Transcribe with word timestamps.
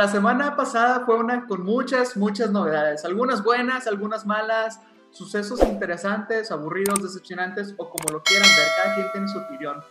La 0.00 0.08
semana 0.08 0.56
pasada 0.56 1.04
fue 1.04 1.16
una 1.16 1.46
con 1.46 1.62
muchas, 1.62 2.16
muchas 2.16 2.50
novedades. 2.50 3.04
Algunas 3.04 3.44
buenas, 3.44 3.86
algunas 3.86 4.24
malas, 4.24 4.80
sucesos 5.10 5.62
interesantes, 5.62 6.50
aburridos, 6.50 7.02
decepcionantes 7.02 7.74
o 7.76 7.90
como 7.90 8.04
lo 8.10 8.22
quieran 8.22 8.48
ver. 8.56 8.66
Cada 8.82 8.94
quien 8.94 9.12
tiene 9.12 9.28
su 9.28 9.38
opinión. 9.38 9.84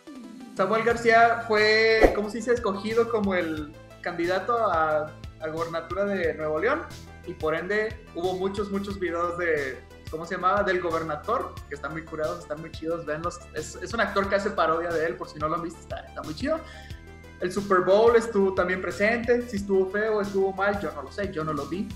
Samuel 0.57 0.83
García 0.83 1.43
fue, 1.47 2.11
¿cómo 2.15 2.31
se 2.31 2.37
dice?, 2.39 2.53
escogido 2.53 3.07
como 3.11 3.35
el 3.35 3.71
candidato 4.01 4.57
a, 4.57 5.11
a 5.41 5.47
gobernatura 5.53 6.05
de 6.05 6.33
Nuevo 6.33 6.57
León 6.57 6.81
y 7.27 7.35
por 7.35 7.53
ende 7.53 8.03
hubo 8.15 8.33
muchos, 8.33 8.71
muchos 8.71 8.99
videos 8.99 9.37
de, 9.37 9.79
¿cómo 10.09 10.25
se 10.25 10.37
llamaba? 10.37 10.63
Del 10.63 10.81
gobernador, 10.81 11.53
que 11.67 11.75
están 11.75 11.91
muy 11.91 12.03
curados, 12.03 12.39
están 12.39 12.61
muy 12.61 12.71
chidos, 12.71 13.05
venlos. 13.05 13.39
Es, 13.53 13.75
es 13.75 13.93
un 13.93 14.01
actor 14.01 14.27
que 14.27 14.37
hace 14.37 14.49
parodia 14.49 14.89
de 14.89 15.05
él, 15.05 15.15
por 15.17 15.29
si 15.29 15.37
no 15.37 15.47
lo 15.47 15.53
han 15.57 15.61
visto, 15.61 15.79
está, 15.81 15.99
está 15.99 16.23
muy 16.23 16.33
chido. 16.33 16.59
El 17.41 17.51
Super 17.51 17.79
Bowl 17.81 18.15
estuvo 18.15 18.53
también 18.53 18.81
presente. 18.81 19.41
Si 19.47 19.57
estuvo 19.57 19.89
feo 19.89 20.17
o 20.17 20.21
estuvo 20.21 20.51
mal, 20.53 20.79
yo 20.81 20.91
no 20.93 21.03
lo 21.03 21.11
sé, 21.11 21.31
yo 21.31 21.43
no 21.43 21.53
lo 21.53 21.65
vi. 21.67 21.87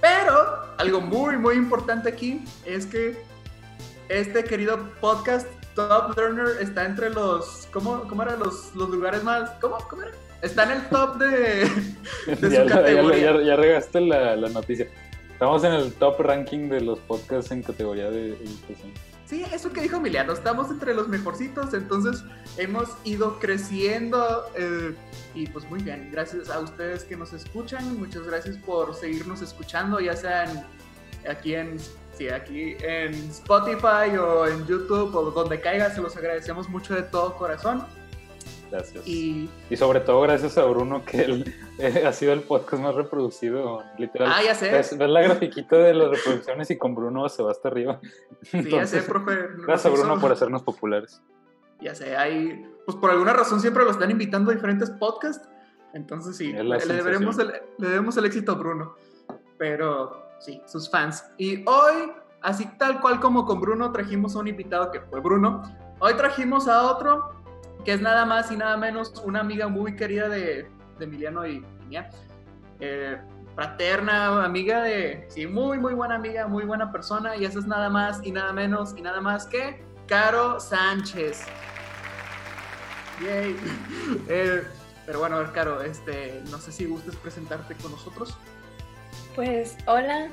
Pero 0.00 0.74
algo 0.78 1.00
muy, 1.00 1.36
muy 1.36 1.56
importante 1.56 2.08
aquí 2.10 2.44
es 2.64 2.86
que 2.86 3.16
este 4.08 4.44
querido 4.44 4.78
podcast 5.00 5.46
Top 5.74 6.16
Learner 6.16 6.60
está 6.60 6.84
entre 6.84 7.10
los. 7.10 7.68
¿Cómo, 7.72 8.02
cómo 8.08 8.22
eran 8.22 8.38
los, 8.40 8.74
los 8.74 8.88
lugares 8.90 9.22
más.? 9.24 9.50
¿Cómo? 9.60 9.78
¿Cómo 9.88 10.02
era? 10.02 10.12
Está 10.42 10.64
en 10.64 10.70
el 10.72 10.88
top 10.88 11.16
de, 11.18 11.26
de 12.26 12.36
ya, 12.36 12.36
su 12.36 12.48
ya- 12.50 12.66
categoría. 12.66 13.32
ya- 13.36 13.42
ya 13.42 13.56
regaste 13.56 14.00
la, 14.00 14.36
la 14.36 14.48
noticia. 14.50 14.88
Estamos 15.32 15.62
en 15.64 15.72
el 15.72 15.92
top 15.94 16.20
ranking 16.20 16.68
de 16.68 16.80
los 16.80 16.98
podcasts 17.00 17.50
en 17.52 17.62
categoría 17.62 18.10
de 18.10 18.30
educación. 18.34 18.92
Sí, 19.28 19.44
eso 19.52 19.70
que 19.70 19.82
dijo 19.82 19.96
Emiliano, 19.96 20.32
estamos 20.32 20.70
entre 20.70 20.94
los 20.94 21.06
mejorcitos, 21.06 21.74
entonces 21.74 22.24
hemos 22.56 22.88
ido 23.04 23.38
creciendo 23.38 24.46
eh, 24.56 24.94
y 25.34 25.46
pues 25.48 25.68
muy 25.68 25.82
bien, 25.82 26.08
gracias 26.10 26.48
a 26.48 26.60
ustedes 26.60 27.04
que 27.04 27.14
nos 27.14 27.34
escuchan, 27.34 27.98
muchas 27.98 28.22
gracias 28.22 28.56
por 28.56 28.94
seguirnos 28.94 29.42
escuchando, 29.42 30.00
ya 30.00 30.16
sea 30.16 30.44
en- 30.50 30.64
aquí 31.30 31.54
en 31.54 31.76
sí, 32.16 32.30
aquí 32.30 32.74
en 32.80 33.12
Spotify 33.28 34.16
o 34.18 34.46
en 34.46 34.66
YouTube 34.66 35.14
o 35.14 35.30
donde 35.30 35.60
caiga, 35.60 35.94
se 35.94 36.00
los 36.00 36.16
agradecemos 36.16 36.66
mucho 36.70 36.94
de 36.94 37.02
todo 37.02 37.36
corazón 37.36 37.84
Gracias. 38.70 39.06
y 39.06 39.48
Y 39.70 39.76
sobre 39.76 40.00
todo 40.00 40.20
gracias 40.22 40.58
a 40.58 40.64
Bruno, 40.64 41.04
que 41.04 41.22
él 41.22 41.54
eh, 41.78 42.04
ha 42.06 42.12
sido 42.12 42.32
el 42.32 42.40
podcast 42.42 42.82
más 42.82 42.94
reproducido, 42.94 43.82
literal. 43.96 44.30
ah, 44.34 44.42
ya 44.42 44.54
sé, 44.54 44.70
Ves, 44.70 44.96
ves 44.96 45.08
la 45.10 45.22
grafiquita 45.22 45.76
de 45.76 45.94
las 45.94 46.10
reproducciones 46.10 46.70
y 46.70 46.76
con 46.76 46.94
Bruno 46.94 47.28
se 47.28 47.42
va 47.42 47.50
hasta 47.50 47.68
arriba. 47.68 48.00
sí, 48.42 48.50
ya 48.52 48.86
sé, 48.86 48.98
Entonces, 48.98 49.04
profe. 49.04 49.32
Gracias 49.66 49.86
a 49.86 49.96
Bruno 49.96 50.20
por 50.20 50.32
hacernos 50.32 50.62
populares. 50.62 51.22
ya 51.80 51.94
sé, 51.94 52.16
hay, 52.16 52.66
pues 52.84 52.96
por 52.98 53.10
alguna 53.10 53.32
razón 53.32 53.60
siempre 53.60 53.84
lo 53.84 53.90
están 53.90 54.10
invitando 54.10 54.50
a 54.50 54.54
diferentes 54.54 54.90
podcasts, 54.90 55.48
entonces 55.94 56.36
sí, 56.36 56.52
le, 56.52 56.78
deberemos 56.86 57.38
el, 57.38 57.52
le 57.78 57.88
debemos 57.88 58.16
el 58.18 58.26
éxito 58.26 58.52
a 58.52 58.54
Bruno, 58.56 58.94
pero 59.56 60.26
sí, 60.40 60.60
sus 60.66 60.90
fans. 60.90 61.24
Y 61.38 61.64
hoy, 61.66 62.12
así 62.42 62.66
tal 62.78 63.00
cual 63.00 63.20
como 63.20 63.46
con 63.46 63.60
Bruno, 63.60 63.90
trajimos 63.92 64.36
a 64.36 64.40
un 64.40 64.48
invitado 64.48 64.90
que 64.90 65.00
fue 65.00 65.20
Bruno, 65.20 65.62
hoy 66.00 66.14
trajimos 66.14 66.68
a 66.68 66.82
otro 66.90 67.37
que 67.88 67.94
es 67.94 68.02
nada 68.02 68.26
más 68.26 68.52
y 68.52 68.56
nada 68.58 68.76
menos 68.76 69.14
una 69.24 69.40
amiga 69.40 69.66
muy 69.66 69.96
querida 69.96 70.28
de, 70.28 70.68
de 70.98 71.04
Emiliano 71.06 71.46
y 71.46 71.64
mía, 71.86 72.10
eh, 72.80 73.16
fraterna, 73.54 74.44
amiga 74.44 74.82
de, 74.82 75.26
sí, 75.30 75.46
muy, 75.46 75.78
muy 75.78 75.94
buena 75.94 76.16
amiga, 76.16 76.46
muy 76.46 76.64
buena 76.64 76.92
persona, 76.92 77.34
y 77.36 77.46
eso 77.46 77.60
es 77.60 77.66
nada 77.66 77.88
más 77.88 78.20
y 78.22 78.30
nada 78.30 78.52
menos 78.52 78.92
y 78.94 79.00
nada 79.00 79.22
más 79.22 79.46
que 79.46 79.82
Caro 80.06 80.60
Sánchez. 80.60 81.46
Yay. 83.24 83.56
Eh, 84.28 84.64
pero 85.06 85.20
bueno, 85.20 85.36
a 85.36 85.38
ver, 85.38 85.52
Caro, 85.52 85.80
este, 85.80 86.42
no 86.50 86.58
sé 86.58 86.72
si 86.72 86.84
gustes 86.84 87.16
presentarte 87.16 87.74
con 87.76 87.92
nosotros. 87.92 88.36
Pues 89.34 89.78
hola, 89.86 90.28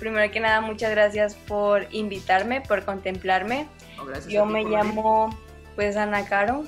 primero 0.00 0.28
que 0.32 0.40
nada 0.40 0.60
muchas 0.60 0.90
gracias 0.90 1.36
por 1.36 1.86
invitarme, 1.92 2.62
por 2.62 2.84
contemplarme. 2.84 3.68
No, 3.96 4.28
Yo 4.28 4.44
me 4.44 4.64
llamo 4.64 5.38
pues 5.76 5.96
Ana 5.96 6.24
Caro 6.24 6.64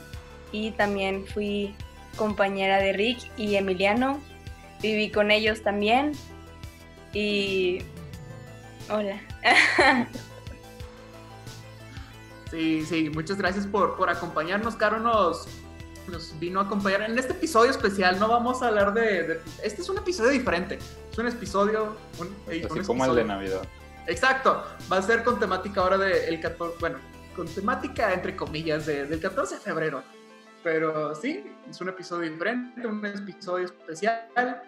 y 0.53 0.71
también 0.73 1.27
fui 1.27 1.75
compañera 2.17 2.79
de 2.79 2.93
Rick 2.93 3.19
y 3.37 3.57
Emiliano. 3.57 4.21
Viví 4.81 5.11
con 5.11 5.31
ellos 5.31 5.63
también 5.63 6.13
y 7.13 7.81
hola. 8.91 9.21
Sí, 12.51 12.85
sí, 12.85 13.09
muchas 13.09 13.39
gracias 13.39 13.67
por, 13.67 13.97
por 13.97 14.11
acompañarnos. 14.11 14.77
Caro 14.77 14.99
nos, 15.01 15.47
nos 16.09 16.39
vino 16.39 16.61
a 16.61 16.65
acompañar 16.65 17.01
en 17.03 17.19
este 17.19 17.33
episodio 17.33 17.71
especial. 17.71 18.19
No 18.21 18.29
vamos 18.29 18.63
a 18.63 18.69
hablar 18.69 18.93
de, 18.93 19.23
de- 19.23 19.41
Este 19.63 19.81
es 19.81 19.89
un 19.89 19.97
episodio 19.97 20.31
diferente. 20.31 20.79
Es 21.11 21.17
un 21.19 21.29
episodio... 21.29 21.97
Un, 22.19 22.27
un 22.27 22.67
Así 22.71 22.81
como 22.87 23.07
el 23.07 23.15
de 23.15 23.25
Navidad. 23.25 23.63
Exacto. 24.07 24.65
Va 24.93 24.99
a 24.99 25.03
ser 25.03 25.25
con 25.25 25.39
temática 25.41 25.81
ahora 25.81 25.97
del 25.97 26.41
14... 26.41 26.77
Bueno, 26.79 26.99
con 27.35 27.49
temática 27.49 28.13
entre 28.13 28.37
comillas 28.37 28.85
de- 28.85 29.07
del 29.07 29.19
14 29.21 29.55
de 29.55 29.61
febrero. 29.63 30.03
Pero 30.63 31.15
sí, 31.15 31.45
es 31.69 31.81
un 31.81 31.89
episodio 31.89 32.31
diferente, 32.31 32.87
un 32.87 33.05
episodio 33.05 33.65
especial. 33.67 34.63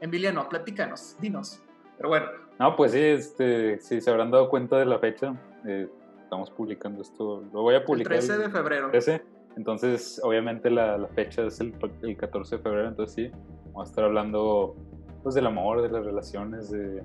Emiliano, 0.00 0.48
platícanos, 0.48 1.16
dinos. 1.20 1.60
Pero 1.96 2.08
bueno, 2.08 2.26
No, 2.58 2.76
pues 2.76 2.92
sí, 2.92 3.00
este, 3.00 3.78
sí, 3.80 4.00
se 4.00 4.10
habrán 4.10 4.30
dado 4.30 4.48
cuenta 4.48 4.78
de 4.78 4.86
la 4.86 4.98
fecha. 4.98 5.34
eh, 5.66 5.88
estamos 6.22 6.50
publicando 6.50 7.02
esto. 7.02 7.42
Lo 7.52 7.62
voy 7.62 7.74
a 7.74 7.78
el 7.78 7.84
publicar. 7.84 8.12
13 8.18 8.38
de 8.38 8.48
febrero. 8.50 8.90
13. 8.90 9.22
Entonces, 9.56 10.20
obviamente 10.22 10.70
la, 10.70 10.96
la 10.96 11.08
fecha 11.08 11.42
es 11.44 11.60
el, 11.60 11.74
el 12.02 12.16
14 12.16 12.56
de 12.56 12.62
febrero, 12.62 12.88
entonces 12.88 13.14
sí, 13.14 13.30
vamos 13.66 13.88
a 13.88 13.90
estar 13.90 14.04
hablando 14.04 14.76
pues 15.24 15.34
del 15.34 15.46
amor, 15.46 15.82
de 15.82 15.90
las 15.90 16.04
relaciones, 16.04 16.70
de 16.70 17.02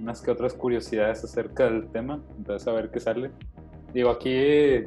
unas 0.00 0.22
que 0.22 0.30
otras 0.30 0.54
curiosidades 0.54 1.22
acerca 1.22 1.64
del 1.64 1.86
tema, 1.92 2.18
entonces 2.38 2.66
a 2.66 2.72
ver 2.72 2.90
qué 2.90 2.98
sale. 2.98 3.30
Digo, 3.92 4.08
aquí 4.10 4.84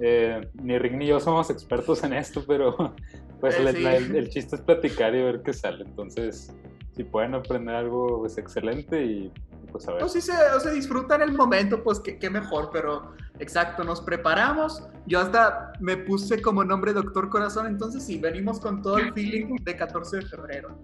eh, 0.00 0.48
ni 0.62 0.78
Rick 0.78 0.94
ni 0.94 1.06
yo 1.06 1.20
somos 1.20 1.50
expertos 1.50 2.02
en 2.04 2.12
esto, 2.12 2.44
pero 2.46 2.94
pues 3.40 3.56
Eh, 3.56 3.64
la- 3.64 3.72
sí. 3.72 3.82
la- 3.82 3.96
el, 3.96 4.16
el 4.16 4.28
chiste 4.30 4.56
es 4.56 4.62
platicar 4.62 5.14
y 5.14 5.22
ver 5.22 5.42
qué 5.42 5.52
sale, 5.52 5.84
entonces 5.84 6.52
si 6.94 7.04
pueden 7.04 7.34
aprender 7.34 7.74
algo, 7.74 8.18
pues 8.20 8.36
excelente 8.38 9.04
y 9.04 9.32
pues 9.70 9.86
a 9.86 9.92
ver. 9.92 10.02
No, 10.02 10.08
sí 10.08 10.20
se, 10.20 10.32
o 10.56 10.58
se 10.60 10.72
disfruta 10.72 11.14
en 11.16 11.22
el 11.22 11.32
momento, 11.32 11.82
pues 11.84 12.00
qué, 12.00 12.18
qué 12.18 12.30
mejor, 12.30 12.70
pero 12.72 13.12
exacto, 13.38 13.84
nos 13.84 14.00
preparamos. 14.00 14.82
Yo 15.06 15.20
hasta 15.20 15.72
me 15.78 15.96
puse 15.98 16.40
como 16.42 16.64
nombre 16.64 16.92
Doctor 16.92 17.28
Corazón, 17.28 17.66
entonces 17.66 18.02
sí, 18.04 18.18
venimos 18.18 18.58
con 18.60 18.82
todo 18.82 18.98
el 18.98 19.12
feeling 19.12 19.56
de 19.62 19.76
14 19.76 20.16
de 20.16 20.22
febrero. 20.22 20.80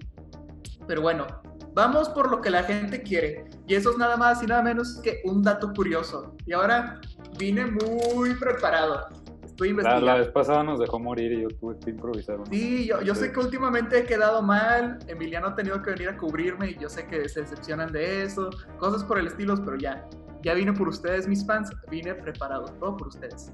Pero 0.87 1.01
bueno, 1.01 1.27
vamos 1.73 2.11
por 2.11 2.31
lo 2.31 2.41
que 2.43 2.51
la 2.51 2.63
gente 2.63 3.03
quiere. 3.03 3.47
Y 3.67 3.75
eso 3.75 3.91
es 3.91 3.97
nada 3.97 4.17
más 4.19 4.43
y 4.43 4.47
nada 4.47 4.63
menos 4.63 5.01
que 5.03 5.23
un 5.25 5.43
dato 5.43 5.73
curioso. 5.73 6.35
Y 6.47 6.53
ahora 6.53 7.01
vine 7.39 7.67
muy 7.67 8.35
preparado. 8.35 9.09
Estoy 9.45 9.69
La, 9.69 9.73
investigando. 9.73 10.07
la 10.07 10.15
vez 10.17 10.29
pasada 10.29 10.63
nos 10.65 10.81
dejó 10.81 10.99
morir 10.99 11.33
y 11.33 11.43
yo 11.43 11.49
tuve 11.49 11.79
que 11.79 11.91
improvisar. 11.91 12.39
Sí, 12.51 12.87
yo, 12.87 13.01
yo 13.03 13.15
sé 13.15 13.31
que 13.31 13.39
últimamente 13.41 13.99
he 13.99 14.05
quedado 14.05 14.43
mal, 14.43 14.99
Emiliano 15.07 15.49
ha 15.49 15.55
tenido 15.55 15.81
que 15.81 15.91
venir 15.91 16.09
a 16.09 16.17
cubrirme 16.17 16.71
y 16.71 16.79
yo 16.79 16.89
sé 16.89 17.07
que 17.07 17.29
se 17.29 17.43
decepcionan 17.43 17.93
de 17.93 18.23
eso, 18.25 18.51
cosas 18.79 19.05
por 19.05 19.19
el 19.19 19.29
estilo, 19.29 19.55
pero 19.65 19.77
ya, 19.77 20.09
ya 20.43 20.55
vine 20.55 20.73
por 20.73 20.89
ustedes, 20.89 21.29
mis 21.29 21.47
fans, 21.47 21.71
vine 21.89 22.15
preparado, 22.15 22.65
todo 22.81 22.97
por 22.97 23.09
ustedes. 23.09 23.53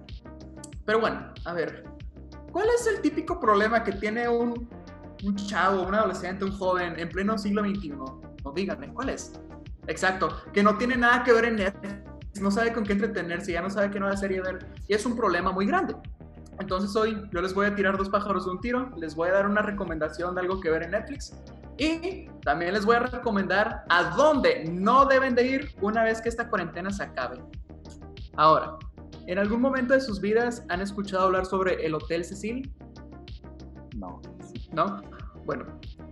Pero 0.86 1.00
bueno, 1.00 1.32
a 1.44 1.52
ver, 1.52 1.84
¿cuál 2.50 2.66
es 2.74 2.86
el 2.86 3.02
típico 3.02 3.38
problema 3.38 3.84
que 3.84 3.92
tiene 3.92 4.26
un, 4.26 4.68
un 5.22 5.36
chavo, 5.36 5.82
un 5.82 5.94
adolescente, 5.94 6.46
un 6.46 6.52
joven 6.52 6.98
en 6.98 7.08
pleno 7.10 7.36
siglo 7.36 7.62
XXI? 7.62 7.90
No, 7.90 8.52
díganme, 8.54 8.88
¿cuál 8.94 9.10
es? 9.10 9.38
Exacto, 9.86 10.30
que 10.54 10.62
no 10.62 10.78
tiene 10.78 10.96
nada 10.96 11.22
que 11.24 11.32
ver 11.34 11.44
en 11.44 11.56
Netflix, 11.56 11.94
no 12.40 12.50
sabe 12.50 12.72
con 12.72 12.84
qué 12.84 12.92
entretenerse, 12.92 13.52
ya 13.52 13.62
no 13.62 13.70
sabe 13.70 13.90
qué 13.90 13.98
nueva 14.00 14.16
serie 14.16 14.40
ver, 14.40 14.66
y 14.86 14.94
es 14.94 15.04
un 15.06 15.16
problema 15.16 15.52
muy 15.52 15.66
grande. 15.66 15.94
Entonces 16.58 16.94
hoy 16.94 17.28
yo 17.32 17.40
les 17.40 17.54
voy 17.54 17.66
a 17.66 17.74
tirar 17.74 17.96
dos 17.96 18.10
pájaros 18.10 18.44
de 18.44 18.50
un 18.52 18.60
tiro, 18.60 18.90
les 18.96 19.14
voy 19.14 19.30
a 19.30 19.32
dar 19.32 19.46
una 19.46 19.62
recomendación 19.62 20.34
de 20.34 20.42
algo 20.42 20.60
que 20.60 20.70
ver 20.70 20.82
en 20.82 20.90
Netflix 20.90 21.34
y 21.78 22.28
también 22.44 22.74
les 22.74 22.84
voy 22.84 22.96
a 22.96 23.00
recomendar 23.00 23.84
a 23.88 24.14
dónde 24.14 24.64
no 24.70 25.06
deben 25.06 25.34
de 25.34 25.46
ir 25.46 25.74
una 25.80 26.04
vez 26.04 26.20
que 26.20 26.28
esta 26.28 26.48
cuarentena 26.50 26.90
se 26.90 27.04
acabe. 27.04 27.42
Ahora, 28.36 28.76
¿En 29.30 29.38
algún 29.38 29.60
momento 29.60 29.94
de 29.94 30.00
sus 30.00 30.20
vidas 30.20 30.64
han 30.70 30.80
escuchado 30.80 31.26
hablar 31.26 31.46
sobre 31.46 31.86
el 31.86 31.94
Hotel 31.94 32.24
Cecil? 32.24 32.74
No. 33.94 34.20
¿No? 34.72 35.00
Bueno, 35.44 35.66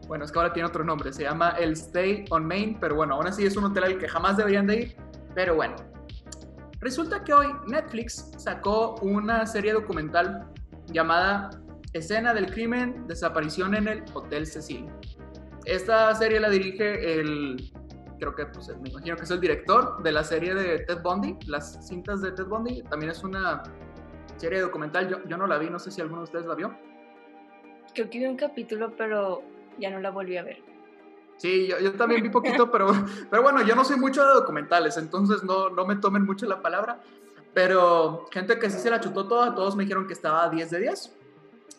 bueno, 0.06 0.24
es 0.24 0.30
que 0.30 0.38
ahora 0.38 0.52
tiene 0.52 0.68
otro 0.68 0.84
nombre, 0.84 1.12
se 1.12 1.24
llama 1.24 1.50
el 1.58 1.72
Stay 1.72 2.26
on 2.30 2.46
Main, 2.46 2.78
pero 2.80 2.94
bueno, 2.94 3.16
aún 3.16 3.26
así 3.26 3.44
es 3.44 3.56
un 3.56 3.64
hotel 3.64 3.82
al 3.82 3.98
que 3.98 4.06
jamás 4.06 4.36
deberían 4.36 4.68
de 4.68 4.80
ir, 4.82 4.96
pero 5.34 5.56
bueno. 5.56 5.74
Resulta 6.80 7.24
que 7.24 7.32
hoy 7.32 7.48
Netflix 7.66 8.30
sacó 8.36 8.94
una 9.02 9.46
serie 9.46 9.72
documental 9.72 10.48
llamada 10.86 11.50
Escena 11.92 12.32
del 12.32 12.52
crimen, 12.52 13.06
desaparición 13.08 13.74
en 13.74 13.88
el 13.88 14.04
Hotel 14.14 14.46
Cecil. 14.46 14.86
Esta 15.64 16.14
serie 16.14 16.38
la 16.38 16.48
dirige 16.48 17.18
el, 17.18 17.72
creo 18.20 18.34
que 18.34 18.46
pues, 18.46 18.68
me 18.80 18.90
imagino 18.90 19.16
que 19.16 19.24
es 19.24 19.30
el 19.30 19.40
director 19.40 20.02
de 20.02 20.12
la 20.12 20.22
serie 20.22 20.54
de 20.54 20.78
Ted 20.80 21.02
Bundy, 21.02 21.36
las 21.46 21.84
cintas 21.86 22.22
de 22.22 22.30
Ted 22.30 22.46
Bundy. 22.46 22.82
También 22.84 23.10
es 23.10 23.24
una 23.24 23.62
serie 24.36 24.60
documental, 24.60 25.08
yo, 25.08 25.24
yo 25.24 25.36
no 25.36 25.48
la 25.48 25.58
vi, 25.58 25.68
no 25.70 25.80
sé 25.80 25.90
si 25.90 26.00
alguno 26.00 26.20
de 26.20 26.24
ustedes 26.24 26.46
la 26.46 26.54
vio. 26.54 26.78
Creo 27.92 28.08
que 28.08 28.18
vi 28.20 28.26
un 28.26 28.36
capítulo, 28.36 28.94
pero 28.96 29.42
ya 29.80 29.90
no 29.90 29.98
la 29.98 30.10
volví 30.10 30.36
a 30.36 30.44
ver. 30.44 30.67
Sí, 31.38 31.68
yo, 31.68 31.78
yo 31.78 31.92
también 31.92 32.22
vi 32.22 32.28
poquito, 32.28 32.70
pero, 32.70 32.88
pero 33.30 33.42
bueno, 33.42 33.62
yo 33.62 33.74
no 33.74 33.84
soy 33.84 33.96
mucho 33.96 34.26
de 34.26 34.34
documentales, 34.34 34.96
entonces 34.96 35.42
no, 35.44 35.70
no 35.70 35.86
me 35.86 35.96
tomen 35.96 36.24
mucho 36.24 36.46
la 36.46 36.60
palabra. 36.60 37.00
Pero 37.54 38.26
gente 38.30 38.58
que 38.58 38.70
sí 38.70 38.78
se 38.78 38.90
la 38.90 39.00
chutó 39.00 39.26
toda, 39.26 39.54
todos 39.54 39.74
me 39.74 39.84
dijeron 39.84 40.06
que 40.06 40.12
estaba 40.12 40.44
a 40.44 40.50
10 40.50 40.70
de 40.70 40.80
10. 40.80 41.16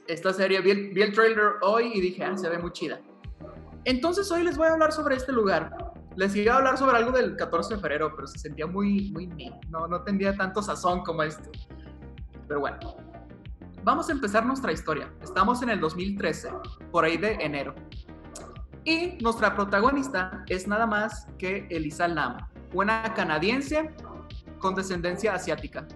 Esta 0.07 0.33
serie, 0.33 0.61
vi 0.61 0.71
el, 0.71 0.89
vi 0.89 1.01
el 1.01 1.13
trailer 1.13 1.53
hoy 1.61 1.91
y 1.93 2.01
dije, 2.01 2.23
ah, 2.23 2.35
se 2.35 2.49
ve 2.49 2.57
muy 2.57 2.71
chida. 2.71 2.99
Entonces 3.85 4.29
hoy 4.31 4.43
les 4.43 4.57
voy 4.57 4.67
a 4.67 4.73
hablar 4.73 4.91
sobre 4.91 5.15
este 5.15 5.31
lugar. 5.31 5.75
Les 6.15 6.35
iba 6.35 6.53
a 6.53 6.57
hablar 6.57 6.77
sobre 6.77 6.97
algo 6.97 7.11
del 7.11 7.35
14 7.35 7.75
de 7.75 7.79
febrero, 7.79 8.11
pero 8.15 8.27
se 8.27 8.39
sentía 8.39 8.65
muy, 8.67 9.11
muy, 9.11 9.27
no, 9.69 9.87
no 9.87 10.01
tendría 10.01 10.35
tanto 10.35 10.61
sazón 10.61 11.03
como 11.03 11.23
esto. 11.23 11.49
Pero 12.47 12.59
bueno, 12.59 12.77
vamos 13.83 14.09
a 14.09 14.11
empezar 14.11 14.45
nuestra 14.45 14.71
historia. 14.71 15.13
Estamos 15.21 15.61
en 15.61 15.69
el 15.69 15.79
2013, 15.79 16.49
por 16.91 17.05
ahí 17.05 17.17
de 17.17 17.33
enero. 17.35 17.75
Y 18.89 19.19
nuestra 19.21 19.53
protagonista 19.55 20.43
es 20.47 20.67
nada 20.67 20.87
más 20.87 21.27
que 21.37 21.67
Elisa 21.69 22.07
Lam, 22.07 22.37
una 22.73 23.13
canadiense 23.13 23.91
con 24.57 24.73
descendencia 24.73 25.35
asiática. 25.35 25.87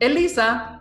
Elisa 0.00 0.78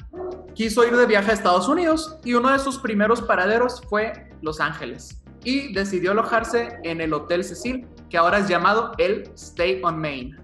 quiso 0.53 0.85
ir 0.85 0.93
de 0.97 1.05
viaje 1.05 1.31
a 1.31 1.33
Estados 1.35 1.69
Unidos 1.69 2.17
y 2.25 2.33
uno 2.33 2.51
de 2.51 2.59
sus 2.59 2.77
primeros 2.77 3.21
paraderos 3.21 3.81
fue 3.89 4.29
Los 4.41 4.59
Ángeles 4.59 5.23
y 5.45 5.73
decidió 5.73 6.11
alojarse 6.11 6.77
en 6.83 6.99
el 6.99 7.13
Hotel 7.13 7.45
Cecil, 7.45 7.87
que 8.09 8.17
ahora 8.17 8.39
es 8.39 8.49
llamado 8.49 8.91
el 8.97 9.31
Stay 9.35 9.79
on 9.81 9.97
Main. 9.97 10.35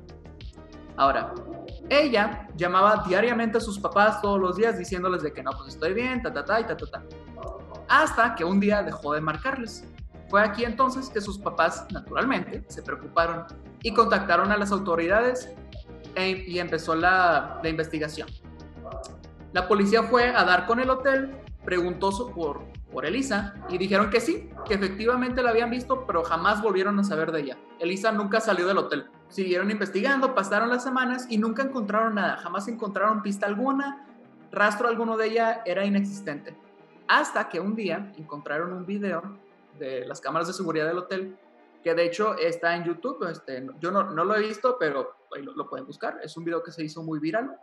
Ahora, 0.96 1.34
ella 1.90 2.48
llamaba 2.56 3.04
diariamente 3.06 3.58
a 3.58 3.62
sus 3.62 3.78
papás 3.80 4.22
todos 4.22 4.40
los 4.40 4.56
días 4.56 4.78
diciéndoles 4.78 5.24
de 5.24 5.34
que 5.34 5.44
no, 5.44 5.52
pues 5.58 5.74
estoy 5.74 5.94
bien, 5.94 6.22
ta, 6.22 6.32
ta, 6.32 6.46
ta, 6.46 6.62
y 6.62 6.64
ta, 6.64 6.78
ta, 6.78 6.86
ta. 6.86 7.04
Hasta 7.90 8.34
que 8.34 8.46
un 8.46 8.62
día 8.62 8.82
dejó 8.82 9.12
de 9.14 9.20
marcarles. 9.20 9.84
Fue 10.30 10.42
aquí 10.42 10.64
entonces 10.64 11.10
que 11.10 11.22
sus 11.22 11.38
papás, 11.38 11.86
naturalmente, 11.92 12.64
se 12.68 12.82
preocuparon 12.82 13.46
y 13.84 13.94
contactaron 13.94 14.52
a 14.52 14.58
las 14.58 14.72
autoridades 14.72 15.50
e- 16.16 16.46
y 16.48 16.60
empezó 16.60 16.96
la, 16.96 17.62
investigación. 17.64 18.28
La 19.54 19.68
policía 19.68 20.04
fue 20.04 20.30
a 20.30 20.44
dar 20.44 20.66
con 20.66 20.80
el 20.80 20.90
hotel, 20.90 21.32
preguntó 21.64 22.10
por, 22.34 22.64
por 22.92 23.06
Elisa 23.06 23.54
y 23.70 23.78
dijeron 23.78 24.10
que 24.10 24.20
sí, 24.20 24.50
que 24.66 24.74
efectivamente 24.74 25.44
la 25.44 25.52
habían 25.52 25.70
visto, 25.70 26.06
pero 26.06 26.24
jamás 26.24 26.62
volvieron 26.62 27.00
a 27.00 27.04
saber 27.04 27.32
de 27.32 27.42
ella. 27.42 27.58
Elisa 27.80 28.12
nunca 28.12 28.40
salió 28.42 28.68
del 28.68 28.80
hotel. 28.80 29.06
Siguieron 29.30 29.70
investigando, 29.72 30.34
pasaron 30.34 30.70
las 30.70 30.84
semanas 30.84 31.28
y 31.30 31.38
nunca 31.38 31.64
encontraron 31.64 32.16
nada, 32.16 32.38
jamás 32.38 32.68
encontraron 32.68 33.22
pista 33.22 33.46
alguna, 33.46 34.08
rastro 34.52 34.88
alguno 34.88 35.18
de 35.18 35.28
ella 35.28 35.62
era 35.66 35.86
inexistente. 35.86 36.56
Hasta 37.08 37.50
que 37.50 37.60
un 37.60 37.76
día 37.76 38.12
encontraron 38.18 38.74
un 38.74 38.86
video 38.86 39.38
de 39.80 40.06
las 40.06 40.22
cámaras 40.22 40.48
de 40.48 40.54
seguridad 40.54 40.88
del 40.88 40.98
hotel, 41.00 41.38
que 41.84 41.94
de 41.94 42.06
hecho 42.06 42.36
está 42.38 42.76
en 42.76 42.84
YouTube. 42.84 43.28
Este, 43.30 43.68
yo 43.80 43.92
no, 43.92 44.04
no 44.04 44.24
lo 44.24 44.36
he 44.36 44.40
visto, 44.42 44.78
pero 44.80 45.16
lo, 45.42 45.54
lo 45.54 45.70
pueden 45.70 45.86
buscar. 45.86 46.20
Es 46.24 46.36
un 46.38 46.44
video 46.46 46.64
que 46.64 46.72
se 46.72 46.84
hizo 46.84 47.04
muy 47.04 47.20
viral. 47.20 47.56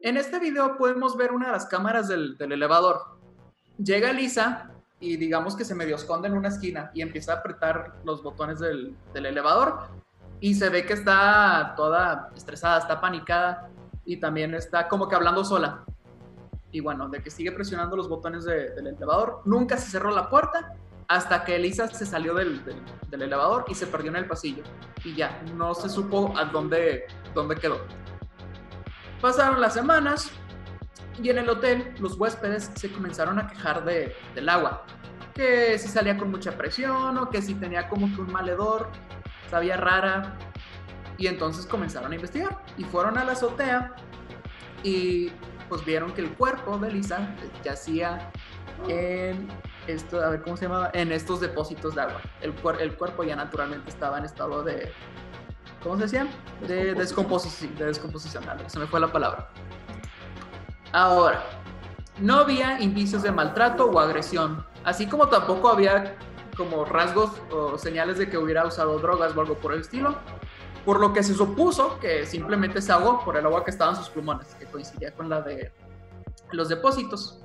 En 0.00 0.16
este 0.16 0.38
video 0.38 0.76
podemos 0.76 1.16
ver 1.16 1.32
una 1.32 1.46
de 1.46 1.52
las 1.52 1.66
cámaras 1.66 2.08
del, 2.08 2.36
del 2.36 2.52
elevador. 2.52 3.00
Llega 3.78 4.12
Lisa 4.12 4.70
y 5.00 5.16
digamos 5.16 5.56
que 5.56 5.64
se 5.64 5.74
medio 5.74 5.96
esconde 5.96 6.28
en 6.28 6.34
una 6.34 6.48
esquina 6.48 6.90
y 6.94 7.02
empieza 7.02 7.32
a 7.32 7.36
apretar 7.36 7.96
los 8.04 8.22
botones 8.22 8.58
del, 8.60 8.96
del 9.12 9.26
elevador 9.26 9.88
y 10.40 10.54
se 10.54 10.68
ve 10.68 10.84
que 10.86 10.92
está 10.92 11.74
toda 11.76 12.30
estresada, 12.36 12.78
está 12.78 13.00
panicada 13.00 13.70
y 14.04 14.18
también 14.18 14.54
está 14.54 14.86
como 14.88 15.08
que 15.08 15.16
hablando 15.16 15.42
sola. 15.44 15.84
Y 16.70 16.80
bueno, 16.80 17.08
de 17.08 17.22
que 17.22 17.30
sigue 17.30 17.52
presionando 17.52 17.96
los 17.96 18.08
botones 18.08 18.44
de- 18.44 18.70
del 18.74 18.88
elevador. 18.88 19.40
Nunca 19.44 19.76
se 19.78 19.90
cerró 19.90 20.10
la 20.10 20.28
puerta 20.28 20.74
hasta 21.08 21.44
que 21.44 21.56
Elisa 21.56 21.88
se 21.88 22.06
salió 22.06 22.34
del, 22.34 22.64
del- 22.64 22.82
del 23.08 23.22
elevador 23.22 23.64
y 23.68 23.74
se 23.74 23.86
perdió 23.86 24.10
en 24.10 24.16
el 24.16 24.26
pasillo. 24.26 24.62
Y 25.04 25.14
ya, 25.14 25.42
no 25.54 25.74
se 25.74 25.88
supo 25.88 26.32
a 26.36 26.44
dónde, 26.46 27.06
dónde 27.34 27.56
quedó. 27.56 27.84
Pasaron 29.20 29.60
las 29.60 29.74
semanas 29.74 30.30
y 31.22 31.30
en 31.30 31.38
el 31.38 31.48
hotel 31.48 31.94
los 32.00 32.14
huéspedes 32.18 32.70
se 32.74 32.90
comenzaron 32.90 33.38
a 33.38 33.46
quejar 33.48 33.84
de, 33.84 34.14
del 34.34 34.48
agua. 34.48 34.84
Que 35.34 35.78
si 35.78 35.88
salía 35.88 36.16
con 36.16 36.30
mucha 36.30 36.52
presión 36.56 37.16
o 37.18 37.30
que 37.30 37.42
si 37.42 37.54
tenía 37.54 37.88
como 37.88 38.14
que 38.14 38.20
un 38.20 38.32
mal 38.32 38.48
hedor, 38.48 38.88
sabía 39.50 39.76
rara. 39.76 40.36
Y 41.16 41.26
entonces 41.28 41.66
comenzaron 41.66 42.10
a 42.12 42.14
investigar 42.16 42.60
y 42.76 42.84
fueron 42.84 43.16
a 43.18 43.24
la 43.24 43.32
azotea 43.32 43.94
y 44.82 45.30
pues 45.68 45.84
vieron 45.84 46.12
que 46.12 46.20
el 46.22 46.34
cuerpo 46.34 46.76
de 46.78 46.90
Lisa 46.90 47.34
yacía 47.62 48.30
en 48.88 49.48
esto, 49.86 50.22
a 50.22 50.30
ver 50.30 50.42
cómo 50.42 50.56
se 50.56 50.64
llamaba, 50.64 50.90
en 50.94 51.12
estos 51.12 51.40
depósitos 51.40 51.94
de 51.94 52.02
agua. 52.02 52.20
El, 52.40 52.54
cuer- 52.60 52.80
el 52.80 52.94
cuerpo 52.96 53.24
ya 53.24 53.36
naturalmente 53.36 53.90
estaba 53.90 54.18
en 54.18 54.24
estado 54.24 54.62
de, 54.62 54.92
¿cómo 55.82 55.96
se 55.96 56.02
decía? 56.02 56.28
De 56.66 56.94
descomposición, 56.94 57.74
de 57.76 57.86
descomposición, 57.86 58.44
se 58.66 58.78
me 58.78 58.86
fue 58.86 59.00
la 59.00 59.12
palabra. 59.12 59.50
Ahora, 60.92 61.42
no 62.18 62.36
había 62.36 62.80
indicios 62.80 63.22
de 63.22 63.32
maltrato 63.32 63.86
o 63.86 63.98
agresión, 63.98 64.64
así 64.84 65.06
como 65.06 65.28
tampoco 65.28 65.68
había 65.68 66.16
como 66.56 66.84
rasgos 66.84 67.32
o 67.50 67.76
señales 67.78 68.18
de 68.18 68.30
que 68.30 68.38
hubiera 68.38 68.64
usado 68.64 68.98
drogas 68.98 69.36
o 69.36 69.40
algo 69.40 69.56
por 69.56 69.72
el 69.72 69.80
estilo, 69.80 70.16
por 70.84 71.00
lo 71.00 71.12
que 71.12 71.22
se 71.22 71.34
supuso 71.34 71.98
que 71.98 72.26
simplemente 72.26 72.80
se 72.80 72.92
ahogó 72.92 73.24
por 73.24 73.36
el 73.36 73.44
agua 73.46 73.64
que 73.64 73.70
estaba 73.70 73.90
en 73.90 73.96
sus 73.96 74.08
pulmones, 74.10 74.54
que 74.54 74.66
coincidía 74.66 75.12
con 75.12 75.28
la 75.28 75.40
de 75.40 75.72
los 76.52 76.68
depósitos. 76.68 77.40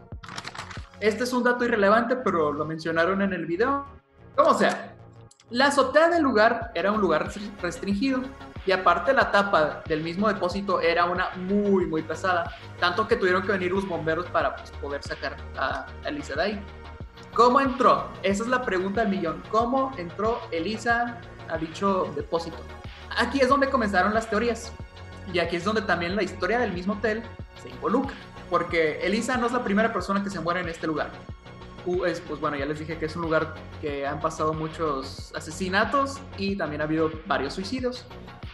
Este 1.00 1.24
es 1.24 1.34
un 1.34 1.44
dato 1.44 1.64
irrelevante, 1.64 2.18
pero 2.18 2.52
lo 2.52 2.66
mencionaron 2.66 3.22
en 3.22 3.34
el 3.34 3.46
video. 3.46 3.86
Como 4.36 4.54
sea, 4.54 4.96
la 5.50 5.68
azotea 5.68 6.10
del 6.10 6.24
lugar 6.24 6.72
era 6.76 6.92
un 6.92 7.00
lugar 7.00 7.32
restringido 7.62 8.22
y 8.66 8.72
aparte 8.72 9.14
la 9.14 9.32
tapa 9.32 9.82
del 9.88 10.04
mismo 10.04 10.28
depósito 10.28 10.82
era 10.82 11.06
una 11.06 11.30
muy, 11.38 11.86
muy 11.86 12.04
pesada, 12.04 12.54
tanto 12.80 13.08
que 13.08 13.16
tuvieron 13.16 13.42
que 13.44 13.54
venir 13.54 13.72
los 13.72 13.88
bomberos 13.88 14.26
para 14.28 14.56
pues, 14.56 14.72
poder 14.72 15.02
sacar 15.02 15.38
a 15.58 15.86
Elisa 16.06 16.36
de 16.36 16.42
ahí. 16.42 16.66
¿Cómo 17.34 17.62
entró? 17.62 18.10
Esa 18.22 18.44
es 18.44 18.50
la 18.50 18.62
pregunta 18.62 19.02
del 19.02 19.10
millón. 19.10 19.42
¿Cómo 19.50 19.92
entró 19.98 20.42
Elisa 20.52 21.22
a 21.48 21.58
dicho 21.58 22.12
depósito? 22.16 22.58
Aquí 23.18 23.40
es 23.40 23.48
donde 23.48 23.70
comenzaron 23.70 24.14
las 24.14 24.30
teorías. 24.30 24.74
Y 25.32 25.40
aquí 25.40 25.56
es 25.56 25.64
donde 25.64 25.84
también 25.84 26.16
la 26.16 26.24
historia 26.24 26.60
del 26.60 26.74
mismo 26.74 26.94
hotel 26.94 27.24
se 27.62 27.70
involucra. 27.70 28.16
Porque 28.50 29.00
Elisa 29.06 29.38
no 29.38 29.46
es 29.48 29.52
la 29.52 29.64
primera 29.64 29.92
persona 29.94 30.24
que 30.24 30.30
se 30.30 30.40
muere 30.40 30.62
en 30.62 30.70
este 30.70 30.88
lugar. 30.88 31.12
Es, 32.06 32.20
pues 32.22 32.40
bueno, 32.40 32.56
ya 32.58 32.66
les 32.66 32.78
dije 32.78 32.98
que 33.00 33.06
es 33.06 33.16
un 33.16 33.24
lugar 33.24 33.56
que 33.82 34.06
han 34.06 34.20
pasado 34.20 34.54
muchos 34.54 35.34
asesinatos 35.36 36.20
y 36.38 36.56
también 36.56 36.82
ha 36.82 36.84
habido 36.84 37.10
varios 37.26 37.54
suicidios. 37.54 38.06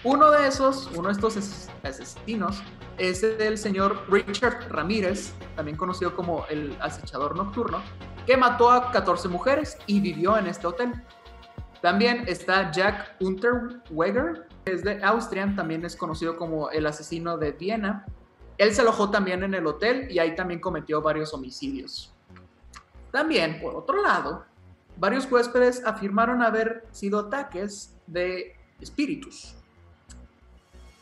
Uno 0.04 0.30
de 0.32 0.48
esos, 0.48 0.90
uno 0.96 1.08
de 1.10 1.14
estos 1.14 1.36
ases- 1.36 1.70
asesinos, 1.84 2.62
es 2.98 3.24
el 3.24 3.58
señor 3.58 4.04
Richard 4.10 4.68
Ramírez, 4.70 5.34
también 5.56 5.76
conocido 5.76 6.16
como 6.16 6.46
el 6.50 6.78
acechador 6.80 7.36
nocturno, 7.36 7.82
que 8.26 8.38
mató 8.38 8.70
a 8.72 8.92
14 8.92 9.28
mujeres 9.28 9.78
y 9.88 10.00
vivió 10.00 10.38
en 10.38 10.48
este 10.48 10.68
hotel. 10.68 10.94
También 11.82 12.24
está 12.28 12.72
Jack 12.72 13.16
Unterweger, 13.20 14.48
que 14.64 14.72
es 14.74 14.84
de 14.84 15.04
Austria, 15.04 15.52
también 15.56 15.84
es 15.84 15.96
conocido 15.96 16.38
como 16.38 16.70
el 16.70 16.86
asesino 16.86 17.38
de 17.38 17.52
Viena. 17.52 18.06
Él 18.58 18.74
se 18.74 18.82
alojó 18.82 19.10
también 19.10 19.44
en 19.44 19.54
el 19.54 19.68
hotel 19.68 20.08
y 20.10 20.20
ahí 20.20 20.36
también 20.36 20.60
cometió 20.60 21.02
varios 21.02 21.34
homicidios. 21.34 22.14
También, 23.12 23.60
por 23.62 23.76
otro 23.76 24.02
lado, 24.02 24.46
varios 24.98 25.30
huéspedes 25.32 25.86
afirmaron 25.86 26.42
haber 26.42 26.86
sido 26.92 27.20
ataques 27.20 27.96
de 28.08 28.56
espíritus. 28.80 29.56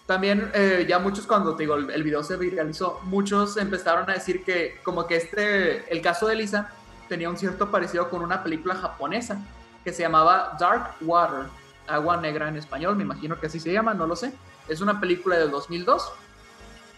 También, 0.06 0.52
eh, 0.54 0.86
ya 0.88 1.00
muchos, 1.00 1.26
cuando 1.26 1.56
te 1.56 1.64
digo, 1.64 1.76
el, 1.76 2.04
video 2.04 2.24
se 2.24 2.36
viralizó, 2.36 3.00
muchos 3.04 3.56
empezaron 3.58 4.10
a 4.10 4.14
decir 4.14 4.44
que, 4.44 4.76
como 4.84 5.08
que 5.08 5.16
este, 5.16 5.92
el 5.92 6.02
caso 6.02 6.28
de 6.28 6.36
Lisa 6.36 6.72
tenía 7.08 7.30
un 7.30 7.38
cierto 7.38 7.72
parecido 7.72 8.10
con 8.10 8.22
una 8.22 8.44
película 8.44 8.76
japonesa 8.76 9.40
que 9.84 9.94
se 9.94 10.02
llamaba 10.02 10.58
Dark 10.60 10.96
Water, 11.02 11.46
Agua 11.88 12.18
Negra 12.18 12.50
en 12.50 12.58
español, 12.58 12.96
me 12.96 13.04
imagino 13.04 13.40
que 13.40 13.48
así 13.48 13.60
se 13.60 13.72
llama, 13.72 13.94
no 13.94 14.08
lo 14.08 14.16
sé. 14.16 14.34
Es 14.68 14.82
una 14.82 15.00
película 15.00 15.38
del 15.38 15.52
2002 15.52 16.12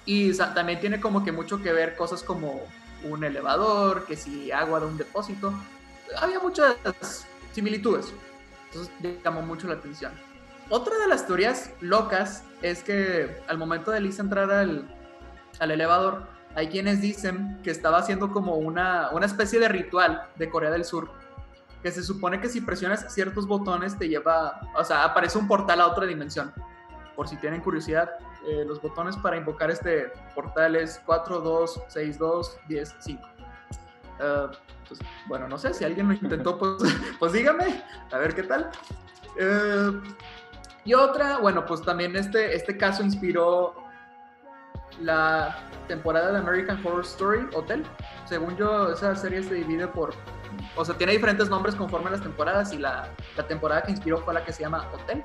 Y 0.06 0.34
sa- 0.34 0.54
también 0.54 0.80
tiene 0.80 1.00
como 1.00 1.24
que 1.24 1.32
mucho 1.32 1.62
que 1.62 1.74
ver 1.74 1.96
cosas 1.96 2.24
como 2.24 2.62
un 3.04 3.24
elevador, 3.24 4.06
que 4.06 4.16
si 4.16 4.52
agua 4.52 4.80
de 4.80 4.86
un 4.88 4.98
depósito. 4.98 5.54
Había 6.20 6.40
muchas 6.40 6.76
similitudes. 7.54 8.14
Entonces 8.72 8.94
llamó 9.24 9.42
mucho 9.42 9.68
la 9.68 9.76
atención. 9.76 10.12
Otra 10.70 10.98
de 10.98 11.08
las 11.08 11.28
teorías 11.28 11.72
locas 11.82 12.44
es 12.62 12.84
que 12.84 13.42
al 13.48 13.58
momento 13.58 13.92
de 13.92 14.02
Lisa 14.02 14.22
entrar 14.24 14.52
al, 14.52 14.88
al 15.60 15.72
elevador, 15.72 16.28
hay 16.56 16.70
quienes 16.70 17.02
dicen 17.02 17.60
que 17.64 17.70
estaba 17.72 17.98
haciendo 18.00 18.32
como 18.32 18.56
una, 18.56 19.10
una 19.12 19.26
especie 19.26 19.60
de 19.60 19.68
ritual 19.68 20.24
de 20.38 20.50
Corea 20.50 20.72
del 20.72 20.86
Sur, 20.86 21.12
que 21.84 21.92
se 21.92 22.02
supone 22.02 22.40
que 22.42 22.50
si 22.50 22.62
presionas 22.62 23.14
ciertos 23.14 23.46
botones 23.48 23.98
te 23.98 24.08
lleva, 24.10 24.60
o 24.76 24.84
sea, 24.84 25.04
aparece 25.04 25.38
un 25.38 25.48
portal 25.48 25.82
a 25.82 25.88
otra 25.88 26.06
dimensión. 26.08 26.52
Por 27.16 27.28
si 27.28 27.36
tienen 27.38 27.62
curiosidad, 27.62 28.10
eh, 28.48 28.64
los 28.66 28.82
botones 28.82 29.18
para 29.18 29.38
invocar 29.38 29.72
este 29.72 30.12
portal 30.34 30.76
es 30.76 31.02
4, 31.06 31.40
2, 31.40 31.84
6, 31.88 32.20
2, 32.20 32.58
10, 32.68 32.96
5. 33.00 33.28
Eh, 34.20 34.48
pues, 34.88 35.00
bueno, 35.28 35.48
no 35.48 35.58
sé, 35.58 35.74
si 35.74 35.84
alguien 35.84 36.08
lo 36.08 36.14
intentó, 36.14 36.58
pues, 36.60 36.74
pues 37.20 37.34
dígame, 37.34 37.84
a 38.12 38.18
ver 38.18 38.36
qué 38.36 38.44
tal. 38.44 38.70
Eh, 39.40 40.02
y 40.84 40.94
otra, 40.94 41.40
bueno, 41.40 41.66
pues 41.66 41.82
también 41.82 42.16
este, 42.16 42.56
este 42.56 42.78
caso 42.78 43.04
inspiró 43.04 43.74
la 45.02 45.58
temporada 45.88 46.32
de 46.32 46.38
American 46.38 46.80
Horror 46.86 47.02
Story 47.02 47.48
Hotel. 47.54 47.84
Según 48.26 48.56
yo, 48.56 48.92
esa 48.92 49.16
serie 49.16 49.44
se 49.44 49.56
divide 49.56 49.88
por. 49.88 50.14
O 50.76 50.84
sea, 50.86 50.96
tiene 50.96 51.14
diferentes 51.14 51.50
nombres 51.50 51.76
conforme 51.76 52.08
a 52.08 52.12
las 52.12 52.22
temporadas 52.22 52.74
y 52.74 52.78
la, 52.78 53.10
la 53.36 53.48
temporada 53.48 53.84
que 53.84 53.92
inspiró 53.92 54.20
fue 54.20 54.34
la 54.34 54.44
que 54.44 54.54
se 54.54 54.64
llama 54.64 54.88
Hotel. 54.94 55.24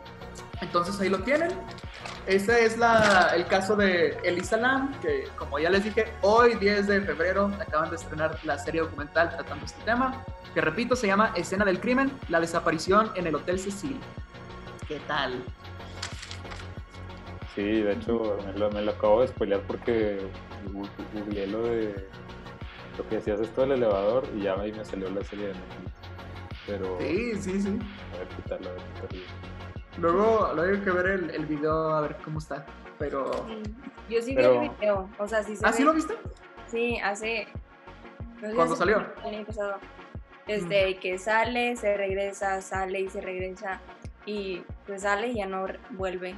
Entonces 0.61 1.01
ahí 1.01 1.09
lo 1.09 1.21
tienen. 1.21 1.51
Ese 2.27 2.65
es 2.65 2.77
la, 2.77 3.33
el 3.35 3.47
caso 3.47 3.77
de 3.77 4.19
Elisa 4.23 4.57
Lam, 4.57 4.93
que 5.01 5.25
como 5.37 5.59
ya 5.59 5.71
les 5.71 5.85
dije, 5.85 6.13
hoy 6.21 6.55
10 6.55 6.87
de 6.87 7.01
febrero 7.01 7.51
acaban 7.61 7.91
de 7.91 7.97
estrenar 7.97 8.39
la 8.45 8.59
serie 8.59 8.83
documental 8.83 9.31
tratando 9.31 9.65
este 9.65 9.83
tema, 9.85 10.25
que 10.55 10.61
repito, 10.61 10.97
se 10.97 11.07
llama 11.07 11.33
Escena 11.35 11.65
del 11.65 11.81
Crimen, 11.81 12.13
la 12.29 12.41
desaparición 12.41 13.11
en 13.15 13.27
el 13.27 13.35
Hotel 13.35 13.59
Cecil. 13.59 13.99
¿Qué 14.87 15.01
tal? 15.07 15.43
Sí, 17.55 17.63
de 17.63 17.93
hecho 17.93 18.39
me 18.73 18.83
lo, 18.83 18.91
acabo 18.91 19.23
de 19.23 19.29
spoilear 19.29 19.61
porque 19.63 20.21
googleé 21.13 21.47
lo 21.47 21.63
de 21.63 22.09
lo 22.99 23.09
que 23.09 23.17
decías 23.17 23.41
esto 23.41 23.63
del 23.63 23.73
elevador 23.73 24.25
y 24.37 24.43
ya 24.43 24.55
ahí 24.55 24.73
me 24.73 24.85
salió 24.85 25.11
la 25.11 25.23
serie 25.25 25.49
de 25.49 25.55
Netflix. 25.55 25.93
Pero 26.67 26.99
Sí, 27.01 27.35
sí, 27.41 27.61
sí. 27.63 27.79
a 28.15 28.19
ver 28.19 28.29
qué 28.29 28.43
tal, 28.49 28.67
a 28.67 28.71
ver 28.73 28.83
qué 29.01 29.07
tal. 29.09 29.19
Luego, 30.03 30.53
luego 30.55 30.75
hay 30.77 30.81
que 30.81 30.91
ver 30.91 31.07
el, 31.07 31.31
el 31.31 31.47
video 31.47 31.95
a 31.95 32.01
ver 32.03 32.17
cómo 32.25 32.39
está. 32.39 32.65
Pero. 32.99 33.33
Sí. 33.49 33.63
Yo 34.11 34.23
sí 34.23 34.35
Pero- 34.35 34.61
vi 34.61 34.67
el 34.67 34.73
video, 34.73 35.09
o 35.19 35.29
sea, 35.29 35.43
sí 35.43 35.57
se 35.57 35.67
¿Ah, 35.67 35.73
sí 35.73 35.83
lo 35.83 35.93
viste? 35.95 36.15
Sí, 36.67 36.99
hace... 36.99 37.49
no 38.41 38.49
sé, 38.49 38.55
¿Cuándo 38.55 38.75
hace- 38.75 38.77
salió? 38.77 39.07
El 39.25 39.35
año 39.37 39.47
pasado. 39.47 39.75
Este, 40.47 40.97
que 40.99 41.17
sale, 41.19 41.77
se 41.77 41.97
regresa, 41.97 42.61
sale 42.61 43.01
y 43.01 43.09
se 43.09 43.21
regresa. 43.21 43.81
Y 44.27 44.63
pues 44.87 45.03
sale 45.03 45.29
y 45.29 45.37
ya 45.37 45.47
no 45.47 45.65
vuelve. 45.91 46.35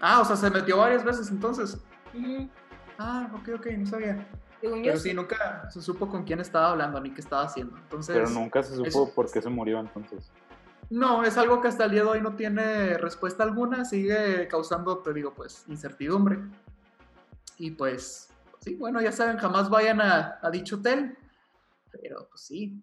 Ah, 0.00 0.20
o 0.20 0.24
sea, 0.24 0.36
se 0.36 0.50
metió 0.50 0.76
varias 0.78 1.02
veces 1.04 1.30
entonces. 1.30 1.78
Ah, 2.98 3.28
ok, 3.34 3.48
ok, 3.56 3.66
no 3.78 3.86
sabía. 3.86 4.26
Según 4.60 4.78
yo, 4.80 4.84
Pero 4.92 4.96
sí. 4.98 5.08
sí, 5.10 5.14
nunca 5.14 5.68
se 5.70 5.80
supo 5.82 6.08
con 6.08 6.24
quién 6.24 6.40
estaba 6.40 6.70
hablando 6.70 7.00
ni 7.00 7.10
qué 7.12 7.20
estaba 7.20 7.44
haciendo. 7.44 7.76
Entonces, 7.78 8.14
Pero 8.16 8.28
nunca 8.30 8.62
se 8.62 8.74
supo 8.74 9.06
es- 9.08 9.14
por 9.14 9.30
qué 9.30 9.40
se 9.40 9.48
murió 9.48 9.80
entonces. 9.80 10.30
no, 10.90 11.22
es 11.24 11.38
algo 11.38 11.60
que 11.60 11.68
hasta 11.68 11.84
el 11.84 11.92
día 11.92 12.02
de 12.02 12.08
hoy 12.08 12.20
no 12.20 12.34
tiene 12.36 12.98
respuesta 12.98 13.42
alguna, 13.44 13.84
sigue 13.84 14.46
causando, 14.48 14.98
te 14.98 15.12
digo, 15.14 15.32
pues, 15.34 15.64
incertidumbre. 15.68 16.38
Y 17.58 17.70
pues, 17.72 18.28
sí, 18.60 18.74
bueno, 18.74 19.00
ya 19.00 19.12
saben, 19.12 19.36
jamás 19.38 19.70
vayan 19.70 20.00
a, 20.00 20.38
a 20.42 20.50
dicho 20.50 20.76
hotel. 20.76 21.16
Pero, 21.90 22.26
pues 22.28 22.42
sí. 22.42 22.82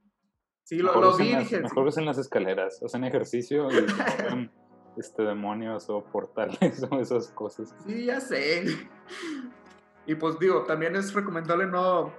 Sí, 0.63 0.77
lo, 0.79 0.99
lo 0.99 1.15
vi 1.15 1.29
y 1.29 1.31
las- 1.33 1.43
dije. 1.43 1.61
Mejor 1.61 1.83
sí. 1.85 1.89
usen 1.89 2.05
las 2.05 2.17
escaleras, 2.17 2.81
hacen 2.83 3.03
ejercicio 3.03 3.69
y 3.71 3.75
ven, 4.29 4.51
este, 4.97 5.23
demonios 5.23 5.89
o 5.89 6.03
portales 6.03 6.83
o 6.91 6.99
esas 6.99 7.27
cosas. 7.29 7.73
Sí, 7.85 8.05
ya 8.05 8.19
sé. 8.19 8.65
Y 10.07 10.15
pues 10.15 10.39
digo, 10.39 10.63
también 10.63 10.95
es 10.95 11.13
recomendable 11.13 11.67
no, 11.67 12.11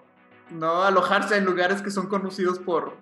no 0.51 0.83
alojarse 0.85 1.37
en 1.37 1.45
lugares 1.45 1.83
que 1.83 1.91
son 1.91 2.07
conocidos 2.07 2.59
por, 2.59 2.93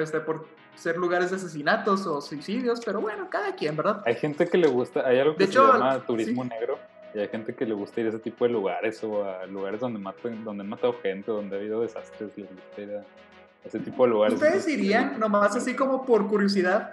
este, 0.00 0.20
por 0.20 0.46
ser 0.74 0.96
lugares 0.96 1.30
de 1.30 1.36
asesinatos 1.36 2.06
o 2.06 2.20
suicidios, 2.20 2.80
pero 2.84 3.00
bueno, 3.00 3.28
cada 3.30 3.54
quien, 3.54 3.76
¿verdad? 3.76 4.02
Hay 4.04 4.16
gente 4.16 4.48
que 4.48 4.58
le 4.58 4.66
gusta, 4.66 5.06
hay 5.06 5.20
algo 5.20 5.36
que 5.36 5.44
De 5.44 5.46
se 5.46 5.52
hecho, 5.52 5.72
llama 5.72 6.00
turismo 6.00 6.42
sí. 6.42 6.48
negro 6.48 6.78
y 7.14 7.20
hay 7.20 7.28
gente 7.28 7.54
que 7.54 7.64
le 7.64 7.74
gusta 7.74 8.00
ir 8.00 8.06
a 8.06 8.08
ese 8.08 8.18
tipo 8.18 8.44
de 8.44 8.50
lugares 8.50 9.02
o 9.04 9.24
a 9.24 9.46
lugares 9.46 9.78
donde 9.80 10.00
matan, 10.00 10.42
donde 10.42 10.62
han 10.62 10.68
matado 10.68 10.94
gente, 11.00 11.30
donde 11.30 11.54
ha 11.54 11.60
habido 11.60 11.80
desastres, 11.80 12.30
les 12.36 12.48
gusta 12.50 12.82
ir 12.82 12.90
a 12.96 13.04
ese 13.64 13.78
tipo 13.78 14.04
de 14.04 14.10
lugares. 14.10 14.34
¿Ustedes 14.34 14.66
irían, 14.66 15.20
nomás 15.20 15.54
así 15.54 15.74
como 15.76 16.04
por 16.04 16.26
curiosidad, 16.26 16.92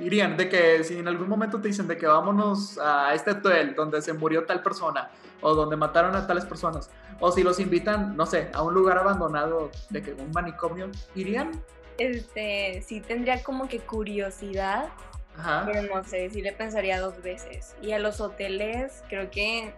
irían 0.00 0.36
de 0.36 0.48
que 0.48 0.82
si 0.84 0.98
en 0.98 1.08
algún 1.08 1.28
momento 1.28 1.60
te 1.60 1.68
dicen 1.68 1.86
de 1.86 1.96
que 1.96 2.06
vámonos 2.06 2.78
a 2.78 3.14
este 3.14 3.32
hotel 3.32 3.74
donde 3.74 4.00
se 4.02 4.12
murió 4.12 4.44
tal 4.44 4.62
persona 4.62 5.10
o 5.40 5.54
donde 5.54 5.76
mataron 5.76 6.14
a 6.16 6.26
tales 6.26 6.44
personas, 6.44 6.90
o 7.18 7.32
si 7.32 7.42
los 7.42 7.60
invitan, 7.60 8.16
no 8.16 8.26
sé, 8.26 8.50
a 8.52 8.62
un 8.62 8.74
lugar 8.74 8.98
abandonado 8.98 9.70
de 9.90 10.02
que 10.02 10.12
un 10.12 10.30
manicomio, 10.32 10.90
¿irían? 11.14 11.62
Este, 11.98 12.82
sí 12.82 13.00
tendría 13.00 13.42
como 13.42 13.68
que 13.68 13.78
curiosidad, 13.80 14.88
Ajá. 15.36 15.64
pero 15.66 15.82
no 15.94 16.02
sé, 16.04 16.30
sí 16.30 16.42
le 16.42 16.52
pensaría 16.52 17.00
dos 17.00 17.22
veces. 17.22 17.74
Y 17.82 17.92
a 17.92 17.98
los 17.98 18.20
hoteles, 18.20 19.02
creo 19.08 19.30
que 19.30 19.74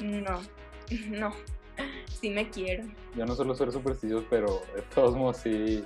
no, 0.00 0.40
no, 1.08 1.32
sí 2.20 2.30
me 2.30 2.50
quiero. 2.50 2.84
Yo 3.16 3.26
no 3.26 3.34
suelo 3.34 3.54
ser 3.54 3.70
supersticioso, 3.70 4.26
pero 4.28 4.62
de 4.74 4.82
todos 4.94 5.16
modos 5.16 5.38
sí. 5.38 5.84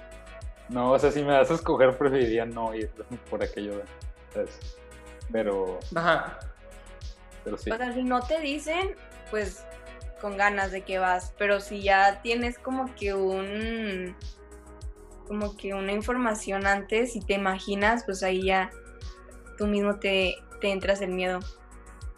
No, 0.69 0.93
o 0.93 0.99
sea, 0.99 1.11
si 1.11 1.23
me 1.23 1.33
das 1.33 1.51
a 1.51 1.55
escoger, 1.55 1.97
preferiría 1.97 2.45
no 2.45 2.75
ir 2.75 2.91
por 3.31 3.43
aquello. 3.43 3.83
¿sabes? 4.33 4.59
Pero, 5.33 5.79
Ajá. 5.95 6.39
pero 7.45 7.57
sí. 7.57 7.71
O 7.71 7.77
sea, 7.77 7.93
si 7.93 8.03
no 8.03 8.21
te 8.21 8.41
dicen, 8.41 8.97
pues 9.31 9.65
con 10.21 10.37
ganas 10.37 10.73
de 10.73 10.83
que 10.83 10.99
vas, 10.99 11.33
pero 11.39 11.61
si 11.61 11.83
ya 11.83 12.21
tienes 12.23 12.59
como 12.59 12.95
que 12.95 13.15
un 13.15 14.17
como 15.29 15.57
que 15.57 15.75
una 15.75 15.93
información 15.93 16.67
antes 16.67 17.15
y 17.15 17.21
te 17.21 17.35
imaginas, 17.35 18.05
pues 18.05 18.23
ahí 18.23 18.47
ya 18.47 18.71
tú 19.59 19.67
mismo 19.67 19.97
te, 19.97 20.37
te 20.61 20.71
entras 20.73 21.03
el 21.03 21.11
miedo. 21.11 21.41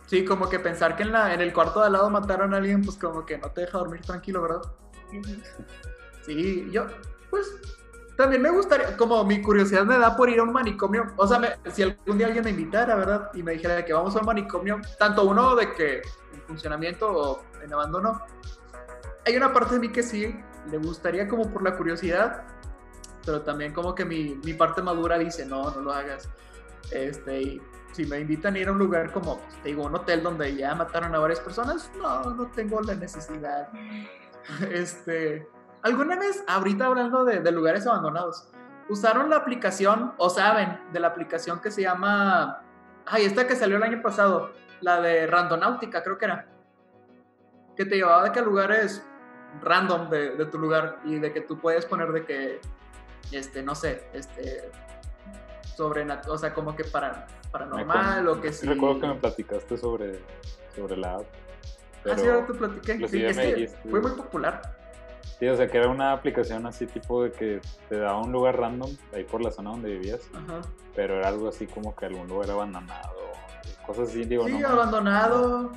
Sí, 0.06 0.24
como 0.24 0.48
que 0.48 0.60
pensar 0.60 0.96
que 0.96 1.02
en, 1.02 1.12
la, 1.12 1.34
en 1.34 1.40
el 1.40 1.52
cuarto 1.52 1.80
de 1.80 1.86
al 1.86 1.92
lado 1.92 2.08
mataron 2.10 2.54
a 2.54 2.58
alguien, 2.58 2.84
pues 2.84 2.96
como 2.96 3.26
que 3.26 3.36
no 3.38 3.50
te 3.50 3.62
deja 3.62 3.78
dormir 3.78 4.00
tranquilo, 4.02 4.42
¿verdad? 4.42 4.62
Sí, 6.24 6.68
yo, 6.70 6.86
pues, 7.30 7.46
también 8.20 8.42
me 8.42 8.50
gustaría, 8.50 8.96
como 8.96 9.24
mi 9.24 9.40
curiosidad 9.42 9.84
me 9.84 9.98
da 9.98 10.16
por 10.16 10.28
ir 10.28 10.38
a 10.40 10.42
un 10.42 10.52
manicomio, 10.52 11.06
o 11.16 11.26
sea, 11.26 11.38
me- 11.38 11.56
si 11.72 11.82
algún 11.82 12.18
día 12.18 12.26
alguien 12.26 12.44
me 12.44 12.50
invitara, 12.50 12.94
¿verdad? 12.94 13.30
Y 13.34 13.42
me 13.42 13.52
dijera 13.52 13.84
que 13.84 13.92
vamos 13.92 14.14
a 14.16 14.20
un 14.20 14.26
manicomio, 14.26 14.80
tanto 14.98 15.24
uno 15.24 15.54
de 15.56 15.72
que 15.72 15.96
en 16.32 16.42
funcionamiento 16.46 17.10
o 17.10 17.42
en 17.62 17.72
abandono, 17.72 18.20
hay 19.26 19.36
una 19.36 19.52
parte 19.52 19.74
de 19.74 19.80
mí 19.80 19.88
que 19.90 20.02
sí, 20.02 20.34
le 20.70 20.78
gustaría 20.78 21.26
como 21.28 21.50
por 21.50 21.62
la 21.62 21.76
curiosidad, 21.76 22.44
pero 23.24 23.42
también 23.42 23.72
como 23.72 23.94
que 23.94 24.04
mi, 24.04 24.34
mi 24.44 24.54
parte 24.54 24.82
madura 24.82 25.18
dice, 25.18 25.44
no, 25.46 25.70
no 25.70 25.80
lo 25.80 25.92
hagas. 25.92 26.28
Este, 26.90 27.42
y 27.42 27.62
si 27.92 28.06
me 28.06 28.20
invitan 28.20 28.54
a 28.54 28.58
ir 28.58 28.68
a 28.68 28.72
un 28.72 28.78
lugar 28.78 29.12
como, 29.12 29.40
digo, 29.64 29.84
un 29.84 29.94
hotel 29.94 30.22
donde 30.22 30.54
ya 30.56 30.74
mataron 30.74 31.14
a 31.14 31.18
varias 31.18 31.40
personas, 31.40 31.90
no, 31.98 32.30
no 32.34 32.46
tengo 32.48 32.80
la 32.80 32.94
necesidad. 32.94 33.68
Este, 34.72 35.46
¿alguna 35.82 36.16
vez, 36.16 36.44
ahorita 36.46 36.86
hablando 36.86 37.24
de, 37.24 37.40
de 37.40 37.52
lugares 37.52 37.86
abandonados, 37.86 38.48
usaron 38.88 39.30
la 39.30 39.36
aplicación 39.36 40.12
o 40.18 40.30
saben 40.30 40.78
de 40.92 41.00
la 41.00 41.08
aplicación 41.08 41.60
que 41.60 41.70
se 41.70 41.82
llama, 41.82 42.62
ay, 43.06 43.24
esta 43.24 43.46
que 43.46 43.56
salió 43.56 43.76
el 43.76 43.82
año 43.82 44.02
pasado, 44.02 44.52
la 44.80 45.00
de 45.00 45.26
Randonáutica, 45.26 46.02
creo 46.02 46.18
que 46.18 46.24
era, 46.24 46.48
que 47.76 47.84
te 47.84 47.96
llevaba 47.96 48.24
de 48.24 48.32
que 48.32 48.40
lugares 48.42 49.04
random 49.62 50.10
de, 50.10 50.30
de 50.36 50.46
tu 50.46 50.58
lugar 50.58 51.00
y 51.04 51.18
de 51.18 51.32
que 51.32 51.40
tú 51.40 51.58
puedes 51.58 51.86
poner 51.86 52.12
de 52.12 52.24
que, 52.24 52.60
este, 53.32 53.62
no 53.62 53.74
sé, 53.74 54.08
este, 54.12 54.70
sobrenatural, 55.76 56.34
o 56.34 56.38
sea, 56.38 56.52
como 56.52 56.74
que 56.74 56.84
para, 56.84 57.26
paranormal 57.50 58.28
o 58.28 58.40
que 58.40 58.52
sí. 58.52 58.66
Recuerdo 58.66 59.00
que 59.00 59.06
me 59.08 59.14
platicaste 59.16 59.76
sobre, 59.76 60.20
sobre 60.74 60.96
la 60.96 61.14
app. 61.14 61.22
Ah, 61.22 62.14
sí, 62.16 62.22
pero- 62.22 62.32
ahora 62.34 62.46
te 62.46 62.54
platiqué. 62.54 63.08
Sí, 63.08 63.24
es 63.24 63.38
que 63.38 63.68
fue 63.88 64.00
muy 64.00 64.12
popular. 64.12 64.79
Sí, 65.40 65.48
o 65.48 65.56
sea, 65.56 65.68
que 65.68 65.78
era 65.78 65.88
una 65.88 66.12
aplicación 66.12 66.66
así 66.66 66.86
tipo 66.86 67.24
de 67.24 67.32
que 67.32 67.62
te 67.88 67.98
daba 67.98 68.20
un 68.20 68.30
lugar 68.30 68.60
random 68.60 68.90
ahí 69.14 69.24
por 69.24 69.40
la 69.42 69.50
zona 69.50 69.70
donde 69.70 69.88
vivías, 69.88 70.20
Ajá. 70.34 70.60
pero 70.94 71.16
era 71.16 71.28
algo 71.28 71.48
así 71.48 71.66
como 71.66 71.96
que 71.96 72.04
algún 72.04 72.28
lugar 72.28 72.50
abandonado, 72.50 73.14
cosas 73.86 74.10
así, 74.10 74.24
digo, 74.26 74.46
sí, 74.46 74.58
no. 74.58 74.68
abandonado. 74.68 75.72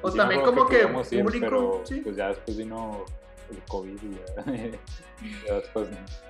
O 0.00 0.10
sí 0.10 0.16
también 0.16 0.40
como 0.40 0.66
que, 0.66 0.76
queríamos 0.76 1.12
ir, 1.12 1.22
público. 1.22 1.44
pero 1.44 1.80
sí. 1.84 2.00
pues 2.00 2.16
ya 2.16 2.28
después 2.28 2.56
vino 2.56 3.04
el 3.50 3.62
COVID 3.68 4.02
y 4.02 4.14
ya, 4.14 4.44
ya 5.46 5.54
después 5.56 5.88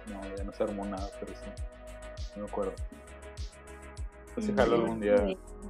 no, 0.09 0.37
ya 0.37 0.43
no 0.43 0.53
se 0.53 0.63
armó 0.65 0.85
nada, 0.87 1.09
pero 1.21 1.33
sí, 1.33 1.63
no 2.35 2.43
me 2.43 2.49
acuerdo. 2.49 2.73
Pues 4.35 4.47
sí, 4.47 4.53
jalo 4.57 4.75
algún 4.75 4.99
día. 4.99 5.15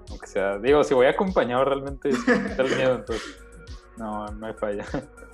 Aunque 0.09 0.27
sea, 0.27 0.57
digo, 0.57 0.83
si 0.85 0.95
voy 0.95 1.07
acompañado 1.07 1.67
realmente 1.67 2.09
es 2.09 2.29
el 2.29 2.77
miedo, 2.77 2.95
entonces 2.95 3.39
no, 3.99 4.27
no 4.29 4.47
hay 4.47 4.55
falla. 4.55 4.87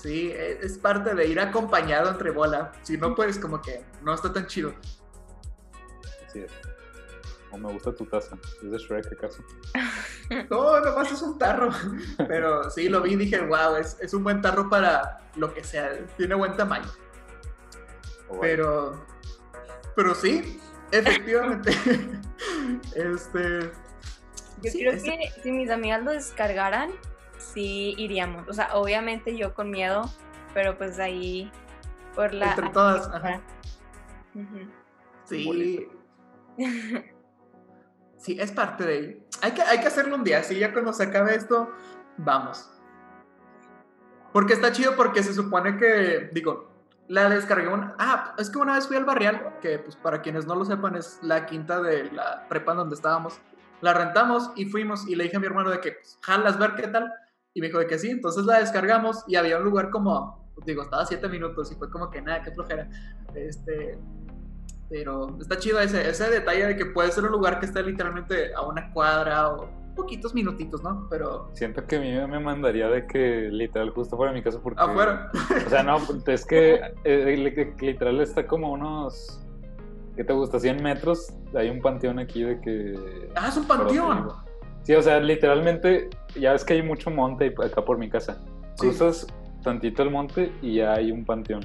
Sí, 0.00 0.30
e- 0.32 0.58
es 0.62 0.78
parte 0.78 1.14
de 1.14 1.26
ir 1.26 1.38
acompañado 1.40 2.10
entre 2.10 2.30
bola. 2.30 2.72
Si 2.82 2.96
no, 2.96 3.14
pues 3.14 3.38
como 3.38 3.60
que 3.60 3.84
no 4.02 4.14
está 4.14 4.32
tan 4.32 4.46
chido. 4.46 4.72
Así 6.26 6.40
es. 6.40 6.52
O 7.50 7.58
me 7.58 7.70
gusta 7.72 7.92
tu 7.94 8.06
taza. 8.06 8.36
¿Es 8.62 8.70
de 8.70 8.78
Shrek 8.78 9.12
acaso? 9.12 9.42
No, 10.48 10.80
nomás 10.80 11.10
es 11.10 11.20
un 11.20 11.38
tarro. 11.38 11.70
Pero 12.28 12.70
sí, 12.70 12.88
lo 12.88 13.02
vi 13.02 13.14
y 13.14 13.16
dije, 13.16 13.40
wow, 13.40 13.76
es, 13.76 13.96
es 14.00 14.14
un 14.14 14.22
buen 14.22 14.40
tarro 14.40 14.70
para 14.70 15.20
lo 15.36 15.52
que 15.52 15.64
sea. 15.64 15.98
Tiene 16.16 16.34
buen 16.36 16.56
tamaño. 16.56 16.88
O 18.28 18.38
vaya. 18.38 18.40
Pero, 18.42 19.04
pero 19.96 20.14
sí, 20.14 20.60
efectivamente. 20.92 21.72
este. 22.94 23.72
Yo 24.62 24.70
sí, 24.70 24.78
creo 24.78 25.02
que 25.02 25.32
si 25.42 25.50
mis 25.50 25.70
amigas 25.70 26.04
lo 26.04 26.12
descargaran, 26.12 26.92
sí 27.40 27.94
iríamos. 27.98 28.48
O 28.48 28.52
sea, 28.52 28.74
obviamente 28.74 29.36
yo 29.36 29.54
con 29.54 29.70
miedo, 29.70 30.08
pero 30.54 30.76
pues 30.78 30.98
ahí 30.98 31.50
por 32.14 32.32
la... 32.32 32.50
Entre 32.50 32.68
todas, 32.70 33.08
ajá. 33.08 33.40
Sí. 35.24 35.88
Sí, 38.20 38.36
es 38.38 38.52
parte 38.52 38.84
de 38.84 38.98
ello. 38.98 39.16
Hay 39.40 39.52
que, 39.52 39.62
hay 39.62 39.80
que 39.80 39.86
hacerlo 39.86 40.14
un 40.14 40.24
día. 40.24 40.42
Sí, 40.42 40.58
ya 40.58 40.74
cuando 40.74 40.92
se 40.92 41.04
acabe 41.04 41.34
esto, 41.34 41.70
vamos. 42.18 42.70
Porque 44.30 44.52
está 44.52 44.72
chido 44.72 44.94
porque 44.94 45.22
se 45.22 45.32
supone 45.32 45.78
que, 45.78 46.28
digo, 46.30 46.70
la 47.08 47.30
descargué 47.30 47.68
una... 47.68 47.94
Ah, 47.98 48.34
es 48.36 48.50
que 48.50 48.58
una 48.58 48.74
vez 48.74 48.86
fui 48.86 48.96
al 48.98 49.06
Barrial, 49.06 49.56
que 49.62 49.78
pues 49.78 49.96
para 49.96 50.20
quienes 50.20 50.46
no 50.46 50.54
lo 50.54 50.66
sepan 50.66 50.96
es 50.96 51.18
la 51.22 51.46
quinta 51.46 51.80
de 51.80 52.12
la 52.12 52.46
prepa 52.48 52.72
en 52.72 52.78
donde 52.78 52.94
estábamos. 52.94 53.40
La 53.80 53.94
rentamos 53.94 54.52
y 54.54 54.66
fuimos 54.66 55.08
y 55.08 55.16
le 55.16 55.24
dije 55.24 55.36
a 55.36 55.40
mi 55.40 55.46
hermano 55.46 55.70
de 55.70 55.80
que, 55.80 55.92
pues, 55.92 56.18
jalas 56.20 56.58
ver 56.58 56.74
qué 56.74 56.88
tal. 56.88 57.10
Y 57.54 57.60
me 57.60 57.66
dijo 57.66 57.78
de 57.78 57.86
que 57.86 57.98
sí, 57.98 58.10
entonces 58.10 58.44
la 58.44 58.60
descargamos 58.60 59.24
y 59.26 59.34
había 59.34 59.58
un 59.58 59.64
lugar 59.64 59.90
como, 59.90 60.50
pues, 60.54 60.66
digo, 60.66 60.82
estaba 60.82 61.04
siete 61.04 61.28
minutos 61.28 61.72
y 61.72 61.74
fue 61.74 61.90
como 61.90 62.10
que 62.10 62.22
nada, 62.22 62.42
qué 62.42 62.52
flojera. 62.52 62.88
Este, 63.34 63.98
pero 64.88 65.36
está 65.40 65.58
chido 65.58 65.80
ese, 65.80 66.08
ese 66.08 66.30
detalle 66.30 66.66
de 66.66 66.76
que 66.76 66.86
puede 66.86 67.10
ser 67.10 67.24
un 67.24 67.32
lugar 67.32 67.58
que 67.58 67.66
está 67.66 67.80
literalmente 67.82 68.54
a 68.54 68.62
una 68.62 68.92
cuadra 68.92 69.50
o 69.50 69.68
poquitos 69.96 70.34
minutitos, 70.34 70.82
¿no? 70.82 71.06
Pero 71.10 71.50
Siento 71.52 71.84
que 71.86 71.96
a 71.96 72.00
mí 72.00 72.12
me 72.12 72.40
mandaría 72.40 72.88
de 72.88 73.06
que 73.06 73.48
literal 73.50 73.90
justo 73.90 74.16
fuera 74.16 74.32
de 74.32 74.38
mi 74.38 74.44
casa 74.44 74.60
porque... 74.62 74.80
afuera. 74.80 75.30
O 75.66 75.70
sea, 75.70 75.82
no, 75.82 75.98
es 76.26 76.46
que 76.46 76.80
eh, 77.04 77.70
literal 77.80 78.20
está 78.20 78.46
como 78.46 78.72
unos... 78.72 79.40
¿Qué 80.16 80.24
te 80.24 80.32
gusta? 80.32 80.58
100 80.58 80.82
metros. 80.82 81.32
Hay 81.54 81.70
un 81.70 81.80
panteón 81.80 82.18
aquí 82.18 82.42
de 82.42 82.60
que... 82.60 83.30
Ah, 83.36 83.48
es 83.48 83.56
un 83.56 83.66
panteón. 83.66 84.28
Sí, 84.82 84.94
o 84.94 85.02
sea, 85.02 85.20
literalmente, 85.20 86.10
ya 86.38 86.52
ves 86.52 86.64
que 86.64 86.74
hay 86.74 86.82
mucho 86.82 87.10
monte 87.10 87.54
acá 87.64 87.84
por 87.84 87.98
mi 87.98 88.08
casa. 88.10 88.40
Sí. 88.74 88.88
Cruzas 88.88 89.26
tantito 89.62 90.02
el 90.02 90.10
monte 90.10 90.52
y 90.62 90.76
ya 90.76 90.94
hay 90.94 91.10
un 91.12 91.24
panteón. 91.24 91.62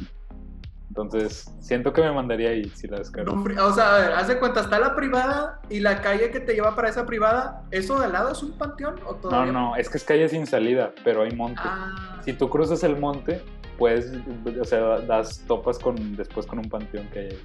Entonces, 0.89 1.51
siento 1.60 1.91
que 1.91 2.01
me 2.01 2.12
mandaría 2.12 2.50
ahí 2.50 2.69
si 2.74 2.88
la 2.88 3.00
descargo. 3.00 3.36
No, 3.36 3.65
o 3.67 3.74
sea, 3.74 3.95
a 3.95 4.00
ver, 4.00 4.12
haz 4.13 4.27
de 4.29 4.39
cuenta, 4.39 4.62
está 4.62 4.79
la 4.79 4.95
privada 4.95 5.60
y 5.69 5.81
la 5.81 6.01
calle 6.01 6.31
que 6.31 6.39
te 6.39 6.53
lleva 6.53 6.74
para 6.75 6.88
esa 6.89 7.05
privada, 7.05 7.63
¿eso 7.72 8.00
de 8.00 8.05
al 8.05 8.13
lado 8.13 8.31
es 8.31 8.41
un 8.43 8.57
panteón 8.57 8.95
o 9.05 9.13
No, 9.13 9.17
todavía? 9.17 9.51
no, 9.51 9.75
es 9.75 9.89
que 9.89 9.98
es 9.98 10.03
calle 10.05 10.29
sin 10.29 10.45
salida, 10.48 10.93
pero 11.03 11.24
hay 11.24 11.31
monte. 11.36 11.60
Ah, 11.63 12.22
Si 12.24 12.31
tú 12.34 12.50
cruzas 12.50 12.81
el 12.84 12.98
monte, 12.98 13.41
puedes, 13.77 14.13
o 14.60 14.63
sea, 14.63 15.00
das 15.01 15.43
topas 15.48 15.79
con 15.79 16.15
después 16.15 16.45
con 16.45 16.60
un 16.60 16.69
panteón 16.69 17.07
que 17.10 17.19
hay 17.19 17.25
ahí. 17.27 17.39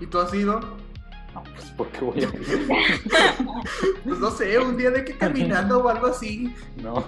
¿y 0.00 0.06
tú 0.06 0.18
has 0.18 0.32
ido? 0.34 0.60
No, 1.34 1.42
pues 1.44 1.72
porque 1.76 2.00
voy 2.00 2.24
a 2.24 2.28
Pues 4.04 4.18
no 4.18 4.30
sé, 4.30 4.58
un 4.58 4.76
día 4.76 4.90
de 4.90 5.04
que 5.04 5.16
caminando 5.16 5.78
o 5.84 5.88
algo 5.88 6.06
así. 6.08 6.54
No, 6.82 7.04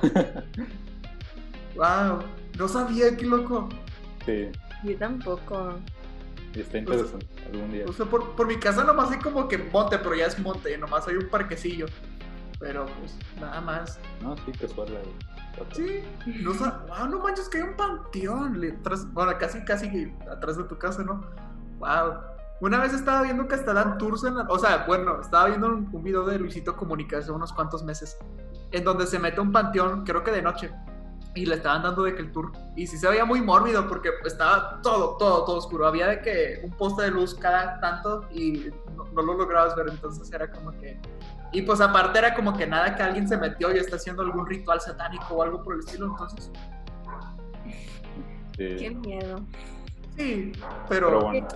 Wow, 1.74 2.20
no 2.58 2.68
sabía, 2.68 3.16
qué 3.16 3.24
loco. 3.26 3.68
sí, 4.26 4.50
Yo 4.84 4.96
tampoco. 4.98 5.74
y 6.54 6.60
está 6.60 6.78
interesante 6.78 7.26
algún 7.50 7.72
día. 7.72 7.84
O 7.88 7.92
sea, 7.92 8.06
por, 8.06 8.36
por 8.36 8.46
mi 8.46 8.56
casa 8.56 8.84
nomás 8.84 9.10
hay 9.10 9.18
como 9.18 9.48
que 9.48 9.56
monte, 9.58 9.98
pero 9.98 10.14
ya 10.14 10.26
es 10.26 10.38
monte, 10.38 10.76
nomás 10.78 11.08
hay 11.08 11.16
un 11.16 11.28
parquecillo. 11.28 11.86
Pero 12.60 12.86
pues 13.00 13.16
nada 13.40 13.60
más. 13.60 13.98
No, 14.20 14.36
sí, 14.36 14.52
casual. 14.52 14.92
la. 14.94 15.00
Sí, 15.74 16.02
no, 16.42 16.52
wow, 16.52 17.08
no 17.08 17.18
manches 17.20 17.48
que 17.48 17.58
hay 17.58 17.64
un 17.64 17.76
panteón. 17.76 18.60
tras- 18.82 19.10
bueno, 19.12 19.32
casi, 19.38 19.64
casi 19.64 20.12
atrás 20.30 20.56
de 20.58 20.64
tu 20.64 20.76
casa, 20.78 21.02
¿no? 21.02 21.24
Wow. 21.78 22.31
Una 22.62 22.78
vez 22.78 22.92
estaba 22.94 23.22
viendo 23.22 23.48
que 23.48 23.56
hasta 23.56 23.72
dan 23.72 23.98
tours 23.98 24.22
en 24.22 24.36
la- 24.36 24.46
O 24.48 24.56
sea, 24.56 24.84
bueno, 24.86 25.20
estaba 25.20 25.46
viendo 25.48 25.66
un, 25.66 25.88
un 25.92 26.02
video 26.04 26.24
de 26.24 26.38
Luisito 26.38 26.76
Comunica 26.76 27.18
hace 27.18 27.32
unos 27.32 27.52
cuantos 27.52 27.82
meses, 27.82 28.16
en 28.70 28.84
donde 28.84 29.04
se 29.08 29.18
mete 29.18 29.40
a 29.40 29.42
un 29.42 29.50
panteón, 29.50 30.04
creo 30.04 30.22
que 30.22 30.30
de 30.30 30.42
noche, 30.42 30.70
y 31.34 31.44
le 31.44 31.56
estaban 31.56 31.82
dando 31.82 32.04
de 32.04 32.14
que 32.14 32.22
el 32.22 32.30
tour. 32.30 32.52
Y 32.76 32.86
sí 32.86 32.98
se 32.98 33.08
veía 33.08 33.24
muy 33.24 33.40
mórbido 33.42 33.88
porque 33.88 34.10
estaba 34.24 34.80
todo, 34.80 35.16
todo, 35.16 35.44
todo 35.44 35.56
oscuro. 35.56 35.88
Había 35.88 36.06
de 36.06 36.20
que 36.20 36.60
un 36.62 36.70
poste 36.70 37.02
de 37.02 37.10
luz 37.10 37.34
cada 37.34 37.80
tanto 37.80 38.28
y 38.30 38.70
no, 38.96 39.06
no 39.06 39.22
lo 39.22 39.34
lograbas 39.34 39.74
ver, 39.74 39.88
entonces 39.88 40.32
era 40.32 40.48
como 40.48 40.70
que... 40.70 41.00
Y 41.50 41.62
pues 41.62 41.80
aparte 41.80 42.20
era 42.20 42.32
como 42.32 42.56
que 42.56 42.64
nada 42.64 42.94
que 42.94 43.02
alguien 43.02 43.26
se 43.26 43.38
metió 43.38 43.74
y 43.74 43.78
está 43.78 43.96
haciendo 43.96 44.22
algún 44.22 44.46
ritual 44.46 44.80
satánico 44.80 45.34
o 45.34 45.42
algo 45.42 45.64
por 45.64 45.74
el 45.74 45.80
estilo, 45.80 46.06
entonces... 46.06 46.48
Sí, 48.56 48.76
Qué 48.76 48.90
miedo. 48.90 49.40
Sí, 50.16 50.52
pero 50.88 51.08
pero... 51.08 51.20
bueno, 51.22 51.48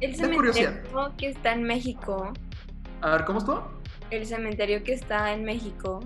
El 0.00 0.16
curiosidad. 0.34 0.70
cementerio 0.82 1.12
que 1.16 1.28
está 1.28 1.52
en 1.52 1.62
México, 1.64 2.32
A 3.02 3.10
ver, 3.10 3.24
¿cómo 3.24 3.38
estuvo? 3.38 3.80
el 4.10 4.26
cementerio 4.26 4.82
que 4.82 4.92
está 4.94 5.32
en 5.32 5.44
México. 5.44 6.00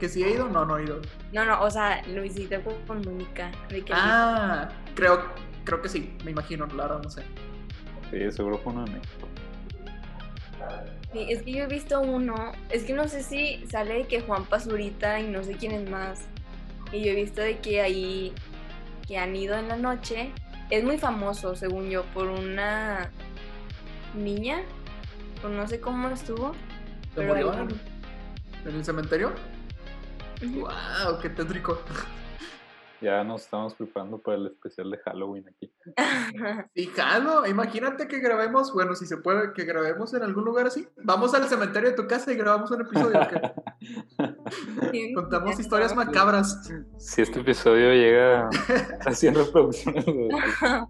¿Que 0.00 0.08
sí 0.08 0.22
he 0.22 0.30
ido? 0.30 0.48
No, 0.48 0.64
no 0.64 0.78
he 0.78 0.84
ido. 0.84 1.00
No, 1.32 1.44
no, 1.44 1.60
o 1.60 1.70
sea, 1.70 2.00
Luisito 2.06 2.56
comunica. 2.86 3.50
De 3.68 3.84
que 3.84 3.92
Ah, 3.94 4.68
creo, 4.94 5.24
creo 5.64 5.82
que 5.82 5.88
sí, 5.88 6.16
me 6.24 6.30
imagino, 6.30 6.66
la 6.68 6.84
verdad 6.86 7.02
no 7.02 7.10
sé. 7.10 7.22
sí, 8.10 8.30
seguro 8.32 8.58
fue 8.58 8.72
uno 8.72 8.84
de 8.84 8.92
México. 8.92 9.28
Sí, 11.12 11.26
es 11.30 11.42
que 11.42 11.52
yo 11.52 11.64
he 11.64 11.66
visto 11.66 12.00
uno, 12.00 12.52
es 12.70 12.84
que 12.84 12.92
no 12.92 13.08
sé 13.08 13.22
si 13.22 13.64
sale 13.70 13.94
de 13.94 14.06
que 14.06 14.20
Juan 14.20 14.44
Pazurita 14.44 15.18
y 15.20 15.26
no 15.28 15.42
sé 15.42 15.54
quién 15.54 15.72
es 15.72 15.90
más. 15.90 16.26
Y 16.92 17.02
yo 17.04 17.12
he 17.12 17.14
visto 17.14 17.40
de 17.40 17.58
que 17.58 17.80
ahí, 17.80 18.32
que 19.06 19.18
han 19.18 19.34
ido 19.34 19.54
en 19.56 19.68
la 19.68 19.76
noche, 19.76 20.30
es 20.70 20.84
muy 20.84 20.98
famoso, 20.98 21.54
según 21.56 21.88
yo, 21.90 22.04
por 22.14 22.28
una 22.28 23.10
niña, 24.14 24.62
o 25.44 25.48
no 25.48 25.66
sé 25.66 25.80
cómo 25.80 26.08
estuvo. 26.08 26.52
¿Se 26.52 26.58
Pero 27.14 27.34
murió 27.34 27.52
en, 27.54 28.76
el 28.76 28.84
cementerio? 28.84 29.32
¡Wow! 30.42 31.20
¡Qué 31.20 31.30
tétrico! 31.30 31.80
Ya 33.00 33.22
nos 33.22 33.42
estamos 33.42 33.74
preparando 33.74 34.18
para 34.18 34.38
el 34.38 34.46
especial 34.48 34.90
de 34.90 34.98
Halloween 34.98 35.48
aquí. 35.48 35.72
Fijado, 36.74 37.46
imagínate 37.46 38.08
que 38.08 38.18
grabemos, 38.18 38.72
bueno, 38.72 38.96
si 38.96 39.06
se 39.06 39.18
puede, 39.18 39.52
que 39.52 39.64
grabemos 39.64 40.12
en 40.14 40.24
algún 40.24 40.44
lugar 40.44 40.66
así. 40.66 40.88
Vamos 41.04 41.32
al 41.34 41.48
cementerio 41.48 41.90
de 41.90 41.96
tu 41.96 42.08
casa 42.08 42.32
y 42.32 42.36
grabamos 42.36 42.70
un 42.72 42.80
episodio. 42.80 43.20
contamos 45.14 45.60
historias 45.60 45.94
macabras. 45.94 46.68
Si 46.98 47.22
este 47.22 47.40
episodio 47.40 47.92
llega 47.92 48.50
haciendo 49.06 49.50
producciones 49.52 50.04
de... 50.04 50.28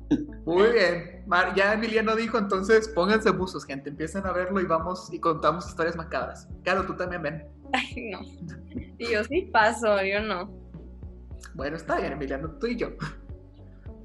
Muy 0.46 0.72
bien. 0.72 1.24
Mar- 1.26 1.54
ya 1.54 1.74
Emiliano 1.74 2.16
dijo, 2.16 2.38
entonces 2.38 2.88
pónganse 2.88 3.30
buzos, 3.30 3.66
gente. 3.66 3.90
Empiecen 3.90 4.26
a 4.26 4.32
verlo 4.32 4.60
y 4.60 4.64
vamos 4.64 5.12
y 5.12 5.20
contamos 5.20 5.68
historias 5.68 5.96
macabras. 5.96 6.48
Claro, 6.64 6.86
tú 6.86 6.96
también 6.96 7.22
ven. 7.22 7.44
Ay, 7.74 8.10
no. 8.10 8.20
Y 8.98 9.12
yo 9.12 9.22
sí 9.24 9.42
paso, 9.52 10.02
yo 10.02 10.22
no. 10.22 10.57
Bueno, 11.54 11.76
está 11.76 11.98
bien, 11.98 12.12
Emiliano, 12.12 12.50
tú 12.60 12.66
y 12.66 12.76
yo. 12.76 12.88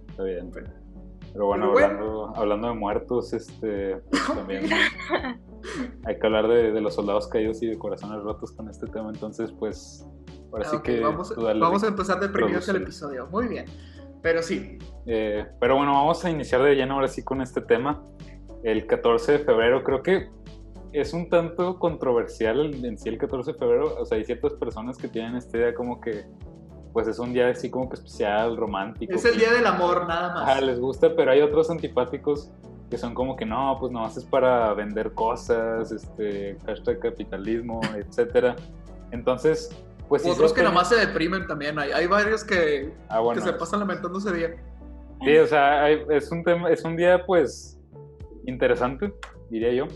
Está 0.10 0.24
bien. 0.24 0.52
Pero 0.52 1.48
bueno, 1.48 1.72
Pero 1.72 1.72
bueno. 1.72 1.94
hablando, 1.96 2.34
hablando 2.36 2.68
de 2.70 2.74
muertos, 2.76 3.34
este, 3.34 3.98
pues, 4.10 4.22
también 4.36 4.66
hay 6.06 6.20
que 6.20 6.26
hablar 6.28 6.48
de, 6.48 6.72
de 6.72 6.82
los 6.82 6.94
soldados 6.96 7.28
caídos 7.28 7.62
y 7.64 7.68
de 7.68 7.78
corazones 7.78 8.22
rotos 8.24 8.52
con 8.52 8.70
este 8.70 8.86
tema. 8.88 9.10
Entonces, 9.10 9.52
pues, 9.52 10.06
ahora 10.52 10.66
sí 10.66 10.78
que 10.84 11.00
vamos, 11.00 11.32
a 11.84 11.88
empezar 11.88 12.20
deprimidos 12.20 12.68
el 12.70 12.76
Prodúcelo. 12.76 12.80
episodio. 12.80 13.28
Muy 13.32 13.48
bien. 13.48 13.66
Pero 14.22 14.42
sí, 14.42 14.78
Eh, 15.06 15.46
pero 15.60 15.76
bueno, 15.76 15.92
vamos 15.94 16.24
a 16.24 16.30
iniciar 16.30 16.62
de 16.64 16.76
lleno 16.76 16.94
ahora 16.96 17.08
sí 17.08 17.24
con 17.24 17.42
este 17.42 17.60
tema. 17.62 18.02
El 18.64 18.86
14 18.88 19.34
de 19.34 19.40
febrero, 19.40 19.84
creo 19.84 20.02
que 20.02 20.30
es 20.94 21.14
un 21.14 21.28
tanto 21.30 21.78
controversial 21.80 22.60
el- 22.60 22.86
en 22.86 22.98
sí 22.98 23.10
el 23.10 23.18
14 23.18 23.52
de 23.54 23.58
febrero. 23.60 23.96
O 24.00 24.06
sea, 24.06 24.18
hay 24.18 24.24
ciertas 24.24 24.54
personas 24.54 24.98
que 24.98 25.08
tienen 25.10 25.36
esta 25.36 25.58
idea 25.58 25.74
como 25.74 26.00
que, 26.00 26.26
pues 26.94 27.08
es 27.08 27.20
un 27.20 27.34
día 27.34 27.50
así 27.50 27.70
como 27.70 27.90
que 27.90 27.96
especial, 27.96 28.56
romántico. 28.56 29.14
es 29.14 29.26
el 29.26 29.38
día 29.38 29.52
del 29.52 29.66
amor, 29.66 30.08
nada 30.08 30.34
más. 30.34 30.50
Ajá, 30.50 30.62
les 30.62 30.80
gusta, 30.80 31.16
pero 31.16 31.32
hay 31.32 31.42
otros 31.42 31.70
antipáticos 31.72 32.52
que 32.90 32.98
son 33.00 33.14
como 33.16 33.36
que 33.36 33.46
no, 33.46 33.76
pues 33.80 33.92
nomás 33.92 34.16
es 34.18 34.24
para 34.26 34.72
vender 34.76 35.14
cosas, 35.14 35.92
este, 35.92 36.58
hashtag 36.68 37.00
capitalismo, 37.00 37.82
etcétera. 37.98 38.56
Entonces, 39.12 39.76
pues 40.08 40.24
Otros 40.28 40.52
se 40.52 40.56
que 40.58 40.64
nomás 40.64 40.90
se 40.90 40.96
deprimen 40.98 41.48
también. 41.48 41.80
Hay, 41.80 41.92
hay 41.92 42.06
varios 42.08 42.44
que, 42.44 42.94
Ah, 43.10 43.20
bueno, 43.20 43.42
que 43.42 43.48
se 43.48 43.54
pasan 43.54 43.80
lamentando 43.80 44.20
ese 44.20 44.32
día. 44.34 44.56
Sí, 45.24 45.38
o 45.38 45.48
sea, 45.48 45.84
hay- 45.86 46.04
es 46.10 46.32
un 46.32 46.44
tema, 46.44 46.70
es 46.70 46.84
un 46.84 46.96
día 46.96 47.26
pues 47.26 47.80
interesante, 48.46 49.14
diría 49.50 49.72
yo. 49.74 49.88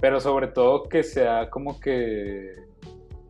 pero 0.00 0.20
sobre 0.20 0.48
todo 0.48 0.84
que 0.84 1.02
sea 1.02 1.48
como 1.50 1.80
que 1.80 2.52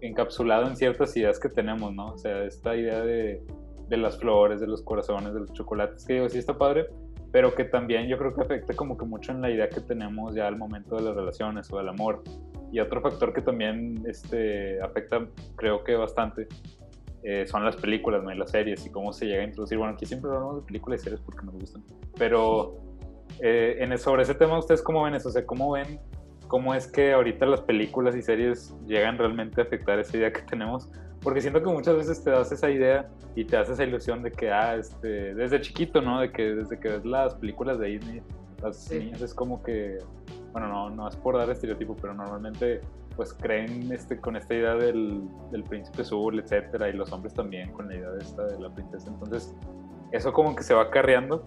encapsulado 0.07 0.67
en 0.67 0.77
ciertas 0.77 1.17
ideas 1.17 1.39
que 1.39 1.49
tenemos, 1.49 1.95
¿no? 1.95 2.13
O 2.13 2.19
sea, 2.19 2.45
esta 2.45 2.77
idea 2.77 3.01
de, 3.01 3.43
de 3.89 3.97
las 3.97 4.19
flores, 4.19 4.61
de 4.61 4.67
los 4.67 4.83
corazones, 4.83 5.35
de 5.35 5.41
los 5.41 5.53
chocolates, 5.53 6.05
que 6.05 6.15
digo, 6.15 6.29
sí 6.29 6.39
está 6.39 6.57
padre, 6.57 6.87
pero 7.33 7.55
que 7.55 7.65
también 7.65 8.09
yo 8.09 8.19
creo 8.19 8.35
que 8.35 8.43
afecta 8.43 8.75
como 8.75 8.97
que 8.97 9.05
mucho 9.05 9.33
en 9.33 9.41
la 9.41 9.51
idea 9.51 9.69
que 9.69 9.81
tenemos 9.81 10.35
ya 10.35 10.47
al 10.47 10.57
momento 10.57 10.97
de 10.97 11.03
las 11.03 11.15
relaciones 11.15 11.71
o 11.73 11.79
del 11.79 11.89
amor. 11.89 12.23
Y 12.73 12.81
otro 12.81 13.01
factor 13.01 13.33
que 13.33 13.43
también 13.43 14.03
este, 14.07 14.81
afecta, 14.81 15.27
creo 15.55 15.85
que 15.85 15.95
bastante, 15.95 16.49
eh, 17.23 17.47
son 17.47 17.65
las 17.65 17.77
películas, 17.77 18.23
¿no? 18.23 18.33
Y 18.33 18.39
las 18.39 18.51
series 18.51 18.85
y 18.87 18.91
cómo 18.91 19.13
se 19.13 19.27
llega 19.27 19.43
a 19.43 19.45
introducir. 19.45 19.79
Bueno, 19.79 19.95
aquí 19.95 20.07
siempre 20.07 20.31
hablamos 20.31 20.57
de 20.57 20.63
películas 20.63 21.01
y 21.01 21.05
series 21.05 21.21
porque 21.21 21.45
nos 21.45 21.55
gustan, 21.55 21.85
pero 22.19 22.77
eh, 23.41 23.77
en, 23.81 23.97
sobre 23.99 24.23
ese 24.23 24.35
tema, 24.35 24.59
¿ustedes 24.59 24.83
cómo 24.83 25.03
ven 25.03 25.15
eso? 25.15 25.29
O 25.29 25.33
sea, 25.33 25.45
¿cómo 25.45 25.73
ven 25.73 26.01
cómo 26.49 26.75
es 26.75 26.87
que 26.87 27.13
ahorita 27.13 27.47
las 27.47 27.61
películas 27.61 28.15
y 28.17 28.23
series 28.23 28.75
llegan 28.87 29.19
realmente 29.19 29.61
a 29.61 29.65
afectar 29.65 29.99
esa 29.99 30.17
idea 30.17 30.33
que 30.33 30.43
tenemos? 30.43 30.91
Porque 31.23 31.41
siento 31.41 31.63
que 31.63 31.69
muchas 31.69 31.97
veces 31.97 32.23
te 32.23 32.31
das 32.31 32.53
esa 32.53 32.71
idea 32.71 33.09
y 33.35 33.45
te 33.45 33.57
das 33.57 33.69
esa 33.69 33.85
ilusión 33.85 34.23
de 34.23 34.31
que, 34.31 34.51
ah, 34.51 34.77
este, 34.77 35.35
desde 35.35 35.61
chiquito, 35.61 36.01
¿no? 36.01 36.21
De 36.21 36.31
que 36.31 36.55
desde 36.55 36.79
que 36.79 36.89
ves 36.89 37.05
las 37.05 37.35
películas 37.35 37.79
de 37.79 37.89
Disney, 37.89 38.23
las 38.63 38.91
niñas 38.91 39.21
es 39.23 39.35
como 39.35 39.63
que, 39.63 39.99
bueno, 40.53 40.69
no, 40.69 40.91
no 40.91 41.09
es 41.09 41.17
por 41.17 41.37
dar 41.37 41.51
estereotipo, 41.51 41.97
pero 41.97 42.15
normalmente 42.15 42.81
pues 43.17 43.33
creen 43.33 43.91
este, 43.93 44.21
con 44.21 44.37
esta 44.37 44.55
idea 44.55 44.75
del, 44.75 45.23
del 45.51 45.65
príncipe 45.65 46.03
azul, 46.03 46.39
etcétera, 46.39 46.91
y 46.91 46.93
los 46.93 47.11
hombres 47.13 47.33
también 47.33 47.73
con 47.73 47.89
la 47.89 47.97
idea 47.97 48.11
de 48.11 48.23
esta 48.23 48.45
de 48.45 48.61
la 48.61 48.73
princesa. 48.73 49.09
Entonces, 49.09 49.55
eso 50.13 50.33
como 50.33 50.55
que 50.55 50.63
se 50.63 50.75
va 50.75 50.83
acarreando 50.83 51.45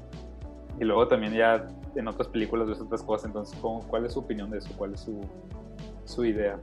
y 0.79 0.83
luego 0.83 1.07
también 1.07 1.33
ya 1.33 1.67
en 1.95 2.07
otras 2.07 2.27
películas 2.27 2.67
ves 2.67 2.81
otras 2.81 3.03
cosas. 3.03 3.27
Entonces, 3.27 3.57
¿cuál 3.59 4.05
es 4.05 4.13
su 4.13 4.19
opinión 4.19 4.49
de 4.49 4.59
eso? 4.59 4.69
¿Cuál 4.77 4.93
es 4.93 5.01
su, 5.01 5.21
su 6.05 6.25
idea? 6.25 6.59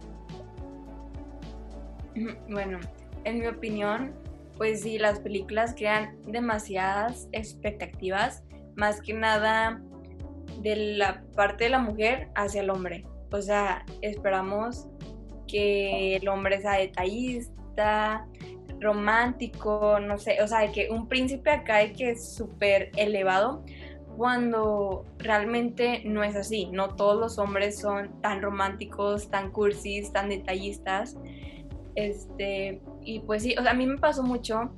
Bueno, 2.48 2.80
en 3.24 3.40
mi 3.40 3.46
opinión, 3.46 4.14
pues 4.56 4.82
sí, 4.82 4.98
las 4.98 5.20
películas 5.20 5.74
crean 5.76 6.16
demasiadas 6.26 7.28
expectativas, 7.32 8.42
más 8.74 9.02
que 9.02 9.12
nada 9.12 9.82
de 10.62 10.76
la 10.96 11.22
parte 11.34 11.64
de 11.64 11.70
la 11.70 11.78
mujer 11.78 12.30
hacia 12.34 12.62
el 12.62 12.70
hombre. 12.70 13.04
O 13.32 13.42
sea, 13.42 13.84
esperamos 14.00 14.88
que 15.46 16.16
el 16.16 16.26
hombre 16.28 16.60
sea 16.60 16.78
detallista, 16.78 18.26
romántico, 18.80 19.98
no 20.00 20.18
sé, 20.18 20.42
o 20.42 20.48
sea, 20.48 20.70
que 20.70 20.88
un 20.90 21.08
príncipe 21.08 21.50
acá 21.50 21.76
hay 21.76 21.92
que 21.92 22.10
es 22.10 22.34
súper 22.34 22.90
elevado, 22.96 23.64
cuando 24.16 25.05
realmente 25.18 26.02
no 26.05 26.24
es 26.24 26.37
así. 26.37 26.66
No 26.72 26.94
todos 26.96 27.18
los 27.18 27.38
hombres 27.38 27.79
son 27.79 28.20
tan 28.22 28.42
románticos, 28.42 29.31
tan 29.31 29.50
cursis, 29.50 30.12
tan 30.12 30.29
detallistas. 30.29 31.16
Este, 31.94 32.81
y 33.02 33.20
pues 33.20 33.42
sí, 33.42 33.55
o 33.59 33.62
sea, 33.62 33.72
a 33.72 33.74
mí 33.74 33.87
me 33.87 33.98
pasó 33.98 34.22
mucho. 34.22 34.70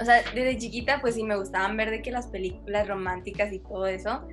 O 0.00 0.04
sea, 0.04 0.22
desde 0.34 0.58
chiquita, 0.58 1.00
pues 1.00 1.14
sí 1.14 1.22
me 1.22 1.36
gustaban 1.36 1.76
ver 1.76 1.90
de 1.90 2.02
que 2.02 2.10
las 2.10 2.28
películas 2.28 2.88
románticas 2.88 3.52
y 3.52 3.58
todo 3.58 3.86
eso. 3.86 4.26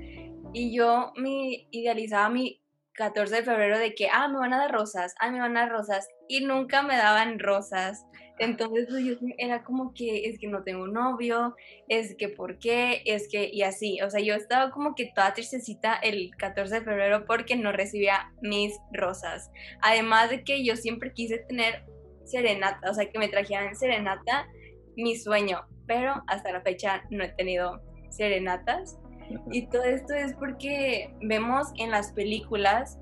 Y 0.54 0.76
yo 0.76 1.12
me 1.16 1.68
idealizaba 1.72 2.30
mi 2.30 2.62
14 3.00 3.34
de 3.34 3.44
febrero 3.44 3.80
de 3.80 3.96
que, 3.96 4.10
ah, 4.12 4.28
me 4.28 4.40
van 4.40 4.52
a 4.52 4.58
dar 4.58 4.74
rosas, 4.74 5.16
ah, 5.22 5.32
me 5.32 5.40
van 5.40 5.56
a 5.56 5.62
dar 5.62 5.70
rosas. 5.70 6.10
Y 6.28 6.44
nunca 6.44 6.82
me 6.84 6.98
daban 6.98 7.40
rosas. 7.40 8.06
Entonces 8.40 8.88
pues, 8.90 9.06
yo 9.06 9.14
era 9.38 9.64
como 9.64 9.94
que 9.94 10.28
es 10.28 10.38
que 10.38 10.48
no 10.48 10.64
tengo 10.64 10.86
novio, 10.86 11.56
es 11.88 12.16
que 12.18 12.28
por 12.28 12.60
qué, 12.60 13.02
es 13.06 13.30
que 13.32 13.50
y 13.52 13.62
así, 13.62 14.02
o 14.02 14.10
sea, 14.10 14.20
yo 14.20 14.36
estaba 14.36 14.72
como 14.72 14.96
que 14.96 15.12
toda 15.16 15.34
tristecita 15.34 15.96
el 15.96 16.32
14 16.38 16.76
de 16.76 16.82
febrero 16.82 17.26
porque 17.26 17.56
no 17.56 17.72
recibía 17.72 18.32
mis 18.42 18.78
rosas. 18.92 19.50
Además 19.82 20.30
de 20.30 20.44
que 20.44 20.66
yo 20.66 20.76
siempre 20.76 21.14
quise 21.14 21.38
tener 21.38 21.86
serenata, 22.26 22.92
o 22.92 22.94
sea, 22.94 23.10
que 23.10 23.18
me 23.18 23.30
trajeran 23.30 23.76
serenata, 23.76 24.46
mi 24.98 25.16
sueño, 25.16 25.62
pero 25.88 26.22
hasta 26.28 26.52
la 26.52 26.62
fecha 26.62 27.04
no 27.10 27.24
he 27.24 27.30
tenido 27.30 27.82
serenatas. 28.10 29.00
Y 29.52 29.68
todo 29.68 29.84
esto 29.84 30.14
es 30.14 30.34
porque 30.34 31.14
vemos 31.22 31.68
en 31.78 31.92
las 31.92 32.12
películas 32.12 32.98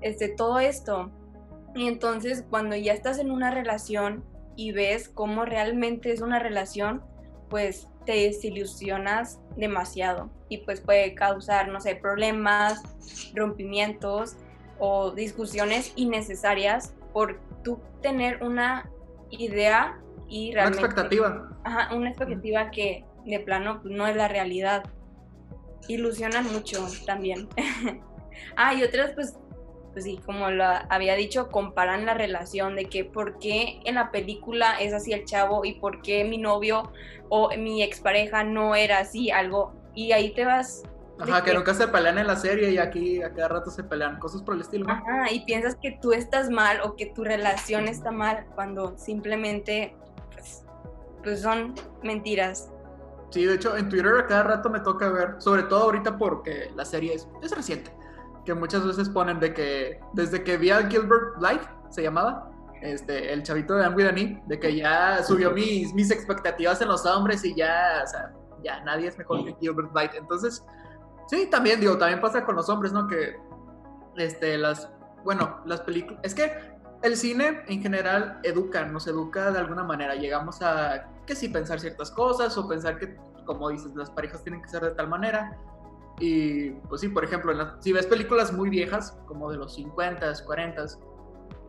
este, 0.00 0.28
todo 0.28 0.58
esto. 0.58 1.10
Y 1.74 1.88
entonces 1.88 2.44
cuando 2.48 2.76
ya 2.76 2.92
estás 2.92 3.18
en 3.18 3.30
una 3.30 3.50
relación 3.50 4.24
y 4.56 4.72
ves 4.72 5.08
cómo 5.08 5.44
realmente 5.44 6.12
es 6.12 6.20
una 6.20 6.38
relación, 6.38 7.02
pues 7.50 7.88
te 8.06 8.12
desilusionas 8.12 9.40
demasiado 9.56 10.30
y 10.48 10.58
pues 10.58 10.80
puede 10.80 11.14
causar, 11.14 11.68
no 11.68 11.80
sé, 11.80 11.96
problemas, 11.96 12.82
rompimientos 13.34 14.36
o 14.78 15.10
discusiones 15.10 15.92
innecesarias 15.96 16.94
por 17.12 17.40
tú 17.62 17.80
tener 18.00 18.42
una 18.42 18.90
idea 19.30 19.98
y 20.28 20.52
realmente... 20.52 20.78
Una 20.78 20.86
expectativa. 20.86 21.58
Ajá, 21.64 21.94
una 21.94 22.08
expectativa 22.08 22.70
que 22.70 23.04
de 23.24 23.40
plano 23.40 23.80
no 23.84 24.06
es 24.06 24.16
la 24.16 24.28
realidad. 24.28 24.84
Ilusionan 25.88 26.52
mucho 26.52 26.86
también. 27.04 27.48
ah, 28.56 28.74
y 28.74 28.82
otras 28.82 29.12
pues 29.12 29.36
pues 29.96 30.04
sí, 30.04 30.20
como 30.26 30.50
lo 30.50 30.62
había 30.90 31.14
dicho, 31.14 31.48
comparan 31.48 32.04
la 32.04 32.12
relación 32.12 32.76
de 32.76 32.84
que 32.84 33.06
por 33.06 33.38
qué 33.38 33.80
en 33.86 33.94
la 33.94 34.10
película 34.10 34.78
es 34.78 34.92
así 34.92 35.14
el 35.14 35.24
chavo 35.24 35.64
y 35.64 35.80
por 35.80 36.02
qué 36.02 36.22
mi 36.22 36.36
novio 36.36 36.92
o 37.30 37.48
mi 37.56 37.82
expareja 37.82 38.44
no 38.44 38.74
era 38.74 38.98
así, 38.98 39.30
algo. 39.30 39.72
Y 39.94 40.12
ahí 40.12 40.34
te 40.34 40.44
vas. 40.44 40.82
Ajá, 41.18 41.42
que, 41.42 41.54
nunca 41.54 41.72
se 41.72 41.88
pelean 41.88 42.18
en 42.18 42.26
la 42.26 42.36
serie 42.36 42.72
y 42.72 42.76
aquí 42.76 43.22
a 43.22 43.32
cada 43.32 43.48
rato 43.48 43.70
se 43.70 43.84
pelean, 43.84 44.18
cosas 44.18 44.42
por 44.42 44.56
el 44.56 44.60
estilo. 44.60 44.84
Ajá, 44.86 45.32
y 45.32 45.46
piensas 45.46 45.76
que 45.76 45.98
tú 46.02 46.12
estás 46.12 46.50
mal 46.50 46.82
o 46.82 46.94
que 46.94 47.06
tu 47.06 47.24
relación 47.24 47.88
está 47.88 48.10
mal 48.10 48.44
cuando 48.54 48.98
simplemente 48.98 49.96
pues, 50.34 50.66
pues 51.24 51.40
son 51.40 51.74
mentiras. 52.02 52.70
Sí, 53.36 53.44
de 53.44 53.52
hecho 53.52 53.76
en 53.76 53.90
Twitter 53.90 54.16
a 54.16 54.26
cada 54.26 54.44
rato 54.44 54.70
me 54.70 54.80
toca 54.80 55.10
ver, 55.10 55.34
sobre 55.40 55.64
todo 55.64 55.82
ahorita 55.82 56.16
porque 56.16 56.72
la 56.74 56.86
serie 56.86 57.12
es, 57.12 57.28
es 57.42 57.54
reciente 57.54 57.94
que 58.46 58.54
muchas 58.54 58.86
veces 58.86 59.10
ponen 59.10 59.38
de 59.40 59.52
que 59.52 60.00
desde 60.14 60.42
que 60.42 60.56
vi 60.56 60.70
a 60.70 60.88
Gilbert 60.88 61.36
Life, 61.38 61.68
se 61.90 62.02
llamaba, 62.02 62.50
este, 62.80 63.34
el 63.34 63.42
chavito 63.42 63.74
de 63.74 63.90
With 63.90 64.38
de 64.46 64.58
que 64.58 64.76
ya 64.76 65.22
subió 65.22 65.50
mis, 65.50 65.92
mis 65.92 66.10
expectativas 66.10 66.80
en 66.80 66.88
los 66.88 67.04
hombres 67.04 67.44
y 67.44 67.54
ya, 67.54 68.04
o 68.04 68.06
sea, 68.06 68.32
ya 68.64 68.82
nadie 68.84 69.08
es 69.08 69.18
mejor 69.18 69.44
que 69.44 69.54
Gilbert 69.60 69.94
Light. 69.94 70.14
Entonces, 70.14 70.64
sí, 71.26 71.46
también, 71.50 71.78
digo, 71.78 71.98
también 71.98 72.22
pasa 72.22 72.42
con 72.42 72.56
los 72.56 72.70
hombres, 72.70 72.90
¿no? 72.90 73.06
Que, 73.06 73.36
este, 74.16 74.56
las, 74.56 74.90
bueno, 75.24 75.60
las 75.66 75.82
películas, 75.82 76.20
es 76.22 76.34
que 76.34 76.50
el 77.02 77.16
cine 77.16 77.62
en 77.68 77.82
general 77.82 78.40
educa, 78.42 78.84
nos 78.84 79.06
educa 79.06 79.50
de 79.50 79.58
alguna 79.58 79.84
manera. 79.84 80.14
Llegamos 80.14 80.62
a 80.62 81.06
que 81.26 81.34
sí 81.34 81.48
pensar 81.48 81.80
ciertas 81.80 82.10
cosas 82.10 82.56
o 82.56 82.68
pensar 82.68 82.98
que, 82.98 83.16
como 83.44 83.68
dices, 83.68 83.94
las 83.94 84.10
parejas 84.10 84.42
tienen 84.42 84.62
que 84.62 84.68
ser 84.68 84.82
de 84.82 84.90
tal 84.92 85.08
manera 85.08 85.56
y 86.18 86.70
pues 86.88 87.02
sí, 87.02 87.08
por 87.08 87.24
ejemplo, 87.24 87.52
si 87.80 87.92
ves 87.92 88.06
películas 88.06 88.52
muy 88.52 88.70
viejas, 88.70 89.18
como 89.26 89.50
de 89.50 89.58
los 89.58 89.74
50, 89.74 90.32
40, 90.44 90.84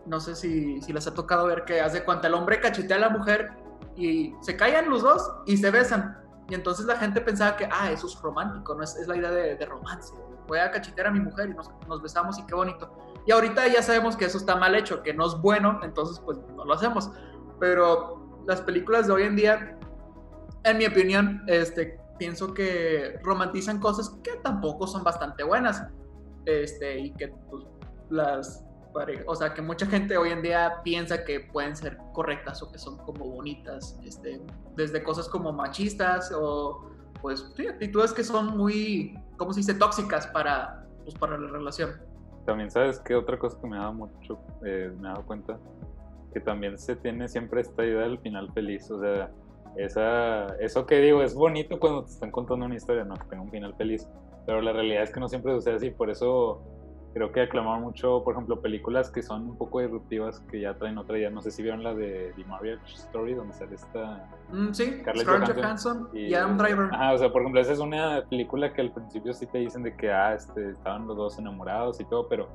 no 0.06 0.20
sé 0.20 0.36
si, 0.36 0.82
si 0.82 0.94
les 0.94 1.06
ha 1.08 1.14
tocado 1.14 1.48
ver 1.48 1.66
que 1.66 1.82
hace 1.82 2.04
cuando 2.04 2.28
el 2.28 2.34
hombre 2.34 2.62
cachetea 2.62 2.98
a 2.98 3.00
la 3.02 3.10
mujer 3.10 3.52
y 3.98 4.34
se 4.42 4.56
callan 4.56 4.90
los 4.90 5.04
dos 5.04 5.30
y 5.46 5.58
se 5.58 5.70
besan. 5.70 6.18
Y 6.50 6.56
entonces 6.56 6.86
la 6.86 6.96
gente 6.96 7.20
pensaba 7.20 7.58
que, 7.58 7.68
ah, 7.70 7.92
eso 7.92 8.08
es 8.08 8.22
romántico, 8.22 8.74
no 8.74 8.84
es, 8.84 8.96
es 8.96 9.08
la 9.08 9.18
idea 9.18 9.32
de, 9.32 9.66
romance. 9.66 10.14
Voy 10.48 10.60
a 10.60 10.72
cachetear 10.72 11.08
a 11.08 11.12
mi 11.12 11.20
mujer 11.20 11.50
y 11.50 11.54
nos, 11.54 11.70
nos, 11.90 12.02
besamos 12.02 12.40
y 12.40 12.46
qué 12.46 12.56
bonito. 12.56 12.90
Y 13.28 13.32
ahorita 13.32 13.68
ya 13.68 13.84
sabemos 13.84 14.16
que 14.16 14.26
eso 14.26 14.38
está 14.38 14.56
mal 14.56 14.74
hecho, 14.74 15.04
que 15.04 15.14
no 15.14 15.28
es 15.28 15.34
bueno, 15.42 15.80
entonces 15.84 16.20
pues 16.20 16.40
no 16.56 16.66
lo 16.66 16.74
hacemos. 16.74 17.12
Pero 17.60 18.42
las 18.48 18.62
películas 18.62 19.08
de 19.08 19.14
hoy 19.14 19.24
en 19.24 19.36
día, 19.36 19.78
en 20.64 20.78
mi 20.78 20.86
opinión, 20.86 21.44
este, 21.48 22.00
pienso 22.18 22.54
que 22.54 23.20
romantizan 23.24 23.80
cosas 23.80 24.18
que 24.24 24.38
tampoco 24.38 24.88
son 24.88 25.04
bastante 25.04 25.44
buenas. 25.44 25.84
Este, 26.46 27.00
y 27.00 27.12
que 27.12 27.28
pues, 27.50 27.66
las 28.10 28.64
o 29.28 29.36
sea, 29.36 29.54
que 29.54 29.62
mucha 29.62 29.86
gente 29.86 30.18
hoy 30.18 30.32
en 30.32 30.42
día 30.42 30.82
piensa 30.84 31.24
que 31.24 31.42
pueden 31.42 31.76
ser 31.76 31.98
correctas 32.14 32.62
o 32.64 32.72
que 32.72 32.80
son 32.80 32.98
como 32.98 33.26
bonitas, 33.26 34.00
este, 34.04 34.42
desde 34.76 35.04
cosas 35.04 35.30
como 35.30 35.52
machistas 35.54 36.32
o 36.36 36.90
pues 37.22 37.46
actitudes 37.70 38.14
que 38.14 38.24
son 38.24 38.58
muy, 38.58 39.16
¿cómo 39.38 39.54
se 39.54 39.60
dice?, 39.60 39.74
tóxicas 39.74 40.28
para, 40.28 40.88
pues, 41.04 41.16
para 41.16 41.38
la 41.38 41.48
relación. 41.48 42.07
También 42.48 42.72
sabes 42.72 43.02
que 43.02 43.14
otra 43.14 43.38
cosa 43.38 43.60
que 43.60 43.68
me 43.68 43.76
ha 43.76 43.82
dado 43.82 43.94
mucho, 43.94 44.40
eh, 44.66 44.90
me 45.02 45.10
he 45.10 45.12
dado 45.12 45.26
cuenta, 45.26 45.60
que 46.34 46.40
también 46.40 46.78
se 46.78 46.96
tiene 46.96 47.28
siempre 47.28 47.60
esta 47.60 47.86
idea 47.86 48.04
del 48.04 48.20
final 48.20 48.50
feliz, 48.54 48.90
o 48.90 49.02
sea, 49.02 49.30
esa, 49.76 50.56
eso 50.62 50.86
que 50.86 51.00
digo 51.00 51.22
es 51.22 51.36
bonito 51.36 51.78
cuando 51.78 52.06
te 52.06 52.12
están 52.12 52.32
contando 52.32 52.66
una 52.66 52.76
historia, 52.76 53.04
no 53.04 53.16
que 53.16 53.28
tenga 53.28 53.44
un 53.44 53.52
final 53.52 53.76
feliz, 53.76 54.08
pero 54.46 54.62
la 54.62 54.72
realidad 54.72 55.04
es 55.04 55.12
que 55.12 55.20
no 55.20 55.28
siempre 55.28 55.54
sucede 55.56 55.76
así, 55.76 55.90
por 55.90 56.10
eso 56.10 56.62
creo 57.14 57.32
que 57.32 57.42
aclamaron 57.42 57.84
mucho, 57.84 58.24
por 58.24 58.34
ejemplo, 58.34 58.62
películas 58.62 59.10
que 59.10 59.22
son 59.22 59.50
un 59.50 59.58
poco 59.58 59.80
disruptivas, 59.80 60.40
que 60.52 60.62
ya 60.62 60.76
traen 60.76 60.98
otra 60.98 61.18
idea, 61.18 61.30
no 61.30 61.42
sé 61.42 61.52
si 61.52 61.64
vieron 61.64 61.84
la 61.84 61.94
de 61.94 62.32
The 62.36 62.44
Marriage 62.46 62.94
Story, 62.94 63.34
donde 63.34 63.54
sale 63.54 63.76
esta... 63.76 64.30
Mm, 64.52 64.74
sí, 64.74 65.00
Scarlett 65.02 65.56
Johansson, 65.56 66.10
y, 66.14 66.34
Adam 66.34 66.58
Driver. 66.58 66.90
Ah, 66.94 67.14
o 67.14 67.18
sea, 67.18 67.32
por 67.32 67.42
ejemplo, 67.42 67.62
esa 67.62 67.74
es 67.74 67.80
una 67.80 68.24
película 68.30 68.74
que 68.74 68.82
al 68.82 68.92
principio 68.92 69.34
sí 69.34 69.46
te 69.48 69.60
dicen 69.60 69.84
de 69.84 69.96
que, 69.96 70.12
ah, 70.12 70.34
este, 70.36 70.72
estaban 70.72 71.08
los 71.08 71.18
dos 71.18 71.40
enamorados 71.40 72.00
y 72.00 72.06
todo, 72.06 72.28
pero 72.28 72.48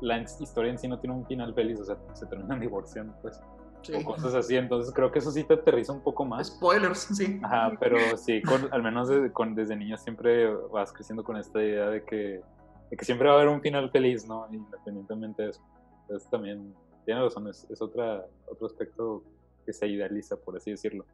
la 0.00 0.18
historia 0.18 0.70
en 0.70 0.78
sí 0.78 0.88
no 0.88 0.98
tiene 0.98 1.14
un 1.14 1.26
final 1.26 1.54
feliz, 1.54 1.80
o 1.80 1.84
sea, 1.84 1.96
se 2.14 2.26
terminan 2.26 2.60
divorciando, 2.60 3.14
pues. 3.22 3.40
Sí. 3.82 3.94
O 3.94 4.04
cosas 4.04 4.34
así, 4.34 4.56
entonces 4.56 4.92
creo 4.92 5.10
que 5.10 5.20
eso 5.20 5.30
sí 5.30 5.42
te 5.42 5.54
aterriza 5.54 5.94
un 5.94 6.02
poco 6.02 6.26
más. 6.26 6.48
Spoilers, 6.48 6.98
sí. 6.98 7.40
Ajá, 7.42 7.72
pero 7.80 7.96
sí, 8.18 8.42
con, 8.42 8.68
al 8.74 8.82
menos 8.82 9.08
desde, 9.08 9.32
con, 9.32 9.54
desde 9.54 9.74
niño 9.74 9.96
siempre 9.96 10.52
vas 10.70 10.92
creciendo 10.92 11.24
con 11.24 11.38
esta 11.38 11.62
idea 11.62 11.88
de 11.88 12.04
que, 12.04 12.42
de 12.90 12.96
que 12.96 13.04
siempre 13.04 13.28
va 13.28 13.34
a 13.34 13.36
haber 13.38 13.48
un 13.48 13.60
final 13.60 13.90
feliz, 13.90 14.26
¿no? 14.26 14.46
Independientemente 14.50 15.42
de 15.44 15.50
eso. 15.50 15.62
Entonces 16.02 16.28
también 16.28 16.74
tiene 17.04 17.22
razón, 17.22 17.48
es, 17.48 17.66
es 17.70 17.80
otra, 17.80 18.26
otro 18.48 18.66
aspecto 18.66 19.22
que 19.64 19.72
se 19.72 19.86
idealiza, 19.86 20.36
por 20.36 20.56
así 20.56 20.70
decirlo. 20.72 21.04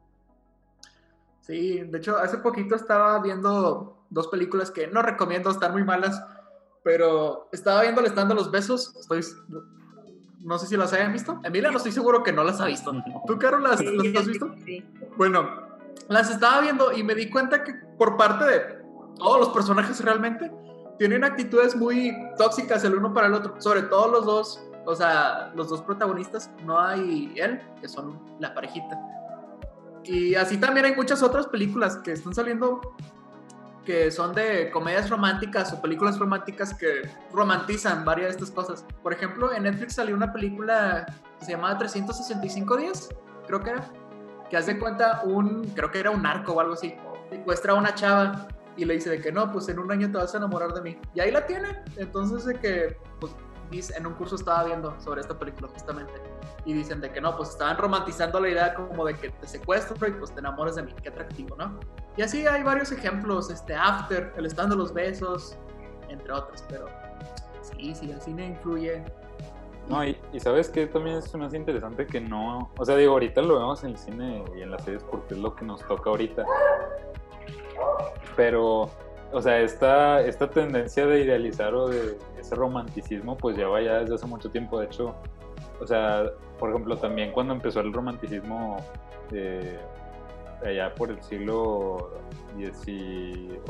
Sí, 1.41 1.79
de 1.79 1.97
hecho, 1.97 2.17
hace 2.17 2.39
poquito 2.39 2.75
estaba 2.75 3.19
viendo 3.21 4.05
dos 4.09 4.27
películas 4.27 4.69
que 4.71 4.87
no 4.87 5.01
recomiendo, 5.01 5.49
están 5.49 5.71
muy 5.71 5.83
malas, 5.83 6.21
pero 6.83 7.47
estaba 7.51 7.83
viendo 7.83 8.01
El 8.01 8.07
Estando 8.07 8.35
los 8.35 8.51
Besos. 8.51 8.95
Estoy, 8.97 9.21
no 10.43 10.57
sé 10.59 10.67
si 10.67 10.75
las 10.75 10.91
hayan 10.93 11.13
visto. 11.13 11.39
Emilia, 11.43 11.71
no 11.71 11.77
estoy 11.77 11.91
seguro 11.93 12.23
que 12.23 12.33
no 12.33 12.43
las 12.43 12.59
ha 12.59 12.65
visto. 12.65 12.91
¿Tú, 13.25 13.37
Caro, 13.39 13.59
las, 13.59 13.79
Sí, 13.79 13.85
las 13.85 14.21
has 14.21 14.27
visto? 14.27 14.53
sí. 14.65 14.83
Bueno, 15.15 15.49
las 16.09 16.29
estaba 16.29 16.61
viendo 16.61 16.91
y 16.91 17.03
me 17.03 17.15
di 17.15 17.29
cuenta 17.29 17.63
que 17.63 17.73
por 17.97 18.17
parte 18.17 18.45
de 18.45 18.59
todos 19.17 19.39
los 19.39 19.49
personajes 19.49 20.03
realmente 20.03 20.51
tienen 20.97 21.23
actitudes 21.23 21.75
muy 21.75 22.15
tóxicas 22.37 22.83
el 22.83 22.95
uno 22.95 23.13
para 23.13 23.27
el 23.27 23.33
otro, 23.33 23.59
sobre 23.59 23.83
todo 23.83 24.07
los 24.09 24.25
dos, 24.25 24.63
o 24.85 24.95
sea, 24.95 25.51
los 25.55 25.69
dos 25.69 25.81
protagonistas, 25.81 26.49
Noah 26.65 26.97
y 26.97 27.33
él, 27.37 27.61
que 27.81 27.87
son 27.87 28.19
la 28.39 28.53
parejita. 28.53 28.99
Y 30.03 30.35
así 30.35 30.57
también 30.57 30.85
hay 30.85 30.95
muchas 30.95 31.21
otras 31.21 31.47
películas 31.47 31.97
que 31.97 32.13
están 32.13 32.33
saliendo 32.33 32.81
que 33.85 34.11
son 34.11 34.33
de 34.33 34.69
comedias 34.71 35.09
románticas 35.09 35.71
o 35.71 35.81
películas 35.81 36.19
románticas 36.19 36.73
que 36.73 37.09
romantizan 37.31 38.03
varias 38.03 38.31
de 38.31 38.43
estas 38.43 38.51
cosas. 38.51 38.85
Por 39.01 39.13
ejemplo, 39.13 39.53
en 39.53 39.63
Netflix 39.63 39.95
salió 39.95 40.13
una 40.13 40.33
película 40.33 41.05
que 41.39 41.45
se 41.45 41.51
llamaba 41.53 41.77
365 41.77 42.77
días, 42.77 43.09
creo 43.45 43.61
que 43.61 43.69
era, 43.69 43.85
que 44.49 44.57
hace 44.57 44.77
cuenta 44.77 45.21
un, 45.23 45.63
creo 45.69 45.89
que 45.89 45.99
era 45.99 46.09
un 46.09 46.21
narco 46.21 46.53
o 46.53 46.59
algo 46.59 46.73
así, 46.73 46.95
secuestra 47.29 47.73
a 47.73 47.75
una 47.75 47.95
chava 47.95 48.49
y 48.77 48.85
le 48.85 48.93
dice 48.93 49.09
de 49.09 49.19
que 49.19 49.31
no, 49.31 49.51
pues 49.51 49.67
en 49.69 49.79
un 49.79 49.91
año 49.91 50.09
te 50.11 50.17
vas 50.17 50.33
a 50.33 50.37
enamorar 50.37 50.73
de 50.73 50.81
mí. 50.81 50.99
Y 51.13 51.19
ahí 51.19 51.31
la 51.31 51.45
tiene. 51.45 51.83
Entonces 51.97 52.45
de 52.45 52.59
que, 52.59 52.97
pues, 53.19 53.33
en 53.95 54.07
un 54.07 54.13
curso 54.13 54.35
estaba 54.35 54.63
viendo 54.63 54.97
sobre 55.01 55.21
esta 55.21 55.37
película 55.37 55.67
justamente. 55.73 56.13
Y 56.65 56.73
dicen 56.73 57.01
de 57.01 57.11
que 57.11 57.19
no, 57.19 57.35
pues 57.35 57.49
estaban 57.49 57.77
romantizando 57.77 58.39
la 58.39 58.49
idea 58.49 58.73
como 58.73 59.05
de 59.05 59.15
que 59.15 59.29
te 59.29 59.47
secuestro 59.47 60.07
y 60.07 60.11
pues 60.11 60.31
te 60.31 60.39
enamoras 60.39 60.75
de 60.75 60.83
mí. 60.83 60.93
Qué 61.01 61.09
atractivo, 61.09 61.55
¿no? 61.57 61.79
Y 62.15 62.21
así 62.21 62.45
hay 62.45 62.63
varios 62.63 62.91
ejemplos, 62.91 63.49
este, 63.49 63.75
After, 63.75 64.33
El 64.37 64.45
estando 64.45 64.75
los 64.75 64.93
besos, 64.93 65.57
entre 66.07 66.31
otros, 66.31 66.63
pero 66.69 66.87
sí, 67.61 67.93
sí, 67.95 68.11
el 68.11 68.21
cine 68.21 68.47
influye. 68.47 69.03
No, 69.89 70.03
y, 70.03 70.17
y 70.33 70.39
sabes 70.39 70.69
que 70.69 70.85
también 70.87 71.17
es 71.17 71.33
más 71.35 71.53
interesante 71.53 72.05
que 72.05 72.19
no. 72.19 72.71
O 72.77 72.85
sea, 72.85 72.95
digo, 72.95 73.13
ahorita 73.13 73.41
lo 73.41 73.59
vemos 73.59 73.83
en 73.83 73.91
el 73.91 73.97
cine 73.97 74.43
y 74.57 74.61
en 74.61 74.71
las 74.71 74.83
series 74.83 75.03
porque 75.03 75.33
es 75.33 75.39
lo 75.39 75.55
que 75.55 75.65
nos 75.65 75.81
toca 75.87 76.09
ahorita. 76.09 76.43
Pero, 78.35 78.89
o 79.31 79.41
sea, 79.41 79.59
esta, 79.59 80.21
esta 80.21 80.49
tendencia 80.49 81.05
de 81.05 81.21
idealizar 81.21 81.73
o 81.73 81.89
de 81.89 82.17
ese 82.39 82.55
romanticismo, 82.55 83.37
pues 83.37 83.57
ya 83.57 83.67
va 83.67 83.81
ya 83.81 83.99
desde 83.99 84.15
hace 84.15 84.27
mucho 84.27 84.49
tiempo. 84.49 84.79
De 84.79 84.85
hecho, 84.85 85.15
o 85.79 85.87
sea, 85.87 86.25
por 86.59 86.69
ejemplo, 86.69 86.97
también 86.97 87.31
cuando 87.31 87.53
empezó 87.53 87.81
el 87.81 87.93
romanticismo 87.93 88.77
eh, 89.31 89.77
allá 90.65 90.93
por 90.93 91.11
el 91.11 91.21
siglo 91.21 92.11
XVIII, 92.55 93.61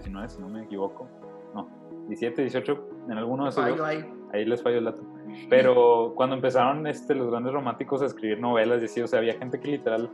XIX, 0.00 0.32
si 0.32 0.40
no 0.40 0.48
me 0.48 0.64
equivoco. 0.64 1.08
No, 1.54 1.68
XVII, 2.08 2.50
XVIII, 2.50 2.78
en 3.10 3.18
alguno 3.18 3.44
de 3.44 3.50
esos. 3.50 3.62
Fallo 3.62 3.76
dos 3.76 3.86
ahí. 3.86 4.04
ahí 4.32 4.44
les 4.44 4.62
falló 4.62 4.78
el 4.78 4.84
dato. 4.84 5.02
Pero 5.48 6.12
cuando 6.16 6.36
empezaron 6.36 6.86
este, 6.86 7.14
los 7.14 7.30
grandes 7.30 7.52
románticos 7.52 8.02
a 8.02 8.06
escribir 8.06 8.40
novelas, 8.40 8.82
y 8.82 8.84
así, 8.84 9.00
o 9.00 9.06
sea, 9.06 9.18
había 9.18 9.34
gente 9.34 9.58
que 9.60 9.68
literal 9.68 10.10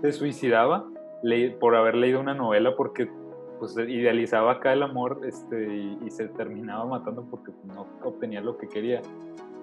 se 0.00 0.12
suicidaba 0.12 0.84
le- 1.22 1.50
por 1.52 1.74
haber 1.76 1.94
leído 1.94 2.20
una 2.20 2.34
novela 2.34 2.74
porque 2.76 3.08
pues, 3.58 3.76
idealizaba 3.78 4.52
acá 4.52 4.72
el 4.72 4.82
amor 4.82 5.20
este, 5.24 5.74
y, 5.74 5.98
y 6.04 6.10
se 6.10 6.28
terminaba 6.28 6.84
matando 6.84 7.24
porque 7.30 7.52
no 7.64 7.86
obtenía 8.02 8.40
lo 8.40 8.56
que 8.58 8.68
quería. 8.68 9.00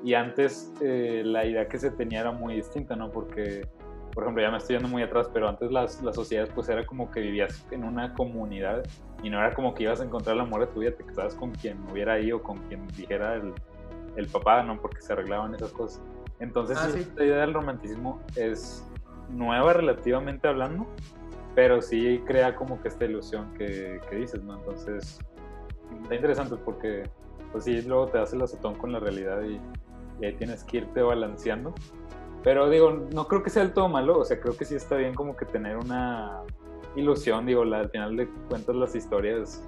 Y 0.03 0.13
antes 0.13 0.73
eh, 0.81 1.21
la 1.25 1.45
idea 1.45 1.67
que 1.67 1.77
se 1.77 1.91
tenía 1.91 2.21
era 2.21 2.31
muy 2.31 2.55
distinta, 2.55 2.95
¿no? 2.95 3.11
Porque, 3.11 3.67
por 4.13 4.23
ejemplo, 4.23 4.41
ya 4.41 4.49
me 4.51 4.57
estoy 4.57 4.77
yendo 4.77 4.87
muy 4.87 5.03
atrás, 5.03 5.29
pero 5.33 5.49
antes 5.49 5.69
las, 5.71 6.01
las 6.01 6.15
sociedades 6.15 6.49
pues 6.55 6.69
era 6.69 6.85
como 6.85 7.11
que 7.11 7.19
vivías 7.19 7.67
en 7.71 7.83
una 7.83 8.13
comunidad 8.13 8.85
y 9.21 9.29
no 9.29 9.37
era 9.39 9.53
como 9.53 9.73
que 9.73 9.83
ibas 9.83 9.99
a 9.99 10.05
encontrar 10.05 10.35
el 10.37 10.41
amor 10.43 10.61
de 10.61 10.67
tu 10.67 10.79
vida, 10.79 10.91
te 10.95 11.03
casabas 11.03 11.35
con 11.35 11.51
quien 11.51 11.77
hubiera 11.91 12.13
ahí 12.13 12.31
o 12.31 12.41
con 12.41 12.57
quien 12.69 12.87
dijera 12.95 13.35
el, 13.35 13.53
el 14.15 14.27
papá, 14.27 14.63
¿no? 14.63 14.79
Porque 14.81 15.01
se 15.01 15.11
arreglaban 15.11 15.53
esas 15.53 15.71
cosas. 15.73 16.01
Entonces, 16.39 16.77
Ah, 16.81 16.87
sí. 16.89 17.01
esta 17.01 17.25
idea 17.25 17.41
del 17.41 17.53
romanticismo 17.53 18.21
es 18.37 18.87
nueva 19.29 19.73
relativamente 19.73 20.47
hablando, 20.47 20.87
pero 21.59 21.81
sí 21.81 22.23
crea 22.25 22.55
como 22.55 22.81
que 22.81 22.87
esta 22.87 23.03
ilusión 23.03 23.53
que, 23.55 23.99
que 24.09 24.15
dices, 24.15 24.41
¿no? 24.41 24.55
Entonces, 24.55 25.19
está 26.01 26.15
interesante 26.15 26.55
porque, 26.55 27.03
pues 27.51 27.65
sí, 27.65 27.81
luego 27.81 28.07
te 28.07 28.17
hace 28.17 28.37
el 28.37 28.43
azotón 28.43 28.75
con 28.75 28.93
la 28.93 29.01
realidad 29.01 29.41
y, 29.43 29.59
y 30.21 30.25
ahí 30.25 30.33
tienes 30.35 30.63
que 30.63 30.77
irte 30.77 31.01
balanceando. 31.01 31.73
Pero 32.45 32.69
digo, 32.69 32.91
no 33.13 33.27
creo 33.27 33.43
que 33.43 33.49
sea 33.49 33.63
del 33.63 33.73
todo 33.73 33.89
malo, 33.89 34.19
o 34.19 34.23
sea, 34.23 34.39
creo 34.39 34.55
que 34.55 34.63
sí 34.63 34.75
está 34.75 34.95
bien 34.95 35.13
como 35.13 35.35
que 35.35 35.43
tener 35.43 35.75
una 35.75 36.43
ilusión, 36.95 37.45
digo, 37.45 37.65
la, 37.65 37.79
al 37.79 37.89
final 37.89 38.15
de 38.15 38.29
cuentas 38.47 38.73
las 38.77 38.95
historias, 38.95 39.61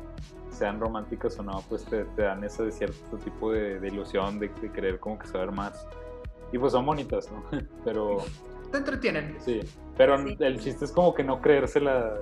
sean 0.50 0.80
románticas 0.80 1.38
o 1.40 1.44
no, 1.44 1.62
pues 1.68 1.84
te, 1.84 2.06
te 2.06 2.22
dan 2.22 2.42
ese 2.46 2.72
cierto 2.72 3.18
tipo 3.18 3.52
de, 3.52 3.82
de 3.82 3.88
ilusión, 3.90 4.40
de, 4.40 4.48
de 4.62 4.72
querer 4.72 4.98
como 4.98 5.20
que 5.20 5.28
saber 5.28 5.52
más. 5.52 5.86
Y 6.54 6.58
pues 6.58 6.72
son 6.72 6.86
bonitas, 6.86 7.30
¿no? 7.30 7.44
Pero 7.84 8.20
Te 8.72 8.78
entretienen. 8.78 9.36
sí, 9.42 9.60
pero 10.02 10.18
Sí. 10.18 10.36
el 10.40 10.60
chiste 10.60 10.86
es 10.86 10.92
como 10.92 11.14
que 11.14 11.24
no 11.24 11.40
creérsela 11.42 12.16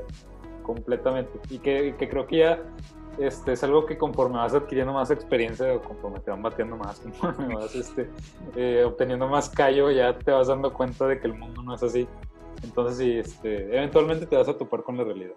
completamente. 0.64 1.40
Y 1.50 1.60
que, 1.60 1.96
que 1.98 2.10
creo 2.10 2.28
que 2.28 2.40
ya 2.40 2.62
este, 3.18 3.54
es 3.54 3.64
algo 3.64 3.86
que 3.86 3.98
conforme 3.98 4.36
vas 4.36 4.54
adquiriendo 4.54 4.92
más 4.92 5.12
experiencia 5.12 5.74
o 5.74 5.82
conforme 5.82 6.20
te 6.20 6.30
van 6.30 6.42
bateando 6.42 6.76
más, 6.76 7.00
conforme 7.22 7.56
vas 7.56 7.74
este, 7.76 8.10
eh, 8.58 8.84
obteniendo 8.86 9.30
más 9.30 9.50
callo, 9.50 9.92
ya 9.92 10.18
te 10.18 10.30
vas 10.30 10.48
dando 10.48 10.74
cuenta 10.74 11.08
de 11.08 11.22
que 11.22 11.28
el 11.28 11.36
mundo 11.36 11.64
no 11.64 11.74
es 11.74 11.82
así. 11.82 12.06
Entonces, 12.66 12.98
sí, 12.98 13.18
este, 13.18 13.74
eventualmente 13.74 14.26
te 14.26 14.36
vas 14.36 14.50
a 14.50 14.58
topar 14.58 14.84
con 14.84 14.98
la 14.98 15.06
realidad. 15.06 15.36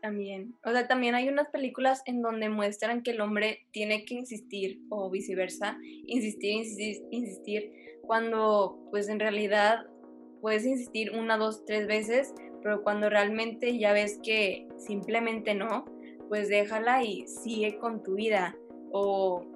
También. 0.00 0.56
O 0.64 0.72
sea, 0.72 0.88
también 0.88 1.14
hay 1.14 1.28
unas 1.28 1.48
películas 1.50 2.02
en 2.06 2.22
donde 2.22 2.48
muestran 2.48 3.04
que 3.04 3.12
el 3.12 3.20
hombre 3.20 3.68
tiene 3.70 4.04
que 4.04 4.14
insistir 4.14 4.80
o 4.90 5.08
viceversa, 5.10 5.78
insistir, 6.08 6.54
insistir, 6.56 7.06
insistir, 7.12 7.72
cuando 8.02 8.80
pues 8.90 9.08
en 9.08 9.20
realidad 9.20 9.86
puedes 10.42 10.66
insistir 10.66 11.12
una, 11.16 11.38
dos, 11.38 11.64
tres 11.64 11.86
veces, 11.86 12.34
pero 12.62 12.82
cuando 12.82 13.08
realmente 13.08 13.78
ya 13.78 13.94
ves 13.94 14.20
que 14.22 14.68
simplemente 14.76 15.54
no, 15.54 15.86
pues 16.28 16.48
déjala 16.50 17.02
y 17.04 17.26
sigue 17.26 17.78
con 17.78 18.02
tu 18.02 18.16
vida. 18.16 18.54
O 18.92 19.46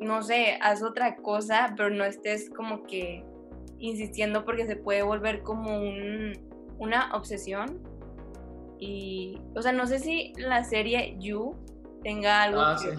no 0.00 0.22
sé, 0.22 0.58
haz 0.62 0.82
otra 0.82 1.14
cosa, 1.16 1.72
pero 1.76 1.90
no 1.90 2.04
estés 2.04 2.50
como 2.50 2.82
que 2.84 3.22
insistiendo 3.78 4.44
porque 4.44 4.66
se 4.66 4.76
puede 4.76 5.02
volver 5.02 5.42
como 5.42 5.78
un, 5.78 6.32
una 6.78 7.14
obsesión. 7.14 7.80
Y, 8.78 9.38
o 9.54 9.60
sea, 9.62 9.72
no 9.72 9.86
sé 9.86 9.98
si 9.98 10.32
la 10.38 10.64
serie 10.64 11.16
You 11.20 11.54
tenga 12.02 12.42
algo 12.42 12.60
Ah, 12.60 12.76
que 12.82 12.90
sí. 12.92 12.96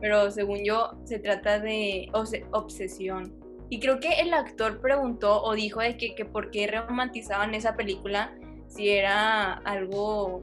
pero 0.00 0.30
según 0.30 0.64
yo 0.64 0.92
se 1.04 1.18
trata 1.18 1.60
de 1.60 2.08
obse- 2.12 2.46
obsesión. 2.52 3.32
Y 3.70 3.80
creo 3.80 3.98
que 4.00 4.20
el 4.20 4.32
actor 4.34 4.80
preguntó 4.80 5.42
o 5.42 5.54
dijo 5.54 5.80
de 5.80 5.96
que, 5.96 6.14
que 6.14 6.24
por 6.24 6.50
qué 6.50 6.66
romantizaban 6.66 7.54
esa 7.54 7.74
película 7.76 8.32
si 8.68 8.90
era 8.90 9.54
algo 9.64 10.42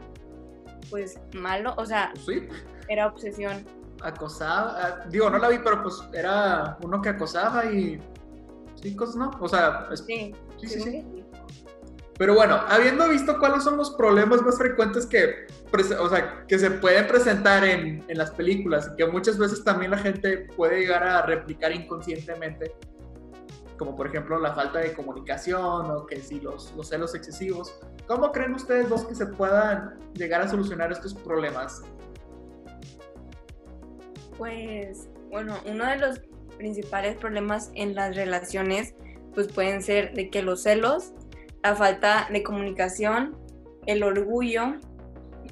pues 0.90 1.20
malo, 1.34 1.74
o 1.78 1.86
sea, 1.86 2.12
Sí, 2.26 2.48
era 2.90 3.08
obsesión. 3.08 3.66
acosaba. 4.02 5.02
Digo, 5.10 5.30
no 5.30 5.38
la 5.38 5.50
vi, 5.50 5.60
pero 5.64 5.82
pues 5.84 6.02
era 6.14 6.78
uno 6.82 7.02
que 7.02 7.10
acosaba 7.10 7.66
y. 7.66 8.00
Cosas, 8.98 9.16
¿no? 9.16 9.32
O 9.40 9.48
sea, 9.48 9.88
es- 9.92 10.00
Sí, 10.06 10.34
sí, 10.60 10.68
sí, 10.68 10.82
sí. 10.82 11.06
Pero 12.18 12.34
bueno, 12.36 12.60
habiendo 12.68 13.08
visto 13.08 13.38
cuáles 13.40 13.64
son 13.64 13.78
los 13.78 13.92
problemas 13.92 14.42
más 14.42 14.58
frecuentes 14.58 15.06
que, 15.06 15.46
o 16.00 16.10
sea, 16.10 16.46
que 16.48 16.58
se 16.60 16.70
pueden 16.72 17.08
presentar 17.08 17.64
en, 17.64 18.04
en 18.08 18.18
las 18.18 18.32
películas 18.32 18.90
y 18.92 18.96
que 18.98 19.06
muchas 19.06 19.38
veces 19.38 19.64
también 19.64 19.92
la 19.92 19.98
gente 19.98 20.48
puede 20.56 20.80
llegar 20.82 21.04
a 21.04 21.22
replicar 21.24 21.72
inconscientemente, 21.72 22.74
como 23.82 23.96
por 23.96 24.06
ejemplo 24.06 24.38
la 24.38 24.54
falta 24.54 24.78
de 24.78 24.94
comunicación 24.94 25.90
o 25.90 26.06
que 26.06 26.22
si 26.22 26.40
los, 26.40 26.72
los 26.78 26.88
celos 26.88 27.16
excesivos, 27.16 27.80
¿cómo 28.06 28.32
creen 28.32 28.54
ustedes 28.54 28.88
dos 28.88 29.06
que 29.06 29.16
se 29.16 29.26
puedan 29.26 29.98
llegar 30.14 30.40
a 30.40 30.48
solucionar 30.48 30.92
estos 30.92 31.16
problemas? 31.16 31.82
Pues, 34.38 35.10
bueno, 35.32 35.56
uno 35.66 35.84
de 35.88 35.98
los 35.98 36.22
principales 36.60 37.18
problemas 37.18 37.72
en 37.74 37.96
las 37.96 38.16
relaciones, 38.16 38.94
pues 39.34 39.48
pueden 39.48 39.82
ser 39.82 40.14
de 40.14 40.30
que 40.30 40.44
los 40.44 40.62
celos, 40.62 41.14
la 41.64 41.74
falta 41.74 42.28
de 42.32 42.44
comunicación, 42.44 43.36
el 43.88 44.04
orgullo, 44.04 44.76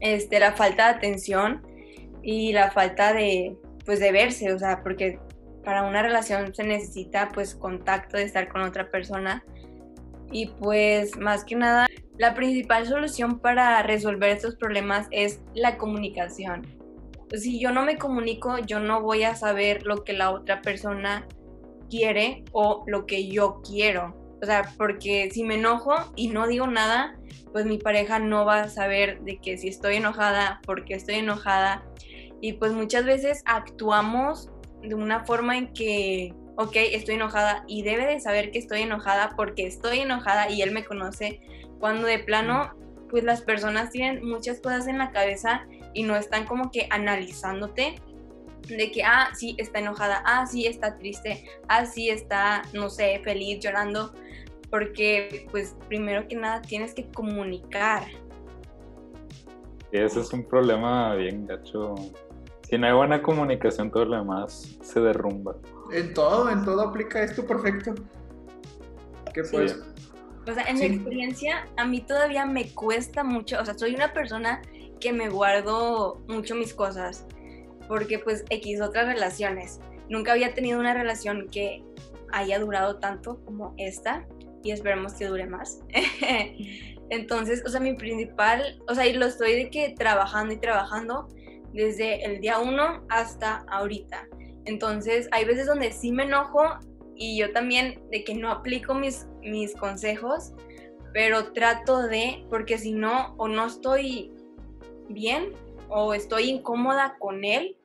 este, 0.02 0.40
la 0.40 0.54
falta 0.54 0.86
de 0.86 0.98
atención 0.98 1.64
y 2.22 2.54
la 2.54 2.70
falta 2.70 3.12
de, 3.12 3.58
pues, 3.86 4.00
de 4.00 4.12
verse, 4.12 4.54
o 4.54 4.60
sea, 4.60 4.84
porque 4.84 5.18
para 5.70 5.84
una 5.84 6.02
relación 6.02 6.52
se 6.56 6.64
necesita 6.64 7.30
pues 7.32 7.54
contacto 7.54 8.18
de 8.18 8.24
estar 8.24 8.50
con 8.50 8.64
otra 8.64 8.90
persona 8.90 9.46
y 10.32 10.48
pues 10.48 11.16
más 11.16 11.46
que 11.46 11.56
nada 11.56 11.86
la 12.18 12.34
principal 12.34 12.88
solución 12.88 13.38
para 13.40 13.84
resolver 13.84 14.32
estos 14.32 14.56
problemas 14.56 15.08
es 15.12 15.42
la 15.54 15.78
comunicación. 15.78 16.66
Si 17.38 17.60
yo 17.60 17.72
no 17.72 17.86
me 17.86 18.00
comunico, 18.00 18.58
yo 18.58 18.80
no 18.80 19.04
voy 19.04 19.22
a 19.22 19.36
saber 19.36 19.86
lo 19.86 20.04
que 20.04 20.14
la 20.14 20.32
otra 20.32 20.64
persona 20.64 21.28
quiere 21.88 22.46
o 22.52 22.84
lo 22.88 23.06
que 23.06 23.28
yo 23.28 23.62
quiero. 23.62 24.18
O 24.42 24.46
sea, 24.48 24.74
porque 24.76 25.30
si 25.30 25.44
me 25.44 25.54
enojo 25.54 25.94
y 26.16 26.30
no 26.30 26.48
digo 26.48 26.66
nada, 26.66 27.16
pues 27.52 27.68
mi 27.68 27.78
pareja 27.78 28.18
no 28.18 28.44
va 28.44 28.62
a 28.62 28.70
saber 28.70 29.22
de 29.22 29.38
que 29.38 29.60
si 29.60 29.68
estoy 29.68 29.98
enojada, 29.98 30.62
por 30.66 30.84
qué 30.84 30.96
estoy 30.96 31.16
enojada. 31.16 31.86
Y 32.42 32.54
pues 32.54 32.74
muchas 32.74 33.06
veces 33.06 33.44
actuamos 33.46 34.50
de 34.82 34.96
una 34.96 35.26
forma 35.26 35.58
en 35.58 35.74
que, 35.74 36.34
ok, 36.56 36.76
estoy 36.76 37.16
enojada 37.16 37.64
y 37.68 37.84
debe 37.84 38.06
de 38.06 38.20
saber 38.20 38.52
que 38.52 38.60
estoy 38.60 38.82
enojada 38.82 39.34
porque 39.36 39.66
estoy 39.66 40.00
enojada 40.00 40.50
y 40.50 40.62
él 40.62 40.72
me 40.72 40.86
conoce. 40.86 41.42
Cuando 41.80 42.08
de 42.08 42.20
plano, 42.20 42.74
pues 43.10 43.24
las 43.24 43.42
personas 43.42 43.92
tienen 43.92 44.26
muchas 44.26 44.60
cosas 44.60 44.88
en 44.88 44.98
la 44.98 45.12
cabeza 45.12 45.66
y 45.94 46.04
no 46.04 46.16
están 46.16 46.46
como 46.46 46.72
que 46.72 46.88
analizándote 46.90 47.96
de 48.68 48.92
que, 48.92 49.04
ah, 49.04 49.30
sí, 49.34 49.56
está 49.58 49.80
enojada, 49.80 50.22
ah, 50.26 50.46
sí, 50.46 50.68
está 50.68 50.98
triste, 50.98 51.46
ah, 51.68 51.86
sí, 51.86 52.10
está, 52.10 52.62
no 52.74 52.90
sé, 52.90 53.20
feliz, 53.24 53.60
llorando, 53.60 54.14
porque 54.70 55.48
pues 55.52 55.76
primero 55.88 56.28
que 56.28 56.36
nada 56.36 56.62
tienes 56.62 56.94
que 56.94 57.08
comunicar. 57.08 58.04
Ese 59.92 60.20
es 60.20 60.32
un 60.34 60.44
problema 60.44 61.16
bien 61.16 61.48
gacho. 61.48 61.96
Si 62.70 62.78
no 62.78 62.86
hay 62.86 62.94
buena 62.94 63.22
comunicación, 63.22 63.90
todo 63.90 64.06
lo 64.06 64.18
demás 64.18 64.78
se 64.82 65.00
derrumba. 65.00 65.56
En 65.92 66.14
todo, 66.14 66.50
en 66.52 66.64
todo 66.64 66.82
aplica 66.82 67.24
esto 67.24 67.46
perfecto. 67.46 67.96
Que 69.34 69.44
pues... 69.44 69.80
O 70.48 70.54
sea, 70.54 70.64
en 70.64 70.78
mi 70.78 70.86
experiencia, 70.86 71.68
a 71.78 71.86
mí 71.86 72.02
todavía 72.02 72.46
me 72.46 72.70
cuesta 72.72 73.24
mucho, 73.24 73.60
o 73.60 73.66
sea, 73.66 73.78
soy 73.78 73.94
una 73.94 74.14
persona 74.14 74.62
que 75.00 75.14
me 75.14 75.30
guardo 75.30 76.22
mucho 76.28 76.56
mis 76.56 76.74
cosas 76.74 77.26
porque 77.88 78.20
pues 78.20 78.46
X 78.50 78.82
otras 78.82 79.08
relaciones. 79.08 79.80
Nunca 80.08 80.32
había 80.32 80.54
tenido 80.54 80.80
una 80.80 80.94
relación 80.94 81.48
que 81.52 81.84
haya 82.32 82.60
durado 82.60 82.98
tanto 82.98 83.44
como 83.46 83.74
esta 83.78 84.28
y 84.64 84.72
esperemos 84.72 85.14
que 85.14 85.26
dure 85.26 85.48
más. 85.48 85.80
Entonces, 87.10 87.64
o 87.66 87.70
sea, 87.70 87.80
mi 87.80 87.94
principal, 87.94 88.80
o 88.88 88.94
sea, 88.94 89.08
y 89.08 89.14
lo 89.14 89.26
estoy 89.26 89.56
de 89.56 89.70
que 89.72 89.96
trabajando 89.98 90.54
y 90.54 90.58
trabajando 90.58 91.28
desde 91.74 92.26
el 92.26 92.42
día 92.42 92.60
uno 92.60 93.06
hasta 93.10 93.66
ahorita. 93.70 94.28
Entonces, 94.66 95.28
hay 95.32 95.46
veces 95.46 95.66
donde 95.66 95.92
sí 95.92 96.12
me 96.12 96.24
enojo 96.24 96.64
y 97.16 97.38
yo 97.38 97.52
también 97.52 98.02
de 98.12 98.24
que 98.24 98.36
no 98.36 98.52
aplico 98.52 98.94
mis, 98.94 99.28
mis 99.42 99.76
consejos, 99.76 100.54
pero 101.14 101.54
trato 101.54 102.04
de, 102.04 102.46
porque 102.50 102.78
si 102.78 102.92
no, 102.92 103.36
o 103.38 103.48
no 103.48 103.68
estoy 103.68 104.32
bien 105.10 105.54
o 105.90 106.14
estoy 106.14 106.50
incómoda 106.50 107.18
con 107.20 107.44
él 107.44 107.78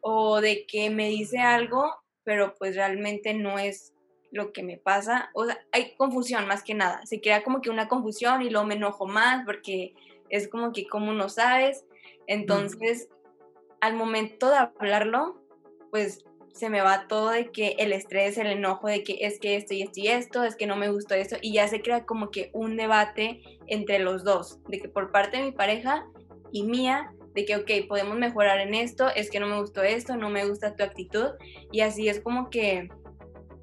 o 0.00 0.40
de 0.40 0.66
que 0.66 0.90
me 0.90 1.08
dice 1.08 1.38
algo, 1.38 1.90
pero 2.22 2.54
pues 2.58 2.76
realmente 2.76 3.34
no 3.34 3.58
es 3.58 3.92
lo 4.30 4.52
que 4.52 4.62
me 4.62 4.76
pasa. 4.76 5.30
O 5.34 5.46
sea, 5.46 5.58
hay 5.72 5.94
confusión 5.96 6.46
más 6.46 6.62
que 6.62 6.74
nada. 6.74 7.04
Se 7.06 7.20
crea 7.20 7.42
como 7.42 7.60
que 7.60 7.70
una 7.70 7.88
confusión 7.88 8.42
y 8.42 8.50
luego 8.50 8.66
me 8.66 8.74
enojo 8.74 9.06
más 9.06 9.44
porque 9.44 9.94
es 10.28 10.48
como 10.48 10.72
que 10.72 10.86
como 10.86 11.12
no 11.12 11.28
sabes. 11.28 11.84
Entonces, 12.26 13.08
al 13.80 13.94
momento 13.94 14.50
de 14.50 14.56
hablarlo, 14.56 15.42
pues 15.90 16.24
se 16.52 16.70
me 16.70 16.80
va 16.80 17.06
todo 17.06 17.30
de 17.30 17.50
que 17.52 17.76
el 17.78 17.92
estrés, 17.92 18.38
el 18.38 18.46
enojo 18.46 18.88
de 18.88 19.02
que 19.02 19.18
es 19.20 19.38
que 19.38 19.56
esto 19.56 19.74
y 19.74 19.82
esto 19.82 20.00
y 20.00 20.08
esto, 20.08 20.44
es 20.44 20.56
que 20.56 20.66
no 20.66 20.76
me 20.76 20.90
gustó 20.90 21.14
esto, 21.14 21.36
y 21.42 21.52
ya 21.52 21.68
se 21.68 21.82
crea 21.82 22.06
como 22.06 22.30
que 22.30 22.50
un 22.54 22.76
debate 22.76 23.42
entre 23.66 23.98
los 23.98 24.24
dos, 24.24 24.62
de 24.68 24.80
que 24.80 24.88
por 24.88 25.12
parte 25.12 25.36
de 25.36 25.44
mi 25.44 25.52
pareja 25.52 26.06
y 26.52 26.62
mía, 26.62 27.12
de 27.34 27.44
que, 27.44 27.56
ok, 27.56 27.70
podemos 27.88 28.16
mejorar 28.16 28.60
en 28.60 28.72
esto, 28.74 29.08
es 29.14 29.30
que 29.30 29.38
no 29.38 29.46
me 29.46 29.60
gustó 29.60 29.82
esto, 29.82 30.16
no 30.16 30.30
me 30.30 30.46
gusta 30.46 30.74
tu 30.74 30.82
actitud, 30.82 31.32
y 31.70 31.80
así 31.80 32.08
es 32.08 32.20
como 32.20 32.48
que 32.48 32.88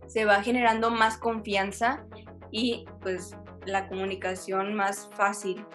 se 0.06 0.26
va 0.26 0.44
generando 0.44 0.92
más 0.92 1.18
confianza 1.18 2.06
y 2.52 2.86
pues 3.02 3.36
la 3.66 3.88
comunicación 3.88 4.76
más 4.76 5.10
fácil. 5.16 5.66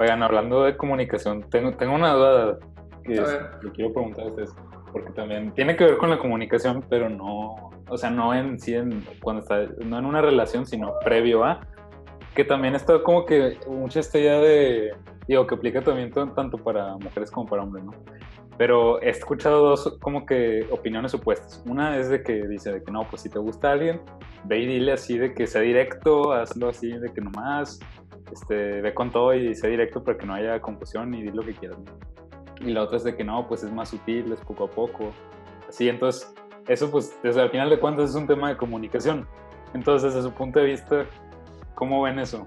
Oigan, 0.00 0.24
hablando 0.24 0.64
de 0.64 0.76
comunicación, 0.76 1.48
tengo, 1.50 1.76
tengo 1.76 1.94
una 1.94 2.12
duda 2.12 2.58
que 3.02 3.14
le 3.14 3.72
quiero 3.72 3.92
preguntar 3.92 4.24
a 4.24 4.28
ustedes, 4.28 4.54
porque 4.92 5.10
también 5.12 5.52
tiene 5.52 5.76
que 5.76 5.84
ver 5.84 5.96
con 5.96 6.10
la 6.10 6.18
comunicación, 6.18 6.84
pero 6.88 7.08
no, 7.08 7.70
o 7.88 7.98
sea, 7.98 8.10
no 8.10 8.34
en 8.34 8.58
sí, 8.58 8.74
en, 8.74 9.04
cuando 9.22 9.42
está, 9.42 9.66
no 9.84 9.98
en 9.98 10.04
una 10.04 10.22
relación, 10.22 10.66
sino 10.66 10.92
previo 11.04 11.44
a, 11.44 11.60
que 12.34 12.44
también 12.44 12.74
está 12.74 13.02
como 13.02 13.24
que 13.26 13.58
mucha 13.68 14.00
esta 14.00 14.18
idea 14.18 14.40
de 14.40 14.92
Digo, 15.28 15.46
que 15.46 15.54
aplica 15.54 15.82
también 15.82 16.10
tanto 16.10 16.56
para 16.56 16.96
mujeres 16.96 17.30
como 17.30 17.46
para 17.46 17.62
hombres, 17.62 17.84
¿no? 17.84 17.92
Pero 18.56 19.00
he 19.02 19.10
escuchado 19.10 19.60
dos 19.60 19.98
como 20.00 20.24
que 20.24 20.66
opiniones 20.70 21.12
opuestas. 21.12 21.62
Una 21.66 21.98
es 21.98 22.08
de 22.08 22.22
que 22.22 22.48
dice 22.48 22.72
de 22.72 22.82
que 22.82 22.90
no, 22.90 23.06
pues 23.08 23.22
si 23.22 23.28
te 23.28 23.38
gusta 23.38 23.72
alguien, 23.72 24.00
ve 24.44 24.60
y 24.60 24.66
dile 24.66 24.92
así 24.92 25.18
de 25.18 25.34
que 25.34 25.46
sea 25.46 25.60
directo, 25.60 26.32
hazlo 26.32 26.70
así 26.70 26.90
de 26.90 27.12
que 27.12 27.20
nomás, 27.20 27.78
este, 28.32 28.80
ve 28.80 28.94
con 28.94 29.12
todo 29.12 29.34
y 29.34 29.54
sea 29.54 29.68
directo 29.68 30.02
para 30.02 30.16
que 30.16 30.24
no 30.24 30.32
haya 30.32 30.60
confusión 30.62 31.12
y 31.14 31.22
di 31.22 31.30
lo 31.30 31.42
que 31.42 31.52
quieras. 31.52 31.78
Y 32.60 32.72
la 32.72 32.82
otra 32.82 32.96
es 32.96 33.04
de 33.04 33.16
que 33.16 33.24
no, 33.24 33.46
pues 33.46 33.62
es 33.62 33.72
más 33.72 33.90
sutil, 33.90 34.32
es 34.32 34.40
poco 34.40 34.64
a 34.64 34.68
poco. 34.68 35.12
Así, 35.68 35.88
entonces, 35.88 36.32
eso 36.66 36.90
pues 36.90 37.16
desde 37.22 37.40
al 37.40 37.50
final 37.50 37.70
de 37.70 37.78
cuentas 37.78 38.10
es 38.10 38.16
un 38.16 38.26
tema 38.26 38.48
de 38.48 38.56
comunicación. 38.56 39.26
Entonces, 39.74 40.14
desde 40.14 40.28
su 40.28 40.34
punto 40.34 40.58
de 40.58 40.66
vista, 40.66 41.06
¿cómo 41.74 42.02
ven 42.02 42.18
eso? 42.18 42.46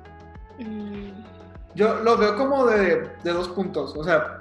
Mm 0.60 1.32
yo 1.76 1.95
lo 2.04 2.17
veo 2.17 2.36
como 2.38 2.65
de, 2.65 3.10
dos 3.24 3.50
puntos. 3.50 3.95
O 3.95 4.04
sea, 4.04 4.39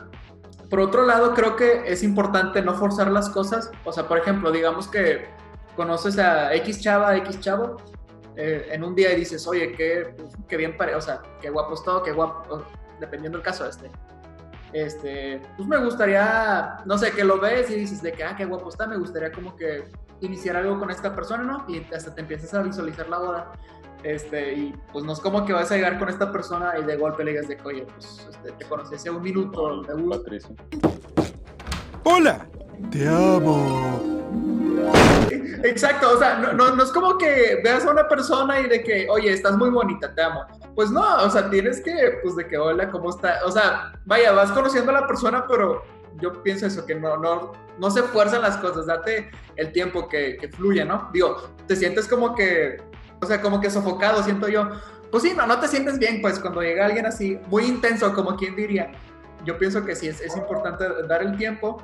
por 0.68 0.80
otro 0.80 1.04
lado, 1.04 1.34
creo 1.34 1.56
que 1.56 1.82
es 1.86 2.02
importante 2.02 2.62
no 2.62 2.74
forzar 2.74 3.10
las 3.10 3.28
cosas. 3.30 3.70
O 3.84 3.92
sea, 3.92 4.08
por 4.08 4.18
ejemplo, 4.18 4.50
digamos 4.50 4.88
que 4.88 5.26
conoces 5.76 6.18
a 6.18 6.54
X 6.54 6.80
chava, 6.80 7.16
X 7.16 7.40
chavo, 7.40 7.76
eh, 8.36 8.68
en 8.70 8.84
un 8.84 8.94
día 8.94 9.12
y 9.12 9.16
dices, 9.16 9.46
oye, 9.46 9.72
qué, 9.72 10.14
qué 10.48 10.56
bien 10.56 10.76
pare, 10.76 10.94
o 10.94 11.00
sea, 11.00 11.22
qué 11.40 11.50
guapo 11.50 11.74
es 11.74 11.82
todo, 11.82 12.02
qué 12.02 12.12
guapo, 12.12 12.64
dependiendo 12.98 13.38
del 13.38 13.44
caso 13.44 13.66
este. 13.66 13.90
Este, 14.72 15.40
pues 15.56 15.68
me 15.68 15.78
gustaría, 15.78 16.78
no 16.84 16.96
sé, 16.96 17.10
que 17.12 17.24
lo 17.24 17.40
ves 17.40 17.70
y 17.70 17.74
dices 17.74 18.02
de 18.02 18.12
que, 18.12 18.22
ah, 18.22 18.36
qué 18.36 18.44
guapo 18.44 18.68
está, 18.68 18.86
me 18.86 18.96
gustaría 18.96 19.32
como 19.32 19.56
que 19.56 19.84
iniciar 20.20 20.56
algo 20.56 20.78
con 20.78 20.90
esta 20.90 21.14
persona, 21.14 21.42
¿no? 21.42 21.64
Y 21.68 21.84
hasta 21.92 22.14
te 22.14 22.20
empiezas 22.20 22.54
a 22.54 22.62
visualizar 22.62 23.08
la 23.08 23.18
boda. 23.18 23.52
Este, 24.02 24.54
y 24.54 24.74
pues 24.92 25.04
no 25.04 25.12
es 25.12 25.20
como 25.20 25.44
que 25.44 25.52
vas 25.52 25.70
a 25.70 25.76
llegar 25.76 25.98
con 25.98 26.08
esta 26.08 26.32
persona 26.32 26.72
y 26.78 26.84
de 26.84 26.96
golpe 26.96 27.22
le 27.24 27.32
digas 27.32 27.48
de 27.48 27.56
que, 27.56 27.68
oye, 27.68 27.86
pues 27.94 28.26
este, 28.30 28.52
te 28.52 28.64
conocí 28.64 28.94
hace 28.94 29.10
un 29.10 29.22
minuto, 29.22 29.82
te 29.82 29.94
gusta. 29.94 30.30
Hola, 32.04 32.46
te 32.90 33.06
amo. 33.06 34.49
Exacto, 35.62 36.12
o 36.14 36.18
sea, 36.18 36.36
no, 36.38 36.74
no, 36.74 36.82
es 36.82 36.90
como 36.90 37.18
que 37.18 37.60
veas 37.62 37.84
a 37.84 37.90
una 37.90 38.08
persona 38.08 38.60
y 38.60 38.68
de 38.68 38.82
que, 38.82 39.06
oye, 39.10 39.32
estás 39.32 39.56
muy 39.56 39.70
bonita, 39.70 40.14
te 40.14 40.22
amo. 40.22 40.44
Pues 40.74 40.90
no, 40.90 41.22
o 41.22 41.30
sea, 41.30 41.50
tienes 41.50 41.80
que, 41.80 42.18
pues 42.22 42.36
de 42.36 42.46
que, 42.46 42.56
hola, 42.56 42.90
¿cómo 42.90 43.10
está? 43.10 43.40
O 43.44 43.52
sea, 43.52 43.92
vaya, 44.06 44.32
vas 44.32 44.50
conociendo 44.52 44.90
a 44.90 45.00
la 45.00 45.06
persona, 45.06 45.44
pero 45.46 45.84
yo 46.20 46.42
pienso 46.42 46.66
eso, 46.66 46.86
que 46.86 46.94
no, 46.94 47.16
no, 47.18 47.52
no 47.78 47.90
se 47.90 48.02
fuerzan 48.02 48.42
las 48.42 48.56
cosas, 48.56 48.86
date 48.86 49.30
el 49.56 49.72
tiempo 49.72 50.08
que, 50.08 50.36
que 50.38 50.48
fluya, 50.48 50.84
¿no? 50.84 51.10
Digo, 51.12 51.36
te 51.66 51.76
sientes 51.76 52.08
como 52.08 52.34
que 52.34 52.78
o 53.22 53.26
sea, 53.26 53.40
como 53.40 53.60
que 53.60 53.70
sofocado, 53.70 54.22
siento 54.22 54.48
yo. 54.48 54.68
Pues 55.10 55.22
sí, 55.22 55.34
no, 55.36 55.46
no 55.46 55.58
te 55.58 55.68
sientes 55.68 55.98
bien, 55.98 56.20
pues 56.22 56.38
cuando 56.38 56.62
llega 56.62 56.86
alguien 56.86 57.06
así, 57.06 57.38
muy 57.48 57.64
intenso, 57.64 58.12
como 58.14 58.36
quien 58.36 58.56
diría. 58.56 58.92
Yo 59.44 59.58
pienso 59.58 59.84
que 59.84 59.94
sí, 59.94 60.08
es, 60.08 60.20
es 60.20 60.36
importante 60.36 60.84
dar 61.08 61.22
el 61.22 61.36
tiempo, 61.36 61.82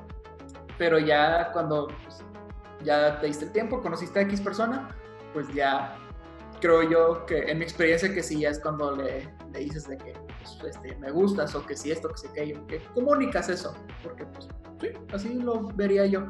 pero 0.79 0.99
ya 0.99 1.51
cuando 1.53 1.89
pues, 2.05 2.23
ya 2.87 3.20
te 3.20 3.27
diste 3.27 3.44
el 3.44 3.53
tiempo, 3.53 3.83
conociste 3.83 4.20
a 4.20 4.22
X 4.22 4.40
persona, 4.40 4.96
pues 5.35 5.46
ya 5.52 5.98
creo 6.61 6.83
yo 6.83 7.27
que 7.27 7.50
en 7.50 7.58
mi 7.58 7.65
experiencia 7.65 8.15
que 8.15 8.23
sí, 8.23 8.46
es 8.46 8.58
cuando 8.58 8.96
le, 8.96 9.29
le 9.52 9.58
dices 9.58 9.87
de 9.87 9.98
que 9.98 10.15
pues, 10.38 10.75
este, 10.75 10.96
me 10.96 11.11
gustas 11.11 11.54
o 11.54 11.67
que 11.67 11.77
sí 11.77 11.90
esto, 11.90 12.08
que 12.08 12.17
sí 12.17 12.29
aquello, 12.29 12.67
que 12.67 12.81
comunicas 12.94 13.50
eso, 13.50 13.75
porque 14.02 14.25
pues 14.25 14.48
sí, 14.81 14.88
así 15.13 15.35
lo 15.35 15.69
vería 15.75 16.06
yo, 16.06 16.27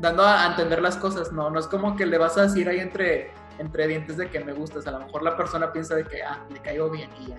dando 0.00 0.24
a 0.24 0.46
entender 0.48 0.82
las 0.82 0.98
cosas, 0.98 1.32
no, 1.32 1.48
no 1.48 1.58
es 1.58 1.66
como 1.66 1.96
que 1.96 2.04
le 2.04 2.18
vas 2.18 2.36
a 2.36 2.42
decir 2.42 2.68
ahí 2.68 2.80
entre 2.80 3.30
entre 3.58 3.86
dientes 3.86 4.16
de 4.16 4.28
que 4.28 4.40
me 4.40 4.52
gustas. 4.52 4.86
A 4.86 4.92
lo 4.92 5.00
mejor 5.00 5.22
la 5.22 5.36
persona 5.36 5.72
piensa 5.72 5.94
de 5.94 6.04
que, 6.04 6.22
ah, 6.22 6.44
le 6.50 6.60
caigo 6.60 6.90
bien 6.90 7.10
y 7.20 7.28
ya. 7.28 7.38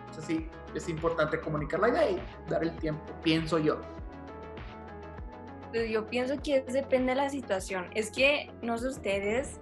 Entonces 0.00 0.24
sí, 0.24 0.50
es 0.74 0.88
importante 0.88 1.40
comunicar 1.40 1.80
la 1.80 1.88
idea 1.88 2.10
y 2.10 2.22
dar 2.48 2.62
el 2.62 2.74
tiempo, 2.76 3.04
pienso 3.22 3.58
yo. 3.58 3.80
Pues 5.74 5.90
yo 5.90 6.06
pienso 6.06 6.40
que 6.40 6.60
depende 6.60 7.14
de 7.14 7.16
la 7.16 7.28
situación. 7.30 7.86
Es 7.96 8.12
que, 8.12 8.48
no 8.62 8.78
sé 8.78 8.86
ustedes, 8.86 9.58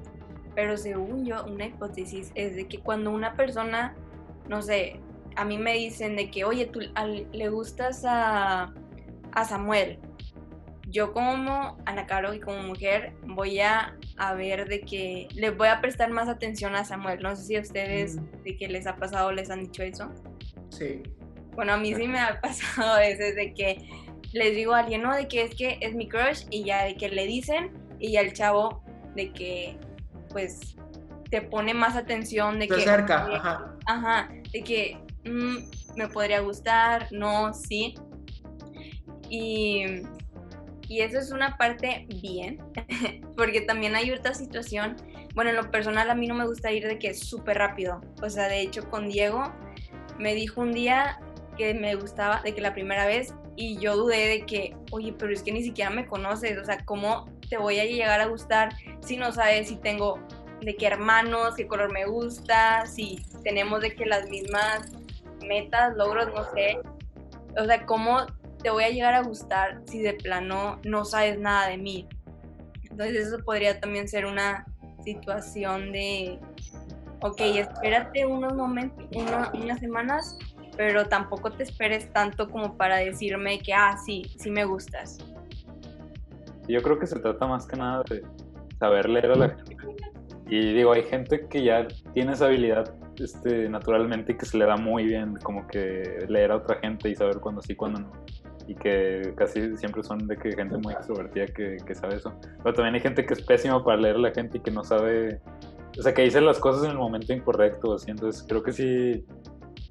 pero 0.55 0.77
según 0.77 1.25
yo, 1.25 1.43
una 1.47 1.65
hipótesis 1.65 2.33
es 2.35 2.55
de 2.55 2.69
que 2.69 2.81
cuando 2.81 3.11
una 3.11 3.33
persona, 3.35 3.97
no 4.47 4.61
sé, 4.61 5.01
a 5.37 5.47
mí 5.47 5.57
me 5.57 5.73
dicen 5.73 6.15
de 6.17 6.31
que, 6.31 6.45
oye, 6.45 6.67
tú 6.67 6.81
le 7.33 7.49
gustas 7.49 8.05
a, 8.07 8.75
a 9.33 9.45
Samuel, 9.47 10.01
yo 10.89 11.15
como 11.15 11.79
Ana 11.87 12.07
Caro 12.07 12.35
y 12.35 12.41
como 12.41 12.63
mujer 12.63 13.15
voy 13.25 13.61
a, 13.61 13.97
a 14.19 14.35
ver 14.35 14.69
de 14.69 14.83
que 14.83 15.29
le 15.35 15.49
voy 15.49 15.69
a 15.69 15.81
prestar 15.81 16.11
más 16.11 16.29
atención 16.29 16.77
a 16.77 16.85
Samuel. 16.85 17.23
No 17.23 17.35
sé 17.37 17.45
si 17.45 17.57
a 17.57 17.63
ustedes 17.63 18.17
Mm. 18.17 18.43
de 18.45 18.57
que 18.59 18.69
les 18.69 18.87
ha 18.87 18.97
pasado 18.97 19.33
les 19.33 19.49
han 19.51 19.61
dicho 19.61 19.83
eso. 19.83 20.13
Sí. 20.69 21.03
Bueno, 21.55 21.73
a 21.73 21.77
mí 21.79 21.95
sí 21.95 22.07
me 22.07 22.19
ha 22.19 22.39
pasado 22.43 22.93
a 22.93 22.99
veces 22.99 23.35
de 23.35 23.55
que 23.55 23.79
les 24.33 24.55
digo 24.55 24.75
a 24.75 24.81
alguien, 24.81 25.03
no, 25.03 25.15
de 25.15 25.29
que 25.29 25.43
es 25.43 25.55
que 25.55 25.79
es 25.81 25.95
mi 25.95 26.09
crush 26.09 26.45
y 26.51 26.65
ya 26.65 26.85
de 26.85 26.97
que 26.97 27.09
le 27.09 27.27
dicen 27.27 27.73
y 27.99 28.13
ya 28.13 28.21
el 28.21 28.33
chavo 28.33 28.83
de 29.15 29.33
que 29.33 29.77
pues 30.31 30.77
te 31.31 31.43
pone 31.43 31.75
más 31.75 31.97
atención 31.97 32.59
de 32.59 32.69
Se 32.69 32.75
que 32.75 32.83
acerca, 32.83 33.27
oye, 33.27 33.37
ajá. 33.37 33.77
Ajá, 33.87 34.29
de 34.53 34.63
que 34.63 34.99
mm, 35.25 35.97
me 35.97 36.09
podría 36.09 36.41
gustar, 36.41 37.09
no, 37.11 37.55
sí. 37.55 37.95
Y, 39.29 39.85
y 40.89 41.01
eso 41.01 41.19
es 41.19 41.31
una 41.31 41.57
parte 41.57 42.07
bien, 42.21 42.59
porque 43.37 43.63
también 43.63 43.95
hay 43.95 44.11
otra 44.11 44.35
situación. 44.35 44.97
Bueno, 45.35 45.51
en 45.51 45.57
lo 45.57 45.71
personal 45.71 46.11
a 46.11 46.15
mí 46.15 46.27
no 46.27 46.35
me 46.35 46.47
gusta 46.47 46.71
ir 46.71 46.87
de 46.87 46.99
que 46.99 47.09
es 47.09 47.21
súper 47.21 47.57
rápido. 47.57 48.03
O 48.23 48.29
sea, 48.29 48.49
de 48.49 48.61
hecho 48.61 48.91
con 48.91 49.09
Diego 49.09 49.55
me 50.19 50.35
dijo 50.35 50.61
un 50.61 50.73
día 50.73 51.19
que 51.57 51.73
me 51.75 51.95
gustaba, 51.95 52.43
de 52.43 52.55
que 52.55 52.61
la 52.61 52.75
primera 52.75 53.07
vez, 53.07 53.35
y 53.57 53.79
yo 53.79 53.97
dudé 53.97 54.29
de 54.29 54.47
que, 54.47 54.77
oye, 54.91 55.13
pero 55.19 55.33
es 55.33 55.43
que 55.43 55.53
ni 55.53 55.63
siquiera 55.63 55.91
me 55.91 56.07
conoces, 56.07 56.59
o 56.59 56.65
sea, 56.65 56.79
¿cómo 56.85 57.29
te 57.49 57.59
voy 57.59 57.79
a 57.79 57.85
llegar 57.85 58.21
a 58.21 58.27
gustar 58.27 58.71
si 59.01 59.17
no 59.17 59.33
sabes 59.33 59.69
si 59.69 59.77
tengo 59.77 60.19
de 60.63 60.75
qué 60.77 60.87
hermanos, 60.87 61.55
qué 61.57 61.67
color 61.67 61.93
me 61.93 62.07
gusta, 62.07 62.87
si 62.87 63.25
tenemos 63.43 63.81
de 63.81 63.95
que 63.95 64.07
las 64.07 64.29
mismas 64.29 64.93
metas, 65.47 65.95
logros, 65.97 66.29
no 66.35 66.45
sé. 66.55 66.79
O 67.61 67.65
sea, 67.65 67.85
¿cómo 67.85 68.27
te 68.63 68.71
voy 68.71 68.85
a 68.85 68.91
llegar 68.91 69.15
a 69.15 69.23
gustar 69.23 69.83
si 69.87 70.01
de 70.01 70.15
plano 70.15 70.79
no 70.85 71.05
sabes 71.05 71.39
nada 71.39 71.69
de 71.69 71.79
mí? 71.79 72.09
Entonces 72.91 73.27
eso 73.27 73.39
podría 73.45 73.81
también 73.81 74.07
ser 74.09 74.25
una 74.25 74.65
situación 75.05 75.91
de, 75.93 76.39
ok, 77.21 77.41
espérate 77.41 78.25
unos 78.25 78.55
momentos, 78.55 79.05
una- 79.15 79.51
unas 79.55 79.81
semanas, 79.81 80.39
pero 80.77 81.07
tampoco 81.07 81.51
te 81.53 81.63
esperes 81.63 82.13
tanto 82.13 82.49
como 82.49 82.77
para 82.77 82.97
decirme 82.97 83.59
que, 83.61 83.75
ah, 83.75 83.97
sí, 84.05 84.23
sí 84.39 84.51
me 84.51 84.65
gustas. 84.65 85.19
Yo 86.69 86.81
creo 86.83 86.99
que 86.99 87.07
se 87.07 87.19
trata 87.19 87.47
más 87.47 87.67
que 87.67 87.77
nada 87.77 88.03
de 88.09 88.23
saber 88.79 89.09
leer 89.09 89.33
a 89.33 89.37
la 89.37 89.49
gente. 89.51 89.77
Y 90.49 90.75
digo, 90.75 90.93
hay 90.93 91.03
gente 91.05 91.47
que 91.49 91.65
ya 91.65 91.87
tiene 92.13 92.33
esa 92.33 92.47
habilidad 92.47 92.95
este, 93.19 93.69
naturalmente 93.69 94.33
y 94.33 94.37
que 94.37 94.47
se 94.47 94.59
le 94.59 94.67
da 94.67 94.77
muy 94.77 95.05
bien 95.05 95.37
como 95.37 95.67
que 95.67 96.27
leer 96.29 96.51
a 96.53 96.57
otra 96.57 96.77
gente 96.77 97.09
y 97.09 97.15
saber 97.15 97.39
cuándo 97.39 97.63
sí, 97.63 97.75
cuándo 97.75 98.01
no. 98.01 98.13
Y 98.67 98.75
que 98.75 99.35
casi 99.37 99.77
siempre 99.77 100.03
son 100.03 100.27
de 100.27 100.37
que 100.37 100.53
gente 100.53 100.77
muy 100.79 100.93
extrovertida 100.93 101.47
que, 101.47 101.79
que 101.85 101.95
sabe 101.95 102.17
eso. 102.17 102.33
Pero 102.63 102.75
también 102.75 102.95
hay 102.95 103.01
gente 103.01 103.25
que 103.25 103.35
es 103.35 103.43
pésima 103.43 103.83
para 103.85 104.01
leer 104.01 104.17
a 104.17 104.21
la 104.21 104.31
gente 104.31 104.59
y 104.59 104.61
que 104.61 104.71
no 104.71 104.85
sabe, 104.85 105.41
o 105.99 106.03
sea, 106.03 106.15
que 106.15 106.23
dice 106.23 106.41
las 106.41 106.59
cosas 106.59 106.85
en 106.85 106.93
el 106.93 106.99
momento 106.99 107.33
incorrecto. 107.33 107.95
Así. 107.95 108.11
Entonces 108.11 108.45
creo 108.47 108.63
que 108.63 108.73
sí, 108.73 109.25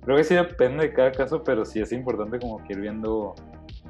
creo 0.04 0.18
que 0.18 0.24
sí 0.24 0.36
depende 0.36 0.88
de 0.88 0.93
cada 0.93 1.12
caso, 1.12 1.43
pero 1.43 1.66
sí 1.66 1.80
es 1.82 1.91
importante 1.91 2.39
como 2.39 2.64
que 2.64 2.74
ir 2.74 2.80
viendo 2.80 3.36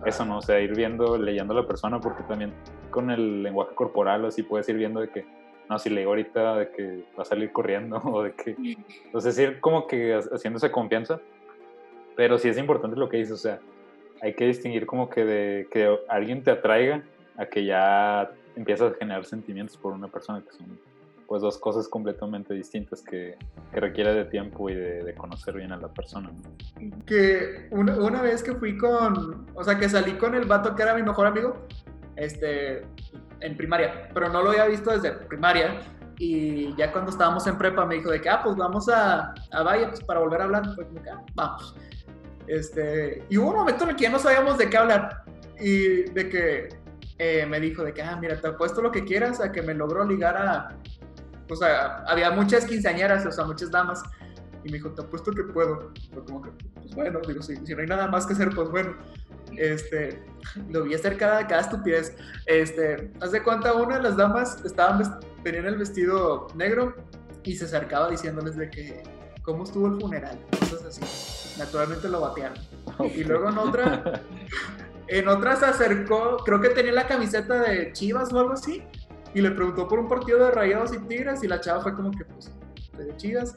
eso, 0.05 0.25
¿no? 0.25 0.39
O 0.39 0.41
sea, 0.41 0.59
ir 0.59 0.75
viendo, 0.75 1.17
leyendo 1.17 1.53
a 1.53 1.61
la 1.61 1.67
persona, 1.67 1.99
porque 1.99 2.23
también 2.23 2.53
con 2.89 3.09
el 3.11 3.43
lenguaje 3.43 3.73
corporal, 3.75 4.25
así 4.25 4.43
puedes 4.43 4.67
ir 4.69 4.75
viendo 4.75 4.99
de 4.99 5.09
que, 5.09 5.25
no, 5.69 5.79
si 5.79 5.89
le 5.89 6.01
digo 6.01 6.11
ahorita 6.11 6.57
de 6.57 6.71
que 6.71 7.03
va 7.17 7.23
a 7.23 7.25
salir 7.25 7.51
corriendo, 7.51 7.97
o 8.03 8.23
de 8.23 8.33
que, 8.33 8.55
entonces 9.05 9.37
ir 9.39 9.59
como 9.59 9.87
que 9.87 10.13
ha- 10.13 10.19
haciendo 10.33 10.57
esa 10.57 10.71
confianza, 10.71 11.19
pero 12.15 12.37
sí 12.37 12.49
es 12.49 12.57
importante 12.57 12.97
lo 12.99 13.09
que 13.09 13.17
dices, 13.17 13.33
o 13.33 13.37
sea, 13.37 13.59
hay 14.21 14.33
que 14.33 14.45
distinguir 14.45 14.85
como 14.85 15.09
que 15.09 15.25
de 15.25 15.67
que 15.71 15.97
alguien 16.07 16.43
te 16.43 16.51
atraiga 16.51 17.03
a 17.37 17.45
que 17.45 17.65
ya 17.65 18.29
empiezas 18.55 18.93
a 18.93 18.95
generar 18.97 19.25
sentimientos 19.25 19.77
por 19.77 19.93
una 19.93 20.07
persona 20.07 20.43
que 20.43 20.51
son 20.51 20.77
pues 21.31 21.43
dos 21.43 21.57
cosas 21.59 21.87
completamente 21.87 22.53
distintas 22.53 23.01
que, 23.01 23.37
que 23.71 23.79
requiere 23.79 24.13
de 24.13 24.25
tiempo 24.25 24.69
y 24.69 24.75
de, 24.75 25.01
de 25.01 25.15
conocer 25.15 25.55
bien 25.55 25.71
a 25.71 25.77
la 25.77 25.87
persona. 25.87 26.29
que 27.05 27.69
una, 27.71 27.95
una 27.95 28.21
vez 28.21 28.43
que 28.43 28.53
fui 28.53 28.77
con, 28.77 29.47
o 29.55 29.63
sea, 29.63 29.79
que 29.79 29.87
salí 29.87 30.17
con 30.17 30.35
el 30.35 30.43
vato 30.43 30.75
que 30.75 30.83
era 30.83 30.93
mi 30.93 31.03
mejor 31.03 31.27
amigo, 31.27 31.55
este, 32.17 32.81
en 33.39 33.55
primaria, 33.55 34.09
pero 34.13 34.27
no 34.27 34.41
lo 34.41 34.49
había 34.49 34.65
visto 34.65 34.91
desde 34.91 35.13
primaria. 35.13 35.79
Y 36.17 36.75
ya 36.75 36.91
cuando 36.91 37.11
estábamos 37.11 37.47
en 37.47 37.57
prepa 37.57 37.85
me 37.85 37.95
dijo 37.95 38.11
de 38.11 38.19
que, 38.19 38.27
ah, 38.27 38.41
pues 38.43 38.57
vamos 38.57 38.89
a, 38.89 39.33
a 39.53 39.63
Valle 39.63 39.87
pues, 39.87 40.03
para 40.03 40.19
volver 40.19 40.41
a 40.41 40.43
hablar. 40.43 40.63
Que, 40.75 41.09
ah, 41.09 41.23
vamos. 41.33 41.77
Este, 42.45 43.23
y 43.29 43.37
hubo 43.37 43.51
un 43.51 43.55
momento 43.55 43.85
en 43.85 43.91
el 43.91 43.95
que 43.95 44.03
ya 44.03 44.09
no 44.09 44.19
sabíamos 44.19 44.57
de 44.57 44.69
qué 44.69 44.75
hablar. 44.75 45.23
Y 45.61 46.11
de 46.11 46.27
que 46.27 46.69
eh, 47.19 47.45
me 47.45 47.61
dijo 47.61 47.83
de 47.83 47.93
que, 47.93 48.01
ah, 48.01 48.17
mira, 48.19 48.35
te 48.35 48.49
apuesto 48.49 48.81
lo 48.81 48.91
que 48.91 49.05
quieras 49.05 49.39
a 49.39 49.53
que 49.53 49.61
me 49.61 49.73
logró 49.73 50.03
ligar 50.03 50.35
a... 50.35 50.75
O 51.51 51.55
sea, 51.55 52.03
había 52.07 52.31
muchas 52.31 52.65
quinceañeras, 52.65 53.25
o 53.25 53.31
sea, 53.31 53.43
muchas 53.43 53.69
damas. 53.69 54.01
Y 54.63 54.69
me 54.69 54.77
dijo, 54.77 54.91
te 54.91 55.01
apuesto 55.01 55.31
que 55.31 55.43
puedo. 55.43 55.91
Fue 56.13 56.23
como 56.23 56.41
que, 56.41 56.51
pues 56.75 56.95
bueno, 56.95 57.19
digo, 57.27 57.41
si, 57.41 57.57
si 57.57 57.75
no 57.75 57.81
hay 57.81 57.87
nada 57.87 58.07
más 58.07 58.25
que 58.25 58.33
hacer, 58.33 58.51
pues 58.55 58.69
bueno. 58.69 58.95
Este, 59.57 60.23
lo 60.69 60.83
vi 60.83 60.93
hacer 60.93 61.17
cada, 61.17 61.45
cada 61.45 61.61
estupidez. 61.61 62.15
Este, 62.45 63.11
haz 63.19 63.33
de 63.33 63.43
cuenta, 63.43 63.73
una 63.73 63.97
de 63.97 64.03
las 64.03 64.15
damas 64.15 64.63
estaban, 64.63 65.19
tenían 65.43 65.65
el 65.65 65.77
vestido 65.77 66.47
negro 66.55 66.95
y 67.43 67.55
se 67.55 67.65
acercaba 67.65 68.09
diciéndoles 68.09 68.55
de 68.55 68.69
que, 68.69 69.03
¿cómo 69.41 69.65
estuvo 69.65 69.87
el 69.87 69.99
funeral? 69.99 70.39
Cosas 70.57 70.85
así. 70.85 71.59
Naturalmente 71.59 72.07
lo 72.07 72.21
batearon. 72.21 72.57
Y 73.13 73.25
luego 73.25 73.49
en 73.49 73.57
otra, 73.57 74.21
en 75.07 75.27
otra 75.27 75.57
se 75.57 75.65
acercó, 75.65 76.37
creo 76.45 76.61
que 76.61 76.69
tenía 76.69 76.93
la 76.93 77.07
camiseta 77.07 77.61
de 77.61 77.91
Chivas 77.91 78.31
o 78.31 78.39
algo 78.39 78.53
así, 78.53 78.83
y 79.33 79.41
le 79.41 79.51
preguntó 79.51 79.87
por 79.87 79.99
un 79.99 80.07
partido 80.07 80.39
de 80.39 80.51
Rayados 80.51 80.93
y 80.93 80.99
Tigres, 80.99 81.43
y 81.43 81.47
la 81.47 81.59
chava 81.59 81.81
fue 81.81 81.95
como 81.95 82.11
que, 82.11 82.25
pues, 82.25 82.51
de 82.97 83.15
Chivas. 83.17 83.55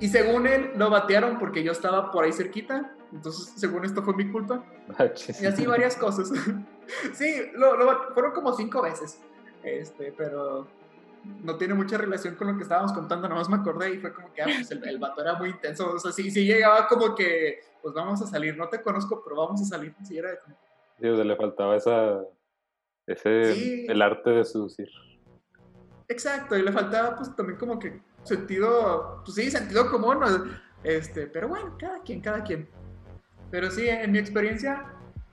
Y 0.00 0.08
según 0.08 0.46
él, 0.46 0.72
lo 0.76 0.90
batearon 0.90 1.38
porque 1.38 1.62
yo 1.62 1.72
estaba 1.72 2.10
por 2.10 2.24
ahí 2.24 2.32
cerquita, 2.32 2.94
entonces, 3.12 3.52
según 3.56 3.84
esto, 3.84 4.02
fue 4.02 4.14
mi 4.14 4.30
culpa. 4.30 4.64
Y 5.40 5.46
así 5.46 5.66
varias 5.66 5.96
cosas. 5.96 6.30
sí, 7.14 7.34
lo, 7.54 7.76
lo 7.76 8.12
fueron 8.14 8.32
como 8.32 8.52
cinco 8.54 8.82
veces, 8.82 9.20
este, 9.62 10.12
pero 10.16 10.66
no 11.44 11.56
tiene 11.56 11.74
mucha 11.74 11.96
relación 11.98 12.34
con 12.34 12.48
lo 12.48 12.56
que 12.56 12.64
estábamos 12.64 12.92
contando, 12.92 13.28
nomás 13.28 13.48
me 13.48 13.56
acordé 13.56 13.94
y 13.94 13.98
fue 13.98 14.12
como 14.12 14.32
que, 14.32 14.42
ah, 14.42 14.46
pues 14.46 14.70
el, 14.72 14.86
el 14.88 14.98
vato 14.98 15.22
era 15.22 15.34
muy 15.34 15.50
intenso, 15.50 15.92
o 15.92 15.98
sea, 15.98 16.10
sí, 16.10 16.30
sí 16.30 16.44
llegaba 16.44 16.88
como 16.88 17.14
que, 17.14 17.60
pues 17.80 17.94
vamos 17.94 18.20
a 18.22 18.26
salir, 18.26 18.56
no 18.56 18.68
te 18.68 18.82
conozco, 18.82 19.22
pero 19.22 19.36
vamos 19.36 19.60
a 19.60 19.64
salir, 19.64 19.94
sí, 20.02 20.18
era 20.18 20.30
de 20.30 20.38
Sí, 21.00 21.06
o 21.08 21.14
sea, 21.16 21.24
le 21.24 21.36
faltaba 21.36 21.76
esa, 21.76 22.20
ese, 23.06 23.54
Sí. 23.54 23.86
el 23.88 24.02
arte 24.02 24.30
de 24.30 24.44
seducir. 24.44 24.88
Exacto, 26.08 26.56
y 26.56 26.62
le 26.62 26.72
faltaba 26.72 27.16
pues 27.16 27.34
también 27.34 27.58
como 27.58 27.78
que 27.78 28.02
sentido, 28.24 29.22
pues 29.24 29.34
sí, 29.34 29.50
sentido 29.50 29.90
común, 29.90 30.18
este, 30.84 31.26
pero 31.26 31.48
bueno, 31.48 31.76
cada 31.78 32.00
quien, 32.02 32.20
cada 32.20 32.42
quien. 32.42 32.68
Pero 33.50 33.70
sí, 33.70 33.88
en 33.88 34.12
mi 34.12 34.18
experiencia, 34.18 34.84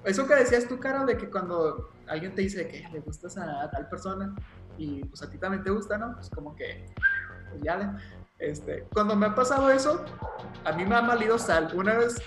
eso 0.03 0.27
que 0.27 0.35
decías 0.35 0.67
tú, 0.67 0.79
Caro, 0.79 1.05
de 1.05 1.17
que 1.17 1.29
cuando 1.29 1.89
alguien 2.07 2.33
te 2.35 2.41
dice 2.41 2.67
que 2.67 2.87
le 2.91 2.99
gustas 2.99 3.37
a, 3.37 3.69
tal 3.69 3.87
persona 3.87 4.35
y 4.77 5.03
pues 5.05 5.21
a 5.21 5.29
ti 5.29 5.37
también 5.37 5.63
te 5.63 5.71
gusta, 5.71 5.97
¿no? 5.97 6.15
Pues 6.15 6.29
como 6.29 6.55
que, 6.55 6.85
pues 7.49 7.61
ya, 7.61 7.97
este, 8.39 8.85
cuando 8.93 9.15
me 9.15 9.27
ha 9.27 9.35
pasado 9.35 9.69
eso, 9.69 10.03
a 10.63 10.71
mí 10.73 10.85
me 10.85 10.95
ha 10.95 11.01
malido 11.01 11.37
sal. 11.37 11.71
Una 11.73 11.95
vez, 11.95 12.21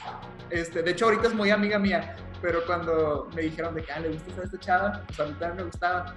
este, 0.51 0.82
de 0.82 0.90
hecho 0.90 1.07
ahorita 1.07 1.28
es 1.28 1.34
muy 1.34 1.51
amiga 1.51 1.78
mía, 1.78 2.16
pero 2.40 2.64
cuando 2.66 3.28
me 3.34 3.43
dijeron 3.43 3.74
de 3.74 3.82
que 3.82 3.93
ah, 3.93 4.01
le 4.01 4.11
gustas 4.11 4.38
a 4.38 4.43
esta 4.43 4.59
chava, 4.59 5.03
pues 5.07 5.20
a 5.20 5.24
mí 5.24 5.32
también 5.32 5.57
me 5.57 5.62
gustaba. 5.64 6.14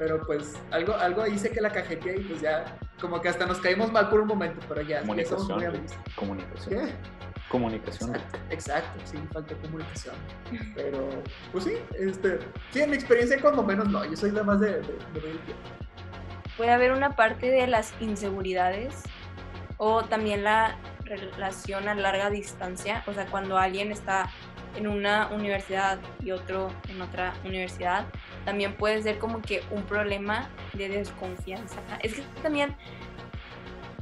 Pero 0.00 0.26
pues 0.26 0.54
algo, 0.70 0.94
algo 0.94 1.26
hice 1.26 1.50
que 1.50 1.60
la 1.60 1.70
cajeteé 1.70 2.20
y 2.20 2.24
pues 2.24 2.40
ya, 2.40 2.64
como 2.98 3.20
que 3.20 3.28
hasta 3.28 3.44
nos 3.44 3.58
caímos 3.58 3.92
mal 3.92 4.08
por 4.08 4.20
un 4.22 4.28
momento, 4.28 4.58
pero 4.66 4.80
ya, 4.80 5.02
ya 5.02 5.26
somos 5.26 5.50
muy 5.50 5.62
Comunicación, 5.62 5.68
amigos. 5.68 5.92
comunicación. 6.16 6.86
¿Qué? 6.86 6.94
Comunicación. 7.50 8.14
Exacto, 8.16 8.38
exacto, 8.48 9.00
sí, 9.04 9.18
falta 9.30 9.54
comunicación. 9.56 10.14
Pero, 10.74 11.06
pues 11.52 11.64
sí, 11.64 11.74
este, 11.98 12.38
sí, 12.70 12.80
en 12.80 12.88
mi 12.90 12.96
experiencia 12.96 13.38
cuando 13.42 13.62
menos 13.62 13.90
no, 13.90 14.02
yo 14.06 14.16
soy 14.16 14.30
la 14.30 14.42
más 14.42 14.58
de, 14.60 14.68
de, 14.68 14.80
de. 14.80 15.38
Puede 16.56 16.70
haber 16.70 16.92
una 16.92 17.14
parte 17.14 17.50
de 17.50 17.66
las 17.66 17.92
inseguridades 18.00 19.02
o 19.76 20.04
también 20.04 20.44
la 20.44 20.78
relación 21.04 21.88
a 21.88 21.94
larga 21.94 22.30
distancia, 22.30 23.02
o 23.06 23.12
sea, 23.12 23.26
cuando 23.26 23.58
alguien 23.58 23.92
está 23.92 24.30
en 24.76 24.86
una 24.86 25.28
universidad 25.28 25.98
y 26.20 26.30
otro 26.30 26.70
en 26.88 27.00
otra 27.02 27.34
universidad, 27.44 28.06
también 28.44 28.74
puede 28.76 29.02
ser 29.02 29.18
como 29.18 29.42
que 29.42 29.62
un 29.70 29.82
problema 29.84 30.48
de 30.72 30.88
desconfianza. 30.88 31.80
Es 32.00 32.14
que 32.14 32.22
también 32.42 32.76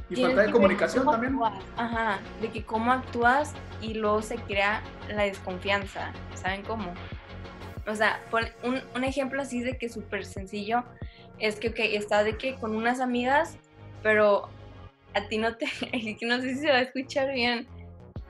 Y 0.09 0.15
falta 0.17 0.41
de 0.43 0.51
comunicación 0.51 1.09
también. 1.09 1.33
actúas. 1.33 1.63
Ajá, 1.77 2.19
de 2.41 2.49
que 2.51 2.63
cómo 2.65 2.91
actúas 2.91 3.53
y 3.81 3.93
luego 3.95 4.21
se 4.21 4.37
crea 4.37 4.81
la 5.07 5.23
desconfianza. 5.23 6.13
¿Saben 6.33 6.63
cómo? 6.63 6.93
O 7.87 7.95
sea, 7.95 8.21
un, 8.63 8.81
un 8.95 9.03
ejemplo 9.03 9.41
así 9.41 9.61
de 9.61 9.77
que 9.77 9.89
súper 9.89 10.25
sencillo 10.25 10.83
es 11.39 11.59
que, 11.59 11.69
ok, 11.69 11.79
estás 11.79 12.25
de 12.25 12.37
que 12.37 12.55
con 12.55 12.75
unas 12.75 12.99
amigas, 12.99 13.57
pero 14.03 14.49
a 15.13 15.27
ti 15.27 15.37
no 15.37 15.55
te, 15.55 15.65
no 16.21 16.41
sé 16.41 16.55
si 16.55 16.61
se 16.61 16.69
va 16.69 16.77
a 16.77 16.81
escuchar 16.81 17.31
bien, 17.33 17.67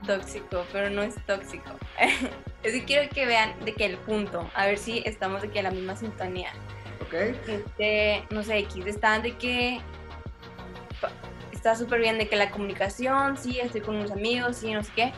tóxico, 0.06 0.64
pero 0.72 0.90
no 0.90 1.02
es 1.02 1.14
tóxico. 1.26 1.70
es 2.62 2.72
que 2.72 2.84
quiero 2.84 3.08
que 3.10 3.26
vean 3.26 3.54
de 3.64 3.74
que 3.74 3.86
el 3.86 3.96
punto, 3.98 4.50
a 4.54 4.66
ver 4.66 4.78
si 4.78 5.02
estamos 5.04 5.42
de 5.42 5.50
que 5.50 5.58
en 5.58 5.64
la 5.64 5.70
misma 5.70 5.96
sintonía. 5.96 6.50
¿Ok? 7.02 7.14
Este, 7.48 8.24
no 8.30 8.42
sé, 8.42 8.58
X, 8.58 8.86
están 8.86 9.22
de 9.22 9.36
que 9.36 9.80
está 11.52 11.76
súper 11.76 12.00
bien 12.00 12.18
de 12.18 12.28
que 12.28 12.36
la 12.36 12.50
comunicación, 12.50 13.36
sí, 13.36 13.60
estoy 13.60 13.82
con 13.82 13.96
unos 13.96 14.10
amigos, 14.10 14.56
sí, 14.56 14.72
no 14.72 14.82
sé 14.82 14.90
qué, 14.96 15.12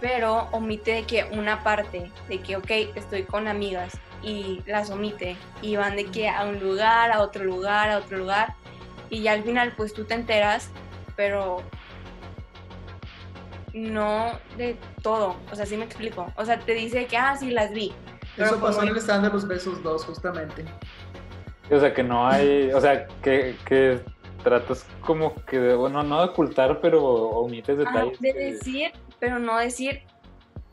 pero 0.00 0.48
omite 0.50 0.92
de 0.92 1.02
que 1.04 1.24
una 1.24 1.62
parte, 1.62 2.10
de 2.28 2.40
que, 2.40 2.56
ok, 2.56 2.70
estoy 2.96 3.22
con 3.22 3.46
amigas 3.46 3.92
y 4.22 4.62
las 4.66 4.90
omite 4.90 5.36
y 5.62 5.76
van 5.76 5.96
de 5.96 6.06
que 6.06 6.28
a 6.28 6.44
un 6.44 6.58
lugar, 6.58 7.12
a 7.12 7.20
otro 7.20 7.44
lugar, 7.44 7.90
a 7.90 7.98
otro 7.98 8.18
lugar 8.18 8.54
y 9.10 9.22
ya 9.22 9.32
al 9.32 9.44
final 9.44 9.72
pues 9.76 9.94
tú 9.94 10.04
te 10.04 10.14
enteras, 10.14 10.70
pero 11.14 11.62
no 13.74 14.38
de 14.56 14.76
todo, 15.02 15.36
o 15.52 15.54
sea, 15.56 15.66
sí 15.66 15.76
me 15.76 15.84
explico, 15.84 16.32
o 16.36 16.44
sea, 16.44 16.58
te 16.60 16.72
dice 16.74 17.06
que, 17.06 17.16
ah, 17.16 17.36
sí, 17.36 17.50
las 17.50 17.72
vi. 17.72 17.92
pero 18.36 18.48
Eso 18.50 18.60
pasó 18.60 18.78
como- 18.78 18.88
en 18.90 18.94
el 18.96 19.00
stand 19.02 19.26
de 19.26 19.32
los 19.32 19.46
besos 19.46 19.82
2, 19.82 20.04
justamente. 20.06 20.64
O 21.70 21.80
sea, 21.80 21.92
que 21.92 22.02
no 22.02 22.26
hay, 22.26 22.70
o 22.72 22.80
sea, 22.80 23.06
que, 23.22 23.56
que 23.66 24.00
tratas 24.42 24.86
como 25.00 25.34
que, 25.46 25.58
de, 25.58 25.74
bueno, 25.74 26.02
no 26.02 26.20
de 26.20 26.26
ocultar, 26.28 26.80
pero 26.80 27.02
omites 27.04 27.78
Ajá, 27.80 27.90
detalles. 28.00 28.20
de 28.20 28.32
que- 28.32 28.38
decir, 28.38 28.92
pero 29.18 29.38
no 29.38 29.58
decir 29.58 30.02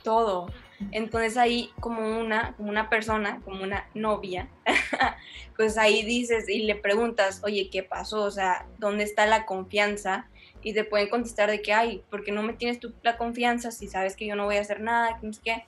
todo. 0.04 0.48
Entonces 0.92 1.38
ahí 1.38 1.72
como 1.80 2.20
una, 2.20 2.54
como 2.58 2.70
una 2.70 2.90
persona, 2.90 3.40
como 3.46 3.64
una 3.64 3.86
novia, 3.94 4.50
pues 5.56 5.78
ahí 5.78 6.04
dices 6.04 6.50
y 6.50 6.64
le 6.64 6.76
preguntas, 6.76 7.42
oye, 7.44 7.70
¿qué 7.72 7.84
pasó? 7.84 8.24
O 8.24 8.32
sea, 8.32 8.66
¿dónde 8.80 9.04
está 9.04 9.26
la 9.28 9.46
confianza? 9.46 10.28
Y 10.64 10.74
te 10.74 10.84
pueden 10.84 11.10
contestar 11.10 11.50
de 11.50 11.62
que, 11.62 11.74
ay, 11.74 12.04
¿por 12.10 12.24
qué 12.24 12.32
no 12.32 12.44
me 12.44 12.54
tienes 12.54 12.80
tú 12.80 12.94
la 13.02 13.18
confianza 13.18 13.72
si 13.72 13.88
sabes 13.88 14.16
que 14.16 14.26
yo 14.28 14.36
no 14.36 14.46
voy 14.46 14.58
a 14.58 14.62
hacer 14.62 14.80
nada, 14.82 15.18
que 15.20 15.28
no 15.28 15.34
sé 15.34 15.42
qué? 15.44 15.66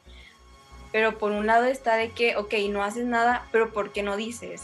Pero 0.91 1.17
por 1.17 1.31
un 1.31 1.47
lado 1.47 1.65
está 1.65 1.95
de 1.95 2.11
que, 2.11 2.35
ok, 2.37 2.53
no 2.69 2.83
haces 2.83 3.05
nada, 3.05 3.47
pero 3.51 3.71
¿por 3.73 3.91
qué 3.91 4.03
no 4.03 4.15
dices? 4.15 4.63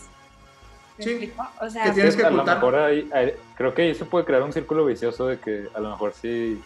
¿Me 0.97 1.03
Sí. 1.03 1.09
explico? 1.11 1.43
O 1.61 1.69
sea, 1.69 1.85
Que 1.85 1.91
tienes 1.91 2.15
que 2.15 2.23
a 2.23 2.29
lo 2.29 2.43
mejor 2.43 2.75
ahí- 2.75 3.09
ahí- 3.13 3.33
creo 3.55 3.73
que 3.73 3.81
ahí 3.83 3.95
se 3.95 4.05
puede 4.05 4.25
crear 4.25 4.43
un 4.43 4.53
círculo 4.53 4.85
vicioso 4.85 5.25
de 5.27 5.39
que 5.39 5.67
a 5.73 5.79
lo 5.79 5.89
mejor 5.89 6.13
si, 6.13 6.61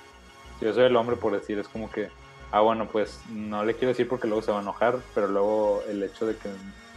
si 0.60 0.66
yo 0.66 0.74
soy 0.74 0.86
el 0.86 0.96
hombre 0.96 1.16
por 1.16 1.32
decir, 1.40 1.58
es 1.60 1.68
como 1.70 1.90
que, 1.90 2.10
ah, 2.52 2.60
bueno, 2.62 2.90
pues 2.92 3.22
no 3.30 3.64
le 3.64 3.74
quiero 3.76 3.90
decir 3.90 4.08
porque 4.10 4.28
luego 4.28 4.42
se 4.42 4.52
va 4.52 4.60
a 4.60 4.62
enojar, 4.62 4.98
pero 5.16 5.28
luego 5.28 5.84
el 5.88 6.04
hecho 6.04 6.26
de 6.26 6.36
que, 6.36 6.50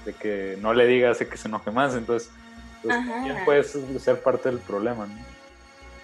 de 0.04 0.12
que 0.14 0.58
no 0.60 0.74
le 0.74 0.86
diga 0.86 1.10
hace 1.10 1.28
que 1.28 1.36
se 1.36 1.46
enoje 1.46 1.70
más, 1.70 1.94
entonces 1.94 2.32
pues, 2.82 2.96
Ajá. 2.96 3.12
también 3.12 3.44
puedes 3.44 3.76
ser 3.98 4.22
parte 4.22 4.48
del 4.48 4.58
problema, 4.58 5.06
¿no? 5.06 5.14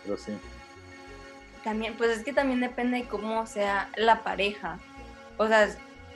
Pero 0.04 0.16
sí. 0.16 0.32
También, 1.64 1.94
pues 1.96 2.10
es 2.10 2.24
que 2.24 2.32
también 2.32 2.60
depende 2.60 2.98
de 2.98 3.04
cómo 3.04 3.46
sea 3.46 3.88
la 3.96 4.22
pareja. 4.22 4.78
O 5.36 5.46
sea, 5.46 5.68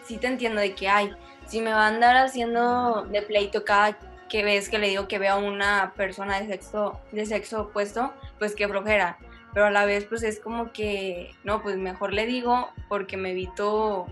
sí 0.05 0.19
te 0.19 0.27
entiendo 0.27 0.61
de 0.61 0.75
que 0.75 0.89
hay, 0.89 1.13
si 1.47 1.61
me 1.61 1.73
va 1.73 1.85
a 1.85 1.89
andar 1.89 2.17
haciendo 2.17 3.07
de 3.11 3.23
pleito 3.23 3.65
cada 3.65 3.97
que 4.29 4.43
ves 4.43 4.69
que 4.69 4.79
le 4.79 4.89
digo 4.89 5.07
que 5.07 5.19
veo 5.19 5.35
a 5.35 5.39
una 5.39 5.93
persona 5.97 6.41
de 6.41 6.47
sexo, 6.47 7.01
de 7.13 7.27
sexo 7.27 7.63
opuesto, 7.63 8.13
pues 8.39 8.55
qué 8.55 8.69
flojera. 8.69 9.19
Pero 9.55 9.67
a 9.67 9.71
la 9.71 9.87
vez, 9.87 10.05
pues 10.05 10.23
es 10.23 10.41
como 10.41 10.73
que, 10.73 11.35
no, 11.45 11.63
pues 11.63 11.77
mejor 11.77 12.13
le 12.13 12.27
digo 12.27 12.71
porque 12.89 13.17
me 13.17 13.31
evito, 13.31 14.07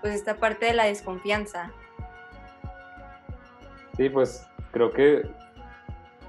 pues 0.00 0.14
esta 0.14 0.36
parte 0.36 0.66
de 0.66 0.74
la 0.74 0.84
desconfianza. 0.84 1.72
Sí, 3.96 4.08
pues 4.08 4.46
creo 4.70 4.92
que 4.92 5.28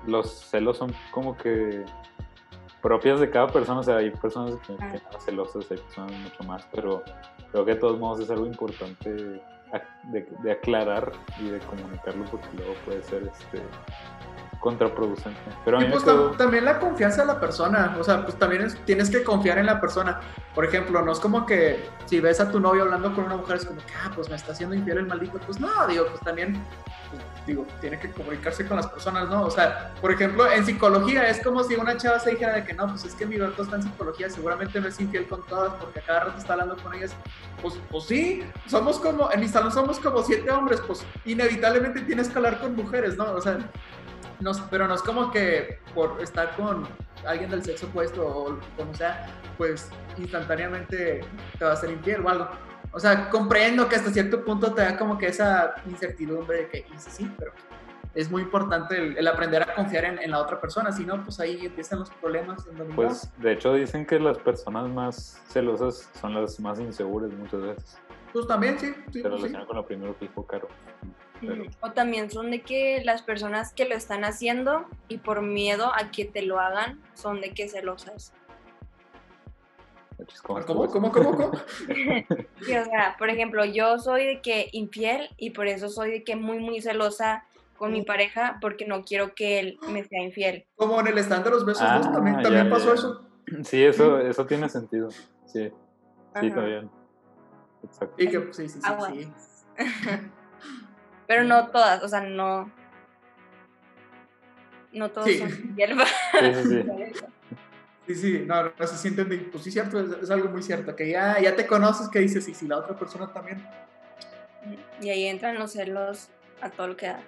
los 0.08 0.46
celos 0.50 0.78
son 0.78 0.94
como 1.12 1.38
que 1.38 1.86
propias 2.82 3.20
de 3.20 3.30
cada 3.30 3.48
persona, 3.48 3.80
o 3.80 3.84
sea, 3.84 3.98
hay 3.98 4.12
personas 4.12 4.56
que, 4.66 4.76
que 4.76 5.02
celosas, 5.20 5.70
hay 5.72 5.78
personas 5.78 6.12
mucho 6.14 6.44
más, 6.44 6.68
pero 6.72 7.04
creo 7.52 7.66
que 7.66 7.74
de 7.74 7.80
todos 7.80 8.00
modos 8.00 8.22
es 8.22 8.30
algo 8.30 8.46
importante 8.46 9.12
de, 9.12 9.42
de 10.44 10.52
aclarar 10.52 11.12
y 11.40 11.50
de 11.50 11.60
comunicarlo 11.60 12.26
porque 12.26 12.48
luego 12.56 12.74
puede 12.86 13.04
ser 13.04 13.24
este 13.24 13.62
contraproducente. 14.60 15.40
Pero 15.66 15.78
a 15.78 15.80
me 15.82 15.88
pues 15.88 16.04
quedó- 16.04 16.32
también 16.32 16.66
la 16.66 16.80
confianza 16.80 17.22
de 17.22 17.28
la 17.28 17.40
persona, 17.40 17.96
o 18.00 18.04
sea, 18.04 18.24
pues 18.24 18.38
también 18.38 18.64
es- 18.64 18.76
tienes 18.86 19.10
que 19.10 19.24
confiar 19.24 19.58
en 19.58 19.66
la 19.66 19.80
persona. 19.80 20.20
Por 20.54 20.66
ejemplo, 20.66 21.02
no 21.02 21.12
es 21.12 21.20
como 21.20 21.46
que 21.46 21.88
si 22.06 22.20
ves 22.20 22.40
a 22.40 22.52
tu 22.52 22.60
novio 22.60 22.84
hablando 22.84 23.14
con 23.14 23.24
una 23.26 23.38
mujer 23.38 23.58
es 23.58 23.66
como 23.66 23.80
que, 23.80 23.94
ah, 24.04 24.12
pues 24.14 24.30
me 24.30 24.36
está 24.36 24.52
haciendo 24.52 24.76
infiel 24.76 24.98
el 25.00 25.08
maldito. 25.08 25.40
Pues 25.46 25.60
no, 25.60 25.88
digo, 25.88 26.06
pues 26.08 26.20
también, 26.22 26.54
pues, 27.10 27.22
digo, 27.48 27.66
tiene 27.80 27.98
que 28.00 28.12
comunicarse 28.12 28.66
con 28.68 28.76
las 28.78 28.88
personas, 28.88 29.30
¿no? 29.30 29.44
O 29.44 29.50
sea, 29.50 29.94
por 30.02 30.12
ejemplo, 30.12 30.52
en 30.52 30.66
psicología 30.66 31.28
es 31.30 31.42
como 31.42 31.64
si 31.64 31.76
una 31.76 31.96
chava 31.98 32.20
se 32.20 32.32
dijera 32.32 32.54
de 32.54 32.64
que 32.66 32.74
no, 32.74 32.88
pues 32.88 33.06
es 33.06 33.16
que 33.16 33.26
mi 33.26 33.38
gato 33.38 33.64
está 33.64 33.78
en 33.78 33.84
psicología, 33.84 34.30
seguramente 34.30 34.80
no 34.82 34.88
es 34.88 35.00
infiel 35.00 35.28
con 35.28 35.44
todas 35.46 35.74
porque 35.76 36.00
a 36.00 36.04
cada 36.04 36.20
rato 36.26 36.38
está 36.38 36.54
hablando 36.54 36.76
con 36.78 36.94
ellas. 36.94 37.16
Pues, 37.62 37.76
pues 37.90 38.04
sí, 38.06 38.44
somos 38.68 39.00
como, 39.00 39.32
en 39.32 39.40
mi 39.40 39.48
salón 39.48 39.72
somos 39.72 40.00
como 40.00 40.22
siete 40.22 40.52
hombres, 40.52 40.82
pues 40.86 41.04
inevitablemente 41.26 42.02
tienes 42.02 42.28
que 42.30 42.38
hablar 42.38 42.60
con 42.60 42.76
mujeres, 42.76 43.18
¿no? 43.18 43.32
O 43.32 43.42
sea, 43.42 43.58
no, 44.40 44.52
pero 44.70 44.88
no 44.88 44.96
es 44.96 45.02
como 45.02 45.32
que 45.32 45.80
por 45.94 46.22
estar 46.22 46.56
con 46.56 46.88
alguien 47.26 47.50
del 47.50 47.64
sexo 47.64 47.88
opuesto 47.88 48.26
o 48.26 48.60
como 48.78 48.94
sea, 48.94 49.28
pues 49.58 49.90
instantáneamente 50.18 51.22
te 51.58 51.66
va 51.66 51.74
a 51.74 51.76
ser 51.76 51.92
infiel 51.92 52.26
o 52.26 52.30
algo. 52.30 52.48
O 52.92 53.00
sea, 53.00 53.30
comprendo 53.30 53.88
que 53.88 53.98
hasta 53.98 54.10
cierto 54.10 54.44
punto 54.44 54.74
te 54.74 54.82
da 54.82 54.98
como 54.98 55.18
que 55.18 55.28
esa 55.28 55.76
incertidumbre 55.86 56.58
de 56.58 56.70
que 56.70 56.78
y 56.80 56.98
sí, 56.98 57.10
sí, 57.12 57.32
pero 57.38 57.52
es 58.16 58.32
muy 58.32 58.42
importante 58.42 58.98
el, 58.98 59.18
el 59.18 59.28
aprender 59.28 59.62
a 59.62 59.76
confiar 59.76 60.06
en, 60.06 60.20
en 60.20 60.32
la 60.32 60.40
otra 60.40 60.60
persona, 60.60 60.92
si 60.92 61.06
no, 61.06 61.24
pues 61.24 61.40
ahí 61.40 61.66
empiezan 61.68 62.00
los 62.00 62.10
problemas. 62.10 62.66
En 62.68 62.88
Pues 62.96 63.30
de 63.38 63.52
hecho 63.54 63.74
dicen 63.74 64.06
que 64.06 64.20
las 64.20 64.38
personas 64.40 64.90
más 64.90 65.42
celosas 65.50 66.10
son 66.20 66.34
las 66.34 66.60
más 66.60 66.80
inseguras 66.80 67.32
muchas 67.34 67.62
veces. 67.62 67.98
pues 68.34 68.48
también, 68.48 68.80
sí, 68.80 68.94
sí, 69.12 69.22
Se 69.22 69.30
pues, 69.30 69.34
sí. 69.36 69.48
relaciona 69.48 69.66
con 69.66 69.76
lo 69.76 69.86
primero 69.86 70.18
que 70.18 70.28
dijo 70.28 70.46
Caro. 70.48 70.68
Pero- 71.42 71.64
Mm, 71.64 71.68
O 71.82 71.92
también 71.92 72.30
son 72.32 72.52
de 72.52 72.62
que 72.62 73.02
las 73.04 73.22
personas 73.22 73.74
que 73.74 73.86
lo 73.86 73.96
están 73.96 74.24
haciendo 74.26 74.86
y 75.08 75.18
por 75.20 75.42
miedo 75.42 75.92
a 75.94 76.12
que 76.12 76.26
te 76.26 76.42
lo 76.42 76.60
hagan 76.60 77.02
son 77.14 77.40
de 77.42 77.54
que 77.54 77.70
celosas. 77.70 78.34
¿Cómo, 80.44 80.60
¿Cómo, 80.66 80.88
cómo, 80.88 81.12
cómo, 81.12 81.32
cómo? 81.38 81.52
Sí, 82.66 82.76
o 82.76 82.84
sea, 82.86 83.16
por 83.18 83.30
ejemplo, 83.30 83.64
yo 83.64 83.98
soy 84.00 84.26
de 84.26 84.42
que 84.42 84.68
infiel 84.74 85.30
y 85.38 85.52
por 85.52 85.68
eso 85.68 85.88
soy 85.90 86.12
de 86.12 86.24
que 86.26 86.36
muy, 86.36 86.60
muy 86.60 86.82
celosa 86.82 87.46
con 87.78 87.94
mi 87.94 88.02
pareja 88.02 88.58
porque 88.60 88.86
no 88.86 89.04
quiero 89.06 89.34
que 89.34 89.60
él 89.60 89.80
me 89.88 90.04
sea 90.04 90.22
infiel. 90.22 90.66
Como 90.76 91.00
en 91.00 91.08
el 91.08 91.18
stand 91.20 91.46
de 91.46 91.52
los 91.52 91.66
besos, 91.66 91.84
Ah, 91.88 92.00
dos, 92.00 92.12
también, 92.12 92.42
también 92.42 92.66
ya, 92.66 92.70
pasó 92.70 92.88
ya. 92.90 92.94
eso. 92.96 93.26
Sí, 93.64 93.84
eso, 93.84 94.20
eso 94.20 94.46
tiene 94.46 94.68
sentido. 94.68 95.10
Sí, 95.46 95.70
sí, 95.70 95.72
Ajá. 96.34 96.54
también. 96.56 96.92
Exacto. 97.84 98.16
Y 98.22 98.28
que, 98.28 98.54
sí, 98.54 98.68
sí, 98.68 98.80
sí, 98.80 98.80
Aguas. 98.84 99.14
sí. 99.14 99.32
Pero 101.30 101.44
no 101.44 101.68
todas, 101.68 102.02
o 102.02 102.08
sea, 102.08 102.22
no. 102.22 102.72
No 104.92 105.12
todos 105.12 105.28
Sí. 105.28 105.38
son 105.38 105.50
infiel. 105.50 105.96
Sí, 106.40 106.54
sí, 106.56 106.70
sí. 106.70 107.26
Sí, 108.08 108.16
sí, 108.16 108.44
no, 108.48 108.64
no 108.64 108.88
se 108.88 108.98
sienten 108.98 109.30
de, 109.30 109.38
pues 109.38 109.64
sí, 109.64 109.70
cierto, 109.70 110.00
es, 110.00 110.24
es 110.24 110.32
algo 110.32 110.50
muy 110.50 110.64
cierto, 110.64 110.96
que 110.96 111.12
ya, 111.12 111.40
ya 111.40 111.56
te 111.56 111.68
conoces, 111.68 112.10
que 112.10 112.18
dices, 112.18 112.48
y 112.48 112.56
si 112.56 112.68
la 112.68 112.80
otra 112.80 112.98
persona 112.98 113.32
también. 113.32 113.64
Y 115.00 115.10
ahí 115.12 115.28
entran 115.28 115.60
los 115.60 115.74
celos 115.74 116.30
a 116.60 116.72
todo 116.72 116.88
lo 116.88 116.98
que 116.98 117.06
da. 117.06 117.20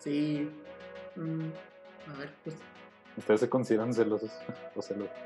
Sí. 0.00 0.50
Mm, 1.16 1.46
a 2.14 2.18
ver, 2.18 2.34
pues. 2.44 2.56
¿Ustedes 3.16 3.40
se 3.40 3.48
consideran 3.48 3.94
celosos 3.94 4.30
o 4.76 4.82
celosos? 4.82 5.16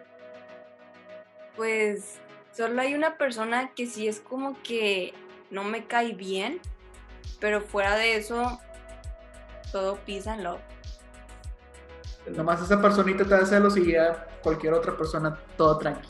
Pues 1.57 2.21
solo 2.53 2.81
hay 2.81 2.95
una 2.95 3.19
persona 3.19 3.73
que 3.75 3.89
sí 3.89 4.07
es 4.07 4.21
como 4.21 4.63
que 4.63 5.15
no 5.51 5.65
me 5.65 5.85
cae 5.87 6.13
bien, 6.13 6.61
pero 7.41 7.61
fuera 7.61 7.97
de 7.97 8.17
eso, 8.17 8.61
todo 9.73 9.97
peace 10.07 10.29
and 10.29 10.43
love. 10.43 10.61
Nomás 12.29 12.61
esa 12.63 12.81
personita 12.83 13.25
te 13.25 13.31
da 13.31 13.47
celos 13.47 13.77
y 13.77 13.93
ya 13.93 14.27
cualquier 14.43 14.73
otra 14.75 14.97
persona, 14.97 15.39
todo 15.57 15.79
tranqui. 15.79 16.09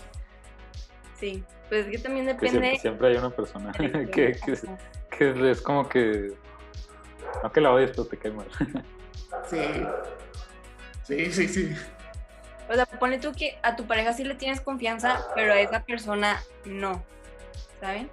Sí, 1.18 1.44
pues 1.68 1.86
es 1.86 1.92
que 1.92 1.98
también 1.98 2.26
Que 2.26 2.32
depende. 2.34 2.78
siempre, 2.78 2.78
siempre 2.78 3.08
hay 3.08 3.16
una 3.16 3.30
que, 3.30 3.36
persona. 3.36 3.72
que, 3.72 4.38
que 5.10 5.50
es 5.50 5.60
como 5.60 5.88
que. 5.88 6.32
No 7.42 7.52
que 7.52 7.60
la 7.60 7.70
odies, 7.72 7.90
pero 7.90 8.04
te 8.06 8.16
cae 8.16 8.30
mal. 8.32 8.46
Sí. 9.46 9.60
Sí, 11.02 11.32
sí, 11.32 11.48
sí. 11.48 11.76
O 12.68 12.74
sea, 12.74 12.86
pone 12.86 13.18
tú 13.18 13.32
que 13.32 13.58
a 13.62 13.76
tu 13.76 13.86
pareja 13.86 14.12
sí 14.12 14.24
le 14.24 14.34
tienes 14.34 14.60
confianza, 14.60 15.20
pero 15.34 15.52
a 15.52 15.60
esa 15.60 15.84
persona 15.84 16.40
no. 16.64 17.04
¿Saben? 17.80 18.10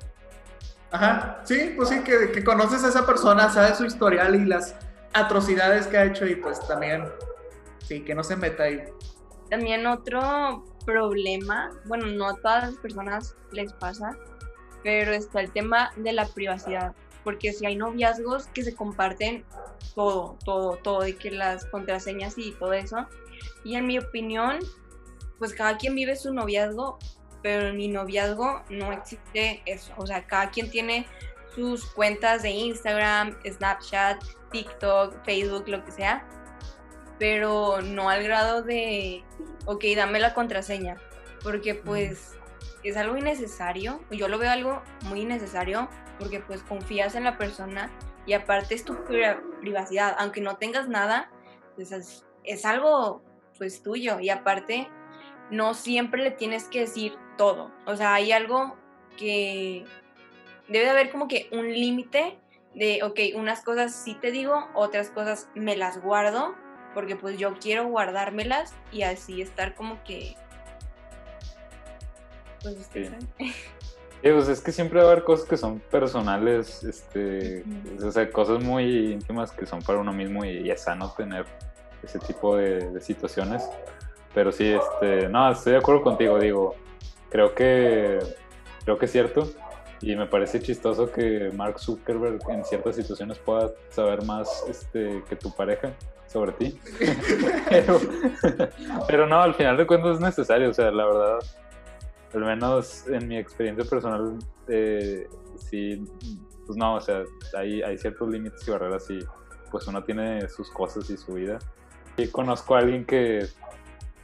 Ajá, 0.93 1.41
sí, 1.43 1.73
pues 1.75 1.89
sí, 1.89 2.03
que, 2.03 2.31
que 2.31 2.43
conoces 2.43 2.83
a 2.83 2.89
esa 2.89 3.03
persona, 3.03 3.49
sabes 3.49 3.79
su 3.79 3.85
historial 3.85 4.35
y 4.35 4.45
las 4.45 4.75
atrocidades 5.13 5.87
que 5.87 5.97
ha 5.97 6.05
hecho 6.05 6.27
y 6.27 6.35
pues 6.35 6.59
también, 6.67 7.05
sí, 7.79 8.01
que 8.01 8.13
no 8.13 8.23
se 8.23 8.35
meta 8.35 8.63
ahí. 8.63 8.83
También 9.49 9.87
otro 9.87 10.63
problema, 10.85 11.71
bueno, 11.85 12.05
no 12.05 12.29
a 12.29 12.35
todas 12.35 12.65
las 12.65 12.75
personas 12.75 13.35
les 13.51 13.73
pasa, 13.73 14.15
pero 14.83 15.13
está 15.13 15.41
el 15.41 15.51
tema 15.51 15.91
de 15.95 16.13
la 16.13 16.27
privacidad. 16.27 16.93
Porque 17.23 17.53
si 17.53 17.65
hay 17.65 17.75
noviazgos 17.75 18.45
que 18.47 18.63
se 18.63 18.75
comparten 18.75 19.45
todo, 19.95 20.37
todo, 20.45 20.77
todo, 20.77 21.01
de 21.01 21.15
que 21.15 21.31
las 21.31 21.65
contraseñas 21.65 22.37
y 22.37 22.51
todo 22.51 22.73
eso. 22.73 23.07
Y 23.63 23.77
en 23.77 23.87
mi 23.87 23.97
opinión, 23.97 24.59
pues 25.39 25.55
cada 25.55 25.75
quien 25.77 25.95
vive 25.95 26.15
su 26.15 26.31
noviazgo 26.31 26.99
pero 27.43 27.67
en 27.67 27.77
mi 27.77 27.89
noviazgo 27.89 28.63
no 28.69 28.91
existe 28.91 29.61
eso. 29.65 29.93
O 29.97 30.07
sea, 30.07 30.25
cada 30.25 30.49
quien 30.49 30.71
tiene 30.71 31.05
sus 31.53 31.85
cuentas 31.85 32.41
de 32.41 32.49
Instagram, 32.49 33.37
Snapchat, 33.45 34.23
TikTok, 34.51 35.23
Facebook, 35.23 35.67
lo 35.67 35.83
que 35.85 35.91
sea, 35.91 36.25
pero 37.19 37.81
no 37.81 38.09
al 38.09 38.23
grado 38.23 38.63
de, 38.63 39.23
ok, 39.65 39.83
dame 39.95 40.19
la 40.19 40.33
contraseña, 40.33 40.97
porque 41.43 41.75
pues 41.75 42.31
es 42.83 42.97
algo 42.97 43.17
innecesario, 43.17 44.01
yo 44.09 44.27
lo 44.27 44.39
veo 44.39 44.49
algo 44.49 44.81
muy 45.03 45.21
innecesario, 45.21 45.89
porque 46.17 46.39
pues 46.39 46.63
confías 46.63 47.15
en 47.15 47.25
la 47.25 47.37
persona 47.37 47.91
y 48.25 48.33
aparte 48.33 48.73
es 48.73 48.83
tu 48.83 49.03
privacidad, 49.61 50.15
aunque 50.17 50.41
no 50.41 50.57
tengas 50.57 50.87
nada, 50.87 51.29
pues 51.75 51.91
es, 51.91 52.25
es 52.43 52.65
algo 52.65 53.21
pues 53.57 53.83
tuyo 53.83 54.19
y 54.19 54.29
aparte 54.29 54.89
no 55.54 55.76
siempre 55.76 56.24
le 56.24 56.32
tienes 56.32 56.66
que 56.66 56.82
decir 56.82 57.16
todo, 57.38 57.72
o 57.86 57.95
sea, 57.95 58.16
hay 58.16 58.32
algo 58.32 58.76
que 59.18 59.86
debe 60.68 60.86
de 60.86 60.91
haber 60.91 61.12
como 61.12 61.28
que 61.28 61.47
un 61.51 61.72
límite 61.72 62.38
de, 62.74 63.04
ok, 63.04 63.20
unas 63.36 63.62
cosas 63.62 63.93
sí 63.93 64.18
te 64.20 64.32
digo, 64.32 64.68
otras 64.74 65.10
cosas 65.10 65.49
me 65.54 65.76
las 65.76 66.01
guardo, 66.01 66.56
porque 66.95 67.16
pues 67.16 67.38
yo 67.38 67.54
quiero 67.60 67.88
guardármelas 67.88 68.74
y 68.91 69.04
así 69.04 69.41
estar 69.41 69.76
como 69.76 70.04
que... 70.04 70.36
Pues 72.64 72.89
sí. 72.93 73.10
pues 74.22 74.47
es 74.47 74.62
que 74.62 74.72
siempre 74.72 75.01
va 75.01 75.10
a 75.10 75.12
haber 75.12 75.24
cosas 75.24 75.47
que 75.47 75.58
son 75.58 75.80
personales, 75.80 76.84
este, 76.84 77.64
o 78.04 78.12
sea, 78.12 78.30
cosas 78.32 78.64
muy 78.64 79.14
íntimas 79.14 79.51
que 79.51 79.68
son 79.68 79.84
para 79.84 79.99
uno 79.99 80.14
mismo 80.14 80.43
y, 80.45 80.72
es 80.72 80.82
sano 80.82 81.12
tener 81.12 81.45
ese 82.01 82.18
tipo 82.20 82.58
de, 82.58 82.89
de, 82.89 83.01
situaciones. 83.01 83.70
Pero 84.34 84.51
sí, 84.51 84.73
este, 84.73 85.29
no, 85.29 85.51
estoy 85.51 85.73
de 85.73 85.79
acuerdo 85.79 86.01
contigo, 86.01 86.39
digo, 86.39 86.75
creo 87.29 87.53
que, 87.53 88.19
creo 88.84 88.97
que 88.97 89.05
es 89.05 89.11
cierto. 89.11 89.47
Y 90.01 90.15
me 90.15 90.25
parece 90.25 90.59
chistoso 90.59 91.11
que 91.11 91.51
Mark 91.55 91.79
Zuckerberg 91.79 92.39
en 92.49 92.65
ciertas 92.65 92.97
situaciones 92.97 93.39
pueda 93.39 93.71
saber 93.89 94.25
más 94.25 94.65
este, 94.67 95.23
que 95.29 95.36
tu 95.38 95.55
pareja 95.55 95.93
sobre 96.27 96.51
ti. 96.53 96.77
pero, 99.07 99.27
no, 99.27 99.41
al 99.41 99.53
final 99.53 99.77
de 99.77 99.88
cuentas 99.88 100.15
es 100.15 100.19
necesario, 100.19 100.71
o 100.71 100.73
sea, 100.73 100.91
la 100.91 101.05
verdad, 101.05 101.39
al 102.34 102.41
menos 102.41 103.07
en 103.07 103.27
mi 103.27 103.38
experiencia 103.38 103.86
personal, 103.86 104.38
eh, 104.67 105.29
sí, 105.57 106.03
pues 106.65 106.77
no, 106.77 106.95
o 106.95 107.01
sea, 107.01 107.23
hay, 107.57 107.81
hay 107.81 107.97
ciertos 107.97 108.29
límites 108.29 108.67
y 108.67 108.71
barreras 108.71 109.09
y 109.09 109.19
pues 109.71 109.88
uno 109.88 110.03
tiene 110.03 110.47
sus 110.49 110.69
cosas 110.69 111.09
y 111.09 111.17
su 111.17 111.34
vida. 111.34 111.59
Y 112.17 112.27
conozco 112.27 112.75
a 112.75 112.79
alguien 112.79 113.05
que, 113.05 113.47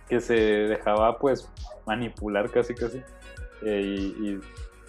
que 0.09 0.19
se 0.19 0.33
dejaba 0.33 1.17
pues 1.19 1.47
manipular 1.85 2.49
casi 2.49 2.73
casi 2.73 3.01
eh, 3.61 3.81
y 3.81 4.39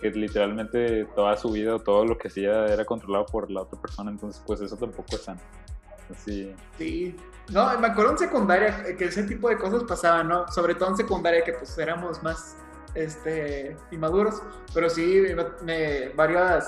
que 0.01 0.11
literalmente 0.11 1.05
toda 1.15 1.37
su 1.37 1.51
vida 1.51 1.77
o 1.77 1.79
todo 1.79 2.05
lo 2.05 2.17
que 2.17 2.29
hacía 2.29 2.67
era 2.67 2.85
controlado 2.85 3.27
por 3.27 3.51
la 3.51 3.63
otra 3.63 3.81
persona, 3.81 4.11
entonces 4.11 4.43
pues 4.47 4.61
eso 4.61 4.77
tampoco 4.77 5.15
es 5.17 5.23
sano. 5.23 5.41
Así. 6.11 6.53
Sí, 6.77 7.15
no, 7.51 7.79
me 7.79 7.89
acuerdo 7.89 8.13
en 8.13 8.19
secundaria 8.19 8.97
que 8.97 9.05
ese 9.05 9.23
tipo 9.25 9.49
de 9.49 9.59
cosas 9.59 9.85
pasaban, 9.85 10.29
¿no? 10.29 10.49
Sobre 10.49 10.75
todo 10.75 10.91
en 10.91 10.97
secundaria 10.97 11.45
que 11.45 11.53
pues 11.53 11.77
éramos 11.79 12.21
más 12.23 12.57
este, 12.95 13.77
inmaduros, 13.93 14.43
pero 14.75 14.91
sí, 14.91 15.23
me, 15.63 16.09
varios 16.11 16.65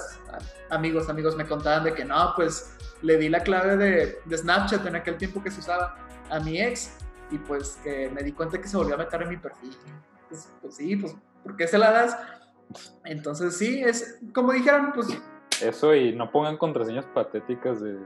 amigos, 0.70 1.08
amigos 1.08 1.36
me 1.36 1.46
contaban 1.46 1.84
de 1.84 1.94
que 1.94 2.04
no, 2.04 2.34
pues 2.36 2.76
le 3.00 3.16
di 3.16 3.28
la 3.28 3.40
clave 3.40 3.76
de, 3.76 4.18
de 4.24 4.38
Snapchat 4.38 4.86
en 4.86 4.96
aquel 4.96 5.16
tiempo 5.16 5.42
que 5.42 5.50
se 5.50 5.58
usaba 5.58 5.96
a 6.30 6.38
mi 6.38 6.60
ex 6.60 6.92
y 7.32 7.38
pues 7.38 7.80
que 7.82 8.10
me 8.10 8.22
di 8.22 8.32
cuenta 8.32 8.60
que 8.60 8.68
se 8.68 8.76
volvió 8.76 8.94
a 8.94 8.98
meter 8.98 9.22
en 9.22 9.28
mi 9.30 9.36
perfil. 9.38 9.76
Pues, 10.28 10.52
pues 10.60 10.76
sí, 10.76 10.96
pues, 10.96 11.16
¿por 11.42 11.56
qué 11.56 11.66
se 11.66 11.78
la 11.78 11.90
das? 11.90 12.16
Entonces 13.04 13.56
sí, 13.56 13.82
es 13.82 14.20
como 14.34 14.52
dijeron, 14.52 14.92
pues... 14.94 15.08
Eso 15.60 15.94
y 15.94 16.14
no 16.14 16.30
pongan 16.30 16.56
contraseñas 16.56 17.06
patéticas 17.06 17.80
de 17.80 17.98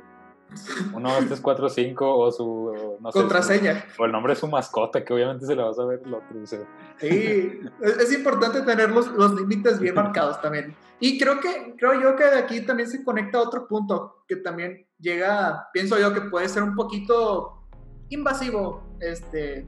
1, 0.94 1.14
2, 1.14 1.26
3, 1.26 1.40
4, 1.40 1.68
5 1.68 2.18
o 2.18 2.32
su... 2.32 2.98
No 3.00 3.10
Contraseña. 3.10 3.84
o 3.98 4.04
el 4.04 4.12
nombre 4.12 4.34
de 4.34 4.40
su 4.40 4.46
mascota, 4.46 5.04
que 5.04 5.12
obviamente 5.12 5.46
se 5.46 5.56
le 5.56 5.62
va 5.62 5.70
a 5.70 5.74
saber 5.74 6.00
el 6.04 6.14
otro. 6.14 6.46
Sí, 6.46 7.60
es, 7.80 8.12
importante 8.12 8.62
tener 8.62 8.90
los, 8.90 9.08
los 9.08 9.34
límites 9.34 9.80
bien 9.80 9.94
marcados 9.94 10.40
también. 10.40 10.76
Y 11.00 11.18
creo 11.18 11.40
que 11.40 11.74
creo 11.76 12.00
yo 12.00 12.16
que 12.16 12.24
de 12.24 12.38
aquí 12.38 12.60
también 12.62 12.88
se 12.88 13.04
conecta 13.04 13.40
otro 13.40 13.66
punto 13.68 14.24
que 14.26 14.36
también 14.36 14.86
llega, 14.98 15.68
pienso 15.72 15.98
yo 15.98 16.14
que 16.14 16.22
puede 16.22 16.48
ser 16.48 16.62
un 16.62 16.74
poquito 16.74 17.68
invasivo, 18.08 18.85
este, 19.00 19.66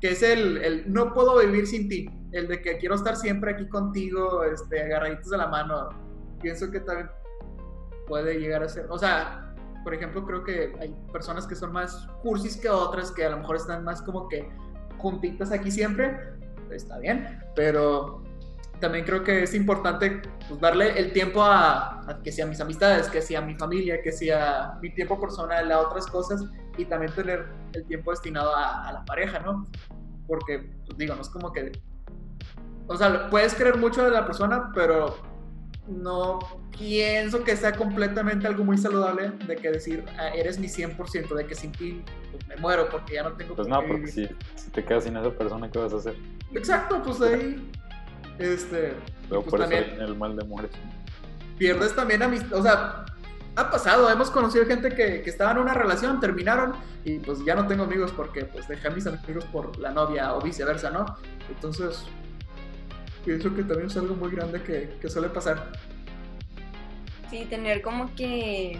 que 0.00 0.10
es 0.10 0.22
el, 0.22 0.58
el 0.58 0.92
no 0.92 1.12
puedo 1.12 1.38
vivir 1.38 1.66
sin 1.66 1.88
ti 1.88 2.08
el 2.34 2.48
de 2.48 2.60
que 2.60 2.78
quiero 2.78 2.96
estar 2.96 3.16
siempre 3.16 3.52
aquí 3.52 3.68
contigo, 3.68 4.42
este, 4.42 4.82
agarraditos 4.82 5.30
de 5.30 5.38
la 5.38 5.46
mano, 5.46 5.88
pienso 6.42 6.68
que 6.70 6.80
también 6.80 7.08
puede 8.08 8.38
llegar 8.40 8.62
a 8.62 8.68
ser, 8.68 8.86
o 8.90 8.98
sea, 8.98 9.54
por 9.84 9.94
ejemplo, 9.94 10.26
creo 10.26 10.42
que 10.42 10.72
hay 10.80 10.94
personas 11.12 11.46
que 11.46 11.54
son 11.54 11.72
más 11.72 12.08
cursis 12.22 12.56
que 12.56 12.68
otras, 12.68 13.12
que 13.12 13.24
a 13.24 13.30
lo 13.30 13.38
mejor 13.38 13.56
están 13.56 13.84
más 13.84 14.02
como 14.02 14.28
que 14.28 14.48
juntitas 14.98 15.52
aquí 15.52 15.70
siempre, 15.70 16.18
está 16.72 16.98
bien, 16.98 17.40
pero 17.54 18.24
también 18.80 19.04
creo 19.04 19.22
que 19.22 19.44
es 19.44 19.54
importante 19.54 20.20
pues, 20.48 20.60
darle 20.60 20.98
el 20.98 21.12
tiempo 21.12 21.40
a, 21.40 22.18
que 22.24 22.32
sea 22.32 22.46
mis 22.46 22.60
amistades, 22.60 23.08
que 23.08 23.22
sea 23.22 23.40
mi 23.42 23.54
familia, 23.54 24.02
que 24.02 24.10
sea 24.10 24.76
mi 24.82 24.92
tiempo 24.92 25.20
personal 25.20 25.70
a 25.70 25.80
otras 25.80 26.06
cosas 26.08 26.44
y 26.76 26.84
también 26.84 27.12
tener 27.12 27.46
el 27.72 27.84
tiempo 27.86 28.10
destinado 28.10 28.54
a, 28.54 28.88
a 28.88 28.92
la 28.92 29.04
pareja, 29.04 29.40
¿no? 29.40 29.66
Porque, 30.26 30.70
pues 30.86 30.98
digo, 30.98 31.14
no 31.14 31.22
es 31.22 31.28
como 31.28 31.52
que 31.52 31.72
o 32.86 32.96
sea, 32.96 33.30
puedes 33.30 33.54
creer 33.54 33.78
mucho 33.78 34.04
de 34.04 34.10
la 34.10 34.26
persona, 34.26 34.70
pero 34.74 35.16
no 35.88 36.38
pienso 36.76 37.44
que 37.44 37.56
sea 37.56 37.72
completamente 37.72 38.46
algo 38.46 38.64
muy 38.64 38.76
saludable 38.76 39.32
de 39.46 39.56
que 39.56 39.70
decir, 39.70 40.04
ah, 40.18 40.28
eres 40.28 40.58
mi 40.58 40.66
100%, 40.66 41.34
de 41.34 41.46
que 41.46 41.54
sin 41.54 41.72
ti 41.72 42.02
pues, 42.30 42.46
me 42.46 42.56
muero 42.56 42.88
porque 42.90 43.14
ya 43.14 43.22
no 43.22 43.32
tengo... 43.32 43.54
Pues 43.54 43.68
no, 43.68 43.80
porque 43.86 44.06
si, 44.08 44.28
te 44.72 44.84
quedas 44.84 45.04
sin 45.04 45.16
esa 45.16 45.30
persona, 45.30 45.70
¿qué 45.70 45.78
vas 45.78 45.92
a 45.92 45.96
hacer? 45.96 46.16
Exacto, 46.54 47.02
pues 47.02 47.20
ahí... 47.22 47.70
Este... 48.38 48.94
Pero 49.28 49.40
pues, 49.42 49.50
por 49.50 49.60
también, 49.60 49.96
el 50.00 50.16
mal 50.16 50.36
de 50.36 50.44
muerte. 50.44 50.76
Pierdes 51.56 51.94
también 51.94 52.22
amistad, 52.22 52.58
o 52.58 52.62
sea, 52.62 53.04
ha 53.56 53.70
pasado, 53.70 54.10
hemos 54.10 54.30
conocido 54.30 54.66
gente 54.66 54.90
que, 54.90 55.22
que, 55.22 55.30
estaba 55.30 55.52
en 55.52 55.58
una 55.58 55.74
relación, 55.74 56.20
terminaron 56.20 56.74
y 57.04 57.18
pues 57.18 57.44
ya 57.44 57.54
no 57.54 57.66
tengo 57.66 57.84
amigos 57.84 58.12
porque 58.12 58.44
pues 58.44 58.66
dejé 58.66 58.88
a 58.88 58.90
mis 58.90 59.06
amigos 59.06 59.44
por 59.46 59.78
la 59.78 59.90
novia 59.92 60.34
o 60.34 60.40
viceversa, 60.40 60.90
¿no? 60.90 61.06
Entonces, 61.48 62.04
pienso 63.24 63.54
que 63.54 63.62
también 63.62 63.86
es 63.86 63.96
algo 63.96 64.14
muy 64.16 64.30
grande 64.30 64.62
que, 64.62 64.96
que 65.00 65.08
suele 65.08 65.28
pasar. 65.28 65.70
Sí, 67.30 67.46
tener 67.48 67.80
como 67.82 68.14
que 68.14 68.78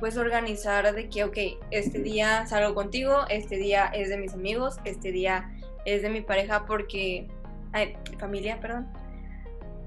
pues 0.00 0.16
organizar 0.16 0.94
de 0.94 1.08
que, 1.08 1.24
ok, 1.24 1.38
este 1.70 2.00
día 2.00 2.46
salgo 2.46 2.74
contigo, 2.74 3.24
este 3.28 3.56
día 3.56 3.86
es 3.86 4.08
de 4.08 4.16
mis 4.16 4.32
amigos, 4.32 4.76
este 4.84 5.10
día 5.12 5.50
es 5.84 6.02
de 6.02 6.10
mi 6.10 6.20
pareja 6.20 6.66
porque, 6.66 7.26
ay, 7.72 7.96
familia, 8.18 8.60
perdón, 8.60 8.86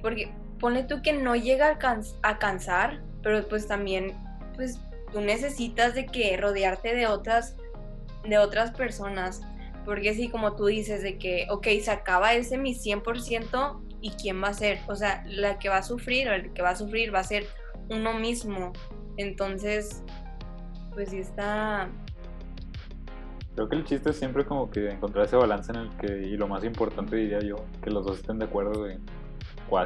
porque 0.02 0.34
pone 0.60 0.84
tú 0.84 1.02
que 1.02 1.14
no 1.14 1.36
llega 1.36 1.78
a, 1.82 2.02
a 2.24 2.40
cansar, 2.40 3.02
pero 3.24 3.48
pues 3.48 3.68
también, 3.68 4.14
pues 4.56 4.80
tú 5.12 5.22
necesitas 5.22 5.96
de 5.96 6.06
que 6.06 6.36
rodearte 6.38 6.96
de 6.96 7.08
otras, 7.08 7.56
de 8.24 8.38
otras 8.38 8.72
personas 8.72 9.42
porque 9.86 10.14
sí, 10.14 10.30
como 10.30 10.56
tú 10.56 10.66
dices, 10.66 11.02
de 11.02 11.18
que, 11.18 11.48
ok, 11.50 11.68
se 11.82 11.92
acaba 11.92 12.34
ese 12.34 12.58
mi 12.58 12.76
100% 12.76 13.80
y 14.02 14.12
quién 14.12 14.42
va 14.42 14.50
a 14.50 14.54
ser. 14.54 14.80
O 14.88 14.96
sea, 14.96 15.24
la 15.28 15.58
que 15.58 15.70
va 15.70 15.78
a 15.78 15.84
sufrir 15.84 16.30
o 16.30 16.34
el 16.34 16.54
que 16.54 16.62
va 16.62 16.72
a 16.72 16.76
sufrir 16.76 17.14
va 17.14 17.20
a 17.20 17.24
ser 17.24 17.48
uno 17.90 18.14
mismo. 18.14 18.74
Entonces, 19.18 20.04
pues 20.94 21.10
sí 21.10 21.20
está... 21.20 21.90
Creo 23.56 23.68
que 23.68 23.76
el 23.76 23.84
chiste 23.84 24.12
es 24.12 24.18
siempre 24.18 24.46
como 24.46 24.70
que 24.70 24.90
encontrar 24.90 25.26
ese 25.26 25.36
balance 25.36 25.72
en 25.72 25.80
el 25.80 25.90
que, 25.98 26.28
y 26.28 26.38
lo 26.38 26.48
más 26.48 26.64
importante 26.64 27.16
diría 27.16 27.40
yo, 27.42 27.58
que 27.84 27.90
los 27.90 28.06
dos 28.06 28.20
estén 28.20 28.40
de 28.40 28.46
acuerdo 28.46 28.88
en 28.88 29.02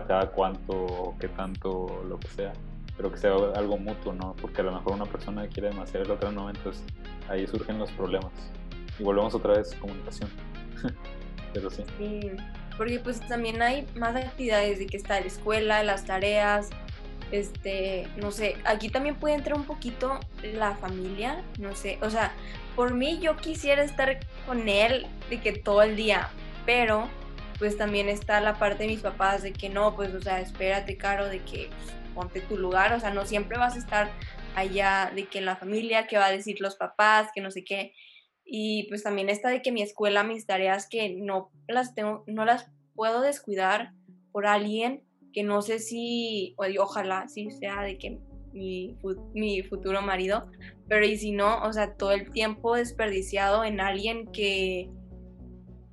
cada 0.07 0.31
cuánto, 0.31 1.15
qué 1.19 1.27
tanto, 1.29 2.03
lo 2.07 2.19
que 2.19 2.27
sea, 2.27 2.53
pero 2.97 3.11
que 3.11 3.17
sea 3.17 3.33
algo 3.55 3.77
mutuo, 3.77 4.13
¿no? 4.13 4.35
Porque 4.41 4.61
a 4.61 4.63
lo 4.63 4.71
mejor 4.71 4.93
una 4.93 5.05
persona 5.05 5.47
quiere 5.47 5.69
demasiado 5.69 6.05
y 6.05 6.07
la 6.07 6.13
otra 6.15 6.31
no, 6.31 6.49
entonces 6.49 6.83
ahí 7.29 7.45
surgen 7.47 7.79
los 7.79 7.91
problemas 7.91 8.31
y 8.99 9.03
volvemos 9.03 9.33
otra 9.35 9.53
vez 9.53 9.73
a 9.73 9.79
comunicación. 9.79 10.29
Pero 11.53 11.69
sí. 11.69 11.83
sí. 11.97 12.31
Porque 12.77 12.99
pues 12.99 13.19
también 13.27 13.61
hay 13.61 13.87
más 13.95 14.15
actividades 14.15 14.79
de 14.79 14.87
que 14.87 14.97
está 14.97 15.19
la 15.19 15.27
escuela, 15.27 15.83
las 15.83 16.05
tareas, 16.05 16.69
este, 17.31 18.07
no 18.17 18.31
sé, 18.31 18.57
aquí 18.65 18.89
también 18.89 19.15
puede 19.15 19.35
entrar 19.35 19.57
un 19.57 19.65
poquito 19.65 20.19
la 20.43 20.75
familia, 20.75 21.43
no 21.57 21.75
sé, 21.75 21.97
o 22.01 22.09
sea, 22.09 22.33
por 22.75 22.93
mí 22.93 23.19
yo 23.19 23.35
quisiera 23.37 23.83
estar 23.83 24.19
con 24.45 24.67
él 24.69 25.07
de 25.29 25.39
que 25.39 25.53
todo 25.53 25.81
el 25.81 25.95
día, 25.95 26.29
pero 26.65 27.07
pues 27.57 27.77
también 27.77 28.09
está 28.09 28.41
la 28.41 28.55
parte 28.55 28.83
de 28.83 28.89
mis 28.89 28.99
papás 28.99 29.41
de 29.41 29.53
que 29.53 29.69
no, 29.69 29.95
pues, 29.95 30.13
o 30.13 30.21
sea, 30.21 30.41
espérate, 30.41 30.97
Caro, 30.97 31.27
de 31.27 31.39
que 31.39 31.69
pues, 31.69 31.93
ponte 32.16 32.41
tu 32.41 32.57
lugar, 32.57 32.93
o 32.93 32.99
sea, 32.99 33.13
no 33.13 33.26
siempre 33.26 33.59
vas 33.59 33.76
a 33.76 33.80
estar 33.80 34.11
allá 34.55 35.11
de 35.13 35.26
que 35.26 35.39
en 35.39 35.45
la 35.45 35.57
familia, 35.57 36.07
que 36.07 36.18
va 36.18 36.28
a 36.28 36.32
decir 36.32 36.61
los 36.61 36.76
papás, 36.76 37.30
que 37.36 37.41
no 37.41 37.51
sé 37.51 37.63
qué, 37.63 37.93
y 38.45 38.88
pues 38.89 39.03
también 39.03 39.30
está 39.30 39.49
de 39.49 39.61
que 39.61 39.72
mi 39.72 39.82
escuela, 39.82 40.24
mis 40.24 40.45
tareas 40.45 40.88
que 40.88 41.09
no 41.09 41.51
las 41.68 41.93
tengo, 41.93 42.24
no 42.28 42.45
las 42.45 42.72
puedo 42.93 43.22
descuidar 43.22 43.91
por 44.32 44.47
alguien 44.47 45.03
que 45.34 45.43
no 45.43 45.61
sé 45.61 45.80
si, 45.80 46.55
ojalá 46.80 47.28
sí 47.28 47.51
sea 47.51 47.82
de 47.82 47.97
que 47.97 48.20
mi, 48.53 48.97
mi 49.34 49.63
futuro 49.63 50.01
marido, 50.01 50.49
pero 50.88 51.05
y 51.05 51.18
si 51.18 51.34
no, 51.34 51.61
o 51.63 51.74
sea, 51.74 51.95
todo 51.95 52.11
el 52.11 52.32
tiempo 52.32 52.76
desperdiciado 52.76 53.66
en 53.66 53.82
alguien 53.82 54.32
que, 54.32 54.89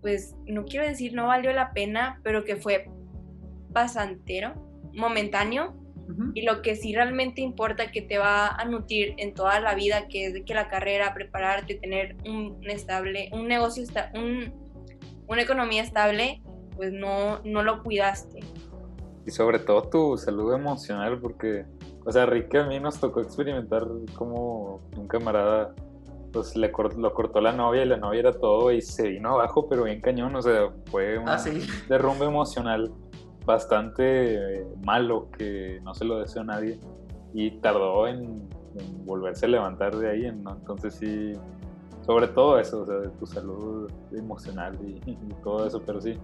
pues, 0.00 0.36
no 0.46 0.64
quiero 0.64 0.86
decir 0.86 1.14
no 1.14 1.26
valió 1.26 1.52
la 1.52 1.72
pena, 1.72 2.20
pero 2.22 2.44
que 2.44 2.54
fue 2.54 2.88
pasantero, 3.72 4.54
momentáneo, 4.92 5.74
Y 6.34 6.42
lo 6.42 6.60
que 6.62 6.76
sí 6.76 6.94
realmente 6.94 7.40
importa 7.40 7.90
que 7.90 8.02
te 8.02 8.18
va 8.18 8.48
a 8.48 8.64
nutrir 8.64 9.14
en 9.18 9.32
toda 9.34 9.60
la 9.60 9.74
vida, 9.74 10.08
que 10.08 10.26
es 10.26 10.34
de 10.34 10.44
que 10.44 10.52
la 10.54 10.68
carrera, 10.68 11.14
prepararte, 11.14 11.74
tener 11.76 12.16
un 12.26 12.58
estable, 12.68 13.28
un 13.32 13.48
negocio, 13.48 13.82
esta- 13.82 14.10
un, 14.14 14.52
una 15.26 15.42
economía 15.42 15.82
estable, 15.82 16.42
pues 16.76 16.92
no, 16.92 17.40
no 17.44 17.62
lo 17.62 17.82
cuidaste. 17.82 18.40
Y 19.26 19.30
sobre 19.30 19.58
todo 19.60 19.88
tu 19.88 20.16
salud 20.18 20.52
emocional, 20.52 21.18
porque, 21.20 21.64
o 22.04 22.10
sea, 22.10 22.26
Rick 22.26 22.54
a 22.56 22.64
mí 22.66 22.80
nos 22.80 22.98
tocó 23.00 23.20
experimentar 23.20 23.86
como 24.14 24.80
un 24.96 25.06
camarada, 25.06 25.74
pues 26.32 26.56
le 26.56 26.72
cort- 26.72 26.96
lo 26.96 27.14
cortó 27.14 27.40
la 27.40 27.52
novia 27.52 27.82
y 27.84 27.86
la 27.88 27.96
novia 27.98 28.20
era 28.20 28.32
todo 28.32 28.72
y 28.72 28.82
se 28.82 29.08
vino 29.08 29.30
abajo, 29.34 29.68
pero 29.68 29.84
bien 29.84 30.00
cañón, 30.00 30.34
o 30.34 30.42
sea, 30.42 30.70
fue 30.90 31.16
un 31.18 31.28
Ah, 31.28 31.38
sí. 31.38 31.50
derrumbe 31.88 32.26
emocional 32.26 32.90
bastante 33.44 34.60
eh, 34.60 34.66
malo 34.84 35.28
que 35.30 35.80
no 35.82 35.94
se 35.94 36.04
lo 36.04 36.18
deseo 36.18 36.42
a 36.42 36.46
nadie 36.46 36.78
y 37.34 37.50
tardó 37.60 38.06
en, 38.06 38.48
en 38.76 39.06
volverse 39.06 39.46
a 39.46 39.48
levantar 39.48 39.96
de 39.96 40.10
ahí, 40.10 40.32
¿no? 40.32 40.52
entonces 40.52 40.94
sí, 40.94 41.32
sobre 42.04 42.28
todo 42.28 42.58
eso, 42.58 42.82
o 42.82 42.86
sea, 42.86 42.96
de 42.96 43.08
tu 43.10 43.26
salud 43.26 43.90
emocional 44.12 44.78
y, 44.82 45.10
y 45.10 45.34
todo 45.42 45.66
eso, 45.66 45.82
pero 45.84 46.00
sí, 46.00 46.18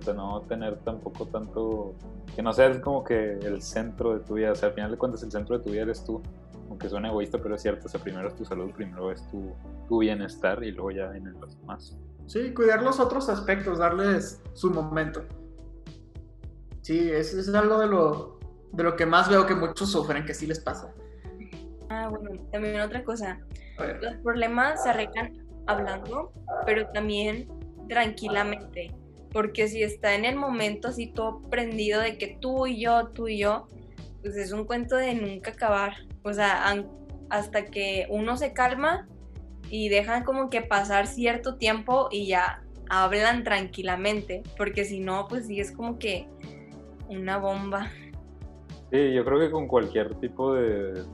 o 0.00 0.04
sea, 0.04 0.14
no 0.14 0.40
tener 0.42 0.78
tampoco 0.80 1.26
tanto, 1.26 1.94
que 2.34 2.42
no 2.42 2.52
seas 2.52 2.78
como 2.80 3.04
que 3.04 3.38
el 3.38 3.62
centro 3.62 4.14
de 4.14 4.20
tu 4.20 4.34
vida, 4.34 4.52
o 4.52 4.54
sea, 4.54 4.68
al 4.68 4.74
final 4.74 4.90
de 4.90 4.98
cuentas 4.98 5.22
el 5.22 5.30
centro 5.30 5.58
de 5.58 5.64
tu 5.64 5.70
vida 5.70 5.82
eres 5.82 6.04
tú, 6.04 6.20
aunque 6.68 6.88
suena 6.88 7.08
egoísta, 7.08 7.38
pero 7.38 7.54
es 7.54 7.62
cierto, 7.62 7.86
o 7.86 7.88
sea, 7.88 8.00
primero 8.00 8.28
es 8.28 8.34
tu 8.34 8.44
salud, 8.44 8.70
primero 8.74 9.12
es 9.12 9.26
tu, 9.30 9.52
tu 9.88 9.98
bienestar 9.98 10.62
y 10.64 10.72
luego 10.72 10.90
ya 10.90 11.08
vienen 11.08 11.38
los 11.40 11.58
demás. 11.60 11.96
Sí, 12.26 12.54
cuidar 12.54 12.82
los 12.82 12.98
otros 12.98 13.28
aspectos, 13.28 13.78
darles 13.78 14.42
su 14.54 14.70
momento. 14.70 15.22
Sí, 16.82 17.10
eso 17.10 17.40
es 17.40 17.48
algo 17.54 17.78
de 17.78 17.86
lo, 17.86 18.38
de 18.72 18.82
lo 18.82 18.96
que 18.96 19.06
más 19.06 19.28
veo 19.28 19.46
que 19.46 19.54
muchos 19.54 19.90
sufren, 19.90 20.26
que 20.26 20.34
sí 20.34 20.46
les 20.46 20.60
pasa. 20.60 20.92
Ah, 21.88 22.08
bueno, 22.08 22.30
también 22.50 22.80
otra 22.80 23.04
cosa, 23.04 23.38
los 24.00 24.14
problemas 24.22 24.82
se 24.82 24.90
arreglan 24.90 25.46
hablando, 25.66 26.32
pero 26.66 26.88
también 26.88 27.48
tranquilamente. 27.88 28.92
Porque 29.30 29.68
si 29.68 29.82
está 29.82 30.14
en 30.14 30.24
el 30.24 30.36
momento 30.36 30.88
así 30.88 31.06
todo 31.06 31.40
prendido 31.42 32.00
de 32.00 32.18
que 32.18 32.36
tú 32.40 32.66
y 32.66 32.80
yo, 32.80 33.08
tú 33.08 33.28
y 33.28 33.38
yo, 33.38 33.68
pues 34.20 34.36
es 34.36 34.52
un 34.52 34.64
cuento 34.64 34.96
de 34.96 35.14
nunca 35.14 35.52
acabar. 35.52 35.94
O 36.22 36.32
sea, 36.32 36.64
hasta 37.30 37.64
que 37.66 38.06
uno 38.10 38.36
se 38.36 38.52
calma 38.52 39.08
y 39.70 39.88
dejan 39.88 40.24
como 40.24 40.50
que 40.50 40.60
pasar 40.60 41.06
cierto 41.06 41.56
tiempo 41.56 42.08
y 42.10 42.26
ya 42.26 42.62
hablan 42.90 43.42
tranquilamente. 43.42 44.42
Porque 44.58 44.84
si 44.84 45.00
no, 45.00 45.26
pues 45.28 45.46
sí 45.46 45.60
es 45.60 45.72
como 45.72 45.98
que 45.98 46.28
una 47.16 47.38
bomba. 47.38 47.86
Sí, 48.90 49.12
yo 49.14 49.24
creo 49.24 49.38
que 49.38 49.50
con 49.50 49.66
cualquier 49.68 50.14
tipo 50.16 50.54
de, 50.54 51.04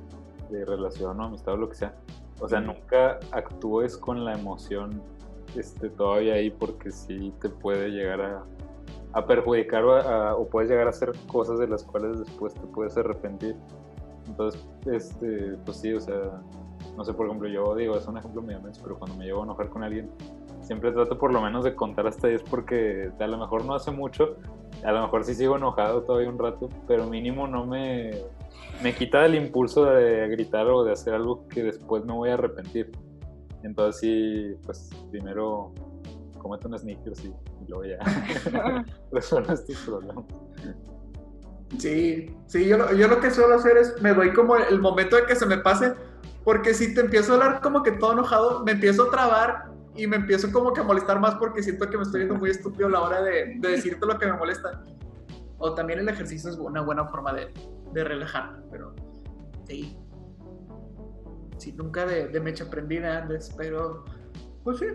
de 0.51 0.64
relación 0.64 1.20
o 1.20 1.24
amistad 1.24 1.55
o 1.55 1.57
lo 1.59 1.68
que 1.68 1.76
sea, 1.76 1.94
o 2.40 2.49
sea, 2.49 2.61
nunca 2.61 3.18
actúes 3.32 3.96
con 3.96 4.24
la 4.24 4.34
emoción 4.34 5.01
este, 5.57 5.88
todavía 5.90 6.34
ahí 6.34 6.51
porque 6.51 6.90
sí 6.90 7.32
te 7.40 7.49
puede 7.49 7.88
llegar 7.90 8.20
a, 8.20 8.42
a 9.12 9.26
perjudicar 9.26 9.84
o, 9.84 9.94
a- 9.96 10.36
o 10.36 10.49
puedes 10.49 10.70
llegar 10.70 10.86
a 10.86 10.90
hacer 10.90 11.12
cosas 11.26 11.59
de 11.59 11.68
las 11.68 11.84
cuales 11.84 12.18
después 12.20 12.53
te 12.55 12.66
puedes 12.66 12.96
arrepentir. 12.96 13.57
Entonces, 14.26 14.66
este, 14.86 15.57
pues 15.64 15.78
sí, 15.78 15.92
o 15.94 16.01
sea, 16.01 16.42
no 16.96 17.05
sé, 17.05 17.14
por 17.14 17.26
ejemplo, 17.26 17.49
yo 17.49 17.74
digo, 17.76 17.96
es 17.96 18.07
un 18.07 18.18
ejemplo 18.18 18.42
medio 18.42 18.61
menso, 18.61 18.82
pero 18.82 18.99
cuando 18.99 19.16
me 19.16 19.24
llevo 19.24 19.40
a 19.40 19.44
enojar 19.44 19.68
con 19.70 19.82
alguien, 19.84 20.11
siempre 20.68 20.92
trato 20.92 21.18
por 21.18 21.32
lo 21.32 21.40
menos 21.40 21.64
de 21.64 21.74
contar 21.74 22.06
hasta 22.06 22.28
10 22.28 22.42
porque 22.42 23.10
a 23.18 23.26
lo 23.26 23.38
mejor 23.38 23.64
no 23.64 23.74
hace 23.74 23.90
mucho, 23.90 24.36
a 24.84 24.92
lo 24.92 25.00
mejor 25.00 25.24
sí 25.24 25.34
sigo 25.34 25.56
enojado 25.56 26.02
todavía 26.02 26.28
un 26.28 26.38
rato, 26.38 26.68
pero 26.86 27.06
mínimo 27.06 27.48
no 27.48 27.64
me, 27.64 28.10
me 28.82 28.94
quita 28.94 29.24
el 29.24 29.34
impulso 29.34 29.86
de 29.86 30.28
gritar 30.28 30.66
o 30.66 30.84
de 30.84 30.92
hacer 30.92 31.14
algo 31.14 31.48
que 31.48 31.62
después 31.62 32.04
me 32.04 32.12
voy 32.12 32.28
a 32.28 32.34
arrepentir. 32.34 32.92
Entonces 33.62 33.98
sí, 33.98 34.56
pues 34.66 34.90
primero 35.10 35.72
comete 36.36 36.68
un 36.68 36.78
sneakers 36.78 37.24
y, 37.24 37.28
y 37.28 37.68
luego 37.68 37.84
ya 37.86 38.84
resuelves 39.10 39.64
tus 39.64 39.78
problemas. 39.78 40.26
Sí, 41.78 42.36
sí, 42.46 42.66
yo 42.66 42.76
lo, 42.76 42.92
yo 42.92 43.08
lo 43.08 43.20
que 43.20 43.30
suelo 43.30 43.54
hacer 43.54 43.78
es 43.78 44.02
me 44.02 44.12
doy 44.12 44.34
como 44.34 44.56
el 44.56 44.80
momento 44.80 45.16
de 45.16 45.24
que 45.24 45.34
se 45.34 45.46
me 45.46 45.56
pase, 45.56 45.94
porque 46.44 46.74
si 46.74 46.94
te 46.94 47.00
empiezo 47.00 47.32
a 47.32 47.36
hablar 47.36 47.60
como 47.62 47.82
que 47.82 47.92
todo 47.92 48.12
enojado, 48.12 48.64
me 48.64 48.72
empiezo 48.72 49.04
a 49.04 49.10
trabar 49.10 49.77
y 49.99 50.07
me 50.07 50.16
empiezo 50.16 50.51
como 50.53 50.72
que 50.72 50.80
a 50.80 50.84
molestar 50.84 51.18
más 51.18 51.34
porque 51.34 51.61
siento 51.61 51.90
que 51.90 51.96
me 51.96 52.05
estoy 52.05 52.20
viendo 52.20 52.38
muy 52.38 52.51
estúpido 52.51 52.86
a 52.86 52.90
la 52.90 53.01
hora 53.03 53.20
de, 53.20 53.57
de 53.59 53.68
decirte 53.68 54.07
lo 54.07 54.16
que 54.16 54.26
me 54.26 54.34
molesta. 54.34 54.84
O 55.59 55.74
también 55.74 55.99
el 55.99 56.09
ejercicio 56.09 56.51
es 56.51 56.57
una 56.57 56.82
buena 56.82 57.05
forma 57.07 57.32
de, 57.32 57.53
de 57.92 58.05
relajarme, 58.05 58.64
pero 58.70 58.94
sí. 59.66 59.99
Sí, 61.57 61.72
nunca 61.72 62.07
de, 62.07 62.28
de 62.28 62.40
mecha 62.40 62.70
prendida 62.70 63.22
antes, 63.22 63.53
pero 63.57 64.05
pues 64.62 64.78
sí. 64.78 64.86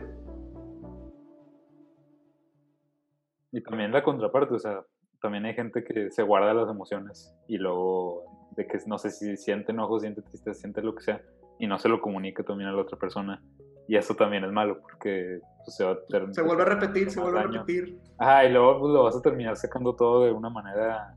Y 3.52 3.62
también 3.62 3.92
la 3.92 4.04
contraparte, 4.04 4.56
o 4.56 4.60
sea, 4.60 4.86
también 5.22 5.46
hay 5.46 5.54
gente 5.54 5.84
que 5.84 6.12
se 6.12 6.24
guarda 6.24 6.54
las 6.54 6.70
emociones 6.70 7.36
y 7.50 7.58
luego 7.58 8.24
de 8.56 8.66
que 8.68 8.80
no 8.88 8.98
sé 8.98 9.10
si 9.10 9.36
siente 9.36 9.74
enojo, 9.74 10.00
siente 10.00 10.22
tristeza, 10.22 10.62
siente 10.62 10.82
lo 10.82 10.96
que 10.96 11.04
sea 11.04 11.22
y 11.60 11.68
no 11.68 11.78
se 11.78 11.90
lo 11.90 12.02
comunica 12.02 12.42
también 12.44 12.70
a 12.70 12.74
la 12.74 12.82
otra 12.82 12.98
persona. 12.98 13.44
Y 13.88 13.96
eso 13.98 14.16
también 14.16 14.44
es 14.46 14.52
malo 14.52 14.80
porque 14.82 15.40
pues, 15.66 15.76
se 15.76 15.84
va 15.84 15.92
a 15.92 16.34
Se 16.34 16.42
vuelve 16.42 16.62
a 16.64 16.66
repetir, 16.66 17.12
se 17.12 17.20
vuelve 17.20 17.40
a 17.40 17.44
daño. 17.44 17.54
repetir. 17.60 18.00
Ajá, 18.18 18.46
y 18.46 18.52
luego 18.52 18.80
pues, 18.80 18.94
lo 18.94 19.04
vas 19.04 19.16
a 19.16 19.22
terminar 19.22 19.58
sacando 19.58 19.96
todo 19.96 20.26
de 20.26 20.32
una 20.32 20.50
manera 20.50 21.16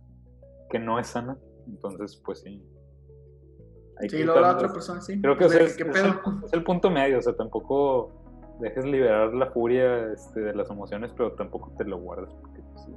que 0.70 0.78
no 0.78 0.98
es 0.98 1.06
sana. 1.08 1.36
Entonces, 1.66 2.20
pues 2.24 2.40
sí. 2.40 2.62
Hay 4.00 4.08
Sí, 4.08 4.18
que 4.18 4.24
luego 4.24 4.40
la 4.40 4.52
otra 4.52 4.72
persona 4.72 5.00
sí. 5.00 5.20
Creo 5.20 5.36
que 5.36 5.44
o 5.46 5.48
sea, 5.48 5.62
es, 5.62 5.76
¿Qué 5.76 5.82
es 5.84 5.96
el, 6.04 6.14
es 6.44 6.52
el 6.52 6.64
punto 6.64 6.90
medio, 6.90 7.18
o 7.18 7.22
sea, 7.22 7.34
tampoco 7.34 8.12
dejes 8.60 8.84
liberar 8.84 9.32
la 9.34 9.50
furia 9.50 10.12
este, 10.12 10.40
de 10.40 10.54
las 10.54 10.68
emociones, 10.70 11.12
pero 11.16 11.32
tampoco 11.32 11.72
te 11.76 11.84
lo 11.84 11.98
guardes. 11.98 12.32
Porque, 12.40 12.60
pues, 12.72 12.84
sí. 12.84 12.92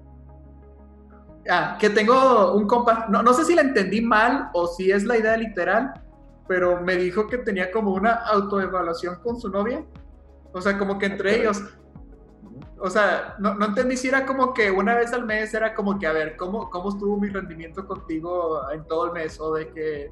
Ah, 1.49 1.77
que 1.79 1.89
tengo 1.89 2.53
un 2.53 2.67
compa, 2.67 3.07
no, 3.09 3.23
no 3.23 3.33
sé 3.33 3.45
si 3.45 3.55
la 3.55 3.61
entendí 3.61 4.01
mal 4.01 4.49
o 4.53 4.67
si 4.67 4.91
es 4.91 5.05
la 5.05 5.17
idea 5.17 5.37
literal, 5.37 5.93
pero 6.49 6.81
me 6.81 6.95
dijo 6.95 7.27
que 7.27 7.37
tenía 7.37 7.71
como 7.71 7.93
una 7.93 8.11
autoevaluación 8.11 9.17
con 9.21 9.39
su 9.39 9.49
novia. 9.49 9.85
O 10.51 10.59
sea, 10.59 10.79
como 10.79 10.97
que 10.97 11.05
entre 11.05 11.39
ellos. 11.41 11.61
O 12.79 12.89
sea, 12.89 13.35
no, 13.37 13.53
no 13.53 13.67
entendí 13.67 13.95
si 13.95 14.07
era 14.07 14.25
como 14.25 14.51
que 14.51 14.71
una 14.71 14.95
vez 14.95 15.13
al 15.13 15.25
mes 15.25 15.53
era 15.53 15.75
como 15.75 15.99
que, 15.99 16.07
a 16.07 16.11
ver, 16.11 16.35
¿cómo, 16.37 16.71
cómo 16.71 16.89
estuvo 16.89 17.17
mi 17.17 17.29
rendimiento 17.29 17.85
contigo 17.85 18.61
en 18.71 18.83
todo 18.87 19.05
el 19.05 19.11
mes? 19.11 19.39
O 19.39 19.53
de 19.53 19.69
que 19.69 20.11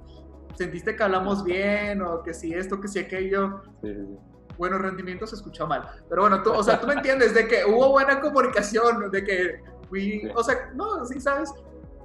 sentiste 0.53 0.95
que 0.95 1.03
hablamos 1.03 1.43
bien, 1.43 2.03
o 2.03 2.21
que 2.21 2.35
si 2.35 2.53
esto, 2.53 2.79
que 2.79 2.87
si 2.87 2.99
aquello. 2.99 3.63
Sí, 3.81 3.95
sí, 3.95 4.05
sí. 4.05 4.17
Bueno, 4.59 4.77
rendimiento 4.77 5.25
se 5.25 5.37
escuchó 5.37 5.65
mal. 5.65 5.89
Pero 6.07 6.21
bueno, 6.21 6.43
tú, 6.43 6.51
o 6.51 6.61
sea, 6.61 6.79
tú 6.79 6.85
me 6.85 6.93
entiendes 6.97 7.33
de 7.33 7.47
que 7.47 7.65
hubo 7.65 7.89
buena 7.89 8.21
comunicación, 8.21 9.09
de 9.09 9.23
que 9.23 9.63
fui, 9.89 10.19
Sí. 10.21 10.29
o 10.35 10.43
sea, 10.43 10.69
no, 10.75 11.03
sí, 11.03 11.19
¿sabes? 11.19 11.51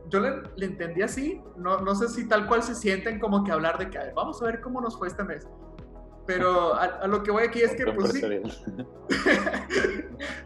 Yo 0.08 0.20
le, 0.20 0.42
le 0.56 0.66
entendí 0.66 1.02
así, 1.02 1.40
no, 1.56 1.78
no 1.80 1.94
sé 1.94 2.08
si 2.08 2.28
tal 2.28 2.46
cual 2.46 2.62
se 2.62 2.74
sienten 2.74 3.18
como 3.20 3.44
que 3.44 3.52
hablar 3.52 3.78
de 3.78 3.88
que, 3.90 3.98
ver, 3.98 4.12
vamos 4.14 4.42
a 4.42 4.46
ver 4.46 4.60
cómo 4.60 4.80
nos 4.80 4.98
fue 4.98 5.08
este 5.08 5.24
mes. 5.24 5.46
Pero 6.26 6.74
a, 6.74 6.84
a 6.84 7.06
lo 7.08 7.22
que 7.22 7.30
voy 7.32 7.44
aquí 7.44 7.60
es 7.62 7.74
que, 7.74 7.84
pues 7.92 8.12
sí, 8.12 8.20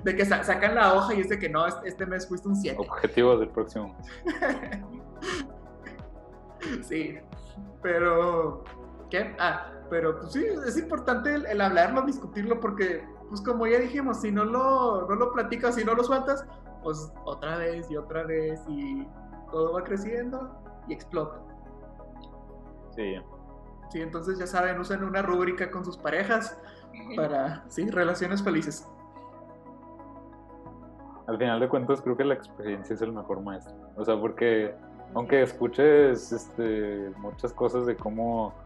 de 0.05 0.17
que 0.17 0.25
sa- 0.25 0.43
sacan 0.43 0.75
la 0.75 0.95
hoja 0.95 1.15
y 1.15 1.21
es 1.21 1.29
de 1.29 1.39
que 1.39 1.49
no, 1.49 1.67
este, 1.67 1.89
este 1.89 2.07
mes 2.07 2.27
fuiste 2.27 2.49
un 2.49 2.57
7. 2.57 2.79
Objetivos 2.81 3.41
del 3.41 3.49
próximo. 3.51 3.97
Sí, 6.83 7.17
pero, 7.83 8.65
¿qué? 9.11 9.35
Ah, 9.39 9.71
pero 9.89 10.19
pues 10.19 10.33
sí, 10.33 10.45
es 10.67 10.77
importante 10.77 11.33
el, 11.35 11.47
el 11.47 11.61
hablarlo, 11.61 12.03
discutirlo, 12.03 12.59
porque, 12.61 13.05
pues 13.29 13.41
como 13.41 13.67
ya 13.67 13.79
dijimos, 13.79 14.21
si 14.21 14.33
no 14.33 14.45
lo, 14.45 15.07
no 15.09 15.15
lo 15.15 15.33
platicas, 15.33 15.77
si 15.77 15.85
no 15.85 15.95
lo 15.95 16.03
sueltas, 16.03 16.45
pues 16.83 17.13
otra 17.25 17.59
vez 17.59 17.89
y 17.91 17.97
otra 17.97 18.25
vez 18.25 18.61
y 18.69 19.07
todo 19.51 19.73
va 19.73 19.85
creciendo 19.85 20.51
y 20.89 20.95
explota. 20.95 21.41
Sí. 22.95 23.17
Sí, 23.91 24.01
entonces 24.01 24.39
ya 24.39 24.47
saben, 24.47 24.79
usen 24.81 25.05
una 25.05 25.23
rúbrica 25.23 25.71
con 25.71 25.85
sus 25.85 25.97
parejas 25.97 26.59
para, 27.15 27.65
sí, 27.69 27.89
relaciones 27.89 28.43
felices. 28.43 28.89
Al 31.27 31.39
final 31.39 31.61
de 31.61 31.69
cuentas, 31.69 32.01
creo 32.01 32.17
que 32.17 32.25
la 32.25 32.35
experiencia 32.35 32.95
es 32.95 33.03
el 33.03 33.13
mejor 33.13 33.41
maestro. 33.41 33.75
O 33.97 34.05
sea, 34.05 34.19
porque 34.19 34.75
aunque 35.15 35.43
escuches 35.43 36.33
este, 36.33 37.11
muchas 37.19 37.53
cosas 37.53 37.87
de 37.87 37.97
cómo. 37.97 38.55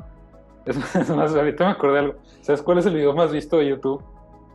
Es 0.67 0.77
más, 0.77 0.95
es 0.95 1.09
más, 1.09 1.35
ahorita 1.35 1.65
me 1.65 1.71
acordé 1.71 1.93
de 1.95 1.99
algo. 2.01 2.15
¿Sabes 2.43 2.61
cuál 2.61 2.77
es 2.77 2.85
el 2.85 2.95
video 2.95 3.15
más 3.15 3.33
visto 3.33 3.57
de 3.57 3.69
YouTube? 3.69 4.03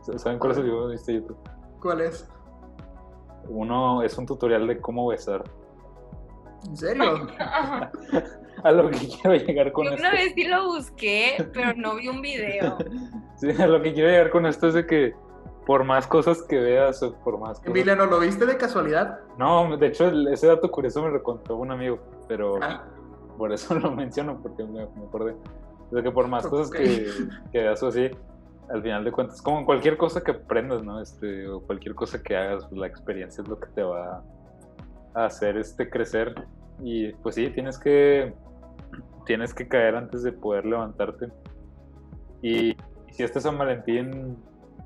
¿Saben 0.02 0.38
cuál 0.38 0.52
es 0.52 0.58
el 0.58 0.64
video 0.64 0.82
más 0.82 0.92
visto 0.92 1.10
de 1.10 1.18
YouTube? 1.18 1.36
¿Cuál 1.80 2.00
es? 2.02 2.30
uno 3.48 4.02
es 4.02 4.16
un 4.18 4.26
tutorial 4.26 4.66
de 4.66 4.80
cómo 4.80 5.08
besar. 5.08 5.44
¿En 6.66 6.76
serio? 6.76 7.26
a 8.62 8.72
lo 8.72 8.90
que 8.90 8.98
quiero 8.98 9.36
llegar 9.36 9.72
con 9.72 9.84
Yo 9.84 9.90
esto. 9.92 10.02
una 10.02 10.10
vez 10.12 10.32
sí 10.34 10.44
lo 10.48 10.64
busqué, 10.66 11.48
pero 11.52 11.74
no 11.74 11.96
vi 11.96 12.08
un 12.08 12.20
video. 12.20 12.78
Sí, 13.36 13.50
a 13.50 13.66
lo 13.66 13.82
que 13.82 13.92
quiero 13.92 14.08
llegar 14.08 14.30
con 14.30 14.46
esto 14.46 14.66
es 14.68 14.72
de 14.72 14.86
que 14.86 15.14
por 15.66 15.84
más 15.84 16.06
cosas 16.06 16.42
que 16.42 16.58
veas 16.58 17.02
o 17.02 17.12
por 17.16 17.38
más 17.38 17.58
cosas... 17.58 17.66
Emiliano, 17.66 18.06
¿lo 18.06 18.18
viste 18.18 18.46
de 18.46 18.56
casualidad? 18.56 19.18
No, 19.36 19.76
de 19.76 19.88
hecho 19.88 20.08
ese 20.30 20.46
dato 20.46 20.70
curioso 20.70 21.02
me 21.02 21.10
lo 21.10 21.22
contó 21.22 21.56
un 21.56 21.70
amigo, 21.70 21.98
pero 22.28 22.58
Ah, 22.62 22.82
por 23.36 23.52
eso 23.52 23.74
lo 23.78 23.90
menciono, 23.90 24.40
porque 24.42 24.64
me, 24.64 24.86
me 24.86 25.04
acordé. 25.06 25.36
De 25.90 26.02
que 26.02 26.10
por 26.10 26.28
más 26.28 26.46
cosas 26.46 26.70
que, 26.70 27.06
que 27.52 27.58
veas 27.58 27.82
o 27.82 27.88
así, 27.88 28.10
al 28.70 28.82
final 28.82 29.04
de 29.04 29.12
cuentas, 29.12 29.42
como 29.42 29.58
en 29.58 29.64
cualquier 29.66 29.98
cosa 29.98 30.24
que 30.24 30.30
aprendas, 30.30 30.82
¿no? 30.82 30.98
Este, 31.00 31.46
o 31.46 31.60
cualquier 31.60 31.94
cosa 31.94 32.22
que 32.22 32.34
hagas, 32.36 32.64
pues, 32.66 32.78
la 32.78 32.86
experiencia 32.86 33.42
es 33.42 33.48
lo 33.48 33.60
que 33.60 33.68
te 33.68 33.82
va 33.82 34.24
hacer 35.24 35.56
este, 35.56 35.88
crecer. 35.88 36.34
Y 36.82 37.12
pues 37.14 37.34
sí, 37.34 37.48
tienes 37.50 37.78
que, 37.78 38.34
tienes 39.24 39.54
que 39.54 39.66
caer 39.66 39.96
antes 39.96 40.22
de 40.22 40.32
poder 40.32 40.66
levantarte. 40.66 41.28
Y, 42.42 42.76
si 43.12 43.22
este 43.22 43.40
San 43.40 43.56
Valentín 43.56 44.36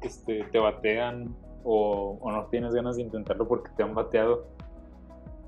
este, 0.03 0.45
te 0.53 0.59
batean 0.61 1.35
o, 1.65 2.17
no 2.25 2.47
tienes 2.47 2.73
ganas 2.73 2.95
de 2.95 3.03
intentarlo 3.03 3.49
porque 3.49 3.71
te 3.77 3.83
han 3.83 3.93
bateado, 3.93 4.47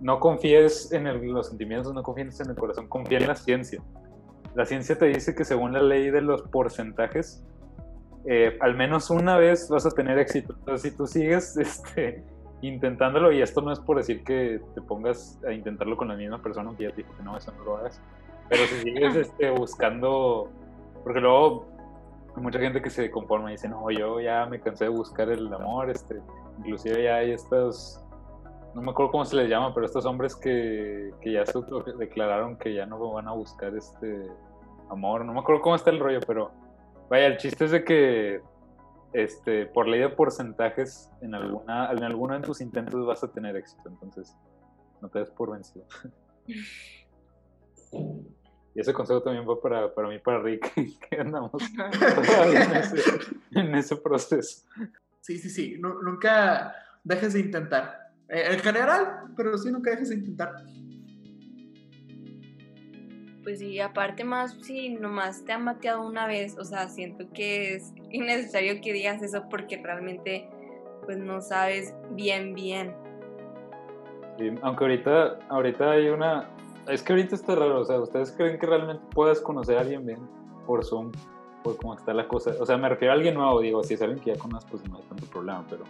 no 0.00 0.18
confíes 0.18 0.90
en 0.92 1.32
los 1.32 1.48
sentimientos, 1.48 1.94
no 1.94 2.02
confíes 2.02 2.40
en 2.40 2.50
el 2.50 2.56
corazón, 2.56 2.88
confía 2.88 3.18
en 3.18 3.28
la 3.28 3.36
ciencia. 3.36 3.80
La 4.56 4.66
ciencia 4.66 4.98
te 4.98 5.06
dice 5.06 5.36
que 5.36 5.44
según 5.44 5.72
la 5.72 5.80
ley 5.80 6.10
de 6.10 6.22
los 6.22 6.42
porcentajes, 6.42 7.44
eh, 8.24 8.58
al 8.60 8.76
menos 8.76 9.10
una 9.10 9.36
vez 9.36 9.68
vas 9.68 9.86
a 9.86 9.90
tener 9.90 10.18
éxito. 10.18 10.56
Si 10.76 10.90
tú 10.90 11.06
sigues 11.06 11.56
este, 11.56 12.24
intentándolo, 12.62 13.32
y 13.32 13.42
esto 13.42 13.60
no 13.60 13.72
es 13.72 13.80
por 13.80 13.96
decir 13.96 14.22
que 14.24 14.60
te 14.74 14.80
pongas 14.80 15.38
a 15.46 15.52
intentarlo 15.52 15.96
con 15.96 16.08
la 16.08 16.14
misma 16.14 16.40
persona, 16.40 16.68
aunque 16.68 16.84
ya 16.84 16.90
te 16.90 17.02
dijo 17.02 17.14
que 17.16 17.22
no, 17.22 17.36
eso 17.36 17.52
no 17.58 17.64
lo 17.64 17.76
hagas, 17.76 18.00
pero 18.48 18.64
si 18.66 18.76
sigues 18.82 19.16
este, 19.16 19.50
buscando, 19.50 20.48
porque 21.02 21.20
luego 21.20 21.66
hay 22.36 22.42
mucha 22.42 22.60
gente 22.60 22.80
que 22.80 22.90
se 22.90 23.10
conforma 23.10 23.50
y 23.50 23.52
dice, 23.52 23.68
no, 23.68 23.90
yo 23.90 24.20
ya 24.20 24.46
me 24.46 24.60
cansé 24.60 24.84
de 24.84 24.90
buscar 24.90 25.28
el 25.28 25.52
amor, 25.52 25.90
este, 25.90 26.20
inclusive 26.58 27.02
ya 27.02 27.16
hay 27.16 27.32
estos, 27.32 28.00
no 28.74 28.80
me 28.80 28.92
acuerdo 28.92 29.10
cómo 29.10 29.24
se 29.24 29.36
les 29.36 29.50
llama, 29.50 29.74
pero 29.74 29.86
estos 29.86 30.06
hombres 30.06 30.36
que, 30.36 31.12
que 31.20 31.32
ya 31.32 31.44
se 31.44 31.58
declararon 31.98 32.56
que 32.56 32.74
ya 32.74 32.86
no 32.86 33.12
van 33.12 33.26
a 33.26 33.32
buscar 33.32 33.74
este 33.74 34.30
amor, 34.88 35.24
no 35.24 35.32
me 35.32 35.40
acuerdo 35.40 35.62
cómo 35.62 35.74
está 35.74 35.90
el 35.90 35.98
rollo, 35.98 36.20
pero 36.26 36.52
vaya, 37.10 37.26
el 37.26 37.38
chiste 37.38 37.64
es 37.64 37.72
de 37.72 37.84
que 37.84 38.40
este, 39.12 39.66
por 39.66 39.86
ley 39.88 40.00
de 40.00 40.08
porcentajes, 40.08 41.10
en 41.20 41.34
alguna, 41.34 41.90
en 41.92 42.02
alguno 42.02 42.34
de 42.34 42.40
tus 42.40 42.60
intentos 42.60 43.06
vas 43.06 43.22
a 43.24 43.30
tener 43.30 43.56
éxito, 43.56 43.88
entonces 43.88 44.34
no 45.00 45.08
te 45.08 45.18
des 45.20 45.30
por 45.30 45.52
vencido. 45.52 45.84
Y 48.74 48.80
ese 48.80 48.94
consejo 48.94 49.22
también 49.22 49.46
va 49.46 49.60
para, 49.60 49.94
para 49.94 50.08
mí, 50.08 50.18
para 50.18 50.40
Rick, 50.40 50.72
que 51.10 51.20
andamos 51.20 51.52
en 51.62 52.72
ese, 52.72 52.96
en 53.50 53.74
ese 53.74 53.96
proceso. 53.96 54.66
sí, 55.20 55.36
sí, 55.38 55.50
sí. 55.50 55.76
Nu- 55.78 56.00
nunca 56.02 56.74
dejes 57.04 57.34
de 57.34 57.40
intentar. 57.40 58.12
Eh, 58.28 58.54
en 58.54 58.60
general, 58.60 59.24
pero 59.36 59.58
sí, 59.58 59.70
nunca 59.70 59.90
dejes 59.90 60.08
de 60.08 60.14
intentar. 60.14 60.54
Pues 63.42 63.58
sí, 63.58 63.80
aparte 63.80 64.22
más 64.22 64.54
si 64.62 64.90
nomás 64.90 65.44
te 65.44 65.52
han 65.52 65.64
bateado 65.64 66.06
una 66.06 66.26
vez, 66.26 66.56
o 66.58 66.64
sea, 66.64 66.88
siento 66.88 67.24
que 67.34 67.74
es 67.74 67.92
innecesario 68.10 68.80
que 68.80 68.92
digas 68.92 69.20
eso 69.22 69.48
porque 69.50 69.80
realmente 69.82 70.48
pues 71.04 71.18
no 71.18 71.40
sabes 71.40 71.94
bien 72.10 72.54
bien. 72.54 72.94
Sí, 74.38 74.50
aunque 74.62 74.84
ahorita, 74.84 75.38
ahorita 75.48 75.90
hay 75.90 76.08
una... 76.08 76.48
Es 76.88 77.02
que 77.02 77.12
ahorita 77.12 77.34
está 77.34 77.54
raro, 77.54 77.80
o 77.80 77.84
sea, 77.84 78.00
¿ustedes 78.00 78.32
creen 78.32 78.58
que 78.58 78.66
realmente 78.66 79.02
puedas 79.12 79.40
conocer 79.40 79.76
a 79.76 79.80
alguien 79.80 80.06
bien 80.06 80.20
por 80.66 80.84
Zoom? 80.84 81.12
Por 81.62 81.76
cómo 81.76 81.94
está 81.94 82.12
la 82.12 82.26
cosa. 82.26 82.52
O 82.60 82.66
sea, 82.66 82.76
me 82.76 82.88
refiero 82.88 83.12
a 83.12 83.16
alguien 83.16 83.34
nuevo, 83.34 83.60
digo, 83.60 83.82
si 83.82 83.94
es 83.94 84.02
alguien 84.02 84.20
que 84.20 84.34
ya 84.34 84.38
conoces, 84.38 84.68
pues 84.70 84.88
no 84.88 84.96
hay 84.96 85.02
tanto 85.04 85.26
problema, 85.26 85.64
pero... 85.68 85.84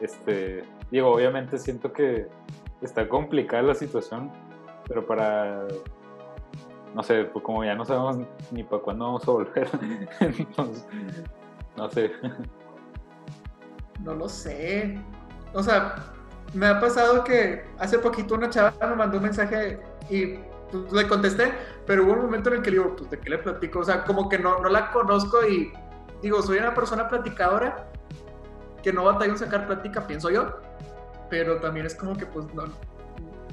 Este, 0.00 0.62
digo, 0.90 1.10
obviamente 1.10 1.58
siento 1.58 1.92
que 1.92 2.26
está 2.80 3.08
complicada 3.08 3.62
la 3.62 3.74
situación, 3.74 4.30
pero 4.86 5.06
para... 5.06 5.66
No 6.94 7.02
sé, 7.02 7.24
pues 7.24 7.44
como 7.44 7.64
ya 7.64 7.74
no 7.74 7.84
sabemos 7.84 8.18
ni 8.50 8.62
para 8.64 8.82
cuándo 8.82 9.04
vamos 9.04 9.28
a 9.28 9.30
volver, 9.30 9.68
entonces, 10.20 10.86
no 11.76 11.90
sé. 11.90 12.12
No 14.04 14.14
lo 14.14 14.28
sé. 14.28 14.98
O 15.52 15.62
sea, 15.62 15.96
me 16.54 16.66
ha 16.66 16.80
pasado 16.80 17.24
que 17.24 17.64
hace 17.78 17.98
poquito 17.98 18.34
una 18.34 18.50
chava 18.50 18.72
me 18.88 18.96
mandó 18.96 19.18
un 19.18 19.24
mensaje 19.24 19.80
y 20.08 20.38
pues, 20.70 20.92
le 20.92 21.06
contesté, 21.06 21.52
pero 21.86 22.04
hubo 22.04 22.12
un 22.12 22.22
momento 22.22 22.50
en 22.50 22.56
el 22.56 22.62
que 22.62 22.70
le 22.70 22.78
digo, 22.78 22.96
pues, 22.96 23.10
¿de 23.10 23.18
qué 23.18 23.30
le 23.30 23.38
platico? 23.38 23.80
O 23.80 23.84
sea, 23.84 24.04
como 24.04 24.28
que 24.28 24.38
no, 24.38 24.58
no 24.60 24.68
la 24.68 24.90
conozco 24.90 25.46
y 25.46 25.72
digo, 26.22 26.42
soy 26.42 26.58
una 26.58 26.74
persona 26.74 27.08
platicadora 27.08 27.88
que 28.82 28.92
no 28.92 29.04
batalla 29.04 29.32
en 29.32 29.38
sacar 29.38 29.66
plática, 29.66 30.06
pienso 30.06 30.30
yo, 30.30 30.58
pero 31.28 31.60
también 31.60 31.86
es 31.86 31.94
como 31.94 32.16
que, 32.16 32.26
pues, 32.26 32.46
no, 32.54 32.64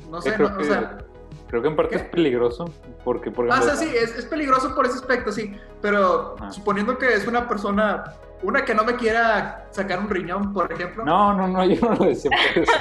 no 0.10 0.22
sé, 0.22 0.38
no, 0.38 0.46
o 0.58 0.64
sea... 0.64 0.98
Creo 1.48 1.62
que 1.62 1.68
en 1.68 1.76
parte 1.76 1.96
¿Qué? 1.96 2.04
es 2.04 2.10
peligroso, 2.10 2.66
porque 3.04 3.32
por 3.32 3.46
Ah, 3.52 3.56
ejemplo... 3.60 3.76
sea, 3.76 3.88
sí, 3.88 3.96
es, 3.96 4.18
es 4.18 4.26
peligroso 4.26 4.74
por 4.76 4.86
ese 4.86 4.96
aspecto, 4.96 5.32
sí. 5.32 5.56
Pero 5.82 6.36
Ajá. 6.38 6.52
suponiendo 6.52 6.98
que 6.98 7.14
es 7.14 7.28
una 7.28 7.48
persona, 7.48 8.04
una 8.44 8.66
que 8.66 8.74
no 8.76 8.84
me 8.84 8.96
quiera 8.96 9.68
sacar 9.72 10.00
un 10.00 10.10
riñón, 10.10 10.54
por 10.54 10.72
ejemplo. 10.72 11.06
No, 11.06 11.34
no, 11.34 11.48
no, 11.48 11.64
yo 11.66 11.80
no 11.90 11.96
lo 11.96 12.06
decía 12.06 12.32
por 12.32 12.64
eso. 12.64 12.72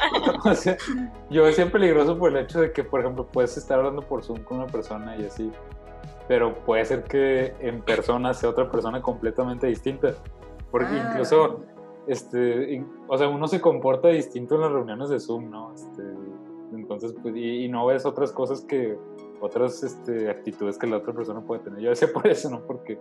O 0.51 0.55
sea, 0.55 0.77
yo 1.31 1.45
decía 1.45 1.71
peligroso 1.71 2.19
por 2.19 2.31
el 2.31 2.39
hecho 2.45 2.61
de 2.61 2.73
que, 2.73 2.85
por 2.85 3.01
ejemplo, 3.01 3.27
puedes 3.27 3.57
estar 3.57 3.79
hablando 3.79 4.03
por 4.03 4.23
Zoom 4.25 4.43
con 4.45 4.59
una 4.59 4.67
persona 4.67 5.17
y 5.17 5.25
así, 5.27 5.51
pero 6.29 6.55
puede 6.65 6.85
ser 6.85 7.05
que 7.05 7.55
en 7.61 7.81
persona 7.83 8.33
sea 8.35 8.51
otra 8.51 8.71
persona 8.71 9.01
completamente 9.03 9.67
distinta. 9.67 10.15
Porque 10.71 10.89
Ah. 10.95 11.09
incluso, 11.11 11.61
este, 12.07 12.85
o 13.09 13.17
sea, 13.17 13.29
uno 13.29 13.47
se 13.49 13.61
comporta 13.61 14.09
distinto 14.09 14.57
en 14.57 14.63
las 14.63 14.73
reuniones 14.73 15.09
de 15.09 15.21
Zoom, 15.21 15.51
¿no? 15.51 15.73
Este, 15.75 16.03
entonces, 16.75 17.15
pues, 17.23 17.35
y, 17.37 17.65
y 17.65 17.69
no 17.69 17.87
ves 17.87 18.05
otras 18.07 18.33
cosas 18.33 18.63
que, 18.63 18.99
otras 19.41 19.83
este, 19.83 20.31
actitudes 20.31 20.79
que 20.79 20.87
la 20.87 20.99
otra 20.99 21.13
persona 21.13 21.41
puede 21.41 21.63
tener. 21.63 21.81
Yo 21.81 21.91
decía 21.91 22.09
por 22.13 22.27
eso, 22.27 22.51
¿no? 22.51 22.61
Porque 22.67 22.99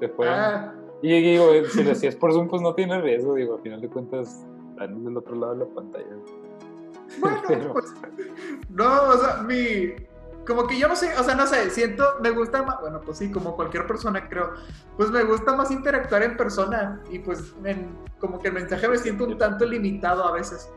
te 0.00 0.08
pueden... 0.08 0.32
Ah, 0.34 0.74
Y 1.02 1.20
digo, 1.20 1.46
si 1.72 1.82
lo 1.82 1.92
hacías 1.92 2.16
por 2.16 2.32
Zoom, 2.32 2.48
pues 2.48 2.62
no 2.62 2.74
tiene 2.74 3.00
riesgo, 3.00 3.34
digo, 3.34 3.56
al 3.56 3.60
final 3.62 3.80
de 3.80 3.88
cuentas, 3.88 4.44
están 4.70 5.04
del 5.04 5.16
otro 5.16 5.34
lado 5.36 5.54
de 5.54 5.58
la 5.66 5.74
pantalla. 5.74 6.06
bueno, 7.20 7.42
Pero- 7.48 7.72
pues, 7.72 7.92
no, 8.70 9.02
o 9.10 9.16
sea, 9.18 9.42
mi. 9.42 9.94
Como 10.46 10.66
que 10.66 10.78
yo 10.78 10.88
no 10.88 10.94
sé, 10.94 11.08
o 11.18 11.22
sea, 11.22 11.34
no 11.34 11.46
sé, 11.46 11.70
siento, 11.70 12.04
me 12.20 12.28
gusta 12.30 12.62
más, 12.62 12.78
bueno, 12.82 13.00
pues 13.00 13.16
sí, 13.16 13.30
como 13.32 13.56
cualquier 13.56 13.86
persona 13.86 14.28
creo, 14.28 14.50
pues 14.94 15.10
me 15.10 15.22
gusta 15.24 15.56
más 15.56 15.70
interactuar 15.70 16.22
en 16.22 16.36
persona 16.36 17.02
y 17.10 17.18
pues 17.20 17.54
en- 17.64 17.96
como 18.20 18.38
que 18.38 18.48
el 18.48 18.54
mensaje 18.54 18.86
me 18.86 18.98
siento 18.98 19.24
un 19.24 19.38
tanto 19.38 19.64
limitado 19.64 20.22
a 20.22 20.32
veces. 20.32 20.70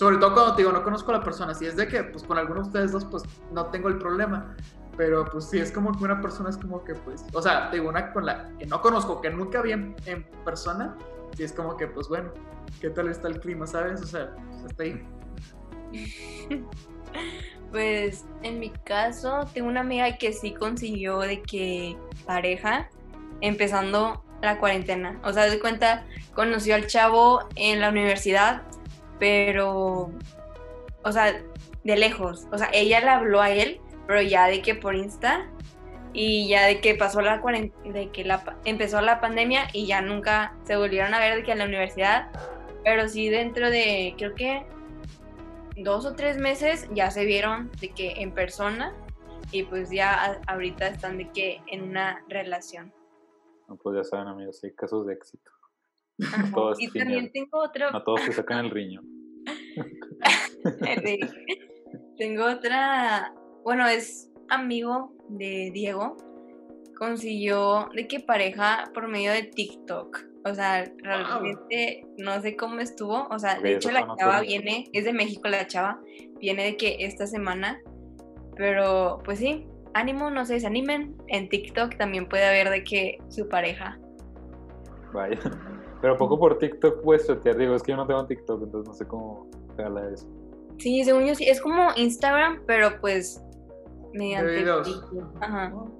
Sobre 0.00 0.16
todo 0.16 0.32
cuando 0.32 0.54
te 0.54 0.62
digo, 0.62 0.72
no 0.72 0.82
conozco 0.82 1.10
a 1.10 1.18
la 1.18 1.22
persona, 1.22 1.52
si 1.52 1.66
es 1.66 1.76
de 1.76 1.86
que, 1.86 2.02
pues 2.02 2.24
con 2.24 2.38
alguno 2.38 2.62
de 2.62 2.68
ustedes 2.68 2.92
dos, 2.92 3.04
pues 3.04 3.22
no 3.52 3.66
tengo 3.66 3.90
el 3.90 3.98
problema, 3.98 4.56
pero 4.96 5.26
pues 5.26 5.50
si 5.50 5.58
es 5.58 5.70
como 5.70 5.92
que 5.92 6.02
una 6.02 6.22
persona 6.22 6.48
es 6.48 6.56
como 6.56 6.82
que, 6.82 6.94
pues, 6.94 7.22
o 7.34 7.42
sea, 7.42 7.68
te 7.68 7.76
digo, 7.76 7.90
una 7.90 8.10
con 8.10 8.24
la 8.24 8.48
que 8.58 8.64
no 8.64 8.80
conozco, 8.80 9.20
que 9.20 9.28
nunca 9.28 9.60
vi 9.60 9.72
en, 9.72 9.94
en 10.06 10.24
persona, 10.42 10.96
si 11.36 11.42
es 11.42 11.52
como 11.52 11.76
que, 11.76 11.86
pues 11.86 12.08
bueno, 12.08 12.32
¿qué 12.80 12.88
tal 12.88 13.08
está 13.08 13.28
el 13.28 13.40
clima, 13.40 13.66
sabes? 13.66 14.00
O 14.00 14.06
sea, 14.06 14.34
pues, 14.62 14.80
ahí. 14.80 15.06
Pues 17.70 18.24
en 18.42 18.58
mi 18.58 18.70
caso, 18.70 19.46
tengo 19.54 19.68
una 19.68 19.80
amiga 19.80 20.16
que 20.16 20.32
sí 20.32 20.54
consiguió 20.54 21.20
de 21.20 21.40
que 21.42 21.96
pareja 22.26 22.88
empezando 23.42 24.24
la 24.42 24.58
cuarentena. 24.58 25.20
O 25.22 25.32
sea, 25.32 25.44
de 25.44 25.60
cuenta, 25.60 26.04
conoció 26.34 26.74
al 26.74 26.86
chavo 26.86 27.46
en 27.54 27.80
la 27.80 27.90
universidad, 27.90 28.62
pero, 29.20 30.10
o 31.04 31.12
sea, 31.12 31.40
de 31.84 31.96
lejos. 31.96 32.48
O 32.50 32.58
sea, 32.58 32.68
ella 32.72 33.00
le 33.00 33.08
habló 33.08 33.40
a 33.40 33.50
él, 33.50 33.80
pero 34.06 34.20
ya 34.22 34.46
de 34.46 34.62
que 34.62 34.74
por 34.74 34.96
Insta 34.96 35.46
y 36.12 36.48
ya 36.48 36.66
de 36.66 36.80
que 36.80 36.96
pasó 36.96 37.20
la 37.20 37.40
cuarentena, 37.40 37.94
de 37.94 38.10
que 38.10 38.26
empezó 38.64 39.00
la 39.00 39.20
pandemia 39.20 39.68
y 39.72 39.86
ya 39.86 40.00
nunca 40.00 40.56
se 40.64 40.76
volvieron 40.76 41.14
a 41.14 41.20
ver 41.20 41.36
de 41.36 41.42
que 41.44 41.52
en 41.52 41.58
la 41.58 41.66
universidad, 41.66 42.32
pero 42.82 43.08
sí 43.08 43.28
dentro 43.28 43.70
de, 43.70 44.14
creo 44.18 44.34
que 44.34 44.66
dos 45.76 46.04
o 46.06 46.14
tres 46.14 46.38
meses 46.38 46.88
ya 46.92 47.10
se 47.10 47.24
vieron 47.24 47.70
de 47.80 47.90
que 47.90 48.22
en 48.22 48.32
persona 48.32 48.92
y 49.52 49.62
pues 49.64 49.90
ya 49.90 50.40
ahorita 50.46 50.88
están 50.88 51.18
de 51.18 51.30
que 51.30 51.60
en 51.68 51.82
una 51.82 52.24
relación. 52.28 52.92
Pues 53.82 53.96
ya 53.96 54.04
saben, 54.04 54.26
amigos, 54.26 54.62
hay 54.64 54.72
casos 54.72 55.06
de 55.06 55.14
éxito. 55.14 55.50
Todos 56.54 56.80
y 56.80 56.88
también 56.90 57.30
tengo 57.32 57.58
otro, 57.58 57.90
No 57.90 58.02
todos 58.02 58.24
te 58.24 58.32
sacan 58.32 58.64
el 58.64 58.70
de- 61.02 61.18
tengo 62.18 62.44
otra, 62.44 63.32
bueno, 63.64 63.86
es 63.86 64.30
amigo 64.48 65.12
de 65.28 65.70
Diego, 65.72 66.16
consiguió 66.98 67.88
de 67.94 68.06
que 68.06 68.20
pareja 68.20 68.90
por 68.92 69.08
medio 69.08 69.32
de 69.32 69.44
TikTok. 69.44 70.26
O 70.44 70.54
sea, 70.54 70.90
realmente 70.98 72.06
no 72.16 72.40
sé 72.40 72.56
cómo 72.56 72.80
estuvo. 72.80 73.26
O 73.28 73.38
sea, 73.38 73.60
de 73.60 73.74
hecho 73.74 73.90
la 73.90 74.06
chava 74.18 74.40
viene, 74.40 74.84
es 74.92 75.04
de 75.04 75.12
México 75.12 75.48
la 75.48 75.66
chava, 75.66 76.00
viene 76.38 76.64
de 76.64 76.76
que 76.76 76.96
esta 77.00 77.26
semana. 77.26 77.80
Pero 78.56 79.20
pues 79.24 79.38
sí, 79.38 79.66
ánimo, 79.92 80.30
no 80.30 80.46
se 80.46 80.54
desanimen. 80.54 81.16
En 81.28 81.48
TikTok 81.48 81.96
también 81.96 82.26
puede 82.26 82.46
haber 82.46 82.70
de 82.70 82.84
que 82.84 83.18
su 83.28 83.48
pareja. 83.48 83.98
Vaya. 85.12 85.38
Pero 86.00 86.16
poco 86.16 86.38
por 86.38 86.58
TikTok 86.58 87.02
puedes 87.02 87.26
chatear. 87.26 87.56
Digo, 87.56 87.74
es 87.74 87.82
que 87.82 87.92
yo 87.92 87.96
no 87.96 88.06
tengo 88.06 88.24
TikTok, 88.26 88.62
entonces 88.62 88.88
no 88.88 88.94
sé 88.94 89.06
cómo 89.06 89.46
de 89.76 90.14
eso. 90.14 90.26
Sí, 90.78 91.04
según 91.04 91.26
yo 91.26 91.34
sí, 91.34 91.44
es 91.48 91.60
como 91.60 91.90
Instagram, 91.96 92.62
pero 92.66 93.00
pues 93.00 93.42
mediante 94.12 94.50
videos. 94.56 94.86
video. 95.10 95.32
Ajá. 95.40 95.72
O 95.74 95.90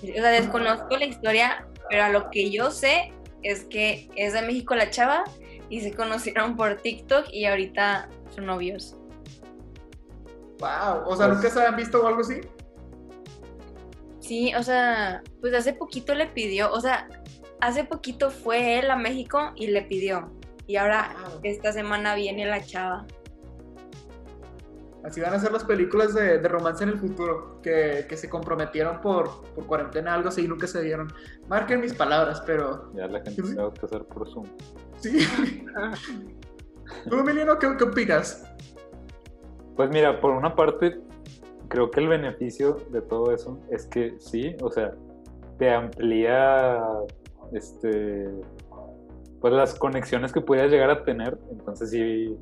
sea, 0.00 0.30
desconozco 0.30 0.96
la 0.96 1.04
historia, 1.04 1.66
pero 1.88 2.04
a 2.04 2.08
lo 2.10 2.30
que 2.30 2.50
yo 2.50 2.70
sé 2.70 3.12
es 3.42 3.64
que 3.64 4.08
es 4.16 4.32
de 4.32 4.42
México 4.42 4.74
la 4.74 4.90
chava 4.90 5.24
y 5.68 5.80
se 5.80 5.94
conocieron 5.94 6.56
por 6.56 6.76
TikTok 6.76 7.26
y 7.32 7.44
ahorita 7.46 8.08
son 8.34 8.46
novios. 8.46 8.96
Wow. 10.58 11.04
O 11.06 11.16
sea, 11.16 11.26
Pues- 11.26 11.38
¿nunca 11.38 11.50
se 11.50 11.58
habían 11.60 11.76
visto 11.76 12.02
o 12.02 12.06
algo 12.06 12.20
así? 12.20 12.40
Sí, 14.20 14.54
o 14.54 14.62
sea, 14.62 15.22
pues 15.40 15.54
hace 15.54 15.72
poquito 15.72 16.14
le 16.14 16.26
pidió, 16.26 16.70
o 16.72 16.80
sea, 16.80 17.08
hace 17.60 17.84
poquito 17.84 18.30
fue 18.30 18.78
él 18.78 18.90
a 18.90 18.96
México 18.96 19.52
y 19.56 19.68
le 19.68 19.82
pidió. 19.82 20.30
Y 20.66 20.76
ahora 20.76 21.14
Wow. 21.30 21.40
esta 21.42 21.72
semana 21.72 22.14
viene 22.14 22.46
la 22.46 22.62
chava. 22.62 23.06
Así 25.02 25.20
van 25.20 25.32
a 25.32 25.38
ser 25.38 25.50
las 25.50 25.64
películas 25.64 26.12
de, 26.14 26.38
de 26.38 26.48
romance 26.48 26.84
en 26.84 26.90
el 26.90 26.98
futuro, 26.98 27.58
que, 27.62 28.04
que 28.06 28.16
se 28.18 28.28
comprometieron 28.28 29.00
por, 29.00 29.42
por 29.54 29.66
cuarentena, 29.66 30.12
algo 30.12 30.28
así, 30.28 30.44
y 30.44 30.48
nunca 30.48 30.66
se 30.66 30.82
dieron. 30.82 31.10
Marquen 31.48 31.80
mis 31.80 31.94
palabras, 31.94 32.42
pero 32.44 32.92
Ya 32.92 33.06
la 33.06 33.20
gente 33.22 33.42
se 33.42 33.54
va 33.54 33.68
a 33.68 33.72
casar 33.72 34.04
por 34.04 34.28
Zoom. 34.28 34.46
sí. 34.98 35.26
¿Tú, 37.08 37.18
Emiliano, 37.18 37.58
qué, 37.58 37.68
qué 37.78 37.84
opinas? 37.84 38.44
Pues 39.74 39.88
mira, 39.88 40.20
por 40.20 40.32
una 40.32 40.54
parte, 40.54 41.00
creo 41.68 41.90
que 41.90 42.00
el 42.00 42.08
beneficio 42.08 42.76
de 42.90 43.00
todo 43.00 43.32
eso 43.32 43.58
es 43.70 43.86
que 43.86 44.16
sí, 44.18 44.54
o 44.60 44.70
sea, 44.70 44.92
te 45.58 45.70
amplía 45.72 46.78
este 47.52 48.28
pues 49.40 49.54
las 49.54 49.74
conexiones 49.74 50.32
que 50.32 50.40
pudieras 50.42 50.70
llegar 50.70 50.90
a 50.90 51.02
tener, 51.02 51.38
entonces 51.50 51.90
sí 51.90 52.36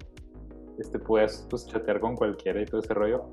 este 0.78 0.98
puedes 0.98 1.46
pues 1.48 1.66
chatear 1.66 2.00
con 2.00 2.16
cualquiera 2.16 2.60
y 2.60 2.64
todo 2.66 2.80
ese 2.80 2.92
rollo. 2.94 3.24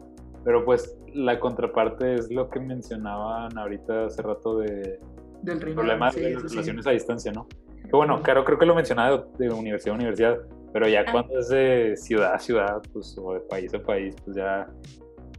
Pero 0.44 0.64
pues 0.64 0.96
la 1.14 1.40
contraparte 1.40 2.14
es 2.14 2.32
lo 2.32 2.50
que 2.50 2.60
mencionaban 2.60 3.58
ahorita 3.58 4.06
hace 4.06 4.22
rato 4.22 4.60
de 4.60 5.00
Del 5.42 5.60
riñón. 5.60 5.76
problemas 5.78 6.14
sí, 6.14 6.22
de 6.22 6.28
sí, 6.28 6.34
las 6.34 6.42
sí. 6.44 6.48
relaciones 6.50 6.88
a 6.88 6.92
distancia, 6.92 7.32
¿no? 7.32 7.48
Que 7.84 7.96
bueno, 7.96 8.22
claro, 8.22 8.44
creo 8.46 8.60
que 8.60 8.66
lo 8.68 8.76
mencionaba 8.76 9.26
de, 9.38 9.48
de 9.48 9.54
universidad 9.54 9.94
a 9.94 9.98
universidad, 9.98 10.38
pero 10.72 10.88
ya 10.88 11.02
Ah. 11.08 11.12
cuando 11.12 11.40
es 11.40 11.50
de 11.50 11.96
ciudad 11.98 12.34
a 12.34 12.40
ciudad, 12.40 12.82
pues, 12.94 13.18
o 13.18 13.34
de 13.34 13.40
país 13.42 13.74
a 13.74 13.80
país, 13.82 14.16
pues 14.24 14.38
ya 14.38 14.68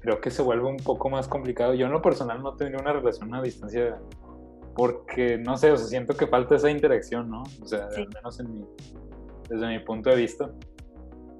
creo 0.00 0.20
que 0.20 0.30
se 0.30 0.42
vuelve 0.42 0.66
un 0.66 0.76
poco 0.78 1.08
más 1.10 1.28
complicado. 1.28 1.74
Yo 1.74 1.86
en 1.86 1.92
lo 1.92 2.02
personal 2.02 2.42
no 2.42 2.54
tendría 2.56 2.80
una 2.80 2.92
relación 2.92 3.32
a 3.34 3.42
distancia 3.42 3.98
porque, 4.76 5.38
no 5.38 5.56
sé, 5.56 5.72
o 5.72 5.76
sea, 5.76 5.86
siento 5.86 6.14
que 6.14 6.26
falta 6.26 6.56
esa 6.56 6.70
interacción, 6.70 7.30
¿no? 7.30 7.42
O 7.62 7.66
sea, 7.66 7.90
Sí. 7.90 8.02
al 8.02 8.08
menos 8.08 8.38
en 8.40 8.52
mi, 8.52 8.64
desde 9.48 9.66
mi 9.66 9.78
punto 9.80 10.10
de 10.10 10.16
vista. 10.16 10.50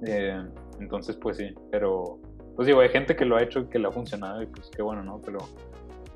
Eh, 0.05 0.43
entonces, 0.79 1.15
pues 1.17 1.37
sí, 1.37 1.53
pero, 1.71 2.19
pues 2.55 2.65
digo, 2.67 2.79
hay 2.79 2.89
gente 2.89 3.15
que 3.15 3.25
lo 3.25 3.35
ha 3.37 3.43
hecho 3.43 3.59
y 3.61 3.65
que 3.67 3.79
le 3.79 3.87
ha 3.87 3.91
funcionado 3.91 4.41
y 4.41 4.47
pues 4.47 4.69
qué 4.75 4.81
bueno, 4.81 5.03
¿no? 5.03 5.21
Pero, 5.21 5.37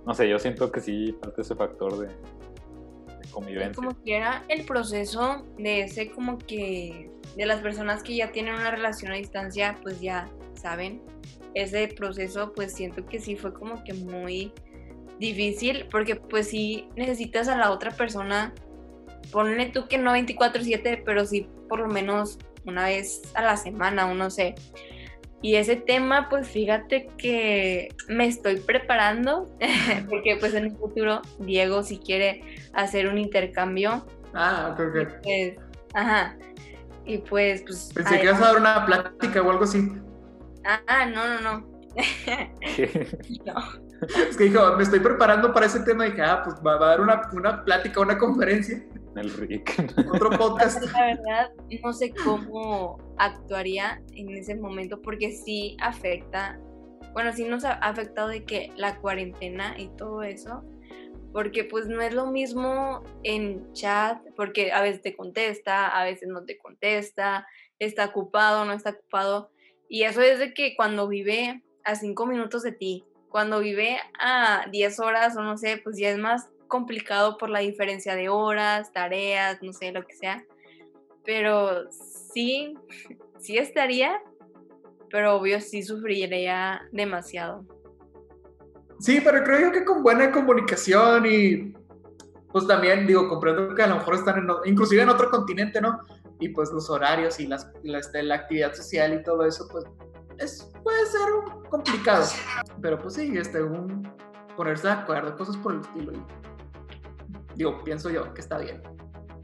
no 0.06 0.14
sé, 0.14 0.28
yo 0.28 0.40
siento 0.40 0.72
que 0.72 0.80
sí 0.82 1.16
falta 1.22 1.42
ese 1.42 1.56
factor 1.56 1.98
de, 2.00 2.08
de 2.08 3.30
convivencia. 3.32 3.74
Como 3.76 3.92
quiera, 4.02 4.44
el 4.50 4.66
proceso 4.66 5.46
de 5.58 5.82
ese 5.82 6.12
como 6.12 6.38
que 6.40 7.12
de 7.38 7.46
las 7.46 7.62
personas 7.62 8.02
que 8.04 8.16
ya 8.16 8.32
tienen 8.32 8.56
una 8.56 8.72
relación 8.72 9.12
a 9.12 9.16
distancia, 9.16 9.78
pues 9.84 10.02
ya 10.02 10.28
saben, 10.56 11.02
ese 11.54 11.88
proceso 11.90 12.52
pues 12.54 12.74
siento 12.74 13.06
que 13.06 13.20
sí 13.20 13.36
fue 13.36 13.54
como 13.54 13.84
que 13.84 13.94
muy 13.94 14.54
difícil 15.22 15.86
porque 15.90 16.16
pues 16.18 16.50
sí 16.50 16.90
necesitas 16.98 17.48
a 17.48 17.56
la 17.56 17.72
otra 17.72 17.92
persona, 17.92 18.54
ponle 19.32 19.68
tú 19.68 19.88
que 19.88 19.98
no 19.98 20.12
24/7, 20.14 21.04
pero 21.06 21.26
sí 21.26 21.48
por 21.70 21.80
lo 21.80 21.88
menos 21.88 22.38
una 22.66 22.86
vez 22.86 23.22
a 23.36 23.42
la 23.42 23.56
semana, 23.56 24.12
o 24.12 24.14
no 24.14 24.30
sé. 24.30 24.56
Y 25.44 25.56
ese 25.56 25.76
tema, 25.76 26.28
pues 26.30 26.48
fíjate 26.50 27.08
que 27.18 27.90
me 28.08 28.28
estoy 28.28 28.58
preparando, 28.58 29.50
porque 30.10 30.36
pues 30.40 30.54
en 30.54 30.66
el 30.66 30.72
futuro 30.76 31.22
Diego 31.40 31.82
si 31.84 31.98
quiere 32.00 32.42
hacer 32.74 33.08
un 33.08 33.18
intercambio, 33.18 34.06
Ah, 34.34 34.70
ok, 34.74 34.80
ok. 34.80 35.08
pues, 35.24 35.56
ajá, 35.94 36.38
y 37.06 37.18
pues, 37.20 37.64
pues, 37.64 37.92
Pensé 37.94 38.20
que 38.20 38.26
ibas 38.26 38.42
a 38.42 38.46
dar 38.48 38.58
una 38.58 38.86
plática 38.86 39.42
o 39.42 39.50
algo 39.52 39.64
así. 39.64 39.92
ah, 40.66 41.06
no, 41.06 41.28
no, 41.28 41.42
no, 41.42 41.72
no, 43.46 43.91
Es 44.02 44.36
que 44.36 44.46
dijo, 44.46 44.76
me 44.76 44.84
estoy 44.84 45.00
preparando 45.00 45.54
para 45.54 45.68
ese 45.68 45.80
tema 45.82 46.08
y 46.08 46.12
dije, 46.12 46.24
ah, 46.24 46.42
pues 46.44 46.56
va, 46.66 46.78
va 46.78 46.88
a 46.88 46.90
dar 46.90 47.02
una, 47.02 47.30
una 47.34 47.64
plática, 47.64 48.02
una 48.02 48.18
conferencia, 48.18 48.84
el 49.16 49.32
Rick. 49.34 49.76
otro 50.14 50.30
podcast. 50.32 50.84
la 50.92 51.06
verdad 51.06 51.52
no 51.84 51.94
sé 51.94 52.14
cómo 52.24 52.98
actuaría 53.18 54.02
en 54.14 54.30
ese 54.32 54.56
momento 54.56 55.02
porque 55.02 55.32
sí 55.32 55.78
afecta, 55.80 56.60
bueno, 57.14 57.32
sí 57.34 57.46
nos 57.46 57.64
ha 57.64 57.74
afectado 57.74 58.30
de 58.30 58.44
que 58.44 58.72
la 58.76 58.98
cuarentena 59.00 59.76
y 59.78 59.90
todo 59.90 60.24
eso, 60.24 60.64
porque 61.32 61.64
pues 61.64 61.88
no 61.88 62.02
es 62.02 62.14
lo 62.14 62.32
mismo 62.32 63.04
en 63.24 63.72
chat, 63.74 64.18
porque 64.36 64.72
a 64.72 64.82
veces 64.82 65.02
te 65.02 65.16
contesta, 65.16 65.88
a 65.88 66.04
veces 66.04 66.28
no 66.28 66.44
te 66.44 66.58
contesta, 66.58 67.48
está 67.80 68.06
ocupado, 68.06 68.66
no 68.66 68.74
está 68.74 68.92
ocupado, 68.92 69.52
y 69.88 70.04
eso 70.04 70.22
es 70.22 70.40
de 70.40 70.54
que 70.54 70.76
cuando 70.76 71.08
vive 71.08 71.64
a 71.84 71.96
cinco 71.96 72.26
minutos 72.26 72.64
de 72.64 72.72
ti, 72.72 73.06
cuando 73.32 73.60
vive 73.60 73.98
a 74.20 74.66
10 74.72 75.00
horas 75.00 75.38
o 75.38 75.42
no 75.42 75.58
sé, 75.58 75.80
pues 75.84 75.98
ya 75.98 76.10
es 76.10 76.18
más 76.18 76.50
complicado 76.68 77.38
por 77.38 77.50
la 77.50 77.60
diferencia 77.60 78.16
de 78.16 78.30
horas, 78.30 78.92
tareas, 78.92 79.60
no 79.62 79.74
sé, 79.74 79.92
lo 79.92 80.06
que 80.06 80.14
sea. 80.14 80.46
Pero 81.26 81.90
sí, 81.92 82.76
sí 83.40 83.58
estaría, 83.58 84.22
pero 85.10 85.36
obvio 85.36 85.62
sí 85.62 85.82
sufriría 85.82 86.82
demasiado. 86.92 87.66
Sí, 89.00 89.20
pero 89.24 89.44
creo 89.44 89.62
yo 89.62 89.72
que 89.72 89.84
con 89.84 90.04
buena 90.04 90.32
comunicación 90.32 91.26
y 91.26 91.74
pues 92.52 92.68
también 92.68 93.08
digo, 93.08 93.28
comprendo 93.30 93.74
que 93.74 93.82
a 93.82 93.88
lo 93.88 93.96
mejor 93.96 94.16
están 94.16 94.40
en, 94.40 94.48
inclusive 94.66 95.02
en 95.02 95.10
otro 95.10 95.30
continente, 95.32 95.80
¿no? 95.82 96.02
Y 96.40 96.50
pues 96.50 96.70
los 96.72 96.90
horarios 96.90 97.40
y 97.40 97.48
las, 97.48 97.72
la, 97.84 98.00
este, 98.00 98.22
la 98.24 98.36
actividad 98.36 98.74
social 98.74 99.14
y 99.14 99.24
todo 99.24 99.46
eso, 99.46 99.68
pues 99.72 99.86
es, 100.38 100.71
puede 100.92 101.06
ser 101.06 101.32
un- 101.32 101.64
complicado. 101.70 102.26
Pero 102.82 103.00
pues 103.00 103.14
sí, 103.16 103.32
este, 103.38 103.64
un, 103.64 104.04
ponerse 104.58 104.88
de 104.88 104.94
acuerdo, 104.94 105.36
cosas 105.38 105.56
por 105.58 105.74
el 105.74 105.82
estilo. 105.82 106.12
y- 106.14 106.24
digo, 107.56 107.82
pienso 107.84 108.10
yo 108.10 108.34
que 108.34 108.42
está 108.42 108.58
bien. 108.58 108.82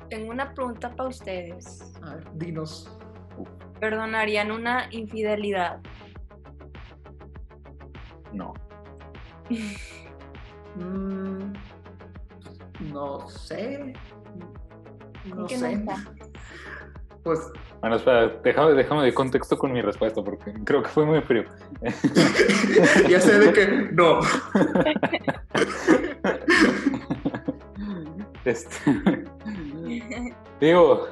Tengo 0.09 0.31
una 0.31 0.53
pregunta 0.53 0.93
para 0.95 1.09
ustedes. 1.09 1.93
A 2.03 2.15
ver, 2.15 2.27
dinos. 2.33 2.89
¿Perdonarían 3.79 4.51
una 4.51 4.87
infidelidad? 4.91 5.79
No. 8.33 8.53
Mm, 10.75 11.53
no 12.91 13.27
sé. 13.29 13.93
No 15.35 15.45
¿Qué 15.47 15.57
sé. 15.57 15.75
nota? 15.77 16.03
Pues 17.27 17.51
Bueno, 17.81 17.97
espera, 17.97 18.29
déjame, 18.41 18.73
déjame 18.73 19.03
de 19.03 19.13
contexto 19.13 19.57
con 19.57 19.73
mi 19.73 19.81
respuesta 19.81 20.23
porque 20.23 20.53
creo 20.63 20.81
que 20.81 20.87
fue 20.87 21.05
muy 21.05 21.19
frío. 21.21 21.43
ya 23.09 23.19
sé 23.19 23.37
de 23.37 23.51
que 23.53 23.67
no. 23.91 24.21
Este, 28.45 29.25
digo, 30.61 31.09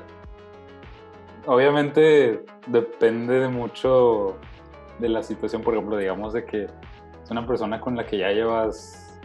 obviamente 1.46 2.46
depende 2.68 3.42
de 3.42 3.50
mucho 3.50 4.38
de 5.00 5.10
la 5.10 5.22
situación, 5.22 5.62
por 5.62 5.74
ejemplo, 5.74 5.98
digamos 5.98 6.32
de 6.32 6.46
que 6.46 6.64
es 6.64 7.32
una 7.32 7.46
persona 7.46 7.82
con 7.82 7.98
la 7.98 8.06
que 8.06 8.20
ya 8.20 8.32
llevas, 8.32 9.20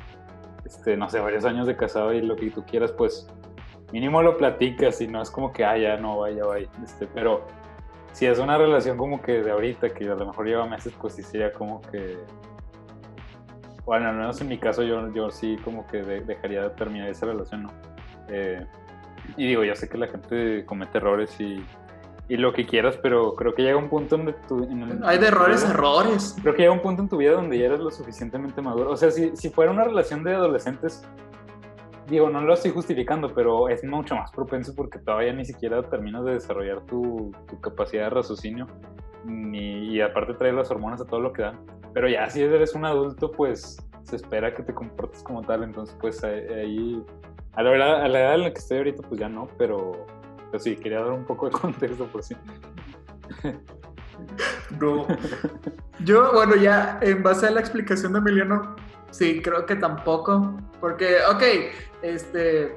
este, 0.64 0.97
no 0.97 1.09
sé, 1.09 1.20
varios 1.20 1.45
años 1.45 1.68
de 1.68 1.76
casado 1.76 2.12
y 2.12 2.20
lo 2.20 2.34
que 2.34 2.51
tú 2.51 2.64
quieras, 2.64 2.91
pues 2.91 3.28
mínimo 3.93 4.22
lo 4.22 4.36
platicas 4.36 5.01
y 5.01 5.09
no 5.09 5.20
es 5.22 5.30
como 5.30 5.53
que, 5.53 5.64
ah, 5.64 5.76
ya 5.76 5.97
no, 5.97 6.18
vaya, 6.18 6.45
vaya, 6.45 6.68
este, 6.84 7.07
pero 7.07 7.47
si 8.12 8.26
es 8.26 8.38
una 8.38 8.57
relación 8.59 8.97
como 8.97 9.20
que 9.22 9.43
de 9.43 9.51
ahorita, 9.51 9.91
que 9.91 10.05
a 10.11 10.14
lo 10.14 10.26
mejor 10.26 10.47
lleva 10.47 10.66
meses, 10.66 10.93
pues 11.01 11.14
sí 11.14 11.22
sería 11.22 11.53
como 11.53 11.80
que, 11.82 12.18
bueno, 13.84 14.09
al 14.09 14.16
menos 14.16 14.41
en 14.41 14.49
mi 14.49 14.59
caso 14.59 14.82
yo, 14.82 15.12
yo 15.12 15.30
sí 15.30 15.57
como 15.64 15.86
que 15.86 16.03
de- 16.03 16.20
dejaría 16.20 16.62
de 16.62 16.70
terminar 16.70 17.09
esa 17.09 17.26
relación, 17.26 17.64
¿no? 17.64 17.70
Eh, 18.28 18.64
y 19.36 19.47
digo, 19.49 19.64
yo 19.64 19.74
sé 19.74 19.88
que 19.88 19.99
la 19.99 20.07
gente 20.09 20.64
comete 20.66 20.99
errores 20.99 21.38
y, 21.41 21.64
y 22.28 22.36
lo 22.36 22.53
que 22.53 22.66
quieras, 22.66 22.97
pero 23.03 23.34
creo 23.34 23.55
que 23.55 23.62
llega 23.62 23.76
un 23.76 23.88
punto 23.88 24.16
donde 24.16 24.32
tú... 24.49 24.62
en 24.64 25.01
Hay 25.05 25.18
de 25.18 25.28
errores 25.28 25.61
tu 25.61 25.66
vida- 25.66 25.74
errores. 25.74 26.36
Creo 26.43 26.55
que 26.55 26.62
llega 26.62 26.72
un 26.72 26.80
punto 26.80 27.03
en 27.03 27.09
tu 27.09 27.16
vida 27.16 27.32
donde 27.32 27.59
ya 27.59 27.66
eres 27.66 27.80
lo 27.80 27.91
suficientemente 27.91 28.61
maduro. 28.62 28.91
O 28.91 28.97
sea, 28.97 29.11
si, 29.11 29.36
si 29.36 29.51
fuera 29.51 29.70
una 29.72 29.84
relación 29.84 30.22
de 30.24 30.34
adolescentes, 30.34 31.05
digo, 32.11 32.29
no 32.29 32.41
lo 32.43 32.55
estoy 32.55 32.73
justificando, 32.73 33.33
pero 33.33 33.69
es 33.69 33.85
mucho 33.85 34.17
más 34.17 34.31
propenso 34.33 34.75
porque 34.75 34.99
todavía 34.99 35.33
ni 35.33 35.45
siquiera 35.45 35.83
terminas 35.83 36.25
de 36.25 36.33
desarrollar 36.33 36.81
tu, 36.83 37.33
tu 37.49 37.61
capacidad 37.61 38.05
de 38.05 38.11
raciocinio 38.11 38.67
ni, 39.25 39.95
y 39.95 40.01
aparte 40.01 40.35
trae 40.35 40.53
las 40.53 40.71
hormonas 40.71 41.01
a 41.01 41.05
todo 41.05 41.21
lo 41.21 41.33
que 41.33 41.43
dan. 41.43 41.59
Pero 41.95 42.09
ya 42.09 42.29
si 42.29 42.43
eres 42.43 42.75
un 42.75 42.85
adulto, 42.85 43.31
pues 43.31 43.79
se 44.03 44.17
espera 44.17 44.55
que 44.55 44.63
te 44.63 44.75
comportes 44.75 45.23
como 45.23 45.43
tal, 45.43 45.63
entonces 45.63 45.97
pues 46.01 46.23
ahí, 46.25 47.03
a 47.53 47.63
la, 47.63 47.71
verdad, 47.71 48.03
a 48.03 48.09
la 48.09 48.21
edad 48.21 48.35
en 48.35 48.43
la 48.43 48.53
que 48.53 48.59
estoy 48.59 48.79
ahorita, 48.79 49.03
pues 49.03 49.21
ya 49.21 49.29
no, 49.29 49.49
pero, 49.57 50.07
pero 50.51 50.63
sí, 50.63 50.77
quería 50.77 51.01
dar 51.01 51.13
un 51.13 51.25
poco 51.25 51.47
de 51.47 51.53
contexto 51.59 52.07
por 52.07 52.23
sí. 52.23 52.37
No. 54.81 55.07
Yo, 56.05 56.33
bueno, 56.33 56.57
ya 56.57 56.99
en 57.03 57.23
base 57.23 57.47
a 57.47 57.51
la 57.51 57.61
explicación 57.61 58.13
de 58.13 58.19
Emiliano, 58.21 58.77
sí, 59.11 59.41
creo 59.43 59.67
que 59.67 59.77
tampoco. 59.77 60.57
Porque, 60.81 61.19
ok, 61.31 61.43
este. 62.03 62.77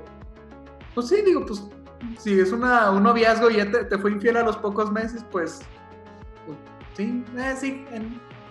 Pues 0.93 1.07
sí, 1.07 1.21
digo, 1.21 1.45
pues. 1.45 1.63
Si 2.17 2.37
es 2.37 2.51
una, 2.51 2.91
un 2.91 3.03
noviazgo 3.03 3.49
y 3.49 3.55
ya 3.55 3.71
te, 3.71 3.97
fue 3.97 4.11
infiel 4.11 4.35
a 4.35 4.43
los 4.43 4.57
pocos 4.57 4.91
meses, 4.91 5.25
pues. 5.31 5.61
pues 6.45 6.57
sí, 6.95 7.23
eh, 7.37 7.55
sí. 7.57 7.85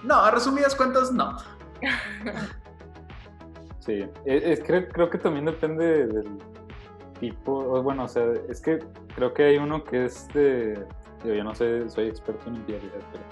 no, 0.03 0.15
a 0.15 0.31
resumidas 0.31 0.75
cuentas, 0.75 1.13
no. 1.13 1.37
Sí, 3.81 4.05
e, 4.25 4.53
es, 4.53 4.61
creo, 4.61 4.89
creo 4.89 5.11
que 5.11 5.19
también 5.19 5.45
depende 5.45 6.07
del 6.07 6.39
tipo. 7.19 7.83
Bueno, 7.83 8.05
o 8.05 8.09
sea, 8.09 8.25
es 8.49 8.61
que 8.61 8.79
creo 9.17 9.35
que 9.35 9.43
hay 9.43 9.57
uno 9.57 9.83
que 9.83 10.05
es 10.05 10.29
de 10.29 10.87
yo 11.25 11.45
no 11.45 11.55
sé, 11.55 11.89
soy 11.89 12.09
experto 12.09 12.49
en 12.49 12.57
infidelidad, 12.57 13.01
pero 13.13 13.25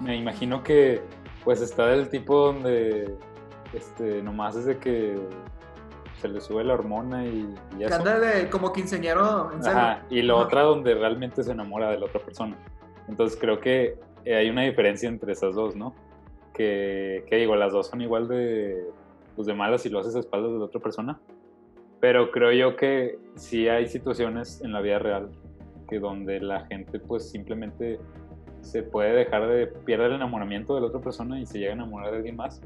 me 0.00 0.16
imagino 0.16 0.62
que 0.62 1.00
pues 1.44 1.60
está 1.60 1.86
del 1.86 2.08
tipo 2.08 2.46
donde 2.46 3.14
este, 3.72 4.22
nomás 4.22 4.56
es 4.56 4.64
de 4.64 4.78
que 4.78 5.18
se 6.20 6.28
le 6.28 6.40
sube 6.40 6.64
la 6.64 6.74
hormona 6.74 7.26
y, 7.26 7.54
y 7.78 7.84
eso. 7.84 7.94
anda 7.94 8.18
de 8.18 8.50
como 8.50 8.72
quinceañero 8.72 9.52
en 9.52 9.66
Ajá, 9.66 10.04
y 10.10 10.22
la 10.22 10.34
otra 10.34 10.62
donde 10.62 10.94
realmente 10.94 11.42
se 11.44 11.52
enamora 11.52 11.90
de 11.90 11.98
la 11.98 12.06
otra 12.06 12.20
persona. 12.20 12.56
Entonces 13.08 13.38
creo 13.40 13.60
que 13.60 13.96
hay 14.26 14.50
una 14.50 14.62
diferencia 14.62 15.08
entre 15.08 15.32
esas 15.32 15.54
dos, 15.54 15.76
¿no? 15.76 15.94
Que, 16.52 17.24
que 17.28 17.36
digo, 17.36 17.54
las 17.54 17.72
dos 17.72 17.86
son 17.86 18.00
igual 18.00 18.26
de, 18.26 18.84
pues 19.36 19.46
de 19.46 19.54
malas 19.54 19.82
si 19.82 19.88
lo 19.88 20.00
haces 20.00 20.16
a 20.16 20.18
espaldas 20.18 20.52
de 20.52 20.58
la 20.58 20.64
otra 20.64 20.80
persona. 20.80 21.20
Pero 22.00 22.30
creo 22.30 22.52
yo 22.52 22.76
que 22.76 23.18
sí 23.36 23.68
hay 23.68 23.86
situaciones 23.88 24.60
en 24.62 24.72
la 24.72 24.80
vida 24.80 24.98
real 24.98 25.30
que 25.88 25.98
donde 25.98 26.40
la 26.40 26.66
gente 26.66 26.98
pues 26.98 27.30
simplemente 27.30 27.98
se 28.60 28.82
puede 28.82 29.12
dejar 29.12 29.48
de 29.48 29.66
perder 29.68 30.08
el 30.10 30.16
enamoramiento 30.16 30.74
de 30.74 30.82
la 30.82 30.88
otra 30.88 31.00
persona 31.00 31.40
y 31.40 31.46
se 31.46 31.58
llega 31.58 31.70
a 31.70 31.74
enamorar 31.74 32.10
de 32.10 32.16
alguien 32.18 32.36
más 32.36 32.60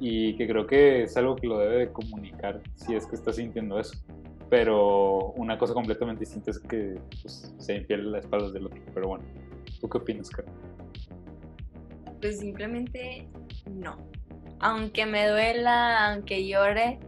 y 0.00 0.34
que 0.36 0.48
creo 0.48 0.66
que 0.66 1.02
es 1.04 1.16
algo 1.16 1.36
que 1.36 1.46
lo 1.46 1.58
debe 1.58 1.76
de 1.76 1.92
comunicar 1.92 2.60
si 2.74 2.94
es 2.94 3.06
que 3.06 3.16
está 3.16 3.32
sintiendo 3.32 3.78
eso 3.78 3.96
pero 4.48 5.32
una 5.36 5.58
cosa 5.58 5.74
completamente 5.74 6.20
distinta 6.20 6.50
es 6.50 6.58
que 6.58 6.98
pues, 7.22 7.54
se 7.58 7.76
infiel 7.76 8.10
las 8.10 8.24
espaldas 8.24 8.52
del 8.52 8.66
otro 8.66 8.80
pero 8.94 9.08
bueno 9.08 9.24
¿tú 9.80 9.88
qué 9.88 9.98
opinas 9.98 10.30
Karen? 10.30 10.52
pues 12.20 12.40
simplemente 12.40 13.28
no 13.70 13.98
aunque 14.58 15.06
me 15.06 15.28
duela 15.28 16.12
aunque 16.12 16.46
llore 16.48 16.98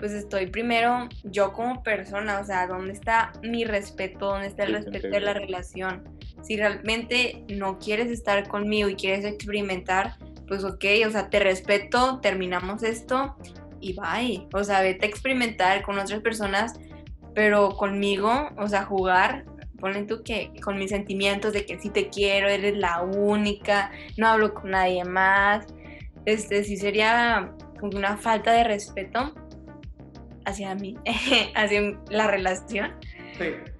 pues 0.00 0.12
estoy 0.12 0.46
primero 0.46 1.08
yo 1.24 1.52
como 1.52 1.82
persona, 1.82 2.40
o 2.40 2.44
sea, 2.44 2.66
¿dónde 2.66 2.94
está 2.94 3.32
mi 3.42 3.64
respeto? 3.64 4.30
¿Dónde 4.30 4.46
está 4.46 4.64
el 4.64 4.72
respeto 4.72 5.08
de 5.08 5.20
la 5.20 5.34
relación? 5.34 6.08
Si 6.42 6.56
realmente 6.56 7.44
no 7.50 7.78
quieres 7.78 8.10
estar 8.10 8.48
conmigo 8.48 8.88
y 8.88 8.96
quieres 8.96 9.26
experimentar, 9.26 10.14
pues 10.50 10.64
ok, 10.64 10.84
o 11.06 11.10
sea, 11.10 11.30
te 11.30 11.38
respeto, 11.38 12.18
terminamos 12.20 12.82
esto 12.82 13.36
y 13.80 13.92
bye. 13.92 14.48
O 14.52 14.64
sea, 14.64 14.82
vete 14.82 15.06
a 15.06 15.08
experimentar 15.08 15.80
con 15.82 15.96
otras 15.96 16.20
personas, 16.22 16.74
pero 17.36 17.76
conmigo, 17.76 18.50
o 18.58 18.66
sea, 18.66 18.84
jugar, 18.84 19.44
ponle 19.78 20.02
tú 20.02 20.24
que 20.24 20.50
con 20.60 20.76
mis 20.76 20.90
sentimientos 20.90 21.52
de 21.52 21.64
que 21.64 21.78
sí 21.78 21.88
te 21.88 22.08
quiero, 22.08 22.48
eres 22.48 22.76
la 22.76 23.00
única, 23.00 23.92
no 24.16 24.26
hablo 24.26 24.52
con 24.52 24.72
nadie 24.72 25.04
más. 25.04 25.68
Este 26.24 26.64
sí 26.64 26.76
sería 26.76 27.54
una 27.80 28.16
falta 28.16 28.50
de 28.50 28.64
respeto 28.64 29.32
hacia 30.46 30.74
mí, 30.74 30.96
hacia 31.54 31.96
la 32.10 32.26
relación. 32.26 32.96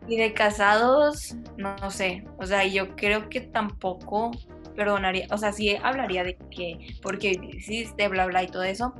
Y 0.06 0.18
de 0.18 0.32
casados, 0.34 1.34
no, 1.56 1.90
sé, 1.90 2.24
o 2.38 2.46
sea, 2.46 2.64
yo 2.64 2.94
creo 2.94 3.28
que 3.28 3.40
tampoco 3.40 4.30
perdonaría, 4.74 5.26
o 5.30 5.38
sea, 5.38 5.52
sí 5.52 5.76
hablaría 5.82 6.24
de 6.24 6.36
que, 6.50 6.96
porque 7.02 7.40
hiciste, 7.52 8.08
bla, 8.08 8.26
bla 8.26 8.42
y 8.42 8.48
todo 8.48 8.62
eso, 8.62 8.94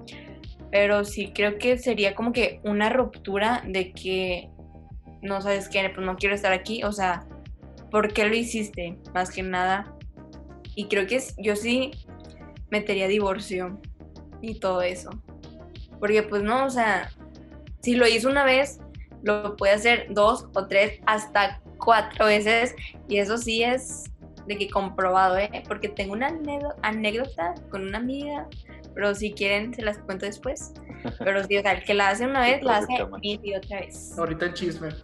pero 0.71 1.05
sí 1.05 1.33
creo 1.35 1.59
que 1.59 1.79
sería 1.79 2.14
como 2.14 2.33
que 2.33 2.61
una 2.64 2.91
ruptura 2.91 3.62
de 3.66 3.93
que 3.93 4.51
no 5.23 5.41
sabes 5.41 5.68
qué, 5.68 5.91
pues 5.95 6.07
no 6.07 6.16
quiero 6.16 6.35
estar 6.35 6.53
aquí, 6.53 6.83
o 6.85 6.93
sea, 6.93 7.27
¿por 7.91 8.12
qué 8.12 8.25
lo 8.25 8.35
hiciste? 8.35 8.99
Más 9.14 9.31
que 9.31 9.43
nada. 9.43 9.95
Y 10.75 10.87
creo 10.87 11.07
que 11.07 11.21
yo 11.39 11.57
sí 11.57 11.91
metería 12.71 13.09
divorcio 13.09 13.81
y 14.41 14.59
todo 14.61 14.83
eso. 14.83 15.11
Porque 15.99 16.23
pues 16.23 16.43
no, 16.43 16.64
o 16.64 16.71
sea, 16.71 17.11
si 17.83 17.95
lo 17.95 18.07
hizo 18.07 18.29
una 18.29 18.45
vez, 18.45 18.81
lo 19.23 19.57
puede 19.57 19.75
hacer 19.75 20.07
dos 20.11 20.47
o 20.55 20.66
tres, 20.66 21.01
hasta 21.07 21.61
cuatro 21.79 22.27
veces. 22.27 22.75
Y 23.09 23.18
eso 23.18 23.37
sí 23.37 23.62
es 23.62 24.05
de 24.47 24.59
que 24.59 24.68
comprobado, 24.68 25.38
¿eh? 25.38 25.62
Porque 25.66 25.88
tengo 25.88 26.12
una 26.12 26.32
anécdota 26.82 27.55
con 27.70 27.86
una 27.86 27.99
amiga, 27.99 28.47
pero 28.95 29.14
si 29.14 29.32
quieren 29.32 29.74
se 29.74 29.82
las 29.82 29.99
cuento 29.99 30.26
después. 30.26 30.72
Pero 31.18 31.43
sí, 31.45 31.57
o 31.57 31.62
sea, 31.62 31.72
el 31.72 31.84
que 31.84 31.95
la 31.95 32.11
hace 32.11 32.26
una 32.26 32.41
vez, 32.41 32.62
la 32.62 32.76
hace 32.76 33.07
mil 33.22 33.41
y 33.43 33.55
otra 33.55 33.80
vez. 33.80 34.18
Ahorita 34.18 34.47
el 34.47 34.55
chisme. 34.55 34.88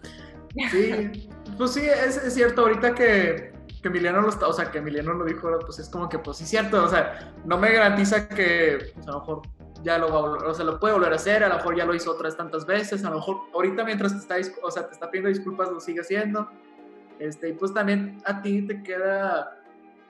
Sí, 0.70 1.28
pues 1.58 1.74
sí, 1.74 1.82
es, 1.84 2.16
es, 2.16 2.32
cierto, 2.32 2.62
ahorita 2.62 2.94
que, 2.94 3.52
que 3.82 3.88
Emiliano 3.88 4.22
lo 4.22 4.30
está, 4.30 4.48
o 4.48 4.54
sea, 4.54 4.70
que 4.70 4.78
Emiliano 4.78 5.12
lo 5.12 5.26
dijo, 5.26 5.50
pues 5.66 5.78
es 5.78 5.90
como 5.90 6.08
que, 6.08 6.18
pues 6.18 6.38
sí, 6.38 6.44
es 6.44 6.48
cierto, 6.50 6.82
o 6.82 6.88
sea, 6.88 7.34
no 7.44 7.58
me 7.58 7.70
garantiza 7.72 8.26
que, 8.26 8.90
pues, 8.94 9.06
a 9.06 9.10
lo 9.10 9.18
mejor 9.18 9.42
ya 9.82 9.98
lo 9.98 10.10
va 10.10 10.46
a 10.46 10.50
o 10.50 10.54
sea, 10.54 10.64
lo 10.64 10.80
puede 10.80 10.94
volver 10.94 11.12
a 11.12 11.16
hacer, 11.16 11.44
a 11.44 11.48
lo 11.48 11.56
mejor 11.56 11.76
ya 11.76 11.84
lo 11.84 11.94
hizo 11.94 12.10
otras 12.10 12.36
tantas 12.36 12.66
veces, 12.66 13.04
a 13.04 13.10
lo 13.10 13.16
mejor 13.16 13.36
ahorita 13.54 13.84
mientras 13.84 14.12
te 14.12 14.18
está, 14.18 14.56
o 14.62 14.70
sea, 14.70 14.86
te 14.86 14.94
está 14.94 15.10
pidiendo 15.10 15.28
disculpas 15.28 15.70
lo 15.70 15.78
sigue 15.78 16.00
haciendo, 16.00 16.48
este, 17.18 17.50
y 17.50 17.52
pues 17.52 17.72
también 17.72 18.18
a 18.24 18.42
ti 18.42 18.62
te 18.62 18.82
queda, 18.82 19.58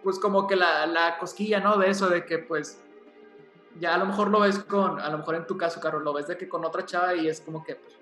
pues 0.03 0.19
como 0.19 0.47
que 0.47 0.57
la, 0.57 0.87
la 0.87 1.19
cosquilla, 1.19 1.61
¿no? 1.61 1.77
De 1.79 1.91
eso, 1.91 2.09
de 2.09 2.25
que 2.25 2.39
pues 2.39 2.83
ya 3.81 3.95
a 3.95 3.99
lo 3.99 4.07
mejor 4.07 4.31
lo 4.31 4.41
ves 4.41 4.59
con, 4.59 5.01
a 5.01 5.11
lo 5.11 5.19
mejor 5.19 5.35
en 5.37 5.47
tu 5.47 5.57
caso, 5.57 5.81
Carlos, 5.81 6.03
lo 6.03 6.13
ves 6.13 6.29
de 6.29 6.37
que 6.37 6.49
con 6.49 6.65
otra 6.65 6.85
chava 6.85 7.15
y 7.15 7.29
es 7.29 7.41
como 7.41 7.63
que 7.65 7.77
pues, 7.77 7.95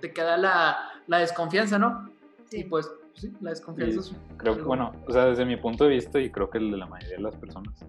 te 0.00 0.12
queda 0.12 0.36
la, 0.36 0.76
la 1.06 1.18
desconfianza, 1.18 1.78
¿no? 1.78 2.10
Sí. 2.46 2.60
Y 2.60 2.64
pues 2.64 2.90
sí, 3.14 3.32
la 3.40 3.50
desconfianza. 3.50 4.14
creo 4.36 4.56
que, 4.56 4.62
bueno, 4.62 4.92
o 5.06 5.12
sea, 5.12 5.26
desde 5.26 5.44
mi 5.44 5.56
punto 5.56 5.84
de 5.84 5.90
vista 5.90 6.20
y 6.20 6.30
creo 6.30 6.50
que 6.50 6.58
el 6.58 6.70
de 6.70 6.76
la 6.76 6.86
mayoría 6.86 7.16
de 7.16 7.22
las 7.22 7.36
personas, 7.36 7.84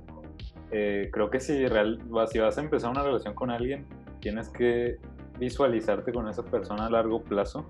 eh, 0.71 1.09
creo 1.13 1.29
que 1.29 1.39
si, 1.39 1.67
real, 1.67 2.01
si 2.31 2.39
vas 2.39 2.57
a 2.57 2.61
empezar 2.61 2.89
una 2.89 3.03
relación 3.03 3.33
con 3.33 3.51
alguien, 3.51 3.87
tienes 4.19 4.49
que 4.49 4.97
visualizarte 5.39 6.11
con 6.11 6.27
esa 6.27 6.43
persona 6.43 6.87
a 6.87 6.89
largo 6.89 7.23
plazo 7.23 7.69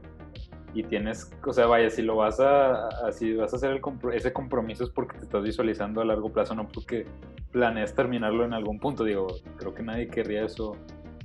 y 0.78 0.84
tienes, 0.84 1.32
o 1.44 1.52
sea, 1.52 1.66
vaya, 1.66 1.90
si 1.90 2.04
lo 2.04 2.18
vas 2.18 2.40
a, 2.40 3.12
si 3.12 3.34
vas 3.34 3.52
a 3.52 3.56
hacer 3.56 3.82
ese 4.14 4.32
compromiso 4.32 4.84
es 4.84 4.92
porque 4.92 5.18
te 5.18 5.24
estás 5.24 5.42
visualizando 5.42 6.02
a 6.02 6.06
largo 6.06 6.32
plazo, 6.32 6.54
no 6.54 6.68
porque 6.68 7.08
planeas 7.52 7.96
terminarlo 7.96 8.46
en 8.46 8.54
algún 8.54 8.78
punto. 8.78 9.04
Digo, 9.04 9.26
creo 9.58 9.74
que 9.74 9.82
nadie 9.82 10.08
querría 10.08 10.46
eso. 10.46 10.78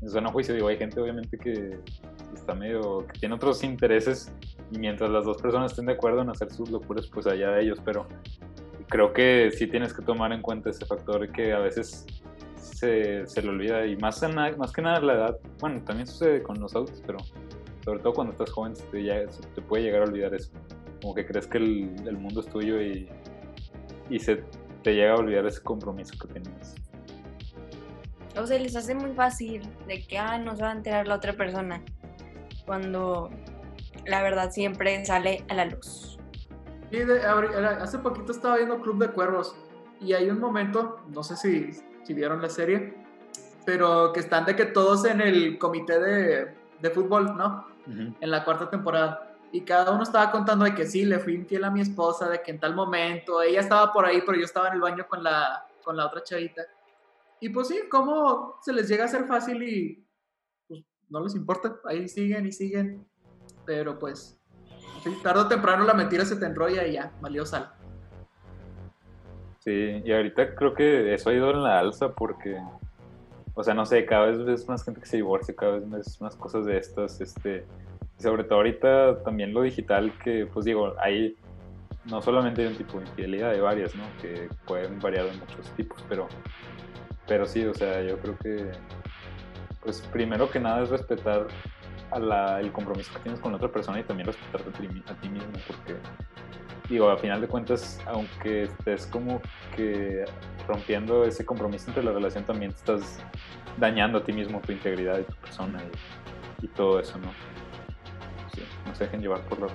Eso 0.02 0.22
no 0.22 0.32
juicio, 0.32 0.54
digo, 0.54 0.68
hay 0.68 0.78
gente 0.78 0.98
obviamente 0.98 1.36
que 1.36 1.78
está 2.34 2.54
medio, 2.54 3.06
que 3.06 3.20
tiene 3.20 3.34
otros 3.34 3.62
intereses 3.62 4.34
y 4.70 4.78
mientras 4.78 5.10
las 5.10 5.26
dos 5.26 5.36
personas 5.42 5.72
estén 5.72 5.84
de 5.84 5.92
acuerdo 5.92 6.22
en 6.22 6.30
hacer 6.30 6.50
sus 6.50 6.70
locuras, 6.70 7.06
pues 7.08 7.26
allá 7.26 7.50
de 7.50 7.62
ellos, 7.62 7.78
pero 7.84 8.06
creo 8.88 9.12
que 9.12 9.50
sí 9.52 9.66
tienes 9.66 9.92
que 9.92 10.00
tomar 10.00 10.32
en 10.32 10.40
cuenta 10.40 10.70
ese 10.70 10.86
factor 10.86 11.30
que 11.30 11.52
a 11.52 11.58
veces 11.58 12.06
se, 12.56 13.26
se 13.26 13.42
le 13.42 13.50
olvida 13.50 13.84
y 13.84 13.96
más, 13.96 14.24
más 14.56 14.72
que 14.72 14.80
nada 14.80 14.98
la 15.00 15.12
edad, 15.12 15.38
bueno, 15.60 15.82
también 15.84 16.06
sucede 16.06 16.42
con 16.42 16.58
los 16.58 16.74
autos, 16.74 17.02
pero 17.06 17.18
sobre 17.84 18.00
todo 18.00 18.12
cuando 18.12 18.32
estás 18.32 18.50
joven 18.50 18.74
te, 18.90 19.26
te 19.54 19.62
puede 19.62 19.84
llegar 19.84 20.02
a 20.02 20.04
olvidar 20.04 20.34
eso, 20.34 20.52
como 21.00 21.14
que 21.14 21.26
crees 21.26 21.46
que 21.46 21.58
el, 21.58 21.94
el, 22.06 22.16
mundo 22.16 22.40
es 22.40 22.46
tuyo 22.46 22.80
y, 22.80 23.08
y 24.08 24.18
se 24.18 24.44
te 24.82 24.94
llega 24.94 25.12
a 25.12 25.16
olvidar 25.16 25.46
ese 25.46 25.62
compromiso 25.62 26.14
que 26.18 26.32
tenías. 26.32 26.74
O 28.36 28.46
sea, 28.46 28.58
les 28.58 28.74
hace 28.76 28.94
muy 28.94 29.12
fácil 29.12 29.62
de 29.86 30.02
que, 30.02 30.18
ah, 30.18 30.38
no 30.38 30.56
se 30.56 30.62
va 30.62 30.70
a 30.70 30.72
enterar 30.72 31.06
la 31.06 31.16
otra 31.16 31.34
persona, 31.34 31.82
cuando 32.64 33.30
la 34.06 34.22
verdad 34.22 34.50
siempre 34.50 35.04
sale 35.04 35.44
a 35.48 35.54
la 35.54 35.66
luz. 35.66 36.18
Sí, 36.90 36.98
hace 37.80 37.98
poquito 37.98 38.32
estaba 38.32 38.56
viendo 38.56 38.80
Club 38.80 38.98
de 38.98 39.08
Cuervos 39.08 39.54
y 40.00 40.12
hay 40.12 40.28
un 40.30 40.40
momento, 40.40 41.00
no 41.08 41.22
sé 41.22 41.36
si, 41.36 41.70
si 42.04 42.14
vieron 42.14 42.42
la 42.42 42.48
serie, 42.48 42.94
pero 43.64 44.12
que 44.12 44.20
están 44.20 44.44
de 44.44 44.56
que 44.56 44.66
todos 44.66 45.04
en 45.04 45.20
el 45.20 45.58
comité 45.58 46.00
de, 46.00 46.54
de 46.80 46.90
fútbol, 46.90 47.36
¿no? 47.36 47.71
En 47.86 48.30
la 48.30 48.44
cuarta 48.44 48.70
temporada. 48.70 49.36
Y 49.52 49.62
cada 49.62 49.92
uno 49.92 50.02
estaba 50.02 50.30
contando 50.30 50.64
de 50.64 50.74
que 50.74 50.86
sí, 50.86 51.04
le 51.04 51.18
fui 51.18 51.34
infiel 51.34 51.64
a 51.64 51.70
mi 51.70 51.80
esposa, 51.80 52.28
de 52.28 52.42
que 52.42 52.52
en 52.52 52.60
tal 52.60 52.74
momento, 52.74 53.42
ella 53.42 53.60
estaba 53.60 53.92
por 53.92 54.06
ahí, 54.06 54.22
pero 54.24 54.38
yo 54.38 54.44
estaba 54.44 54.68
en 54.68 54.74
el 54.74 54.80
baño 54.80 55.06
con 55.06 55.22
la, 55.22 55.66
con 55.84 55.96
la 55.96 56.06
otra 56.06 56.22
chavita. 56.22 56.62
Y 57.40 57.48
pues 57.48 57.68
sí, 57.68 57.80
cómo 57.90 58.58
se 58.62 58.72
les 58.72 58.88
llega 58.88 59.04
a 59.04 59.08
ser 59.08 59.26
fácil 59.26 59.62
y 59.62 60.06
pues, 60.68 60.82
no 61.08 61.22
les 61.22 61.34
importa, 61.34 61.74
ahí 61.84 62.08
siguen 62.08 62.46
y 62.46 62.52
siguen, 62.52 63.06
pero 63.66 63.98
pues, 63.98 64.40
tarde 65.22 65.40
o 65.40 65.48
temprano 65.48 65.84
la 65.84 65.94
mentira 65.94 66.24
se 66.24 66.36
te 66.36 66.46
enrolla 66.46 66.86
y 66.86 66.92
ya, 66.92 67.12
valió 67.20 67.44
sal. 67.44 67.72
Sí, 69.58 70.02
y 70.04 70.12
ahorita 70.12 70.54
creo 70.54 70.74
que 70.74 71.14
eso 71.14 71.30
ha 71.30 71.34
ido 71.34 71.50
en 71.50 71.62
la 71.62 71.78
alza 71.78 72.14
porque, 72.14 72.60
o 73.54 73.62
sea, 73.62 73.74
no 73.74 73.84
sé, 73.86 74.04
cada 74.06 74.26
vez 74.26 74.44
ves 74.44 74.68
más 74.68 74.84
gente 74.84 75.00
que 75.00 75.06
se 75.06 75.16
divorcia, 75.16 75.54
cada 75.54 75.78
vez 75.78 75.90
ves 75.90 76.20
más 76.20 76.36
cosas 76.36 76.64
de 76.64 76.78
estas, 76.78 77.20
este, 77.20 77.64
y 78.18 78.22
sobre 78.22 78.44
todo 78.44 78.56
ahorita 78.56 79.22
también 79.22 79.52
lo 79.52 79.62
digital 79.62 80.12
que, 80.22 80.46
pues 80.46 80.64
digo, 80.64 80.94
hay 80.98 81.36
no 82.04 82.20
solamente 82.20 82.62
hay 82.62 82.68
un 82.68 82.76
tipo 82.76 82.98
de 82.98 83.06
infidelidad, 83.06 83.50
hay 83.50 83.60
varias, 83.60 83.94
¿no? 83.94 84.02
Que 84.20 84.48
pueden 84.66 84.98
variar 85.00 85.26
de 85.26 85.36
muchos 85.36 85.70
tipos, 85.76 86.04
pero, 86.08 86.26
pero 87.26 87.46
sí, 87.46 87.64
o 87.64 87.74
sea, 87.74 88.02
yo 88.02 88.18
creo 88.18 88.36
que, 88.38 88.70
pues 89.82 90.00
primero 90.12 90.50
que 90.50 90.58
nada 90.58 90.82
es 90.82 90.90
respetar 90.90 91.46
el 92.60 92.72
compromiso 92.72 93.12
que 93.14 93.20
tienes 93.20 93.40
con 93.40 93.52
la 93.52 93.56
otra 93.56 93.70
persona 93.70 94.00
y 94.00 94.02
también 94.02 94.26
respetarte 94.26 94.68
a 94.68 95.14
ti 95.14 95.28
mismo, 95.28 95.52
porque, 95.66 95.96
digo, 96.92 97.10
a 97.10 97.16
final 97.16 97.40
de 97.40 97.48
cuentas, 97.48 98.00
aunque 98.06 98.64
estés 98.64 99.06
como 99.06 99.40
que 99.74 100.24
rompiendo 100.68 101.24
ese 101.24 101.44
compromiso 101.44 101.88
entre 101.88 102.04
la 102.04 102.12
relación, 102.12 102.44
también 102.44 102.72
te 102.72 102.78
estás 102.78 103.18
dañando 103.78 104.18
a 104.18 104.24
ti 104.24 104.32
mismo, 104.32 104.60
tu 104.60 104.72
integridad 104.72 105.18
y 105.18 105.24
tu 105.24 105.34
persona 105.36 105.82
y, 105.82 106.66
y 106.66 106.68
todo 106.68 107.00
eso, 107.00 107.18
¿no? 107.18 107.32
Sí, 108.54 108.62
no 108.86 108.94
se 108.94 109.04
dejen 109.04 109.22
llevar 109.22 109.40
por 109.42 109.60
la 109.60 109.68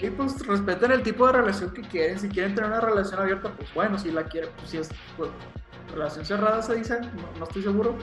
y 0.00 0.08
pues 0.10 0.46
respeten 0.46 0.92
el 0.92 1.02
tipo 1.02 1.26
de 1.26 1.32
relación 1.32 1.72
que 1.72 1.82
quieren. 1.82 2.18
Si 2.18 2.28
quieren 2.28 2.54
tener 2.54 2.70
una 2.70 2.80
relación 2.80 3.20
abierta, 3.20 3.50
pues 3.56 3.72
bueno, 3.74 3.98
si 3.98 4.12
la 4.12 4.22
quieren, 4.22 4.50
pues 4.56 4.70
si 4.70 4.78
es 4.78 4.88
pues, 5.16 5.30
relación 5.92 6.24
cerrada, 6.24 6.62
se 6.62 6.76
dice, 6.76 7.00
no, 7.38 7.44
estoy 7.44 7.62
seguro. 7.62 7.96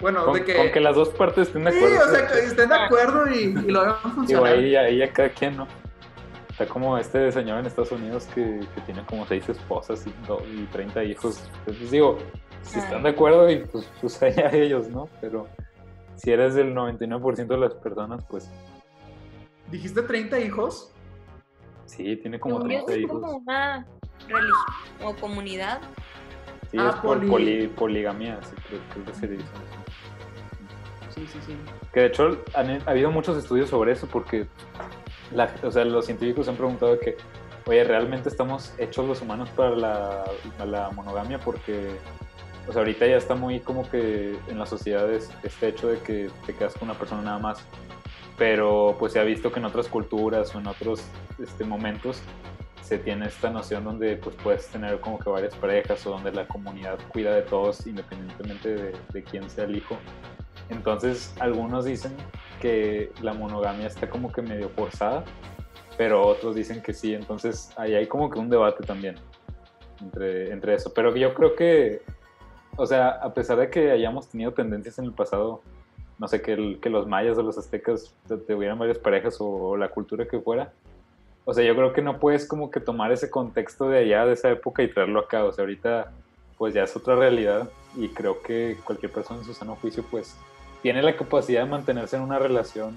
Bueno, 0.00 0.24
con, 0.24 0.34
de 0.34 0.44
que. 0.44 0.54
Con 0.54 0.70
que 0.70 0.80
las 0.80 0.94
dos 0.94 1.08
partes 1.10 1.48
estén 1.48 1.64
de 1.64 1.70
acuerdo. 1.70 1.96
Sí, 1.96 2.02
o 2.06 2.14
sea, 2.14 2.26
que 2.28 2.38
estén 2.38 2.68
de 2.68 2.74
acuerdo 2.74 3.28
y, 3.28 3.38
y 3.38 3.70
lo 3.70 3.80
hagan 3.80 3.96
funcionar. 4.14 4.26
Digo, 4.26 4.44
ahí, 4.44 4.76
ahí 4.76 4.98
ya 4.98 5.12
cada 5.12 5.30
quien, 5.30 5.56
¿no? 5.56 5.66
Está 6.60 6.74
como 6.74 6.98
este 6.98 7.32
señor 7.32 7.60
en 7.60 7.64
Estados 7.64 7.90
Unidos 7.90 8.26
que, 8.34 8.60
que 8.74 8.80
tiene 8.82 9.02
como 9.06 9.24
seis 9.26 9.48
esposas 9.48 10.06
y, 10.06 10.10
y 10.10 10.66
30 10.66 11.04
hijos. 11.04 11.42
Entonces 11.60 11.90
digo, 11.90 12.18
si 12.60 12.78
están 12.78 13.02
de 13.02 13.08
acuerdo, 13.08 13.50
y 13.50 13.64
pues, 13.64 13.90
pues 13.98 14.22
allá 14.22 14.50
ellos, 14.52 14.90
¿no? 14.90 15.08
Pero 15.22 15.48
si 16.16 16.30
eres 16.30 16.52
del 16.54 16.74
99% 16.74 17.46
de 17.46 17.56
las 17.56 17.72
personas, 17.76 18.22
pues 18.28 18.50
¿Dijiste 19.70 20.02
30 20.02 20.38
hijos? 20.40 20.92
Sí, 21.86 22.14
tiene 22.16 22.38
como 22.38 22.60
30 22.60 22.94
hijos. 22.94 23.10
como 23.10 23.38
una 23.38 23.86
religión 24.28 24.54
o 25.02 25.16
comunidad. 25.16 25.80
Sí, 26.70 26.76
ah, 26.78 26.90
es 26.94 26.96
por 26.96 27.26
poli... 27.26 27.68
poligamia, 27.68 28.38
sí, 28.42 28.54
creo, 28.68 29.06
que 29.06 29.14
se 29.14 29.28
dice. 29.28 29.44
Sí, 31.08 31.26
sí, 31.26 31.38
sí. 31.46 31.56
Que 31.94 32.00
de 32.00 32.06
hecho 32.08 32.38
han, 32.52 32.70
ha 32.86 32.90
habido 32.90 33.10
muchos 33.10 33.38
estudios 33.38 33.70
sobre 33.70 33.92
eso 33.92 34.06
porque 34.06 34.46
o 35.62 35.70
sea, 35.70 35.84
los 35.84 36.06
científicos 36.06 36.48
han 36.48 36.56
preguntado 36.56 36.98
que, 36.98 37.16
oye, 37.66 37.84
¿realmente 37.84 38.28
estamos 38.28 38.72
hechos 38.78 39.06
los 39.06 39.22
humanos 39.22 39.48
para 39.50 39.70
la, 39.76 40.90
monogamia? 40.94 41.38
Porque 41.38 41.96
o 42.68 42.72
sea, 42.72 42.80
ahorita 42.80 43.06
ya 43.06 43.16
está 43.16 43.34
muy 43.34 43.60
como 43.60 43.88
que 43.90 44.36
en 44.48 44.58
las 44.58 44.68
sociedades 44.68 45.30
este 45.42 45.68
hecho 45.68 45.88
de 45.88 45.98
que 45.98 46.30
te 46.46 46.54
quedas 46.54 46.74
con 46.74 46.88
una 46.88 46.98
persona 46.98 47.22
nada 47.22 47.38
más 47.38 47.64
pero 48.40 48.96
pues 48.98 49.12
se 49.12 49.20
ha 49.20 49.22
visto 49.22 49.52
que 49.52 49.58
en 49.58 49.66
otras 49.66 49.86
culturas 49.86 50.54
o 50.54 50.58
en 50.58 50.66
otros 50.66 51.02
este, 51.38 51.62
momentos 51.62 52.22
se 52.80 52.96
tiene 52.96 53.26
esta 53.26 53.50
noción 53.50 53.84
donde 53.84 54.16
pues 54.16 54.34
puedes 54.36 54.66
tener 54.68 54.98
como 54.98 55.18
que 55.18 55.28
varias 55.28 55.54
parejas 55.54 56.06
o 56.06 56.10
donde 56.12 56.32
la 56.32 56.48
comunidad 56.48 56.98
cuida 57.12 57.34
de 57.34 57.42
todos 57.42 57.86
independientemente 57.86 58.74
de, 58.74 58.96
de 59.12 59.22
quién 59.24 59.50
sea 59.50 59.64
el 59.64 59.76
hijo. 59.76 59.98
Entonces 60.70 61.34
algunos 61.38 61.84
dicen 61.84 62.16
que 62.60 63.12
la 63.20 63.34
monogamia 63.34 63.86
está 63.86 64.08
como 64.08 64.32
que 64.32 64.42
medio 64.42 64.68
forzada, 64.70 65.24
pero 65.98 66.26
otros 66.26 66.54
dicen 66.54 66.82
que 66.82 66.94
sí, 66.94 67.14
entonces 67.14 67.72
ahí 67.76 67.94
hay 67.94 68.06
como 68.06 68.30
que 68.30 68.38
un 68.38 68.48
debate 68.48 68.84
también 68.84 69.16
entre, 70.00 70.52
entre 70.52 70.74
eso. 70.74 70.92
Pero 70.94 71.14
yo 71.14 71.34
creo 71.34 71.54
que, 71.54 72.02
o 72.76 72.86
sea, 72.86 73.08
a 73.08 73.34
pesar 73.34 73.58
de 73.58 73.68
que 73.68 73.90
hayamos 73.90 74.28
tenido 74.28 74.52
tendencias 74.52 74.98
en 74.98 75.06
el 75.06 75.12
pasado 75.12 75.62
no 76.20 76.28
sé, 76.28 76.42
que, 76.42 76.78
que 76.82 76.90
los 76.90 77.06
mayas 77.06 77.38
o 77.38 77.42
los 77.42 77.56
aztecas 77.56 78.14
tuvieran 78.46 78.78
varias 78.78 78.98
parejas 78.98 79.38
o, 79.40 79.76
la 79.78 79.88
cultura 79.88 80.28
que 80.28 80.38
fuera. 80.38 80.70
O 81.46 81.54
sea, 81.54 81.64
yo 81.64 81.74
creo 81.74 81.94
que 81.94 82.02
no 82.02 82.18
puedes 82.20 82.46
como 82.46 82.70
que 82.70 82.78
tomar 82.78 83.10
ese 83.10 83.30
contexto 83.30 83.88
de 83.88 84.00
allá, 84.00 84.26
de 84.26 84.34
esa 84.34 84.50
época 84.50 84.82
y 84.82 84.92
traerlo 84.92 85.20
acá. 85.20 85.46
O 85.46 85.52
sea, 85.52 85.62
ahorita 85.62 86.12
pues 86.58 86.74
ya 86.74 86.82
es 86.82 86.94
otra 86.94 87.16
realidad 87.16 87.70
y 87.96 88.08
creo 88.10 88.42
que 88.42 88.76
cualquier 88.84 89.10
persona 89.10 89.40
en 89.40 89.46
su 89.46 89.54
sano 89.54 89.76
juicio 89.76 90.04
pues 90.10 90.36
tiene 90.82 91.02
la 91.02 91.16
capacidad 91.16 91.62
de 91.62 91.70
mantenerse 91.70 92.16
en 92.16 92.22
una 92.22 92.38
relación 92.38 92.94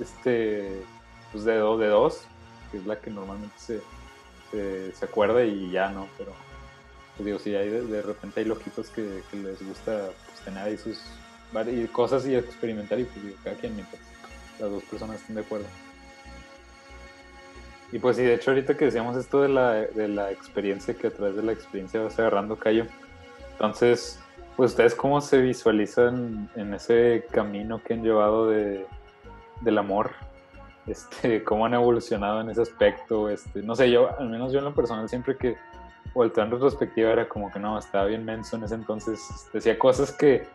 este 0.00 0.82
pues 1.32 1.44
de 1.44 1.56
dos 1.56 1.80
de 1.80 1.86
dos 1.88 2.22
que 2.70 2.78
es 2.78 2.86
la 2.86 3.00
que 3.00 3.10
normalmente 3.10 3.54
se, 3.58 3.80
se, 4.92 5.04
acuerda 5.04 5.44
y 5.44 5.70
ya 5.70 5.90
no 5.90 6.08
pero 6.16 6.32
pues 7.16 7.26
digo 7.26 7.38
si 7.38 7.54
hay 7.54 7.68
de, 7.68 8.02
repente 8.02 8.40
hay 8.40 8.46
loquitos 8.46 8.90
que, 8.90 9.22
les 9.32 9.66
gusta 9.66 10.10
pues, 10.26 10.40
tener 10.44 10.62
ahí 10.62 10.76
sus 10.76 11.00
y 11.66 11.86
cosas 11.86 12.26
y 12.26 12.34
experimentar 12.34 13.00
y 13.00 13.04
pues 13.04 13.34
cada 13.42 13.56
quien 13.56 13.74
mientras 13.74 14.02
las 14.58 14.70
dos 14.70 14.82
personas 14.84 15.20
estén 15.20 15.36
de 15.36 15.42
acuerdo. 15.42 15.66
Y 17.90 17.98
pues 17.98 18.16
sí, 18.16 18.22
de 18.22 18.34
hecho 18.34 18.50
ahorita 18.50 18.76
que 18.76 18.84
decíamos 18.84 19.16
esto 19.16 19.40
de 19.40 19.48
la, 19.48 19.72
de 19.72 20.08
la 20.08 20.30
experiencia, 20.30 20.92
que 20.94 21.06
a 21.06 21.10
través 21.10 21.36
de 21.36 21.42
la 21.42 21.52
experiencia 21.52 22.02
vas 22.02 22.18
agarrando 22.18 22.56
callo, 22.56 22.84
entonces, 23.52 24.20
ustedes 24.66 24.94
cómo 24.94 25.20
se 25.20 25.40
visualizan 25.40 26.48
en 26.56 26.74
ese 26.74 27.26
camino 27.30 27.80
que 27.82 27.94
han 27.94 28.02
llevado 28.02 28.48
de, 28.48 28.86
del 29.60 29.78
amor, 29.78 30.10
este, 30.86 31.44
cómo 31.44 31.66
han 31.66 31.74
evolucionado 31.74 32.40
en 32.40 32.50
ese 32.50 32.62
aspecto, 32.62 33.28
este, 33.28 33.62
no 33.62 33.74
sé, 33.74 33.90
yo, 33.90 34.18
al 34.18 34.28
menos 34.28 34.52
yo 34.52 34.58
en 34.58 34.64
lo 34.64 34.74
personal 34.74 35.08
siempre 35.08 35.36
que 35.36 35.56
volteé 36.14 36.42
en 36.42 36.50
retrospectiva 36.50 37.12
era 37.12 37.28
como 37.28 37.52
que 37.52 37.58
no, 37.58 37.78
estaba 37.78 38.06
bien 38.06 38.24
menso 38.24 38.56
en 38.56 38.64
ese 38.64 38.74
entonces, 38.74 39.20
decía 39.52 39.78
cosas 39.78 40.12
que 40.12 40.46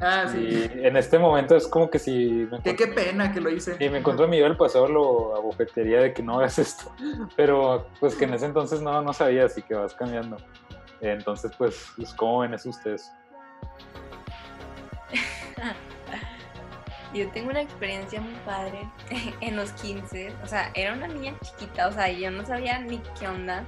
Ah, 0.00 0.26
sí. 0.26 0.70
Y 0.74 0.84
en 0.84 0.96
este 0.96 1.16
momento 1.16 1.54
es 1.54 1.68
como 1.68 1.88
que 1.88 2.00
si... 2.00 2.48
Me 2.50 2.74
qué, 2.74 2.88
pena 2.88 3.32
que 3.32 3.40
lo 3.40 3.50
hice. 3.50 3.76
Y 3.78 3.88
me 3.88 3.98
encontró 3.98 4.26
mi 4.26 4.38
el 4.38 4.56
pasado 4.56 4.88
lo 4.88 5.36
abofetería 5.36 6.00
de 6.00 6.12
que 6.12 6.24
no 6.24 6.38
hagas 6.38 6.58
esto. 6.58 6.92
Pero 7.36 7.86
pues 8.00 8.16
que 8.16 8.24
en 8.24 8.34
ese 8.34 8.46
entonces 8.46 8.82
no, 8.82 9.00
no 9.00 9.12
sabía, 9.12 9.44
así 9.44 9.62
que 9.62 9.74
vas 9.74 9.94
cambiando. 9.94 10.38
Entonces, 11.00 11.52
pues, 11.56 11.92
pues 11.96 12.12
¿cómo 12.14 12.40
ven 12.40 12.54
eso 12.54 12.70
ustedes? 12.70 13.12
Yo 17.14 17.28
tengo 17.30 17.50
una 17.50 17.60
experiencia 17.60 18.20
muy 18.20 18.34
padre 18.46 18.88
en 19.40 19.56
los 19.56 19.72
15. 19.72 20.32
O 20.42 20.46
sea, 20.46 20.70
era 20.74 20.94
una 20.94 21.08
niña 21.08 21.34
chiquita, 21.42 21.88
o 21.88 21.92
sea, 21.92 22.10
yo 22.10 22.30
no 22.30 22.46
sabía 22.46 22.78
ni 22.78 22.98
qué 23.18 23.28
onda. 23.28 23.64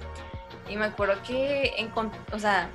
Y 0.68 0.76
me 0.76 0.86
acuerdo 0.86 1.20
que, 1.26 1.74
o 2.32 2.38
sea, 2.38 2.70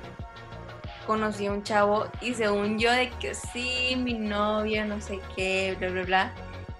conocí 1.06 1.46
a 1.46 1.52
un 1.52 1.64
chavo 1.64 2.06
y 2.20 2.34
según 2.34 2.78
yo 2.78 2.92
de 2.92 3.10
que 3.10 3.34
sí, 3.34 3.96
mi 3.96 4.14
novio, 4.14 4.84
no 4.84 5.00
sé 5.00 5.18
qué, 5.34 5.74
bla, 5.78 5.88
bla, 5.88 6.02
bla. 6.04 6.32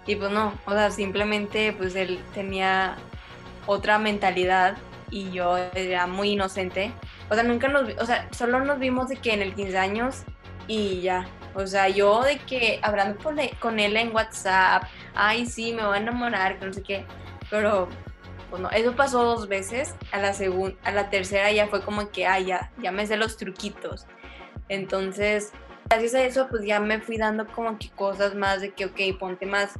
Y 0.07 0.15
pues 0.15 0.31
no, 0.31 0.53
o 0.67 0.73
sea, 0.73 0.93
simplemente 0.93 1.73
pues 1.73 1.97
él 1.97 2.23
tenía 2.33 2.97
otra 3.67 3.99
mentalidad 3.99 4.77
y 5.11 5.33
yo 5.33 5.57
era 5.75 6.07
muy 6.07 6.31
inocente. 6.31 6.93
O 7.31 7.35
sea, 7.35 7.45
nunca 7.45 7.69
nos, 7.69 7.89
o 7.99 8.07
sea, 8.07 8.29
solo 8.33 8.61
nos 8.65 8.79
vimos 8.79 9.09
de 9.09 9.17
que 9.17 9.33
en 9.33 9.41
el 9.41 9.55
15 9.55 9.79
años 9.79 10.25
y 10.67 11.01
ya. 11.01 11.27
O 11.55 11.67
sea, 11.67 11.89
yo 11.89 12.23
de 12.23 12.39
que 12.39 12.81
hablando 12.83 13.19
con 13.59 13.81
él 13.81 13.97
en 13.97 14.15
WhatsApp, 14.15 14.85
ay, 15.15 15.47
sí, 15.47 15.73
me 15.73 15.85
voy 15.85 15.97
a 15.97 16.01
enamorar, 16.01 16.59
que 16.59 16.67
no 16.67 16.73
sé 16.73 16.83
qué. 16.83 17.05
Pero, 17.49 17.89
bueno, 18.51 18.69
eso 18.71 18.95
pasó 18.95 19.23
dos 19.23 19.49
veces. 19.49 19.95
A 20.13 20.19
la 20.19 20.33
segunda, 20.33 20.77
a 20.85 20.93
la 20.93 21.11
tercera 21.11 21.51
ya 21.53 21.67
fue 21.67 21.83
como 21.83 22.11
que, 22.11 22.27
ay, 22.27 22.47
ya, 22.47 22.71
ya 22.83 22.93
me 22.93 23.07
sé 23.07 23.17
los 23.17 23.37
truquitos. 23.37 24.07
Entonces, 24.69 25.53
gracias 25.89 26.15
a 26.15 26.23
eso, 26.25 26.49
pues 26.49 26.65
ya 26.65 26.79
me 26.81 27.01
fui 27.01 27.17
dando 27.17 27.47
como 27.47 27.79
que 27.79 27.91
cosas 27.91 28.35
más 28.35 28.61
de 28.61 28.71
que, 28.73 28.87
ok, 28.87 29.19
ponte 29.19 29.47
más 29.47 29.79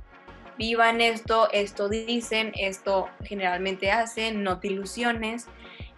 viva 0.59 0.91
en 0.91 1.01
esto, 1.01 1.49
esto 1.53 1.89
dicen, 1.89 2.53
esto 2.57 3.09
generalmente 3.23 3.93
hacen, 3.93 4.43
no 4.43 4.59
te 4.59 4.69
ilusiones. 4.69 5.47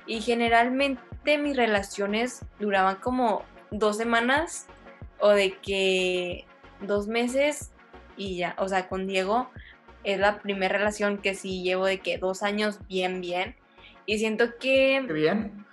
Y 0.06 0.20
generalmente 0.20 1.00
mis 1.24 1.56
relaciones 1.56 2.44
duraban 2.58 2.96
como 2.96 3.44
dos 3.70 3.96
semanas 3.96 4.66
o 5.18 5.30
de 5.30 5.52
que 5.58 6.44
dos 6.80 7.06
meses 7.06 7.70
y 8.16 8.36
ya, 8.36 8.54
o 8.58 8.68
sea, 8.68 8.88
con 8.88 9.06
Diego 9.06 9.48
es 10.04 10.18
la 10.18 10.40
primera 10.40 10.76
relación 10.76 11.18
que 11.18 11.34
sí 11.34 11.62
llevo 11.62 11.86
de 11.86 12.00
que 12.00 12.18
dos 12.18 12.42
años 12.42 12.80
bien, 12.88 13.20
bien. 13.20 13.56
Y 14.04 14.18
siento 14.18 14.58
que... 14.58 15.02
¿Qué 15.06 15.12
bien? 15.12 15.66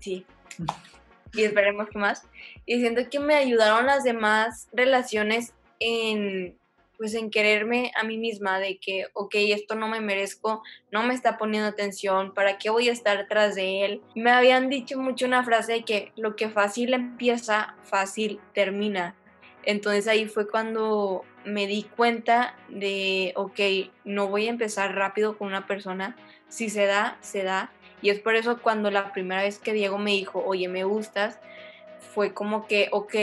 Sí 0.00 0.26
y 1.32 1.44
esperemos 1.44 1.88
que 1.88 1.98
más. 1.98 2.26
Y 2.66 2.80
siento 2.80 3.08
que 3.10 3.20
me 3.20 3.34
ayudaron 3.34 3.86
las 3.86 4.04
demás 4.04 4.68
relaciones 4.72 5.54
en 5.80 6.57
pues 6.98 7.14
en 7.14 7.30
quererme 7.30 7.92
a 7.94 8.02
mí 8.02 8.18
misma 8.18 8.58
de 8.58 8.78
que, 8.78 9.06
ok, 9.14 9.34
esto 9.36 9.76
no 9.76 9.88
me 9.88 10.00
merezco, 10.00 10.62
no 10.90 11.04
me 11.04 11.14
está 11.14 11.38
poniendo 11.38 11.68
atención, 11.68 12.34
¿para 12.34 12.58
qué 12.58 12.70
voy 12.70 12.88
a 12.88 12.92
estar 12.92 13.16
detrás 13.16 13.54
de 13.54 13.84
él? 13.84 14.02
Me 14.16 14.32
habían 14.32 14.68
dicho 14.68 14.98
mucho 14.98 15.24
una 15.24 15.44
frase 15.44 15.72
de 15.72 15.84
que 15.84 16.12
lo 16.16 16.34
que 16.34 16.50
fácil 16.50 16.92
empieza, 16.92 17.76
fácil 17.84 18.40
termina. 18.52 19.14
Entonces 19.64 20.08
ahí 20.08 20.26
fue 20.26 20.48
cuando 20.48 21.24
me 21.44 21.66
di 21.66 21.84
cuenta 21.84 22.56
de, 22.68 23.32
ok, 23.36 23.60
no 24.04 24.26
voy 24.28 24.46
a 24.46 24.50
empezar 24.50 24.94
rápido 24.94 25.38
con 25.38 25.48
una 25.48 25.66
persona, 25.66 26.16
si 26.48 26.68
se 26.68 26.86
da, 26.86 27.16
se 27.20 27.44
da. 27.44 27.70
Y 28.02 28.10
es 28.10 28.18
por 28.18 28.34
eso 28.34 28.60
cuando 28.60 28.90
la 28.90 29.12
primera 29.12 29.42
vez 29.42 29.58
que 29.58 29.72
Diego 29.72 29.98
me 29.98 30.12
dijo, 30.12 30.42
oye, 30.44 30.68
me 30.68 30.84
gustas, 30.84 31.38
fue 32.14 32.34
como 32.34 32.66
que, 32.66 32.88
ok, 32.90 33.14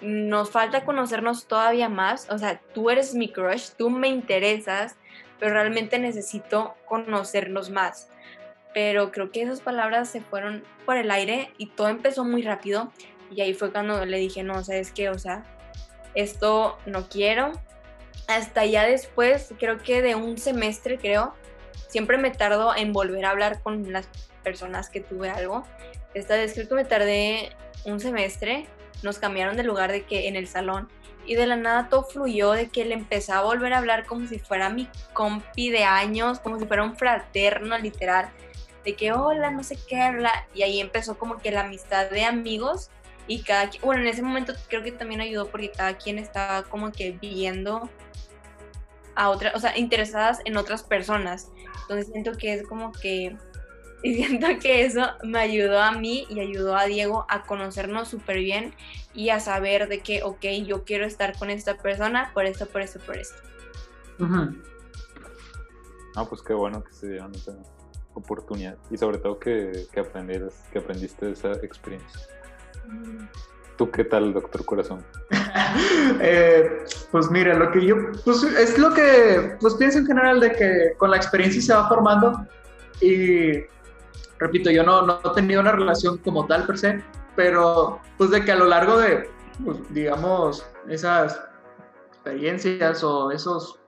nos 0.00 0.50
falta 0.50 0.84
conocernos 0.84 1.46
todavía 1.46 1.88
más, 1.88 2.28
o 2.30 2.38
sea, 2.38 2.60
tú 2.74 2.90
eres 2.90 3.14
mi 3.14 3.30
crush, 3.30 3.70
tú 3.76 3.90
me 3.90 4.08
interesas, 4.08 4.96
pero 5.38 5.52
realmente 5.52 5.98
necesito 5.98 6.74
conocernos 6.86 7.70
más. 7.70 8.08
Pero 8.72 9.10
creo 9.10 9.32
que 9.32 9.42
esas 9.42 9.60
palabras 9.60 10.08
se 10.08 10.20
fueron 10.20 10.64
por 10.86 10.96
el 10.96 11.10
aire 11.10 11.52
y 11.58 11.66
todo 11.66 11.88
empezó 11.88 12.24
muy 12.24 12.42
rápido. 12.42 12.92
Y 13.30 13.40
ahí 13.40 13.54
fue 13.54 13.72
cuando 13.72 14.04
le 14.06 14.18
dije, 14.18 14.42
no, 14.42 14.62
¿sabes 14.62 14.92
qué? 14.92 15.08
O 15.08 15.18
sea, 15.18 15.44
esto 16.14 16.78
no 16.86 17.08
quiero. 17.08 17.52
Hasta 18.28 18.64
ya 18.64 18.84
después, 18.84 19.52
creo 19.58 19.78
que 19.78 20.02
de 20.02 20.14
un 20.14 20.38
semestre, 20.38 20.98
creo, 20.98 21.34
siempre 21.88 22.16
me 22.16 22.30
tardo 22.30 22.74
en 22.76 22.92
volver 22.92 23.24
a 23.24 23.30
hablar 23.30 23.62
con 23.62 23.92
las 23.92 24.08
personas 24.44 24.88
que 24.88 25.00
tuve 25.00 25.30
algo. 25.30 25.64
Esta 26.14 26.36
vez 26.36 26.54
creo 26.54 26.68
que 26.68 26.74
me 26.74 26.84
tardé 26.84 27.50
un 27.84 27.98
semestre, 27.98 28.66
nos 29.02 29.18
cambiaron 29.18 29.56
de 29.56 29.62
lugar 29.62 29.92
de 29.92 30.04
que 30.04 30.28
en 30.28 30.36
el 30.36 30.46
salón 30.46 30.88
y 31.26 31.34
de 31.34 31.46
la 31.46 31.56
nada 31.56 31.88
todo 31.88 32.04
fluyó 32.04 32.52
de 32.52 32.68
que 32.68 32.84
le 32.84 32.94
empecé 32.94 33.32
a 33.32 33.42
volver 33.42 33.72
a 33.72 33.78
hablar 33.78 34.06
como 34.06 34.26
si 34.26 34.38
fuera 34.38 34.70
mi 34.70 34.88
compi 35.12 35.70
de 35.70 35.84
años, 35.84 36.40
como 36.40 36.58
si 36.58 36.66
fuera 36.66 36.82
un 36.82 36.96
fraterno 36.96 37.78
literal, 37.78 38.30
de 38.84 38.96
que 38.96 39.12
hola, 39.12 39.50
no 39.50 39.62
sé 39.62 39.78
qué, 39.88 40.00
habla 40.00 40.32
y 40.54 40.62
ahí 40.62 40.80
empezó 40.80 41.18
como 41.18 41.38
que 41.38 41.50
la 41.50 41.60
amistad 41.60 42.10
de 42.10 42.24
amigos 42.24 42.90
y 43.26 43.42
cada 43.42 43.70
bueno, 43.82 44.02
en 44.02 44.08
ese 44.08 44.22
momento 44.22 44.54
creo 44.68 44.82
que 44.82 44.92
también 44.92 45.20
ayudó 45.20 45.48
porque 45.48 45.70
cada 45.70 45.96
quien 45.96 46.18
estaba 46.18 46.64
como 46.64 46.90
que 46.90 47.12
viendo 47.12 47.88
a 49.14 49.28
otras, 49.28 49.54
o 49.54 49.60
sea, 49.60 49.76
interesadas 49.76 50.40
en 50.44 50.56
otras 50.56 50.82
personas. 50.82 51.50
Entonces 51.82 52.08
siento 52.10 52.32
que 52.32 52.54
es 52.54 52.66
como 52.66 52.92
que 52.92 53.36
y 54.02 54.14
siento 54.14 54.46
que 54.60 54.84
eso 54.84 55.02
me 55.22 55.38
ayudó 55.38 55.80
a 55.80 55.92
mí 55.92 56.26
y 56.28 56.40
ayudó 56.40 56.76
a 56.76 56.84
Diego 56.84 57.26
a 57.28 57.42
conocernos 57.42 58.08
súper 58.08 58.38
bien 58.38 58.74
y 59.14 59.30
a 59.30 59.40
saber 59.40 59.88
de 59.88 60.00
que, 60.00 60.22
ok, 60.22 60.44
yo 60.64 60.84
quiero 60.84 61.04
estar 61.04 61.38
con 61.38 61.50
esta 61.50 61.76
persona 61.76 62.30
por 62.32 62.44
esto, 62.46 62.66
por 62.66 62.82
esto, 62.82 63.00
por 63.00 63.16
esto. 63.16 63.36
No, 66.16 66.28
pues 66.28 66.42
qué 66.42 66.52
bueno 66.52 66.84
que 66.84 66.92
se 66.92 67.08
dieron 67.08 67.34
esa 67.34 67.56
oportunidad 68.14 68.76
y 68.90 68.98
sobre 68.98 69.18
todo 69.18 69.38
que, 69.38 69.86
que, 69.92 70.04
que 70.72 70.78
aprendiste 70.78 71.26
de 71.26 71.32
esa 71.32 71.52
experiencia. 71.52 72.20
¿Tú 73.76 73.90
qué 73.90 74.04
tal, 74.04 74.34
doctor 74.34 74.64
Corazón? 74.66 75.02
eh, 76.20 76.84
pues 77.10 77.30
mira, 77.30 77.54
lo 77.54 77.70
que 77.70 77.86
yo, 77.86 77.96
pues 78.24 78.42
es 78.42 78.78
lo 78.78 78.92
que, 78.92 79.56
pues 79.58 79.74
pienso 79.74 79.98
en 79.98 80.06
general 80.06 80.38
de 80.40 80.52
que 80.52 80.94
con 80.98 81.10
la 81.10 81.16
experiencia 81.16 81.62
se 81.62 81.72
va 81.72 81.88
formando 81.88 82.46
y 83.00 83.60
repito, 84.40 84.70
yo 84.70 84.82
no, 84.82 85.02
no 85.02 85.20
he 85.24 85.34
tenido 85.34 85.60
una 85.60 85.72
relación 85.72 86.18
como 86.18 86.46
tal 86.46 86.66
per 86.66 86.78
se, 86.78 87.04
pero 87.36 88.00
pues 88.16 88.30
de 88.30 88.44
que 88.44 88.52
a 88.52 88.56
lo 88.56 88.64
largo 88.66 88.98
de, 88.98 89.30
pues, 89.64 89.78
digamos, 89.94 90.66
esas 90.88 91.40
experiencias 92.08 93.04
o 93.04 93.30
esos, 93.30 93.78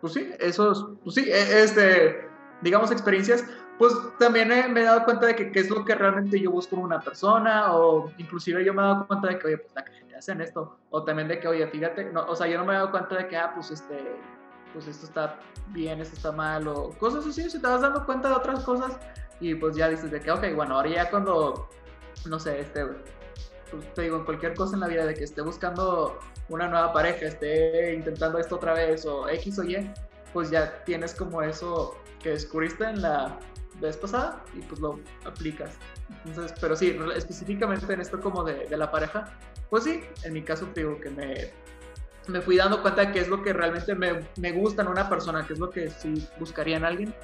pues 0.00 0.12
sí, 0.12 0.30
esos, 0.40 0.88
pues 1.02 1.14
sí, 1.14 1.24
e, 1.30 1.62
este, 1.62 2.28
digamos, 2.60 2.90
experiencias, 2.90 3.44
pues 3.78 3.94
también 4.18 4.48
me 4.48 4.80
he 4.80 4.84
dado 4.84 5.04
cuenta 5.04 5.26
de 5.26 5.36
que 5.36 5.50
qué 5.50 5.60
es 5.60 5.70
lo 5.70 5.84
que 5.84 5.94
realmente 5.94 6.38
yo 6.38 6.50
busco 6.50 6.76
en 6.76 6.82
una 6.82 7.00
persona, 7.00 7.74
o 7.74 8.12
inclusive 8.18 8.64
yo 8.64 8.74
me 8.74 8.82
he 8.82 8.84
dado 8.84 9.06
cuenta 9.06 9.28
de 9.28 9.38
que, 9.38 9.46
oye, 9.46 9.58
pues 9.58 9.74
la 9.74 9.84
gente 9.84 10.16
hacen 10.16 10.40
esto, 10.40 10.76
o 10.90 11.02
también 11.02 11.28
de 11.28 11.40
que, 11.40 11.48
oye, 11.48 11.66
fíjate, 11.66 12.04
no, 12.12 12.24
o 12.26 12.36
sea, 12.36 12.46
yo 12.46 12.58
no 12.58 12.64
me 12.64 12.72
he 12.72 12.76
dado 12.76 12.90
cuenta 12.90 13.16
de 13.16 13.28
que, 13.28 13.36
ah, 13.36 13.52
pues 13.54 13.70
este, 13.70 14.16
pues 14.72 14.86
esto 14.86 15.06
está 15.06 15.38
bien, 15.68 16.00
esto 16.00 16.16
está 16.16 16.32
mal, 16.32 16.68
o 16.68 16.90
cosas 16.98 17.26
así, 17.26 17.48
si 17.50 17.60
te 17.60 17.66
vas 17.66 17.80
dando 17.80 18.04
cuenta 18.04 18.28
de 18.28 18.34
otras 18.34 18.62
cosas, 18.64 18.98
y 19.42 19.56
pues 19.56 19.76
ya 19.76 19.88
dices 19.88 20.10
de 20.10 20.20
que, 20.20 20.30
ok, 20.30 20.54
bueno, 20.54 20.76
ahora 20.76 20.88
ya 20.88 21.10
cuando, 21.10 21.68
no 22.26 22.38
sé, 22.38 22.60
este, 22.60 22.86
pues 23.70 23.92
te 23.94 24.02
digo, 24.02 24.18
en 24.18 24.24
cualquier 24.24 24.54
cosa 24.54 24.74
en 24.74 24.80
la 24.80 24.86
vida, 24.86 25.04
de 25.04 25.14
que 25.14 25.24
esté 25.24 25.42
buscando 25.42 26.20
una 26.48 26.68
nueva 26.68 26.92
pareja, 26.92 27.26
esté 27.26 27.92
intentando 27.92 28.38
esto 28.38 28.54
otra 28.54 28.72
vez, 28.72 29.04
o 29.04 29.28
X 29.28 29.58
o 29.58 29.64
Y, 29.64 29.90
pues 30.32 30.50
ya 30.50 30.84
tienes 30.84 31.12
como 31.12 31.42
eso 31.42 31.96
que 32.22 32.30
descubriste 32.30 32.84
en 32.84 33.02
la 33.02 33.36
vez 33.80 33.96
pasada 33.96 34.44
y 34.54 34.60
pues 34.60 34.80
lo 34.80 35.00
aplicas. 35.24 35.74
Entonces, 36.24 36.56
pero 36.60 36.76
sí, 36.76 36.96
específicamente 37.16 37.92
en 37.92 38.00
esto 38.00 38.20
como 38.20 38.44
de, 38.44 38.68
de 38.68 38.76
la 38.76 38.92
pareja, 38.92 39.36
pues 39.70 39.82
sí, 39.82 40.04
en 40.22 40.34
mi 40.34 40.42
caso 40.42 40.66
te 40.66 40.82
digo 40.82 41.00
que 41.00 41.10
me, 41.10 41.50
me 42.28 42.40
fui 42.40 42.58
dando 42.58 42.80
cuenta 42.80 43.06
de 43.06 43.12
qué 43.12 43.18
es 43.18 43.28
lo 43.28 43.42
que 43.42 43.52
realmente 43.52 43.92
me, 43.96 44.20
me 44.36 44.52
gusta 44.52 44.82
en 44.82 44.88
una 44.88 45.08
persona, 45.08 45.44
qué 45.44 45.54
es 45.54 45.58
lo 45.58 45.68
que 45.68 45.90
sí 45.90 46.28
buscaría 46.38 46.76
en 46.76 46.84
alguien 46.84 47.14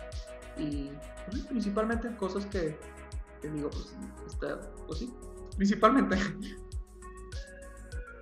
y 0.58 0.90
pues, 1.30 1.42
principalmente 1.44 2.14
cosas 2.16 2.46
que, 2.46 2.76
digo, 3.42 3.70
pues, 3.70 3.96
está, 4.26 4.60
pues 4.86 5.00
sí, 5.00 5.14
principalmente. 5.56 6.16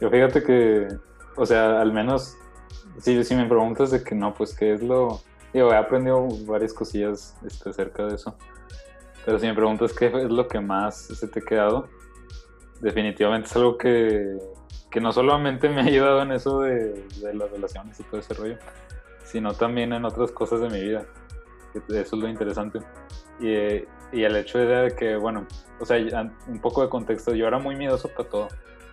Yo 0.01 0.11
fíjate 0.11 0.43
que, 0.43 0.89
o 1.37 1.47
sea, 1.47 1.81
al 1.81 1.93
menos, 1.93 2.37
si, 2.99 3.23
si 3.25 3.35
me 3.35 3.47
preguntas 3.47 3.91
de 3.91 4.03
que 4.03 4.15
no, 4.15 4.35
pues 4.35 4.55
qué 4.55 4.75
es 4.75 4.83
lo... 4.83 5.21
Digo, 5.53 5.73
he 5.73 5.77
aprendido 5.77 6.27
varias 6.47 6.75
cosillas 6.75 7.35
este, 7.47 7.71
acerca 7.71 8.05
de 8.05 8.17
eso. 8.17 8.37
Pero 9.25 9.39
si 9.39 9.47
me 9.47 9.55
preguntas 9.55 9.93
qué 9.95 10.07
es 10.07 10.31
lo 10.31 10.47
que 10.49 10.61
más 10.61 10.97
se 10.99 11.27
te 11.29 11.41
ha 11.41 11.43
quedado, 11.43 11.89
definitivamente 12.81 13.49
es 13.49 13.57
algo 13.57 13.79
que, 13.79 14.39
que 14.91 15.01
no 15.01 15.13
solamente 15.13 15.69
me 15.71 15.81
ha 15.81 15.85
ayudado 15.85 16.23
en 16.23 16.33
eso 16.33 16.61
de, 16.61 17.07
de, 17.23 17.35
las 17.35 17.51
relaciones 17.51 17.99
y 17.99 18.03
todo 18.05 18.21
ese 18.21 18.35
rollo, 18.35 18.59
sino 19.25 19.55
también 19.55 19.95
en 19.95 20.05
otras 20.05 20.31
cosas 20.31 20.61
de 20.61 20.69
mi 20.69 20.81
vida 20.81 21.07
eso 21.89 22.17
es 22.17 22.23
lo 22.23 22.29
interesante. 22.29 22.81
Y, 23.41 23.53
y 24.17 24.25
el 24.25 24.37
hecho 24.37 24.59
de 24.59 24.95
que, 24.95 25.17
bueno, 25.17 25.47
o 25.81 25.85
sea, 25.85 25.99
un 26.49 26.61
poco 26.61 26.83
de 26.83 26.89
contexto, 26.89 27.35
yo 27.35 27.47
era 27.47 27.59
muy 27.59 27.77
miedoso 27.77 28.09
para 28.09 28.29
todo, 28.29 28.49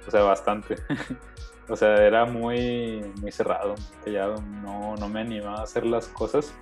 o 0.07 0.11
sea, 0.11 0.23
bastante. 0.23 0.75
o 1.69 1.75
sea, 1.75 1.95
era 2.05 2.25
muy, 2.25 3.01
muy 3.21 3.31
cerrado, 3.31 3.75
callado, 4.03 4.35
no, 4.63 4.95
no 4.95 5.09
me 5.09 5.21
animaba 5.21 5.59
a 5.59 5.63
hacer 5.63 5.85
las 5.85 6.07
cosas. 6.07 6.53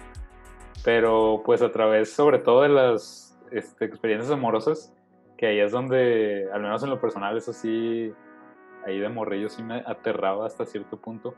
Pero 0.84 1.44
pues 1.46 1.62
a 1.62 1.72
través, 1.72 2.12
sobre 2.12 2.40
todo 2.40 2.64
de 2.64 2.70
las 2.70 3.38
este, 3.52 3.86
experiencias 3.86 4.32
amorosas, 4.32 4.94
que 5.38 5.48
ahí 5.48 5.60
es 5.60 5.72
donde, 5.72 6.48
al 6.54 6.62
menos 6.62 6.84
en 6.84 6.90
lo 6.90 7.00
personal, 7.00 7.38
eso 7.38 7.54
sí, 7.54 8.12
ahí 8.86 9.00
de 9.00 9.10
morrillo 9.10 9.50
sí 9.50 9.64
me 9.64 9.84
aterraba 9.86 10.46
hasta 10.46 10.66
cierto 10.66 10.98
punto 10.98 11.36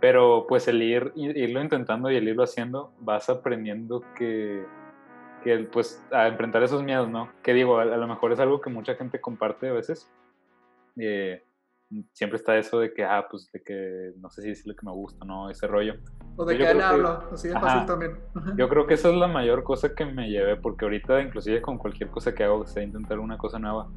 pero 0.00 0.46
pues 0.48 0.68
el 0.68 0.82
ir, 0.82 1.12
irlo 1.16 1.62
intentando 1.62 2.10
y 2.10 2.16
el 2.16 2.28
irlo 2.28 2.44
haciendo, 2.44 2.92
vas 3.00 3.28
aprendiendo 3.28 4.02
que, 4.16 4.64
que 5.42 5.58
pues 5.72 6.04
a 6.12 6.28
enfrentar 6.28 6.62
esos 6.62 6.82
miedos, 6.82 7.08
¿no? 7.08 7.30
Que 7.42 7.52
digo, 7.52 7.78
a, 7.78 7.84
lo 7.84 8.06
mejor 8.06 8.32
es 8.32 8.38
algo 8.38 8.60
que 8.60 8.70
mucha 8.70 8.94
gente 8.94 9.20
comparte 9.20 9.68
a 9.68 9.72
veces. 9.72 10.10
Eh, 10.96 11.42
siempre 12.12 12.36
está 12.36 12.56
eso 12.56 12.80
de 12.80 12.92
que, 12.92 13.04
ah, 13.04 13.26
pues 13.30 13.50
de 13.50 13.62
que 13.62 14.12
no 14.18 14.30
sé 14.30 14.42
si 14.42 14.50
es 14.50 14.66
lo 14.66 14.74
que 14.74 14.84
me 14.84 14.92
gusta, 14.92 15.24
¿no? 15.24 15.50
Ese 15.50 15.66
rollo. 15.66 15.94
O 16.36 16.44
de 16.44 16.56
que 16.56 16.74
le 16.74 16.82
hablo, 16.82 17.24
así 17.32 17.48
de 17.48 17.54
fácil 17.54 17.86
también. 17.86 18.18
Yo 18.56 18.68
creo 18.68 18.86
que 18.86 18.94
esa 18.94 19.08
es 19.08 19.16
la 19.16 19.26
mayor 19.26 19.64
cosa 19.64 19.94
que 19.94 20.04
me 20.04 20.28
llevé, 20.28 20.56
porque 20.56 20.84
ahorita 20.84 21.20
inclusive 21.20 21.60
con 21.60 21.78
cualquier 21.78 22.10
cosa 22.10 22.34
que 22.34 22.44
hago, 22.44 22.66
sea 22.66 22.82
intentar 22.82 23.18
una 23.18 23.38
cosa 23.38 23.58
nueva, 23.58 23.88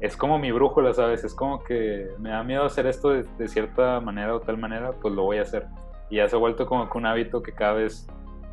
es 0.00 0.16
como 0.16 0.38
mi 0.38 0.52
brújula, 0.52 0.92
¿sabes? 0.92 1.24
Es 1.24 1.34
como 1.34 1.62
que 1.62 2.08
me 2.18 2.30
da 2.30 2.42
miedo 2.42 2.64
hacer 2.64 2.86
esto 2.86 3.10
de, 3.10 3.48
cierta 3.48 4.00
manera 4.00 4.34
o 4.34 4.40
tal 4.40 4.58
manera, 4.58 4.92
pues 4.92 5.14
lo 5.14 5.22
voy 5.22 5.38
a 5.38 5.42
hacer. 5.42 5.66
Y 6.10 6.16
ya 6.16 6.28
se 6.28 6.36
ha 6.36 6.38
vuelto 6.38 6.66
como 6.66 6.88
que 6.88 6.98
un 6.98 7.06
hábito 7.06 7.42
que 7.42 7.52
cada 7.52 7.74
vez 7.74 8.06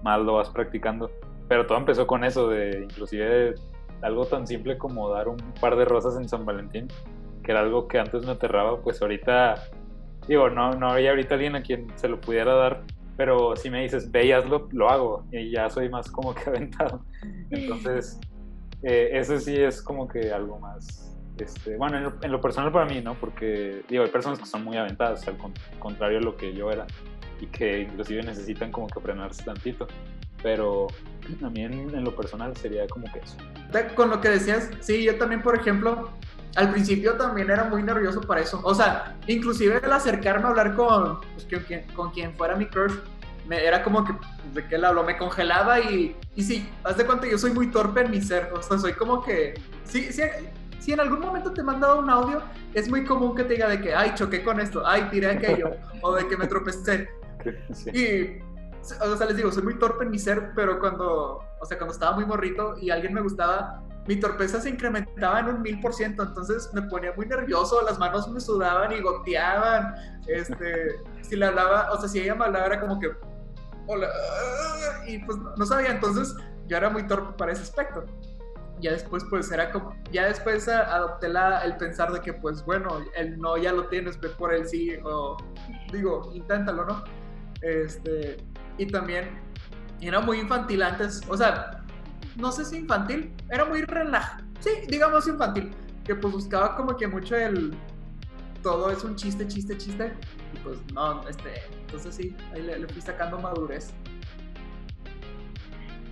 más 0.03 0.21
lo 0.21 0.35
vas 0.35 0.49
practicando. 0.49 1.11
Pero 1.49 1.65
todo 1.65 1.77
empezó 1.77 2.07
con 2.07 2.23
eso, 2.23 2.47
de 2.47 2.83
inclusive 2.83 3.55
algo 4.01 4.25
tan 4.25 4.47
simple 4.47 4.77
como 4.77 5.09
dar 5.09 5.27
un 5.27 5.37
par 5.59 5.75
de 5.75 5.85
rosas 5.85 6.17
en 6.17 6.27
San 6.27 6.45
Valentín, 6.45 6.87
que 7.43 7.51
era 7.51 7.61
algo 7.61 7.87
que 7.87 7.99
antes 7.99 8.25
me 8.25 8.31
aterraba, 8.31 8.81
pues 8.81 9.01
ahorita, 9.01 9.55
digo, 10.27 10.49
no, 10.49 10.71
no 10.71 10.89
había 10.89 11.11
ahorita 11.11 11.35
alguien 11.35 11.55
a 11.55 11.61
quien 11.61 11.87
se 11.95 12.07
lo 12.07 12.19
pudiera 12.19 12.53
dar, 12.53 12.83
pero 13.17 13.55
si 13.55 13.69
me 13.69 13.81
dices, 13.83 14.11
ve 14.11 14.27
y 14.27 14.31
hazlo, 14.31 14.67
lo 14.71 14.89
hago, 14.89 15.25
y 15.31 15.51
ya 15.51 15.69
soy 15.69 15.89
más 15.89 16.09
como 16.09 16.33
que 16.33 16.43
aventado. 16.49 17.01
Entonces, 17.49 18.19
eh, 18.81 19.09
eso 19.13 19.39
sí 19.39 19.55
es 19.55 19.81
como 19.81 20.07
que 20.07 20.31
algo 20.31 20.59
más 20.59 21.02
este, 21.37 21.77
bueno, 21.77 22.13
en 22.21 22.31
lo, 22.31 22.41
personal 22.41 22.71
para 22.71 22.85
mí, 22.85 23.01
¿no? 23.01 23.15
Porque, 23.15 23.83
digo, 23.89 24.03
hay 24.03 24.09
personas 24.09 24.39
que 24.39 24.45
son 24.45 24.63
muy 24.63 24.77
aventadas, 24.77 25.27
al 25.27 25.37
contrario 25.79 26.19
de 26.19 26.25
lo 26.25 26.37
que 26.37 26.53
yo 26.53 26.71
era, 26.71 26.85
y 27.39 27.47
que 27.47 27.81
inclusive 27.81 28.23
necesitan 28.23 28.71
como 28.71 28.87
que 28.87 28.99
frenarse 28.99 29.43
tantito. 29.43 29.87
Pero 30.41 30.87
a 31.43 31.49
mí 31.49 31.63
en, 31.63 32.03
lo 32.03 32.15
personal 32.15 32.55
sería 32.57 32.85
como 32.87 33.11
que 33.11 33.19
eso. 33.19 33.37
Con 33.95 34.09
lo 34.09 34.21
que 34.21 34.29
decías, 34.29 34.69
sí, 34.81 35.03
yo 35.03 35.17
también, 35.17 35.41
por 35.41 35.55
ejemplo, 35.55 36.11
al 36.55 36.71
principio 36.71 37.13
también 37.13 37.49
era 37.49 37.63
muy 37.63 37.81
nervioso 37.81 38.21
para 38.21 38.41
eso. 38.41 38.59
O 38.63 38.75
sea, 38.75 39.17
inclusive 39.27 39.79
el 39.83 39.91
acercarme 39.91 40.45
a 40.45 40.49
hablar 40.49 40.75
con, 40.75 41.21
pues, 41.21 41.47
con, 41.95 42.11
quien, 42.11 42.33
fuera 42.35 42.55
mi 42.55 42.67
crush, 42.67 42.93
me, 43.47 43.65
era 43.65 43.83
como 43.83 44.03
que, 44.03 44.13
de 44.53 44.67
que 44.67 44.75
él 44.75 44.85
habló, 44.85 45.03
me 45.03 45.17
congelaba 45.17 45.79
y, 45.79 46.15
y 46.35 46.43
sí, 46.43 46.69
haz 46.83 46.97
de 46.97 47.05
cuenta, 47.05 47.25
yo 47.25 47.37
soy 47.37 47.51
muy 47.51 47.71
torpe 47.71 48.01
en 48.01 48.11
mi 48.11 48.21
ser. 48.21 48.51
O 48.53 48.61
sea, 48.61 48.77
soy 48.77 48.93
como 48.93 49.23
que, 49.23 49.53
sí, 49.85 50.11
sí, 50.11 50.23
si 50.83 50.91
en 50.91 50.99
algún 50.99 51.21
momento 51.21 51.53
te 51.53 51.61
he 51.61 51.63
mandado 51.63 51.99
un 51.99 52.09
audio, 52.09 52.41
es 52.73 52.89
muy 52.89 53.05
común 53.05 53.35
que 53.35 53.45
te 53.45 53.53
diga 53.53 53.69
de 53.69 53.79
que, 53.79 53.95
ay, 53.95 54.11
choqué 54.15 54.43
con 54.43 54.59
esto, 54.59 54.85
ay, 54.85 55.07
tiré 55.09 55.31
aquello, 55.31 55.71
o 56.01 56.13
de 56.13 56.27
que 56.27 56.37
me 56.37 56.47
tropecé. 56.47 57.09
Sí. 57.73 57.89
Y, 57.89 58.41
o 59.01 59.17
sea, 59.17 59.27
les 59.27 59.35
digo, 59.35 59.51
soy 59.51 59.63
muy 59.63 59.77
torpe 59.77 60.05
en 60.05 60.11
mi 60.11 60.19
ser, 60.19 60.51
pero 60.55 60.79
cuando, 60.79 61.41
o 61.59 61.65
sea, 61.65 61.77
cuando 61.77 61.93
estaba 61.93 62.15
muy 62.15 62.25
morrito 62.25 62.75
y 62.79 62.89
alguien 62.89 63.13
me 63.13 63.19
gustaba, 63.19 63.81
mi 64.07 64.17
torpeza 64.17 64.61
se 64.61 64.69
incrementaba 64.69 65.41
en 65.41 65.47
un 65.47 65.61
mil 65.61 65.81
por 65.81 65.93
ciento, 65.93 66.23
entonces 66.23 66.69
me 66.73 66.83
ponía 66.83 67.11
muy 67.17 67.25
nervioso, 67.25 67.81
las 67.81 67.99
manos 67.99 68.29
me 68.29 68.39
sudaban 68.39 68.93
y 68.93 69.01
goteaban, 69.01 69.93
este, 70.27 71.01
si 71.21 71.35
le 71.35 71.47
hablaba, 71.47 71.91
o 71.91 71.99
sea, 71.99 72.07
si 72.07 72.21
ella 72.21 72.35
me 72.35 72.45
hablaba 72.45 72.67
era 72.67 72.79
como 72.79 72.97
que, 72.97 73.11
hola, 73.87 74.07
y 75.05 75.19
pues 75.19 75.37
no 75.57 75.65
sabía, 75.65 75.91
entonces 75.91 76.33
yo 76.67 76.77
era 76.77 76.89
muy 76.89 77.05
torpe 77.07 77.33
para 77.37 77.51
ese 77.51 77.63
aspecto. 77.63 78.05
Ya 78.79 78.91
después, 78.91 79.23
pues 79.29 79.49
era 79.51 79.71
como, 79.71 79.95
ya 80.11 80.25
después 80.27 80.67
a- 80.67 80.93
adopté 80.95 81.29
la, 81.29 81.59
el 81.63 81.77
pensar 81.77 82.11
de 82.11 82.19
que, 82.21 82.33
pues 82.33 82.65
bueno, 82.65 82.99
el 83.15 83.37
no 83.39 83.55
ya 83.57 83.71
lo 83.71 83.87
tienes, 83.87 84.19
ve 84.19 84.29
por 84.29 84.53
el 84.53 84.67
sí, 84.67 84.91
o 85.03 85.37
digo, 85.91 86.31
inténtalo, 86.33 86.85
¿no? 86.85 87.03
Este, 87.61 88.37
y 88.77 88.87
también 88.87 89.39
era 90.01 90.19
muy 90.19 90.39
infantil 90.39 90.81
antes, 90.83 91.21
o 91.29 91.37
sea, 91.37 91.81
no 92.35 92.51
sé 92.51 92.65
si 92.65 92.77
infantil, 92.77 93.33
era 93.49 93.63
muy 93.63 93.83
relaj, 93.83 94.39
sí, 94.59 94.71
digamos 94.89 95.27
infantil, 95.27 95.71
que 96.03 96.15
pues 96.15 96.33
buscaba 96.33 96.75
como 96.75 96.97
que 96.97 97.07
mucho 97.07 97.37
el, 97.37 97.73
todo 98.61 98.89
es 98.91 99.03
un 99.05 99.15
chiste, 99.15 99.47
chiste, 99.47 99.77
chiste, 99.77 100.11
y 100.53 100.57
pues 100.59 100.77
no, 100.93 101.25
este, 101.29 101.61
entonces 101.81 102.15
sí, 102.15 102.35
ahí 102.53 102.63
le, 102.63 102.79
le 102.79 102.87
fui 102.87 103.01
sacando 103.01 103.39
madurez. 103.39 103.93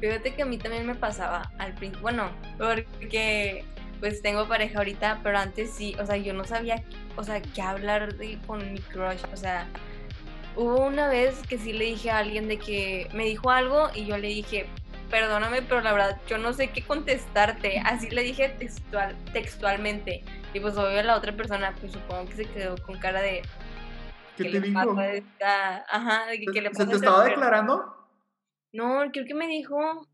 Fíjate 0.02 0.34
que 0.34 0.42
a 0.42 0.46
mí 0.46 0.58
también 0.58 0.86
me 0.88 0.96
pasaba 0.96 1.52
al 1.60 1.74
principio, 1.76 2.02
bueno, 2.02 2.32
porque 2.58 3.64
pues 4.00 4.24
tengo 4.24 4.48
pareja 4.48 4.80
ahorita, 4.80 5.20
pero 5.22 5.38
antes 5.38 5.70
sí, 5.70 5.96
o 6.02 6.06
sea, 6.08 6.18
yo 6.18 6.34
no 6.34 6.44
sabía, 6.44 6.84
o 7.16 7.24
sea, 7.24 7.40
qué 7.40 7.62
hablar 7.62 8.16
de, 8.16 8.40
con 8.48 8.74
mi 8.74 8.80
crush, 8.80 9.22
o 9.32 9.38
sea, 9.38 9.68
hubo 10.56 10.88
una 10.88 11.08
vez 11.08 11.40
que 11.48 11.60
sí 11.60 11.72
le 11.72 11.86
dije 11.86 12.10
a 12.10 12.18
alguien 12.18 12.48
de 12.48 12.58
que 12.58 13.08
me 13.14 13.26
dijo 13.26 13.52
algo 13.52 13.90
y 13.94 14.08
yo 14.08 14.18
le 14.18 14.30
dije, 14.30 14.66
perdóname, 15.12 15.62
pero 15.62 15.82
la 15.82 15.94
verdad 15.94 16.20
yo 16.28 16.40
no 16.40 16.52
sé 16.52 16.72
qué 16.72 16.82
contestarte, 16.82 17.78
así 17.86 18.10
le 18.10 18.24
dije 18.24 18.50
textual, 18.58 19.16
textualmente, 19.34 20.24
y 20.52 20.60
pues 20.60 20.76
obvio 20.78 21.04
la 21.04 21.16
otra 21.16 21.34
persona, 21.34 21.76
pues 21.80 21.92
supongo 21.92 22.28
que 22.28 22.38
se 22.38 22.46
quedó 22.46 22.76
con 22.78 22.98
cara 22.98 23.22
de, 23.22 23.44
¿Qué 24.36 24.46
¿qué 24.46 24.50
te 24.50 24.62
dijo? 24.62 25.00
esta? 25.00 25.86
Ajá, 25.88 26.26
de 26.26 26.40
que, 26.40 26.46
¿qué 26.48 26.62
le 26.62 26.74
¿Se 26.74 26.82
a 26.82 26.86
te 26.88 26.94
esta 26.96 27.06
estaba 27.06 27.24
declarando? 27.26 28.01
No, 28.74 29.02
creo 29.12 29.26
que 29.26 29.34
me 29.34 29.48
dijo. 29.48 30.08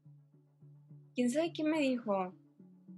¿Quién 1.16 1.30
sabe 1.30 1.52
qué 1.54 1.64
me 1.64 1.80
dijo? 1.80 2.34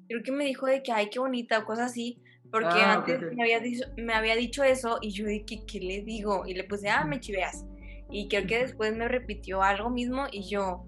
Creo 0.07 0.23
que 0.23 0.31
me 0.31 0.45
dijo 0.45 0.65
de 0.65 0.81
que, 0.83 0.91
ay, 0.91 1.09
qué 1.09 1.19
bonita, 1.19 1.59
o 1.59 1.65
cosas 1.65 1.91
así. 1.91 2.19
Porque 2.51 2.67
Ah, 2.81 2.93
antes. 2.93 3.21
Me, 3.35 3.43
había 3.43 3.59
dicho, 3.59 3.85
me 3.97 4.13
había 4.13 4.35
dicho 4.35 4.63
eso 4.63 4.97
y 5.01 5.11
yo 5.11 5.25
que, 5.25 5.65
¿qué 5.65 5.79
le 5.79 6.01
digo? 6.01 6.45
Y 6.47 6.53
le 6.55 6.63
puse, 6.63 6.89
ah, 6.89 7.05
me 7.05 7.19
chiveas. 7.19 7.65
Y 8.09 8.27
creo 8.27 8.47
que 8.47 8.59
después 8.59 8.95
me 8.95 9.07
repitió 9.07 9.61
algo 9.61 9.89
mismo 9.89 10.25
y 10.31 10.49
yo, 10.49 10.85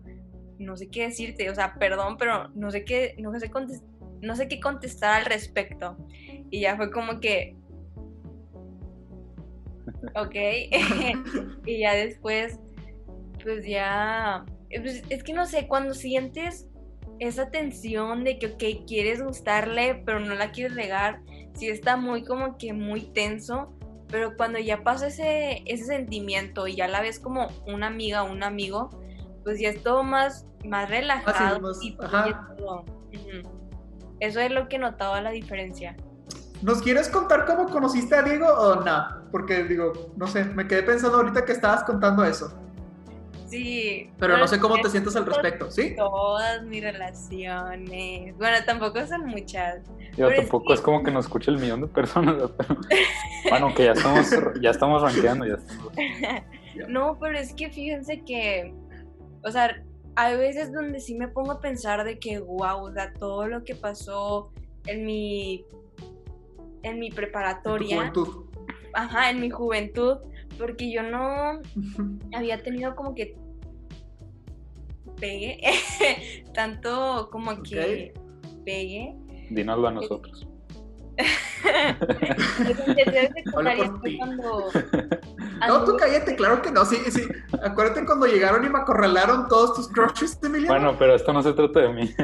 no 0.57 0.76
sé 0.76 0.89
qué 0.89 1.03
decirte, 1.03 1.49
o 1.49 1.56
sea, 1.56 1.76
perdón, 1.76 2.18
pero 2.18 2.49
no 2.56 2.72
sé 2.72 2.84
qué, 2.84 3.15
no 3.19 3.38
sé, 3.39 3.49
contes- 3.52 3.84
no 4.22 4.35
sé 4.35 4.48
qué 4.48 4.60
contestar 4.60 5.19
al 5.22 5.26
respecto. 5.26 5.98
Y 6.49 6.61
ya 6.61 6.76
fue 6.77 6.91
como 6.91 7.19
que, 7.19 7.56
ok. 10.15 10.35
y 11.65 11.80
ya 11.80 11.93
después, 11.93 12.60
pues 13.43 13.65
ya, 13.65 14.43
pues, 14.80 15.03
es 15.10 15.23
que 15.23 15.34
no 15.34 15.45
sé, 15.45 15.68
cuando 15.68 15.93
sientes 15.93 16.68
esa 17.19 17.49
tensión 17.52 18.23
de 18.23 18.39
que, 18.39 18.48
ok, 18.48 18.85
quieres 18.88 19.22
gustarle, 19.22 20.02
pero 20.06 20.19
no 20.19 20.34
la 20.35 20.52
quieres 20.52 20.76
regar, 20.76 21.22
sí 21.53 21.68
está 21.69 21.98
muy 21.98 22.23
como 22.23 22.57
que 22.57 22.73
muy 22.73 23.02
tenso, 23.02 23.73
pero 24.07 24.35
cuando 24.35 24.60
ya 24.60 24.84
pasa 24.84 25.07
ese, 25.07 25.64
ese 25.65 25.85
sentimiento 25.85 26.68
y 26.68 26.76
ya 26.76 26.88
la 26.88 27.02
ves 27.02 27.19
como 27.19 27.48
una 27.68 27.88
amiga 27.88 28.23
o 28.23 28.31
un 28.31 28.43
amigo, 28.43 28.89
pues 29.43 29.60
ya 29.60 29.69
es 29.69 29.81
todo 29.84 30.03
más, 30.03 30.45
más 30.65 30.89
relajado 30.89 31.60
más- 31.61 31.80
y 31.84 31.95
todo. 31.95 32.81
Ujú. 33.14 33.49
Eso 34.19 34.39
es 34.39 34.52
lo 34.52 34.68
que 34.68 34.77
notaba 34.77 35.22
la 35.22 35.31
diferencia. 35.31 35.95
¿Nos 36.61 36.81
quieres 36.81 37.10
contar 37.10 37.45
cómo 37.45 37.68
conociste 37.69 38.15
a 38.15 38.22
Diego 38.22 38.48
o 38.48 38.76
no? 38.84 39.07
Porque 39.31 39.64
digo, 39.64 39.93
no 40.15 40.27
sé, 40.27 40.45
me 40.45 40.68
quedé 40.68 40.84
pensando 40.84 41.18
ahorita 41.18 41.43
que 41.45 41.53
estabas 41.53 41.84
contando 41.84 42.23
eso. 42.23 42.53
Sí. 43.51 44.09
Pero 44.17 44.37
no 44.37 44.47
sé 44.47 44.59
cómo 44.59 44.79
te 44.79 44.89
sientes 44.89 45.15
al 45.15 45.25
respecto, 45.25 45.69
¿sí? 45.69 45.93
Todas 45.95 46.63
mis 46.63 46.81
relaciones. 46.81 48.35
Bueno, 48.37 48.57
tampoco 48.65 49.05
son 49.05 49.25
muchas. 49.27 49.83
Yo 50.17 50.27
Pero 50.27 50.29
es 50.29 50.35
tampoco 50.37 50.67
que- 50.67 50.73
es 50.73 50.81
como 50.81 51.03
que 51.03 51.11
nos 51.11 51.25
escuche 51.25 51.51
el 51.51 51.57
millón 51.57 51.81
de 51.81 51.87
personas, 51.87 52.35
pero 52.57 52.77
bueno, 53.49 53.73
que 53.75 53.85
ya 53.85 53.91
estamos, 53.91 54.29
ya 54.61 54.69
estamos 54.71 55.01
rankeando, 55.01 55.45
ya 55.45 55.55
estamos. 55.55 55.93
No, 56.87 57.17
pero 57.19 57.37
es 57.37 57.53
que 57.53 57.69
fíjense 57.69 58.21
que, 58.21 58.73
o 59.43 59.51
sea, 59.51 59.83
hay 60.15 60.37
veces 60.37 60.71
donde 60.73 60.99
sí 60.99 61.15
me 61.15 61.27
pongo 61.27 61.51
a 61.51 61.59
pensar 61.59 62.03
de 62.03 62.19
que, 62.19 62.39
wow, 62.39 62.85
o 62.85 62.91
sea, 62.93 63.13
todo 63.13 63.47
lo 63.47 63.63
que 63.63 63.75
pasó 63.75 64.51
en 64.87 65.05
mi, 65.05 65.65
en 66.83 66.99
mi 66.99 67.07
En 67.07 67.11
tu 67.11 67.15
preparatoria, 67.17 67.95
juventud. 67.97 68.45
ajá, 68.93 69.29
en 69.29 69.39
mi 69.41 69.49
juventud, 69.49 70.17
porque 70.57 70.91
yo 70.91 71.03
no 71.03 71.61
había 72.33 72.61
tenido 72.63 72.95
como 72.95 73.13
que 73.15 73.35
pegue, 75.22 75.61
tanto 76.53 77.30
como 77.31 77.64
que 77.64 78.14
pegue. 78.65 79.15
Dínoslo 79.49 79.88
a 79.88 79.91
nosotros. 79.91 80.45
Fue 83.53 84.18
cuando 84.18 84.69
No, 85.68 85.84
tú 85.84 85.95
cállate, 85.98 86.35
claro 86.35 86.61
que 86.61 86.72
no, 86.72 86.84
sí, 86.85 86.98
sí. 87.10 87.22
Acuérdate 87.64 88.06
cuando 88.06 88.26
llegaron 88.26 88.65
y 88.65 88.69
me 88.69 88.80
acorralaron 88.80 89.48
todos 89.48 89.76
tus 89.76 89.88
crushes, 89.89 90.39
Emiliano. 90.41 90.73
Bueno, 90.73 90.95
pero 90.98 91.15
esto 91.15 91.31
no 91.31 91.43
se 91.43 91.53
trata 91.53 91.81
de 91.81 91.93
mí. 91.93 92.15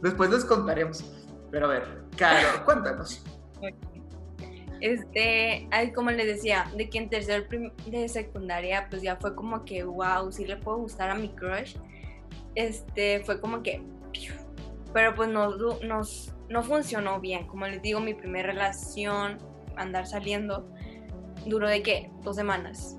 Después 0.00 0.30
les 0.30 0.44
contaremos. 0.44 1.04
Pero 1.50 1.66
a 1.66 1.68
ver, 1.68 2.02
Caro, 2.16 2.64
cuéntanos. 2.64 3.22
Este, 4.82 5.68
como 5.94 6.10
les 6.10 6.26
decía, 6.26 6.68
de 6.76 6.90
que 6.90 6.98
en 6.98 7.08
tercer 7.08 7.48
de 7.48 8.08
secundaria, 8.08 8.88
pues 8.90 9.00
ya 9.00 9.14
fue 9.14 9.36
como 9.36 9.64
que, 9.64 9.84
wow, 9.84 10.32
sí 10.32 10.44
le 10.44 10.56
puedo 10.56 10.78
gustar 10.78 11.08
a 11.08 11.14
mi 11.14 11.28
crush. 11.28 11.76
Este, 12.56 13.20
fue 13.20 13.40
como 13.40 13.62
que, 13.62 13.80
pero 14.92 15.14
pues 15.14 15.28
no, 15.28 15.56
nos, 15.84 16.34
no 16.48 16.64
funcionó 16.64 17.20
bien. 17.20 17.46
Como 17.46 17.64
les 17.68 17.80
digo, 17.80 18.00
mi 18.00 18.12
primera 18.12 18.48
relación, 18.48 19.38
andar 19.76 20.08
saliendo, 20.08 20.68
duró 21.46 21.68
de 21.68 21.80
que, 21.84 22.10
dos 22.24 22.34
semanas. 22.34 22.98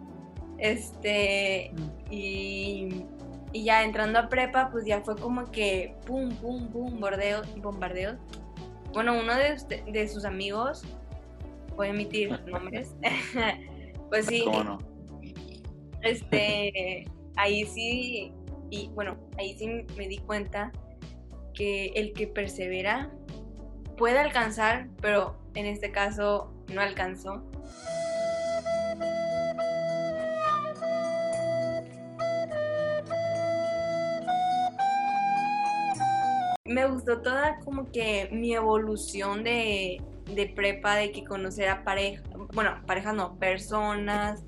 Este, 0.60 1.73
y, 2.10 3.03
y 3.51 3.64
ya 3.65 3.84
entrando 3.84 4.19
a 4.19 4.30
prepa, 4.30 4.69
pues 4.72 4.85
ya 4.85 5.01
fue 5.01 5.18
como 5.18 5.51
que, 5.51 5.97
pum, 6.05 6.30
pum, 6.35 6.65
pum, 6.69 6.97
bordeos, 7.01 7.45
bombardeos. 7.57 8.15
Bueno, 8.93 9.19
uno 9.19 9.35
de, 9.35 9.84
de 9.91 10.07
sus 10.07 10.23
amigos 10.23 10.85
puede 11.75 11.91
emitir 11.91 12.39
nombres. 12.45 12.95
pues 14.09 14.25
sí, 14.27 14.43
¿Cómo 14.45 14.63
no? 14.63 14.77
este, 16.03 17.05
ahí 17.35 17.65
sí, 17.65 18.31
y 18.69 18.89
bueno, 18.89 19.17
ahí 19.37 19.57
sí 19.57 19.67
me 19.97 20.07
di 20.07 20.17
cuenta 20.19 20.71
que 21.53 21.87
el 21.95 22.13
que 22.13 22.27
persevera 22.27 23.11
puede 23.97 24.19
alcanzar, 24.19 24.89
pero 25.01 25.37
en 25.55 25.65
este 25.65 25.91
caso 25.91 26.53
no 26.73 26.81
alcanzó. 26.81 27.43
Me 36.65 36.87
gustó 36.87 37.21
toda 37.21 37.59
como 37.59 37.91
que 37.91 38.29
mi 38.31 38.53
evolución 38.53 39.43
de, 39.43 40.01
de 40.25 40.47
prepa, 40.47 40.95
de 40.95 41.11
que 41.11 41.23
conocer 41.23 41.69
a 41.69 41.83
pareja, 41.83 42.23
bueno, 42.53 42.81
parejas 42.85 43.15
no, 43.15 43.37
personas, 43.39 44.43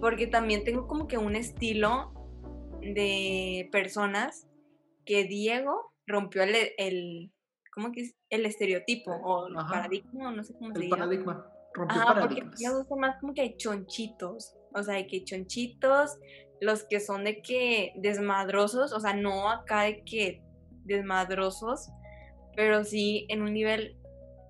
porque 0.00 0.26
también 0.26 0.64
tengo 0.64 0.86
como 0.86 1.06
que 1.06 1.18
un 1.18 1.36
estilo 1.36 2.12
de 2.80 3.68
personas 3.70 4.48
que 5.04 5.24
Diego 5.24 5.92
rompió 6.06 6.42
el, 6.42 6.54
el 6.78 7.32
¿cómo 7.72 7.92
que 7.92 8.02
es? 8.02 8.14
El 8.30 8.46
estereotipo 8.46 9.12
o 9.12 9.46
el 9.48 9.56
Ajá. 9.56 9.68
paradigma, 9.68 10.30
no 10.30 10.44
sé 10.44 10.54
cómo 10.54 10.70
se 10.72 10.76
El 10.76 10.82
diga. 10.82 10.96
paradigma. 10.96 11.46
Rompió 11.74 12.00
Ajá, 12.02 12.20
porque 12.20 12.42
me 12.42 12.70
gustan 12.74 12.98
más 12.98 13.18
como 13.20 13.32
que 13.32 13.56
chonchitos, 13.56 14.54
o 14.74 14.82
sea, 14.82 14.96
de 14.96 15.06
que 15.06 15.24
chonchitos, 15.24 16.18
los 16.60 16.84
que 16.84 17.00
son 17.00 17.24
de 17.24 17.40
que 17.40 17.92
desmadrosos, 17.96 18.92
o 18.92 19.00
sea, 19.00 19.14
no 19.14 19.48
acá 19.48 19.82
de 19.82 20.04
que 20.04 20.42
desmadrosos, 20.84 21.88
pero 22.54 22.84
sí 22.84 23.26
en 23.30 23.42
un 23.42 23.54
nivel 23.54 23.96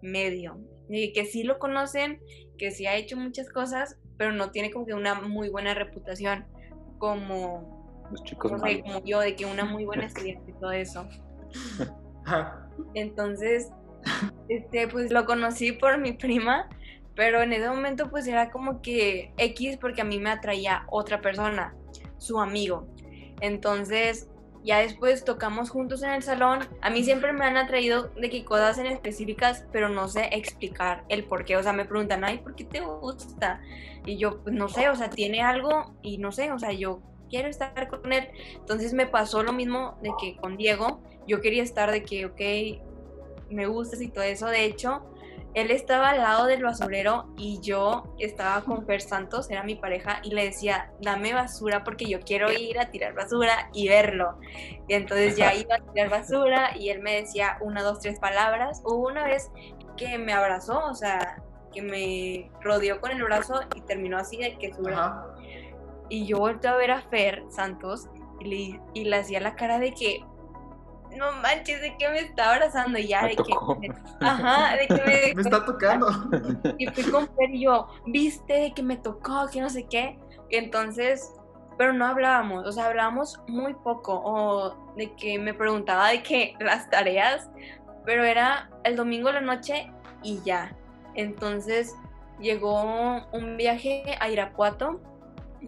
medio, 0.02 0.58
de 0.88 1.12
que 1.12 1.24
sí 1.24 1.42
lo 1.44 1.58
conocen, 1.58 2.20
que 2.58 2.70
sí 2.70 2.86
ha 2.86 2.96
hecho 2.96 3.16
muchas 3.16 3.48
cosas, 3.48 3.98
pero 4.18 4.32
no 4.32 4.50
tiene 4.50 4.70
como 4.70 4.86
que 4.86 4.94
una 4.94 5.14
muy 5.14 5.48
buena 5.48 5.74
reputación, 5.74 6.44
como, 6.98 8.06
Los 8.10 8.22
chicos 8.24 8.52
malos. 8.52 8.82
como 8.82 9.04
yo, 9.04 9.20
de 9.20 9.34
que 9.36 9.46
una 9.46 9.64
muy 9.64 9.84
buena 9.84 10.04
estudiante 10.06 10.50
y 10.50 10.54
todo 10.54 10.72
eso. 10.72 11.08
Entonces, 12.94 13.70
Este, 14.48 14.88
pues 14.88 15.12
lo 15.12 15.24
conocí 15.24 15.72
por 15.72 15.98
mi 15.98 16.12
prima, 16.12 16.68
pero 17.14 17.42
en 17.42 17.52
ese 17.52 17.68
momento 17.68 18.10
pues 18.10 18.26
era 18.26 18.50
como 18.50 18.82
que 18.82 19.32
X 19.36 19.78
porque 19.80 20.02
a 20.02 20.04
mí 20.04 20.18
me 20.18 20.30
atraía 20.30 20.86
otra 20.90 21.20
persona, 21.20 21.74
su 22.18 22.40
amigo. 22.40 22.88
Entonces, 23.40 24.28
ya 24.64 24.78
después 24.78 25.24
tocamos 25.24 25.70
juntos 25.70 26.02
en 26.02 26.10
el 26.10 26.22
salón. 26.22 26.60
A 26.80 26.90
mí 26.90 27.02
siempre 27.04 27.32
me 27.32 27.44
han 27.44 27.56
atraído 27.56 28.10
de 28.16 28.30
que 28.30 28.44
cosas 28.44 28.78
en 28.78 28.86
específicas, 28.86 29.64
pero 29.72 29.88
no 29.88 30.08
sé 30.08 30.28
explicar 30.32 31.04
el 31.08 31.24
por 31.24 31.44
qué. 31.44 31.56
O 31.56 31.62
sea, 31.62 31.72
me 31.72 31.84
preguntan, 31.84 32.24
ay, 32.24 32.38
¿por 32.38 32.54
qué 32.54 32.64
te 32.64 32.80
gusta? 32.80 33.60
Y 34.06 34.16
yo, 34.16 34.42
pues 34.42 34.54
no 34.54 34.68
sé, 34.68 34.88
o 34.88 34.94
sea, 34.94 35.10
tiene 35.10 35.42
algo 35.42 35.94
y 36.02 36.18
no 36.18 36.32
sé, 36.32 36.52
o 36.52 36.58
sea, 36.58 36.72
yo 36.72 37.00
quiero 37.28 37.48
estar 37.48 37.88
con 37.88 38.12
él. 38.12 38.28
Entonces 38.54 38.92
me 38.92 39.06
pasó 39.06 39.42
lo 39.42 39.52
mismo 39.52 39.98
de 40.02 40.12
que 40.20 40.36
con 40.36 40.56
Diego, 40.56 41.02
yo 41.26 41.40
quería 41.40 41.62
estar 41.62 41.90
de 41.90 42.02
que, 42.02 42.26
ok, 42.26 43.50
me 43.50 43.66
gustas 43.66 44.00
y 44.00 44.08
todo 44.08 44.24
eso. 44.24 44.46
De 44.46 44.64
hecho, 44.64 45.02
él 45.54 45.70
estaba 45.70 46.10
al 46.10 46.18
lado 46.18 46.46
del 46.46 46.62
basurero 46.62 47.26
y 47.36 47.60
yo 47.60 48.14
estaba 48.18 48.62
con 48.62 48.86
Fer 48.86 49.02
Santos, 49.02 49.50
era 49.50 49.62
mi 49.62 49.74
pareja, 49.74 50.20
y 50.22 50.30
le 50.30 50.44
decía, 50.44 50.90
dame 51.00 51.34
basura 51.34 51.84
porque 51.84 52.06
yo 52.06 52.20
quiero 52.20 52.50
ir 52.50 52.78
a 52.78 52.90
tirar 52.90 53.14
basura 53.14 53.68
y 53.74 53.88
verlo. 53.88 54.38
Y 54.88 54.94
entonces 54.94 55.36
ya 55.36 55.54
iba 55.54 55.76
a 55.76 55.92
tirar 55.92 56.08
basura 56.08 56.76
y 56.76 56.88
él 56.88 57.00
me 57.02 57.14
decía 57.14 57.58
una, 57.60 57.82
dos, 57.82 58.00
tres 58.00 58.18
palabras. 58.18 58.80
Hubo 58.84 59.08
una 59.08 59.24
vez 59.24 59.50
que 59.96 60.16
me 60.18 60.32
abrazó, 60.32 60.86
o 60.86 60.94
sea, 60.94 61.42
que 61.72 61.82
me 61.82 62.50
rodeó 62.62 63.00
con 63.00 63.10
el 63.10 63.22
brazo 63.22 63.60
y 63.74 63.82
terminó 63.82 64.18
así 64.18 64.38
de 64.38 64.56
que 64.58 64.72
su 64.72 64.82
brazo. 64.82 65.34
Y 66.08 66.26
yo 66.26 66.38
volteé 66.38 66.70
a 66.70 66.76
ver 66.76 66.90
a 66.90 67.02
Fer 67.02 67.44
Santos 67.50 68.08
y 68.40 68.44
le, 68.44 68.80
y 68.94 69.04
le 69.04 69.16
hacía 69.16 69.40
la 69.40 69.54
cara 69.54 69.78
de 69.78 69.92
que, 69.92 70.24
no 71.16 71.32
manches, 71.32 71.80
de 71.80 71.96
que 71.96 72.08
me 72.08 72.20
está 72.20 72.52
abrazando 72.52 72.98
y 72.98 73.08
ya, 73.08 73.22
Me 73.22 73.28
de 73.30 73.36
tocó. 73.36 73.80
que, 73.80 73.90
ajá, 74.20 74.76
de 74.76 74.86
que 74.86 74.94
me, 74.94 75.34
Me 75.34 75.42
está 75.42 75.64
tocando. 75.64 76.08
y 76.78 76.86
fui 76.88 77.04
con 77.10 77.28
Fer 77.36 77.50
y 77.50 77.62
yo, 77.64 77.88
viste 78.06 78.52
de 78.52 78.74
que 78.74 78.82
me 78.82 78.96
tocó, 78.96 79.48
que 79.52 79.60
no 79.60 79.68
sé 79.68 79.86
qué. 79.86 80.18
Y 80.50 80.56
entonces, 80.56 81.32
pero 81.78 81.92
no 81.92 82.06
hablábamos, 82.06 82.66
o 82.66 82.72
sea, 82.72 82.86
hablábamos 82.86 83.40
muy 83.48 83.74
poco, 83.74 84.20
o 84.24 84.94
de 84.96 85.12
que 85.14 85.38
me 85.38 85.54
preguntaba 85.54 86.08
de 86.10 86.22
que 86.22 86.54
las 86.60 86.88
tareas, 86.90 87.50
pero 88.04 88.24
era 88.24 88.70
el 88.84 88.96
domingo 88.96 89.28
de 89.28 89.34
la 89.34 89.40
noche 89.40 89.90
y 90.22 90.40
ya. 90.42 90.76
Entonces 91.14 91.94
llegó 92.40 93.26
un 93.32 93.56
viaje 93.56 94.16
a 94.18 94.28
Irapuato 94.28 95.00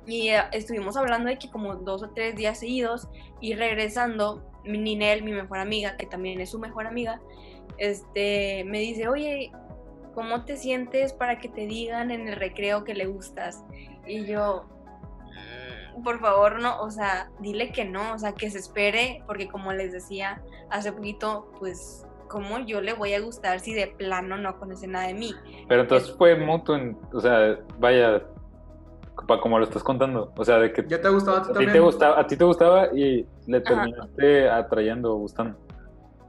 y 0.07 0.29
eh, 0.31 0.43
estuvimos 0.53 0.97
hablando 0.97 1.29
de 1.29 1.39
que 1.39 1.51
como 1.51 1.77
dos 1.77 2.03
o 2.03 2.11
tres 2.11 2.35
días 2.35 2.59
seguidos 2.59 3.09
y 3.41 3.55
regresando, 3.55 4.43
Ninel, 4.65 5.23
mi 5.23 5.33
mejor 5.33 5.59
amiga, 5.59 5.97
que 5.97 6.07
también 6.07 6.41
es 6.41 6.51
su 6.51 6.59
mejor 6.59 6.87
amiga, 6.87 7.21
este, 7.79 8.65
me 8.65 8.79
dice, 8.81 9.09
oye, 9.09 9.53
¿cómo 10.15 10.45
te 10.45 10.57
sientes 10.57 11.13
para 11.13 11.39
que 11.39 11.49
te 11.49 11.67
digan 11.67 12.11
en 12.11 12.29
el 12.29 12.37
recreo 12.37 12.85
que 12.85 12.95
le 12.95 13.07
gustas? 13.07 13.65
Y 14.07 14.25
yo, 14.27 14.65
"Mm, 15.97 16.03
por 16.03 16.21
favor, 16.21 16.61
no, 16.61 16.81
o 16.81 16.91
sea, 16.91 17.31
dile 17.41 17.73
que 17.73 17.85
no, 17.85 18.13
o 18.15 18.19
sea, 18.19 18.33
que 18.33 18.51
se 18.51 18.59
espere, 18.59 19.23
porque 19.27 19.49
como 19.49 19.73
les 19.73 19.93
decía 19.93 20.43
hace 20.71 20.93
poquito, 20.93 21.51
pues, 21.59 22.07
¿cómo 22.29 22.59
yo 22.61 22.81
le 22.81 22.93
voy 22.95 23.15
a 23.15 23.21
gustar 23.21 23.61
si 23.61 23.75
de 23.75 23.87
plano 23.89 24.37
no 24.37 24.59
conoce 24.59 24.87
nada 24.87 25.07
de 25.09 25.15
mí? 25.15 25.35
Pero 25.69 25.83
entonces 25.83 26.15
fue 26.17 26.37
mutuo, 26.37 26.77
en- 26.77 26.97
o 27.13 27.21
sea, 27.21 27.59
vaya, 27.79 28.23
como 29.15 29.59
lo 29.59 29.65
estás 29.65 29.83
contando, 29.83 30.33
o 30.37 30.45
sea, 30.45 30.59
de 30.59 30.73
que 30.73 30.85
¿Ya 30.89 31.01
te 31.01 31.07
ha 31.09 31.11
gustado 31.11 31.39
a 31.39 31.43
ti 31.43 31.45
a 31.45 31.49
ti 31.49 31.53
también? 31.55 31.73
te 31.73 31.81
gustaba, 31.81 32.21
a 32.21 32.27
ti 32.27 32.37
te 32.37 32.45
gustaba 32.45 32.89
y 32.95 33.27
le 33.47 33.61
terminaste 33.61 34.49
atrayendo 34.51 35.15
o 35.15 35.19
gustando. 35.19 35.59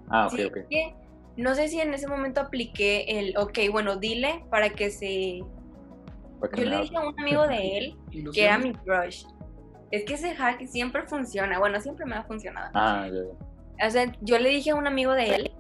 Ah, 0.09 0.27
ok, 0.27 0.35
Sí, 0.35 0.43
ok. 0.45 0.57
es 0.57 0.67
que 0.67 0.95
no 1.37 1.55
sé 1.55 1.67
si 1.67 1.79
en 1.81 1.93
ese 1.93 2.07
momento 2.07 2.41
apliqué 2.41 3.05
el, 3.19 3.37
ok, 3.37 3.57
bueno, 3.71 3.97
dile 3.97 4.45
para 4.49 4.69
que 4.69 4.89
se... 4.91 5.41
para 6.39 6.51
que 6.53 6.61
Yo 6.61 6.69
le 6.69 6.81
dije 6.81 6.95
a 6.97 7.01
un 7.01 7.19
amigo 7.19 7.47
de 7.47 7.77
él 7.77 7.95
que 8.33 8.43
era 8.45 8.57
mi 8.57 8.71
crush. 8.73 9.25
Es 9.91 10.03
que 10.05 10.13
ese 10.15 10.35
hack 10.35 10.65
siempre 10.67 11.03
funciona, 11.03 11.59
bueno, 11.59 11.79
siempre 11.81 12.05
me 12.05 12.15
ha 12.15 12.23
funcionado. 12.23 12.69
Ah, 12.73 13.07
ya, 13.07 13.21
ya. 13.21 13.87
O 13.87 13.89
sea, 13.91 14.11
yo 14.21 14.39
le 14.39 14.49
dije 14.49 14.71
a 14.71 14.75
un 14.75 14.87
amigo 14.87 15.11
de 15.13 15.35
él 15.35 15.51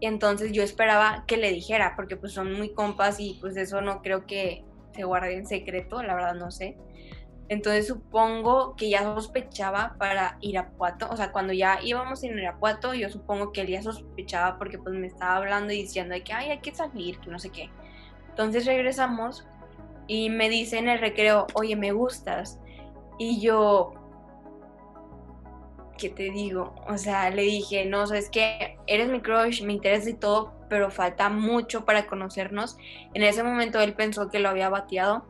y 0.00 0.06
entonces 0.06 0.52
yo 0.52 0.62
esperaba 0.62 1.24
que 1.26 1.36
le 1.36 1.52
dijera, 1.52 1.94
porque 1.96 2.16
pues 2.16 2.32
son 2.32 2.52
muy 2.52 2.74
compas 2.74 3.20
y 3.20 3.38
pues 3.40 3.56
eso 3.56 3.80
no 3.80 4.02
creo 4.02 4.26
que 4.26 4.64
se 4.96 5.04
guarde 5.04 5.36
en 5.36 5.46
secreto, 5.46 6.02
la 6.02 6.14
verdad 6.14 6.34
no 6.34 6.50
sé. 6.50 6.76
Entonces 7.48 7.86
supongo 7.86 8.74
que 8.74 8.90
ya 8.90 9.04
sospechaba 9.04 9.94
para 9.98 10.36
Irapuato, 10.40 11.08
o 11.10 11.16
sea, 11.16 11.30
cuando 11.30 11.52
ya 11.52 11.78
íbamos 11.80 12.24
en 12.24 12.38
Irapuato, 12.38 12.92
yo 12.94 13.08
supongo 13.08 13.52
que 13.52 13.60
él 13.60 13.68
ya 13.68 13.82
sospechaba 13.82 14.58
porque 14.58 14.78
pues 14.78 14.96
me 14.96 15.06
estaba 15.06 15.36
hablando 15.36 15.72
y 15.72 15.82
diciendo 15.82 16.16
que, 16.24 16.32
ay, 16.32 16.50
hay 16.50 16.58
que 16.58 16.74
salir, 16.74 17.20
que 17.20 17.30
no 17.30 17.38
sé 17.38 17.50
qué. 17.50 17.70
Entonces 18.30 18.66
regresamos 18.66 19.46
y 20.08 20.28
me 20.28 20.48
dice 20.48 20.78
en 20.78 20.88
el 20.88 20.98
recreo, 20.98 21.46
oye, 21.54 21.76
me 21.76 21.92
gustas. 21.92 22.58
Y 23.18 23.40
yo, 23.40 23.94
¿qué 25.96 26.08
te 26.08 26.30
digo? 26.30 26.74
O 26.88 26.98
sea, 26.98 27.30
le 27.30 27.42
dije, 27.42 27.86
no, 27.86 28.06
sabes 28.06 28.28
que 28.28 28.76
eres 28.88 29.08
mi 29.08 29.20
crush, 29.20 29.62
me 29.62 29.72
interesa 29.72 30.10
y 30.10 30.14
todo, 30.14 30.52
pero 30.68 30.90
falta 30.90 31.28
mucho 31.28 31.84
para 31.84 32.06
conocernos. 32.06 32.76
En 33.14 33.22
ese 33.22 33.42
momento 33.42 33.80
él 33.80 33.94
pensó 33.94 34.28
que 34.28 34.38
lo 34.38 34.48
había 34.48 34.68
bateado 34.68 35.26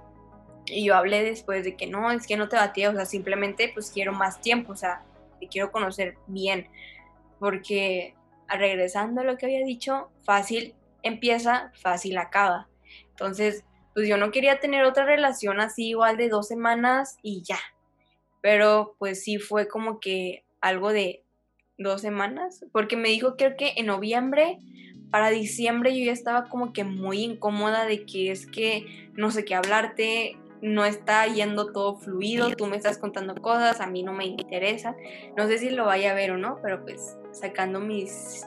y 0.66 0.84
yo 0.84 0.96
hablé 0.96 1.22
después 1.22 1.64
de 1.64 1.76
que 1.76 1.86
no, 1.86 2.10
es 2.10 2.26
que 2.26 2.36
no 2.36 2.48
te 2.48 2.56
batía, 2.56 2.90
o 2.90 2.94
sea, 2.94 3.06
simplemente 3.06 3.70
pues 3.72 3.90
quiero 3.90 4.12
más 4.12 4.40
tiempo, 4.40 4.72
o 4.72 4.76
sea, 4.76 5.02
te 5.38 5.48
quiero 5.48 5.70
conocer 5.70 6.16
bien, 6.26 6.68
porque 7.38 8.14
regresando 8.48 9.20
a 9.20 9.24
lo 9.24 9.36
que 9.36 9.46
había 9.46 9.64
dicho, 9.64 10.10
fácil 10.24 10.74
empieza, 11.02 11.70
fácil 11.74 12.18
acaba. 12.18 12.68
Entonces, 13.10 13.64
pues 13.94 14.08
yo 14.08 14.16
no 14.16 14.30
quería 14.30 14.60
tener 14.60 14.84
otra 14.84 15.04
relación 15.04 15.60
así 15.60 15.88
igual 15.88 16.16
de 16.16 16.28
dos 16.28 16.48
semanas 16.48 17.16
y 17.22 17.42
ya. 17.42 17.58
Pero 18.42 18.94
pues 18.98 19.22
sí 19.22 19.38
fue 19.38 19.68
como 19.68 20.00
que 20.00 20.44
algo 20.60 20.92
de 20.92 21.22
dos 21.78 22.00
semanas, 22.00 22.64
porque 22.72 22.96
me 22.96 23.08
dijo 23.08 23.36
que 23.36 23.54
en 23.58 23.86
noviembre, 23.86 24.58
para 25.10 25.30
diciembre 25.30 25.96
yo 25.96 26.04
ya 26.04 26.12
estaba 26.12 26.48
como 26.48 26.72
que 26.72 26.84
muy 26.84 27.22
incómoda 27.22 27.86
de 27.86 28.04
que 28.04 28.30
es 28.30 28.46
que 28.46 29.10
no 29.14 29.30
sé 29.30 29.44
qué 29.44 29.54
hablarte, 29.54 30.36
no 30.62 30.84
está 30.84 31.26
yendo 31.26 31.72
todo 31.72 31.96
fluido, 31.96 32.50
tú 32.50 32.66
me 32.66 32.76
estás 32.76 32.98
contando 32.98 33.34
cosas, 33.36 33.80
a 33.80 33.86
mí 33.86 34.02
no 34.02 34.12
me 34.12 34.26
interesa, 34.26 34.96
no 35.36 35.46
sé 35.46 35.58
si 35.58 35.70
lo 35.70 35.86
vaya 35.86 36.10
a 36.10 36.14
ver 36.14 36.32
o 36.32 36.38
no, 36.38 36.58
pero 36.62 36.82
pues 36.82 37.16
sacando 37.32 37.80
mis 37.80 38.46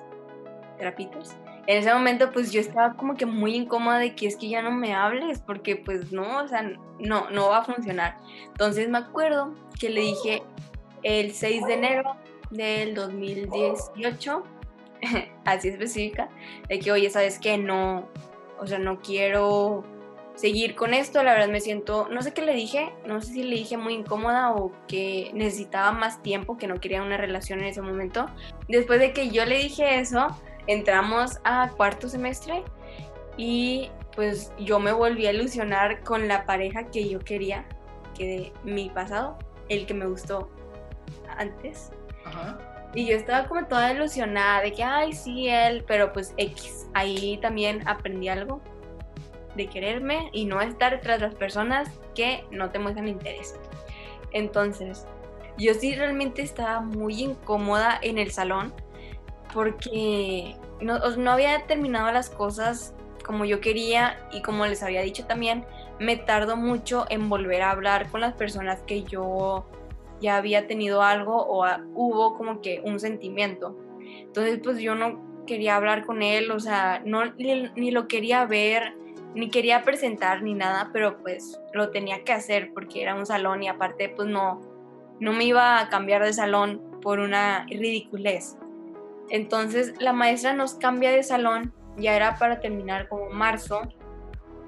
trapitos. 0.77 1.35
En 1.67 1.77
ese 1.77 1.93
momento 1.93 2.31
pues 2.31 2.51
yo 2.51 2.61
estaba 2.61 2.95
como 2.95 3.15
que 3.15 3.25
muy 3.25 3.55
incómoda 3.55 3.99
de 3.99 4.15
que 4.15 4.27
es 4.27 4.35
que 4.35 4.49
ya 4.49 4.61
no 4.61 4.71
me 4.71 4.93
hables 4.93 5.39
porque 5.39 5.75
pues 5.75 6.11
no, 6.11 6.43
o 6.43 6.47
sea, 6.47 6.63
no, 6.99 7.29
no 7.29 7.49
va 7.49 7.59
a 7.59 7.63
funcionar. 7.63 8.17
Entonces 8.47 8.89
me 8.89 8.97
acuerdo 8.97 9.53
que 9.79 9.89
le 9.89 10.01
dije 10.01 10.41
el 11.03 11.31
6 11.31 11.65
de 11.67 11.73
enero 11.73 12.15
del 12.49 12.95
2018, 12.95 14.43
así 15.45 15.69
específica, 15.69 16.29
de 16.67 16.79
que 16.79 16.91
oye, 16.91 17.09
¿sabes 17.09 17.39
qué? 17.39 17.57
No, 17.57 18.07
o 18.59 18.67
sea, 18.67 18.79
no 18.79 18.99
quiero 18.99 19.83
seguir 20.35 20.75
con 20.75 20.93
esto, 20.93 21.21
la 21.21 21.33
verdad 21.33 21.49
me 21.49 21.59
siento, 21.59 22.07
no 22.09 22.21
sé 22.21 22.33
qué 22.33 22.41
le 22.41 22.53
dije, 22.53 22.93
no 23.05 23.19
sé 23.19 23.33
si 23.33 23.43
le 23.43 23.57
dije 23.57 23.75
muy 23.75 23.93
incómoda 23.93 24.53
o 24.53 24.71
que 24.87 25.31
necesitaba 25.33 25.91
más 25.91 26.21
tiempo, 26.21 26.57
que 26.57 26.65
no 26.65 26.79
quería 26.79 27.03
una 27.03 27.17
relación 27.17 27.59
en 27.59 27.65
ese 27.65 27.81
momento. 27.81 28.25
Después 28.69 29.01
de 29.01 29.11
que 29.11 29.31
yo 29.31 29.45
le 29.45 29.57
dije 29.57 29.99
eso, 29.99 30.27
entramos 30.67 31.39
a 31.43 31.69
cuarto 31.75 32.07
semestre 32.07 32.63
y 33.35 33.91
pues 34.15 34.53
yo 34.59 34.79
me 34.79 34.93
volví 34.93 35.25
a 35.27 35.33
ilusionar 35.33 36.03
con 36.03 36.29
la 36.29 36.45
pareja 36.45 36.85
que 36.85 37.09
yo 37.09 37.19
quería, 37.19 37.65
que 38.17 38.25
de 38.25 38.53
mi 38.63 38.89
pasado, 38.89 39.37
el 39.67 39.85
que 39.85 39.93
me 39.93 40.05
gustó 40.05 40.49
antes. 41.37 41.91
Ajá. 42.23 42.78
Y 42.93 43.05
yo 43.05 43.15
estaba 43.15 43.47
como 43.47 43.65
toda 43.67 43.93
ilusionada 43.93 44.61
de 44.61 44.73
que, 44.73 44.83
ay, 44.83 45.13
sí, 45.13 45.47
él, 45.47 45.83
pero 45.87 46.11
pues 46.11 46.33
X. 46.37 46.87
Ahí 46.93 47.37
también 47.41 47.87
aprendí 47.87 48.29
algo 48.29 48.61
de 49.55 49.67
quererme 49.67 50.29
y 50.33 50.45
no 50.45 50.61
estar 50.61 50.99
tras 51.01 51.21
las 51.21 51.35
personas 51.35 51.89
que 52.15 52.43
no 52.51 52.71
te 52.71 52.79
muestran 52.79 53.07
interés. 53.07 53.55
Entonces, 54.31 55.05
yo 55.57 55.73
sí 55.73 55.93
realmente 55.93 56.41
estaba 56.41 56.81
muy 56.81 57.21
incómoda 57.21 57.99
en 58.01 58.17
el 58.17 58.31
salón 58.31 58.73
porque 59.53 60.55
no, 60.81 61.31
había 61.31 61.65
terminado 61.65 62.11
las 62.11 62.29
cosas 62.29 62.93
como 63.25 63.45
yo 63.45 63.59
quería 63.59 64.17
y 64.31 64.41
como 64.41 64.65
les 64.65 64.81
había 64.81 65.01
dicho 65.01 65.25
también, 65.25 65.65
me 65.99 66.15
tardo 66.15 66.55
mucho 66.55 67.05
en 67.09 67.29
volver 67.29 67.61
a 67.61 67.71
hablar 67.71 68.09
con 68.09 68.21
las 68.21 68.33
personas 68.33 68.81
que 68.83 69.03
yo 69.03 69.65
ya 70.21 70.37
había 70.37 70.67
tenido 70.67 71.01
algo 71.01 71.35
o 71.35 71.65
hubo 71.93 72.37
como 72.37 72.61
que 72.61 72.81
un 72.83 72.99
sentimiento. 72.99 73.77
Entonces, 73.99 74.59
pues 74.63 74.79
yo 74.79 74.95
no 74.95 75.45
quería 75.45 75.75
hablar 75.75 76.05
con 76.05 76.21
él, 76.21 76.51
o 76.51 76.59
sea, 76.59 77.01
no 77.05 77.25
ni, 77.33 77.69
ni 77.75 77.91
lo 77.91 78.07
quería 78.07 78.45
ver, 78.45 78.95
ni 79.33 79.49
quería 79.49 79.83
presentar 79.83 80.43
ni 80.43 80.53
nada, 80.53 80.89
pero 80.93 81.17
pues 81.19 81.59
lo 81.73 81.89
tenía 81.89 82.23
que 82.23 82.33
hacer 82.33 82.71
porque 82.73 83.01
era 83.01 83.15
un 83.15 83.25
salón 83.25 83.63
y 83.63 83.67
aparte 83.67 84.09
pues 84.09 84.27
no 84.27 84.61
no 85.19 85.33
me 85.33 85.43
iba 85.43 85.79
a 85.79 85.89
cambiar 85.89 86.23
de 86.23 86.33
salón 86.33 86.81
por 87.01 87.19
una 87.19 87.65
ridiculez. 87.67 88.57
Entonces, 89.29 89.93
la 89.99 90.13
maestra 90.13 90.53
nos 90.53 90.75
cambia 90.75 91.11
de 91.11 91.23
salón 91.23 91.73
ya 91.97 92.15
era 92.15 92.37
para 92.37 92.59
terminar 92.59 93.07
como 93.09 93.29
marzo, 93.29 93.81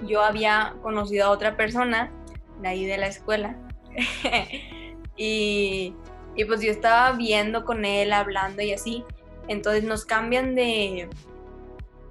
yo 0.06 0.22
había 0.22 0.76
conocido 0.82 1.28
a 1.28 1.30
otra 1.30 1.56
persona 1.56 2.12
de 2.60 2.68
ahí 2.68 2.86
de 2.86 2.98
la 2.98 3.08
escuela. 3.08 3.56
y, 5.18 5.94
y 6.36 6.46
pues 6.46 6.62
yo 6.62 6.72
estaba 6.72 7.12
viendo 7.14 7.66
con 7.66 7.86
él, 7.86 8.14
hablando 8.14 8.62
y 8.62 8.74
así. 8.74 9.04
Entonces 9.48 9.84
nos 9.84 10.06
cambian 10.06 10.56
de, 10.56 11.10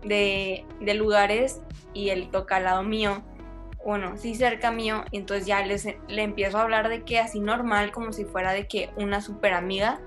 de, 0.02 0.64
de 0.80 0.94
lugares 0.94 1.62
y 1.94 2.10
él 2.10 2.28
toca 2.30 2.56
al 2.56 2.64
lado 2.64 2.82
mío. 2.82 3.22
Bueno, 3.84 4.16
sí 4.16 4.34
cerca 4.34 4.70
mío. 4.70 5.04
Entonces 5.12 5.46
ya 5.46 5.64
les, 5.64 5.86
le 6.08 6.22
empiezo 6.22 6.58
a 6.58 6.62
hablar 6.62 6.88
de 6.88 7.02
que 7.02 7.18
así 7.18 7.40
normal, 7.40 7.92
como 7.92 8.12
si 8.12 8.24
fuera 8.24 8.52
de 8.52 8.66
que 8.66 8.90
una 8.96 9.20
super 9.20 9.54
amiga. 9.54 10.00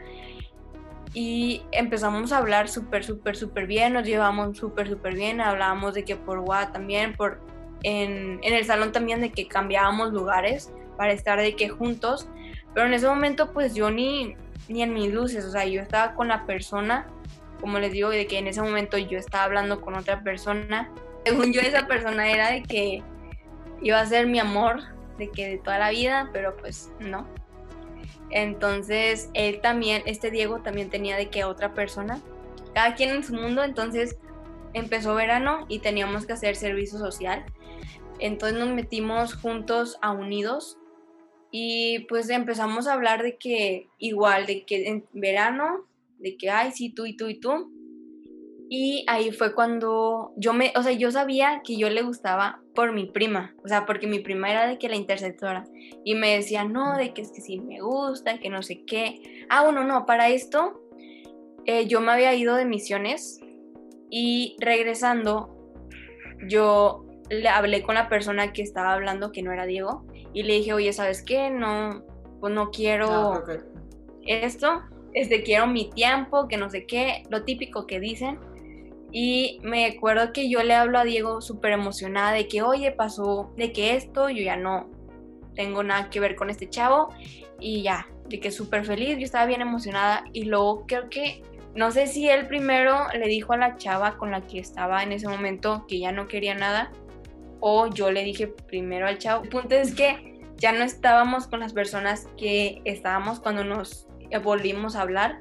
Y 1.16 1.64
empezamos 1.72 2.32
a 2.32 2.38
hablar 2.38 2.70
súper, 2.70 3.04
súper, 3.04 3.36
súper 3.36 3.68
bien. 3.68 3.94
Nos 3.94 4.06
llevamos 4.06 4.58
súper, 4.58 4.90
súper 4.90 5.16
bien. 5.16 5.42
Hablábamos 5.42 5.94
de 5.94 6.06
que 6.06 6.16
por 6.16 6.40
WhatsApp 6.40 6.74
también, 6.74 7.14
por 7.16 7.40
en, 7.84 8.40
en 8.44 8.54
el 8.54 8.66
salón 8.66 8.92
también 8.92 9.22
de 9.22 9.32
que 9.32 9.48
cambiábamos 9.48 10.14
lugares 10.14 10.72
para 10.98 11.14
estar 11.14 11.40
de 11.40 11.56
que 11.56 11.70
juntos. 11.70 12.28
Pero 12.74 12.88
en 12.88 12.94
ese 12.94 13.08
momento 13.08 13.52
pues 13.52 13.74
yo 13.76 13.92
ni, 13.92 14.36
ni 14.68 14.84
en 14.84 14.94
mis 14.94 15.14
luces, 15.14 15.46
o 15.46 15.52
sea, 15.52 15.66
yo 15.66 15.82
estaba 15.82 16.16
con 16.16 16.28
la 16.28 16.46
persona, 16.46 17.08
como 17.62 17.80
les 17.80 17.92
digo, 17.92 18.10
de 18.10 18.28
que 18.28 18.38
en 18.38 18.48
ese 18.48 18.62
momento 18.62 18.98
yo 18.98 19.18
estaba 19.18 19.46
hablando 19.46 19.82
con 19.82 19.96
otra 19.96 20.22
persona. 20.22 20.90
Según 21.26 21.54
yo 21.54 21.62
esa 21.62 21.88
persona 21.88 22.30
era 22.30 22.52
de 22.52 22.64
que 22.64 23.04
iba 23.82 24.00
a 24.00 24.06
ser 24.06 24.28
mi 24.28 24.40
amor, 24.40 24.82
de 25.18 25.30
que 25.30 25.48
de 25.48 25.58
toda 25.58 25.80
la 25.80 25.90
vida, 25.90 26.30
pero 26.34 26.56
pues 26.58 26.92
no. 27.00 27.28
Entonces 28.30 29.30
él 29.34 29.62
también, 29.62 30.02
este 30.06 30.32
Diego 30.32 30.60
también 30.62 30.90
tenía 30.90 31.16
de 31.16 31.30
que 31.30 31.44
otra 31.44 31.74
persona, 31.74 32.20
cada 32.74 32.96
quien 32.96 33.12
en 33.12 33.24
su 33.24 33.34
mundo, 33.34 33.64
entonces 33.64 34.18
empezó 34.74 35.14
verano 35.14 35.66
y 35.70 35.80
teníamos 35.80 36.26
que 36.26 36.34
hacer 36.34 36.56
servicio 36.56 36.98
social. 36.98 37.46
Entonces 38.20 38.58
nos 38.58 38.70
metimos 38.70 39.36
juntos 39.36 39.98
a 40.02 40.12
Unidos 40.12 40.78
y 41.56 42.00
pues 42.10 42.32
empezamos 42.32 42.88
a 42.88 42.94
hablar 42.94 43.22
de 43.22 43.38
que 43.38 43.88
igual, 44.00 44.48
de 44.48 44.66
que 44.66 44.88
en 44.88 45.06
verano, 45.14 45.86
de 46.18 46.36
que, 46.36 46.50
ay, 46.50 46.72
sí, 46.72 46.90
tú 46.90 47.06
y 47.06 47.16
tú 47.16 47.28
y 47.28 47.40
tú. 47.40 47.72
Y 48.72 49.06
ahí 49.08 49.32
fue 49.32 49.54
cuando 49.54 50.34
yo 50.36 50.54
me, 50.54 50.74
o 50.76 50.82
sea, 50.82 50.94
yo 50.94 51.12
sabía 51.12 51.62
que 51.64 51.78
yo 51.78 51.92
le 51.92 52.02
gustaba 52.02 52.60
por 52.74 52.92
mi 52.92 53.06
prima, 53.06 53.54
o 53.64 53.68
sea, 53.68 53.86
porque 53.86 54.08
mi 54.08 54.18
prima 54.18 54.50
era 54.50 54.66
de 54.66 54.80
que 54.80 54.90
la 54.90 54.96
interceptora. 54.96 55.66
Y 56.04 56.16
me 56.16 56.36
decía, 56.36 56.64
no, 56.64 56.98
de 56.98 57.14
que 57.14 57.22
es 57.22 57.32
que 57.32 57.42
sí 57.42 57.60
me 57.60 57.82
gusta, 57.82 58.40
que 58.40 58.50
no 58.50 58.64
sé 58.64 58.84
qué. 58.84 59.46
Ah, 59.48 59.64
bueno, 59.64 59.84
no, 59.84 60.08
para 60.08 60.30
esto 60.30 60.82
eh, 61.68 61.86
yo 61.86 62.02
me 62.02 62.14
había 62.14 62.34
ido 62.34 62.56
de 62.56 62.66
misiones 62.66 63.40
y 64.10 64.56
regresando, 64.60 65.56
yo 66.48 67.06
le 67.30 67.48
hablé 67.48 67.84
con 67.84 67.94
la 67.94 68.10
persona 68.10 68.54
que 68.54 68.64
estaba 68.64 68.94
hablando, 68.94 69.32
que 69.32 69.44
no 69.44 69.52
era 69.54 69.68
Diego, 69.68 70.08
y 70.34 70.44
le 70.44 70.54
dije, 70.56 70.74
oye, 70.74 70.92
¿sabes 70.94 71.22
qué? 71.24 71.50
No, 71.50 72.04
pues 72.40 72.54
no 72.54 72.72
quiero 72.72 73.34
Ah, 73.34 73.40
ok. 73.40 73.50
esto, 74.26 74.82
este, 75.14 75.44
quiero 75.44 75.68
mi 75.68 75.90
tiempo, 75.90 76.48
que 76.48 76.58
no 76.58 76.70
sé 76.70 76.86
qué, 76.86 77.24
lo 77.30 77.44
típico 77.44 77.86
que 77.88 78.00
dicen. 78.00 78.40
Y 79.12 79.60
me 79.62 79.86
acuerdo 79.86 80.34
que 80.34 80.50
yo 80.50 80.64
le 80.64 80.74
hablo 80.74 80.98
a 80.98 81.04
Diego 81.04 81.40
súper 81.40 81.72
emocionada 81.72 82.32
de 82.32 82.48
que, 82.48 82.64
oye, 82.64 82.92
pasó 82.92 83.54
de 83.56 83.72
que 83.72 83.96
esto, 83.96 84.30
yo 84.30 84.44
ya 84.44 84.56
no 84.58 84.90
tengo 85.56 85.84
nada 85.84 86.10
que 86.10 86.20
ver 86.20 86.36
con 86.36 86.50
este 86.50 86.68
chavo. 86.68 87.10
Y 87.60 87.84
ya, 87.84 88.08
de 88.28 88.40
que 88.40 88.50
súper 88.50 88.86
feliz, 88.86 89.18
yo 89.20 89.26
estaba 89.26 89.46
bien 89.46 89.62
emocionada. 89.62 90.24
Y 90.34 90.46
luego 90.46 90.86
creo 90.88 91.10
que, 91.12 91.44
no 91.76 91.92
sé 91.92 92.08
si 92.08 92.28
él 92.28 92.48
primero 92.48 93.06
le 93.14 93.28
dijo 93.28 93.54
a 93.54 93.58
la 93.58 93.78
chava 93.78 94.18
con 94.18 94.32
la 94.32 94.42
que 94.42 94.60
estaba 94.60 95.04
en 95.04 95.12
ese 95.12 95.28
momento 95.28 95.86
que 95.88 96.00
ya 96.00 96.12
no 96.12 96.28
quería 96.28 96.56
nada. 96.56 96.92
O 97.66 97.88
yo 97.88 98.12
le 98.12 98.26
dije 98.26 98.48
primero 98.48 99.08
al 99.08 99.20
chavo. 99.20 99.44
El 99.44 99.50
punto 99.50 99.74
es 99.74 99.96
que 99.96 100.42
ya 100.58 100.74
no 100.74 100.84
estábamos 100.84 101.48
con 101.48 101.62
las 101.62 101.72
personas 101.72 102.28
que 102.38 102.82
estábamos 102.84 103.40
cuando 103.40 103.64
nos 103.64 104.06
volvimos 104.44 104.98
a 104.98 105.02
hablar. 105.04 105.40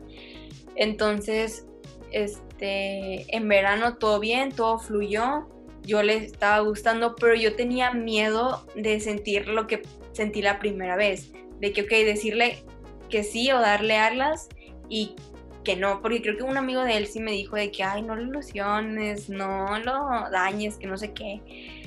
Entonces, 0.76 1.66
este, 2.12 3.36
en 3.36 3.48
verano 3.48 3.96
todo 3.96 4.20
bien, 4.20 4.52
todo 4.52 4.78
fluyó. 4.78 5.48
Yo 5.82 6.04
le 6.04 6.14
estaba 6.14 6.60
gustando, 6.60 7.16
pero 7.16 7.34
yo 7.34 7.56
tenía 7.56 7.92
miedo 7.92 8.64
de 8.76 9.00
sentir 9.00 9.48
lo 9.48 9.66
que 9.66 9.82
sentí 10.12 10.42
la 10.42 10.60
primera 10.60 10.94
vez. 10.94 11.32
De 11.58 11.72
que, 11.72 11.82
ok, 11.82 11.90
decirle 11.90 12.62
que 13.10 13.24
sí 13.24 13.50
o 13.50 13.58
darle 13.58 13.96
alas 13.96 14.48
y 14.88 15.16
que 15.64 15.74
no, 15.74 16.00
porque 16.00 16.22
creo 16.22 16.36
que 16.36 16.44
un 16.44 16.56
amigo 16.56 16.82
de 16.82 16.98
él 16.98 17.08
sí 17.08 17.18
me 17.18 17.32
dijo 17.32 17.56
de 17.56 17.72
que, 17.72 17.82
ay, 17.82 18.02
no 18.02 18.14
lo 18.14 18.22
ilusiones, 18.22 19.28
no 19.28 19.76
lo 19.80 20.30
dañes, 20.30 20.76
que 20.76 20.86
no 20.86 20.96
sé 20.96 21.12
qué. 21.12 21.81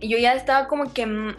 Y 0.00 0.08
yo 0.08 0.18
ya 0.18 0.34
estaba 0.34 0.66
como 0.68 0.92
que 0.92 1.34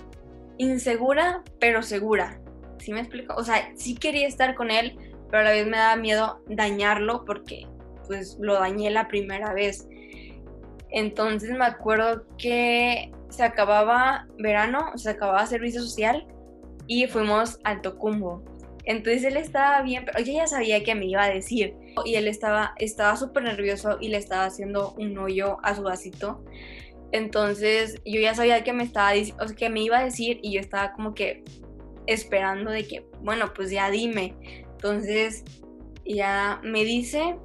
insegura, 0.57 1.43
pero 1.59 1.81
segura. 1.81 2.39
¿Sí 2.79 2.93
me 2.93 3.01
explico? 3.01 3.35
O 3.35 3.43
sea, 3.43 3.71
sí 3.75 3.95
quería 3.95 4.27
estar 4.27 4.55
con 4.55 4.71
él, 4.71 4.97
pero 5.29 5.41
a 5.41 5.45
la 5.45 5.51
vez 5.51 5.67
me 5.67 5.77
daba 5.77 5.95
miedo 5.95 6.41
dañarlo 6.47 7.25
porque 7.25 7.67
pues 8.07 8.38
lo 8.39 8.55
dañé 8.55 8.89
la 8.91 9.07
primera 9.07 9.53
vez. 9.53 9.88
Entonces 10.89 11.51
me 11.51 11.65
acuerdo 11.65 12.25
que 12.38 13.11
se 13.29 13.43
acababa 13.43 14.27
verano, 14.38 14.91
se 14.97 15.09
acababa 15.09 15.45
servicio 15.45 15.81
social 15.81 16.27
y 16.88 17.07
fuimos 17.07 17.59
al 17.63 17.81
Tocumbo. 17.81 18.43
Entonces 18.83 19.23
él 19.23 19.38
estaba 19.38 19.81
bien, 19.83 20.05
pero 20.05 20.19
yo 20.23 20.33
ya 20.33 20.47
sabía 20.47 20.83
que 20.83 20.95
me 20.95 21.05
iba 21.05 21.23
a 21.23 21.29
decir. 21.29 21.75
Y 22.05 22.15
él 22.15 22.27
estaba 22.27 22.73
estaba 22.77 23.15
súper 23.15 23.43
nervioso 23.43 23.97
y 24.01 24.09
le 24.09 24.17
estaba 24.17 24.45
haciendo 24.45 24.93
un 24.97 25.17
hoyo 25.17 25.57
a 25.63 25.75
su 25.75 25.83
vasito. 25.83 26.43
Entonces 27.11 28.01
yo 28.05 28.19
ya 28.21 28.33
sabía 28.33 28.63
que 28.63 28.73
me 28.73 28.83
estaba 28.83 29.11
o 29.11 29.47
sea, 29.47 29.55
que 29.55 29.69
me 29.69 29.81
iba 29.81 29.99
a 29.99 30.03
decir 30.03 30.39
y 30.41 30.53
yo 30.53 30.59
estaba 30.59 30.93
como 30.93 31.13
que 31.13 31.43
esperando 32.07 32.71
de 32.71 32.88
que, 32.88 33.05
bueno, 33.21 33.53
pues 33.53 33.69
ya 33.71 33.89
dime. 33.89 34.35
Entonces 34.71 35.43
ya 36.05 36.59
me 36.63 36.83
dice 36.83 37.38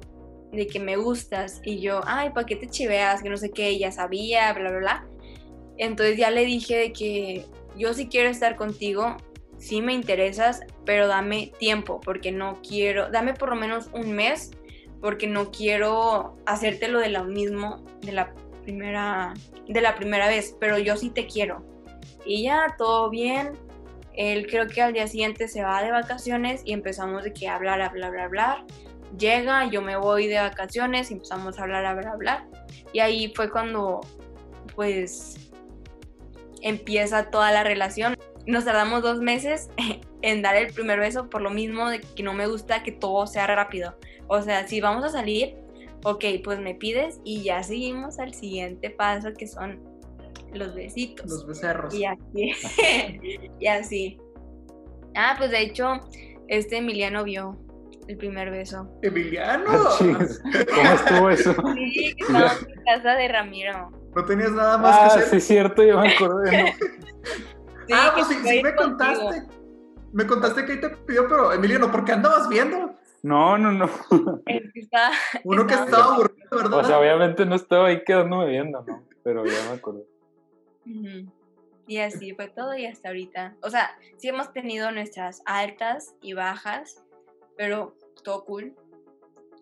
de 0.51 0.67
que 0.67 0.79
me 0.79 0.95
gustas 0.95 1.61
y 1.63 1.79
yo, 1.79 2.01
ay, 2.05 2.29
¿para 2.31 2.45
qué 2.45 2.55
te 2.55 2.67
chiveas? 2.67 3.21
Que 3.21 3.29
no 3.29 3.37
sé 3.37 3.51
qué, 3.51 3.77
ya 3.77 3.91
sabía, 3.91 4.53
bla, 4.53 4.69
bla, 4.69 4.79
bla. 4.79 5.07
Entonces 5.77 6.17
ya 6.17 6.31
le 6.31 6.45
dije 6.45 6.77
de 6.77 6.93
que 6.93 7.45
yo 7.77 7.93
sí 7.93 8.07
quiero 8.07 8.29
estar 8.29 8.55
contigo, 8.55 9.17
sí 9.57 9.81
me 9.81 9.93
interesas, 9.93 10.61
pero 10.85 11.07
dame 11.07 11.51
tiempo 11.59 11.99
porque 11.99 12.31
no 12.31 12.61
quiero, 12.67 13.09
dame 13.11 13.33
por 13.33 13.49
lo 13.49 13.55
menos 13.55 13.89
un 13.93 14.13
mes 14.13 14.51
porque 15.01 15.27
no 15.27 15.51
quiero 15.51 16.37
hacerte 16.45 16.87
lo 16.87 16.99
de 16.99 17.09
lo 17.09 17.23
mismo 17.25 17.85
de 18.01 18.13
la 18.13 18.33
primera 18.67 19.33
de 19.65 19.81
la 19.81 19.95
primera 19.95 20.27
vez, 20.27 20.55
pero 20.59 20.77
yo 20.77 20.97
sí 20.97 21.09
te 21.09 21.25
quiero. 21.25 21.65
Y 22.25 22.43
ya 22.43 22.75
todo 22.77 23.09
bien. 23.09 23.53
Él 24.13 24.47
creo 24.47 24.67
que 24.67 24.81
al 24.81 24.93
día 24.93 25.07
siguiente 25.07 25.47
se 25.47 25.63
va 25.63 25.81
de 25.81 25.91
vacaciones 25.91 26.63
y 26.65 26.73
empezamos 26.73 27.23
de 27.23 27.31
que 27.31 27.47
hablar, 27.47 27.81
hablar, 27.81 28.07
hablar, 28.09 28.25
hablar. 28.25 28.65
Llega, 29.17 29.69
yo 29.69 29.81
me 29.81 29.95
voy 29.95 30.27
de 30.27 30.39
vacaciones 30.39 31.11
y 31.11 31.13
empezamos 31.13 31.57
a 31.57 31.63
hablar, 31.63 31.85
hablar, 31.85 32.07
hablar. 32.07 32.45
Y 32.91 32.99
ahí 32.99 33.31
fue 33.33 33.49
cuando 33.49 34.01
pues 34.75 35.49
empieza 36.61 37.29
toda 37.29 37.51
la 37.51 37.63
relación. 37.63 38.17
Nos 38.45 38.65
tardamos 38.65 39.01
dos 39.01 39.21
meses 39.21 39.69
en 40.21 40.41
dar 40.41 40.57
el 40.57 40.73
primer 40.73 40.99
beso 40.99 41.29
por 41.29 41.41
lo 41.41 41.51
mismo 41.51 41.89
de 41.89 42.01
que 42.01 42.23
no 42.23 42.33
me 42.33 42.47
gusta 42.47 42.83
que 42.83 42.91
todo 42.91 43.27
sea 43.27 43.47
rápido. 43.47 43.95
O 44.27 44.41
sea, 44.41 44.67
si 44.67 44.81
vamos 44.81 45.05
a 45.05 45.09
salir, 45.09 45.55
ok, 46.03 46.23
pues 46.43 46.59
me 46.59 46.75
pides 46.75 47.19
y 47.23 47.43
ya 47.43 47.63
seguimos 47.63 48.19
al 48.19 48.33
siguiente 48.33 48.89
paso 48.89 49.29
que 49.37 49.47
son 49.47 49.79
los 50.53 50.73
besitos. 50.75 51.25
Los 51.29 51.45
becerros. 51.47 51.93
Y 51.93 52.05
así. 52.05 52.51
y 53.59 53.67
así. 53.67 54.17
Ah, 55.15 55.35
pues 55.37 55.51
de 55.51 55.61
hecho, 55.61 55.99
este 56.47 56.77
Emiliano 56.77 57.23
vio 57.23 57.57
el 58.07 58.17
primer 58.17 58.49
beso. 58.51 58.89
Emiliano. 59.01 59.65
Ah. 59.69 59.97
¿Cómo 59.99 60.89
estuvo 60.91 61.29
eso? 61.29 61.55
Sí, 61.75 62.15
estábamos 62.19 62.61
en 62.67 62.83
casa 62.85 63.15
de 63.15 63.27
Ramiro. 63.27 63.91
No 64.15 64.25
tenías 64.25 64.51
nada 64.51 64.77
más 64.77 64.95
Ah, 64.95 65.03
que 65.05 65.11
sí, 65.21 65.25
hacer. 65.25 65.37
es 65.37 65.43
cierto, 65.47 65.83
yo 65.83 65.99
me 65.99 66.13
acordé. 66.13 66.63
¿no? 66.63 66.67
Sí, 67.87 67.93
ah, 67.93 68.11
pues 68.15 68.27
sí, 68.27 68.33
sí 68.35 68.63
me 68.63 68.73
contigo. 68.75 68.97
contaste. 68.97 69.43
Me 70.13 70.25
contaste 70.25 70.65
que 70.65 70.71
ahí 70.73 70.79
te 70.79 70.89
pidió, 70.89 71.27
pero 71.27 71.51
Emiliano, 71.53 71.91
¿por 71.91 72.05
qué 72.05 72.13
andabas 72.13 72.47
viendo? 72.49 72.95
No, 73.23 73.57
no, 73.57 73.71
no. 73.71 73.89
El 74.45 74.71
que 74.73 74.79
está- 74.79 75.11
Uno 75.43 75.65
que 75.67 75.73
estaba- 75.73 76.15
aburrido, 76.15 76.47
¿verdad? 76.51 76.79
O 76.79 76.83
sea, 76.83 76.99
obviamente 76.99 77.45
no 77.45 77.55
estaba 77.55 77.87
ahí 77.87 78.03
quedándome 78.03 78.47
viendo, 78.47 78.83
¿no? 78.83 79.03
Pero 79.23 79.45
ya 79.45 79.69
me 79.69 79.77
acordé. 79.77 80.05
Ujú. 80.85 81.31
Y 81.87 81.97
así 81.99 82.33
fue 82.33 82.47
todo 82.49 82.75
y 82.75 82.85
hasta 82.85 83.07
ahorita. 83.09 83.55
O 83.61 83.69
sea, 83.69 83.97
sí 84.17 84.27
hemos 84.27 84.51
tenido 84.53 84.91
nuestras 84.91 85.41
altas 85.45 86.15
y 86.21 86.33
bajas, 86.33 87.01
pero 87.55 87.95
todo 88.23 88.43
cool. 88.45 88.75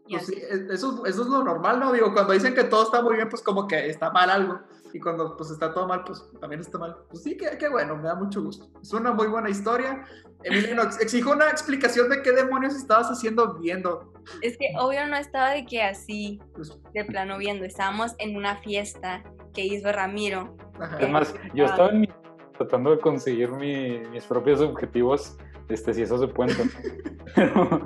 Y 0.08 0.14
Pues 0.18 0.24
así. 0.30 0.36
eso, 0.72 1.06
eso 1.06 1.22
es 1.24 1.28
lo 1.28 1.44
normal, 1.44 1.80
¿no? 1.80 1.92
Digo, 1.92 2.14
cuando 2.14 2.34
dicen 2.34 2.54
que 2.56 2.64
todo 2.64 2.84
está 2.84 3.02
muy 3.02 3.16
bien, 3.16 3.30
pues 3.30 3.42
como 3.42 3.68
que 3.68 3.88
está 3.90 4.12
mal 4.12 4.30
algo. 4.30 4.60
Y 4.96 5.00
cuando 5.02 5.36
pues 5.36 5.52
está 5.52 5.74
todo 5.74 5.88
mal, 5.90 6.04
pues 6.06 6.24
también 6.40 6.62
está 6.62 6.78
mal. 6.78 6.96
Pues 7.10 7.22
sí, 7.22 7.36
qué, 7.36 7.58
qué 7.60 7.68
bueno, 7.68 7.98
me 7.98 8.04
da 8.04 8.16
mucho 8.16 8.42
gusto. 8.42 8.68
Es 8.82 8.94
una 8.94 9.12
muy 9.12 9.28
buena 9.28 9.50
historia. 9.50 10.06
Emiliano, 10.44 10.84
ex- 10.84 11.02
exijo 11.02 11.32
una 11.34 11.50
explicación 11.50 12.08
de 12.10 12.22
qué 12.22 12.32
demonios 12.32 12.76
estabas 12.76 13.08
haciendo 13.08 13.56
viendo. 13.56 14.14
Es 14.42 14.58
que 14.58 14.68
obvio 14.80 15.06
no 15.08 15.18
estaba 15.18 15.50
de 15.52 15.66
que 15.66 15.84
así, 15.84 16.40
Pues, 16.54 16.80
de 16.94 17.04
plano 17.04 17.38
viendo. 17.38 17.66
Estábamos 17.66 18.16
en 18.20 18.38
una 18.38 18.56
fiesta 18.58 19.22
que 19.54 19.66
hizo 19.66 19.92
Ramiro. 19.92 20.56
ajá. 20.80 20.98
Es 21.00 21.10
más, 21.10 21.36
yo 21.54 21.66
estaba 21.66 21.90
en 21.90 22.02
mi- 22.02 22.10
tratando 22.58 22.92
de 22.92 23.00
conseguir 23.00 23.52
mi- 23.52 24.00
mis 24.12 24.24
propios 24.24 24.62
objetivos, 24.62 25.38
este, 25.68 25.94
si 25.94 26.04
eso 26.04 26.18
se 26.18 26.28
puede 26.30 26.52
entender. 26.52 27.20
pero, 27.36 27.82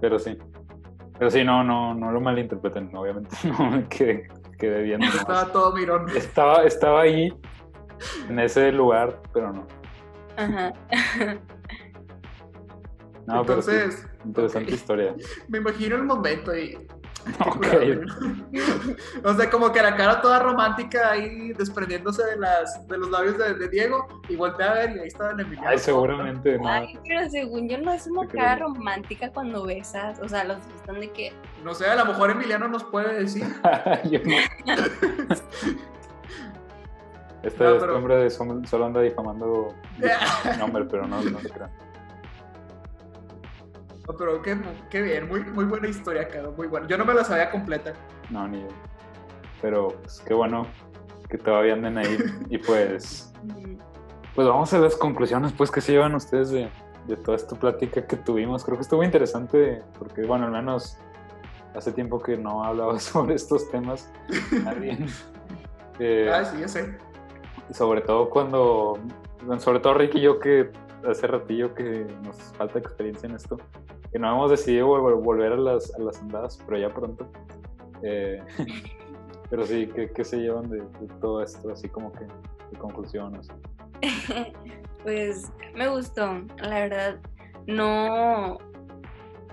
pero 0.00 0.18
sí. 0.18 0.36
Pero 1.16 1.30
sí, 1.30 1.44
no, 1.44 1.62
no, 1.62 1.94
no 1.94 2.10
lo 2.10 2.20
malinterpreten, 2.20 2.90
obviamente 2.96 3.36
no 3.58 3.70
me 3.70 3.86
quedé, 3.88 4.26
quedé 4.60 4.82
viendo. 4.82 5.06
nomás. 5.06 5.20
Estaba 5.22 5.52
todo 5.52 5.72
mirón. 5.74 6.06
Estaba, 6.14 6.64
estaba 6.64 7.00
ahí, 7.00 7.32
en 8.28 8.38
ese 8.38 8.70
lugar, 8.70 9.20
pero 9.32 9.52
no. 9.52 9.66
Ajá. 10.36 10.72
No, 13.26 13.44
pero 13.44 13.62
sí, 13.62 13.70
Entonces, 13.70 14.08
interesante 14.24 14.72
ok. 14.72 14.74
historia. 14.74 15.14
me 15.48 15.58
imagino 15.58 15.96
el 15.96 16.02
momento 16.04 16.56
y... 16.56 16.76
Ok. 17.46 17.66
o 19.24 19.34
sea, 19.34 19.50
como 19.50 19.70
que 19.72 19.82
la 19.82 19.94
cara 19.96 20.20
toda 20.20 20.38
romántica 20.40 21.10
ahí 21.10 21.52
desprendiéndose 21.52 22.24
de, 22.24 22.36
las, 22.36 22.86
de 22.88 22.98
los 22.98 23.10
labios 23.10 23.36
de, 23.38 23.54
de 23.54 23.68
Diego 23.68 24.06
y 24.28 24.36
voltea 24.36 24.70
a 24.70 24.74
ver 24.74 24.96
y 24.96 25.00
ahí 25.00 25.08
estaba 25.08 25.32
el 25.32 25.40
Emiliano. 25.40 25.68
Ay, 25.68 25.78
seguramente 25.78 26.58
no. 26.58 26.68
Ay, 26.68 26.98
pero 27.06 27.28
según 27.28 27.68
yo 27.68 27.78
no 27.78 27.92
es 27.92 28.06
una 28.06 28.26
Te 28.26 28.36
cara 28.38 28.56
creo. 28.56 28.68
romántica 28.74 29.30
cuando 29.32 29.64
besas. 29.66 30.18
O 30.20 30.28
sea, 30.28 30.44
los 30.44 30.58
están 30.76 30.98
de 31.00 31.10
que. 31.10 31.32
No 31.62 31.74
sé, 31.74 31.86
a 31.86 31.94
lo 31.96 32.06
mejor 32.06 32.30
Emiliano 32.30 32.68
nos 32.68 32.84
puede 32.84 33.20
decir. 33.20 33.44
Este, 37.42 37.64
No, 37.64 37.70
este 37.70 37.80
pero- 37.80 37.96
hombre 37.96 38.16
de 38.16 38.28
solo 38.30 38.84
anda 38.84 39.00
difamando 39.00 39.74
mi 39.98 40.58
nombre, 40.58 40.84
pero 40.84 41.06
no, 41.06 41.22
no 41.22 41.40
se 41.40 41.48
crean. 41.48 41.70
No, 44.10 44.16
pero 44.16 44.42
qué, 44.42 44.56
qué 44.90 45.02
bien, 45.02 45.28
muy, 45.28 45.42
muy 45.44 45.64
buena 45.64 45.86
historia, 45.88 46.26
Caro, 46.28 46.52
muy 46.52 46.66
buena. 46.66 46.86
Yo 46.88 46.98
no 46.98 47.04
me 47.04 47.14
la 47.14 47.22
sabía 47.24 47.50
completa. 47.50 47.92
No, 48.30 48.48
ni 48.48 48.60
yo. 48.60 48.68
Pero 49.62 49.88
pues, 50.02 50.20
qué 50.26 50.34
bueno 50.34 50.66
que 51.28 51.38
todavía 51.38 51.74
anden 51.74 51.98
ahí. 51.98 52.18
Y 52.48 52.58
pues, 52.58 53.32
pues 54.34 54.48
vamos 54.48 54.72
a 54.72 54.78
las 54.78 54.96
conclusiones 54.96 55.52
pues 55.52 55.70
que 55.70 55.80
se 55.80 55.92
llevan 55.92 56.14
ustedes 56.14 56.50
de, 56.50 56.68
de 57.06 57.16
toda 57.16 57.36
esta 57.36 57.54
plática 57.56 58.04
que 58.06 58.16
tuvimos. 58.16 58.64
Creo 58.64 58.76
que 58.76 58.82
estuvo 58.82 59.04
interesante 59.04 59.82
porque, 59.98 60.22
bueno, 60.22 60.46
al 60.46 60.52
menos 60.52 60.98
hace 61.76 61.92
tiempo 61.92 62.20
que 62.20 62.36
no 62.36 62.64
hablaba 62.64 62.98
sobre 62.98 63.34
estos 63.34 63.70
temas. 63.70 64.10
Alguien. 64.66 65.06
Eh, 66.02 66.30
Ah, 66.32 66.42
sí, 66.46 66.58
ya 66.58 66.66
sé. 66.66 66.96
sobre 67.72 68.00
todo 68.00 68.30
cuando, 68.30 68.98
bueno, 69.44 69.60
sobre 69.60 69.80
todo 69.80 69.92
Ricky 69.92 70.16
y 70.16 70.22
yo 70.22 70.38
que 70.40 70.70
hace 71.06 71.26
ratillo 71.26 71.74
que 71.74 72.06
nos 72.22 72.36
falta 72.56 72.78
experiencia 72.78 73.28
en 73.28 73.34
esto, 73.34 73.58
que 74.12 74.18
no 74.18 74.30
hemos 74.32 74.50
decidido 74.50 74.88
vol- 74.88 75.22
volver 75.22 75.52
a 75.52 75.56
las, 75.56 75.94
a 75.94 75.98
las 76.00 76.20
andadas, 76.20 76.58
pero 76.66 76.78
ya 76.78 76.92
pronto. 76.92 77.26
Eh, 78.02 78.40
pero 79.50 79.66
sí, 79.66 79.88
¿qué, 79.94 80.10
qué 80.10 80.24
se 80.24 80.38
llevan 80.38 80.68
de, 80.70 80.78
de 80.78 81.14
todo 81.20 81.42
esto? 81.42 81.70
Así 81.72 81.88
como 81.88 82.12
que 82.12 82.24
de 82.24 82.78
conclusiones. 82.78 83.48
Pues 85.02 85.50
me 85.74 85.88
gustó, 85.88 86.42
la 86.58 86.68
verdad. 86.80 87.16
No 87.66 88.58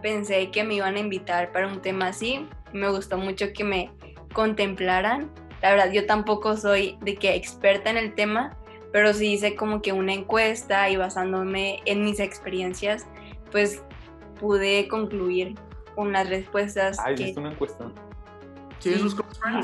pensé 0.01 0.51
que 0.51 0.65
me 0.65 0.73
iban 0.73 0.95
a 0.95 0.99
invitar 0.99 1.53
para 1.53 1.67
un 1.67 1.81
tema 1.81 2.07
así. 2.07 2.45
Me 2.73 2.89
gustó 2.89 3.17
mucho 3.17 3.45
que 3.53 3.63
me 3.63 3.89
contemplaran. 4.34 5.31
La 5.61 5.71
verdad, 5.71 5.91
yo 5.93 6.05
tampoco 6.05 6.57
soy 6.57 6.97
de 7.01 7.15
que 7.15 7.34
experta 7.34 7.89
en 7.89 7.95
el 7.95 8.13
tema, 8.13 8.57
pero 8.91 9.13
sí 9.13 9.31
hice 9.34 9.55
como 9.55 9.81
que 9.81 9.93
una 9.93 10.13
encuesta 10.13 10.89
y 10.89 10.97
basándome 10.97 11.79
en 11.85 12.03
mis 12.03 12.19
experiencias, 12.19 13.07
pues 13.49 13.81
pude 14.39 14.88
concluir 14.88 15.55
unas 15.95 16.30
respuestas 16.30 16.97
Ay, 16.99 17.15
que... 17.15 17.23
¿viste 17.26 17.39
una 17.39 17.51
encuesta? 17.51 17.91
Sí, 18.80 18.93
Sí. 18.93 18.99
sus. 18.99 19.15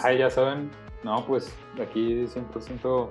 Ay, 0.03 0.17
ya 0.17 0.29
saben. 0.29 0.71
No, 1.03 1.25
pues 1.25 1.55
aquí 1.81 2.25
100%. 2.25 3.09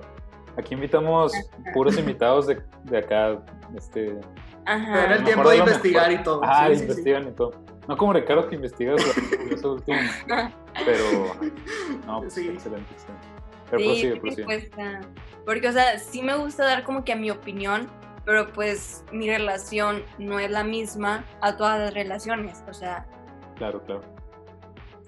Aquí 0.57 0.73
invitamos 0.75 1.31
puros 1.73 1.97
invitados 1.97 2.47
de, 2.47 2.61
de 2.83 2.97
acá. 2.97 3.43
Este, 3.75 4.05
Tener 4.07 4.23
Ajá. 4.65 5.03
el 5.03 5.09
mejor 5.09 5.25
tiempo 5.25 5.49
de 5.49 5.57
investigar 5.57 6.07
mejor. 6.09 6.21
y 6.21 6.23
todo. 6.23 6.41
Ah, 6.43 6.65
Sí, 6.67 6.73
sí, 6.73 6.75
sí. 6.77 6.83
investigan 6.83 7.27
y 7.27 7.31
todo. 7.31 7.51
No 7.87 7.97
como 7.97 8.13
Ricardo 8.13 8.47
que 8.47 8.55
investiga 8.55 8.95
eso 9.51 9.73
último. 9.73 9.97
Pero, 10.85 11.03
no, 12.05 12.19
pues 12.21 12.33
Sí. 12.33 12.47
excelente, 12.49 12.93
excelente. 12.93 13.27
Pero 13.69 13.79
Sí, 13.79 13.85
prosigue, 13.85 14.15
prosigue. 14.45 14.99
Porque, 15.45 15.67
o 15.67 15.71
sea, 15.71 15.97
sí 15.99 16.21
me 16.21 16.35
gusta 16.35 16.63
dar 16.65 16.83
como 16.83 17.03
que 17.03 17.11
a 17.13 17.15
mi 17.15 17.29
opinión, 17.31 17.87
pero 18.25 18.51
pues 18.53 19.03
mi 19.11 19.29
relación 19.29 20.03
no 20.17 20.39
es 20.39 20.49
la 20.49 20.63
misma 20.63 21.25
a 21.41 21.57
todas 21.57 21.79
las 21.79 21.93
relaciones, 21.93 22.63
o 22.69 22.73
sea, 22.73 23.05
Claro, 23.55 23.83
claro. 23.83 24.01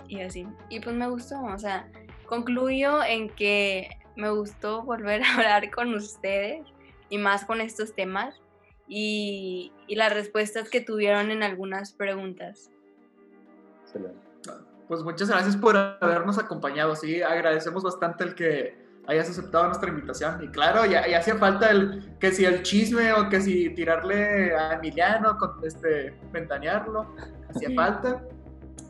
y 0.08 0.22
así. 0.22 0.48
Y 0.70 0.80
pues 0.80 0.96
me 0.96 1.08
gustó, 1.08 1.42
o 1.44 1.58
sea, 1.58 1.90
concluyo 2.28 3.04
en 3.04 3.30
que 3.30 3.90
me 4.16 4.30
gustó 4.30 4.84
volver 4.84 5.24
a 5.24 5.34
hablar 5.36 5.72
con 5.72 5.94
ustedes 5.94 6.66
y 7.10 7.18
más 7.18 7.46
con 7.46 7.62
estos 7.62 7.94
temas 7.96 8.42
y, 8.88 9.72
y 9.88 9.96
las 9.96 10.14
respuestas 10.14 10.70
que 10.70 10.82
tuvieron 10.82 11.32
en 11.32 11.44
algunas 11.44 11.94
preguntas. 11.94 12.70
Excelente. 13.84 14.20
Pues 14.88 15.02
muchas 15.02 15.30
gracias 15.30 15.58
por 15.58 15.76
habernos 15.76 16.38
acompañado. 16.38 16.96
Sí, 16.96 17.22
agradecemos 17.24 17.84
bastante 17.84 18.24
el 18.24 18.36
que 18.36 18.85
hayas 19.08 19.30
aceptado 19.30 19.68
nuestra 19.68 19.90
invitación. 19.90 20.44
Y 20.44 20.48
claro, 20.50 20.86
ya, 20.86 21.08
ya 21.08 21.20
hacía 21.20 21.36
falta 21.36 21.70
el 21.70 22.18
que 22.20 22.32
si 22.32 22.46
el 22.46 22.64
chisme 22.64 23.14
o 23.14 23.30
que 23.30 23.42
si 23.42 23.70
tirarle 23.72 24.56
a 24.56 24.74
Emiliano, 24.74 25.38
con, 25.38 25.64
este, 25.64 26.18
ventanearlo, 26.32 27.16
hacía 27.50 27.70
falta. 27.76 28.24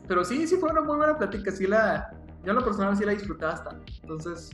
Pero 0.08 0.24
sí, 0.24 0.46
sí 0.46 0.56
fue 0.56 0.70
una 0.70 0.80
muy 0.80 0.96
buena 0.96 1.16
plática. 1.16 1.50
Sí 1.50 1.66
la, 1.66 2.10
yo 2.44 2.50
en 2.50 2.56
lo 2.56 2.64
personal 2.64 2.96
sí 2.96 3.04
la 3.04 3.12
disfruté 3.12 3.44
bastante. 3.44 3.92
Entonces, 4.02 4.50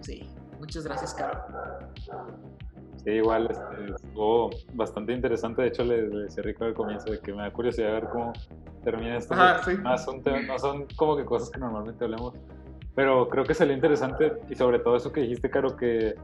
sí, 0.00 0.28
muchas 0.58 0.84
gracias, 0.84 1.14
Caro. 1.14 1.44
Sí, 3.04 3.10
igual 3.10 3.48
este, 3.50 3.94
estuvo 3.94 4.50
bastante 4.74 5.12
interesante. 5.12 5.62
De 5.62 5.68
hecho, 5.68 5.84
le, 5.84 6.08
le 6.08 6.22
decía 6.24 6.42
Rico 6.42 6.64
al 6.64 6.74
comienzo 6.74 7.10
de 7.10 7.18
que 7.18 7.32
me 7.32 7.42
da 7.42 7.52
curiosidad 7.52 7.92
ver 7.92 8.08
cómo 8.08 8.32
termina 8.84 9.16
esto. 9.16 9.34
Ajá, 9.34 9.62
sí. 9.64 9.76
no, 9.82 9.98
son, 9.98 10.22
no 10.46 10.58
son 10.58 10.86
como 10.96 11.16
que 11.16 11.24
cosas 11.24 11.50
que 11.50 11.58
normalmente 11.58 12.04
hablemos. 12.04 12.34
Pero 12.94 13.28
creo 13.28 13.44
que 13.44 13.54
salió 13.54 13.74
interesante 13.74 14.32
y 14.50 14.54
sobre 14.54 14.78
todo 14.78 14.96
eso 14.96 15.12
que 15.12 15.22
dijiste, 15.22 15.48
Caro, 15.50 15.76
que 15.76 16.14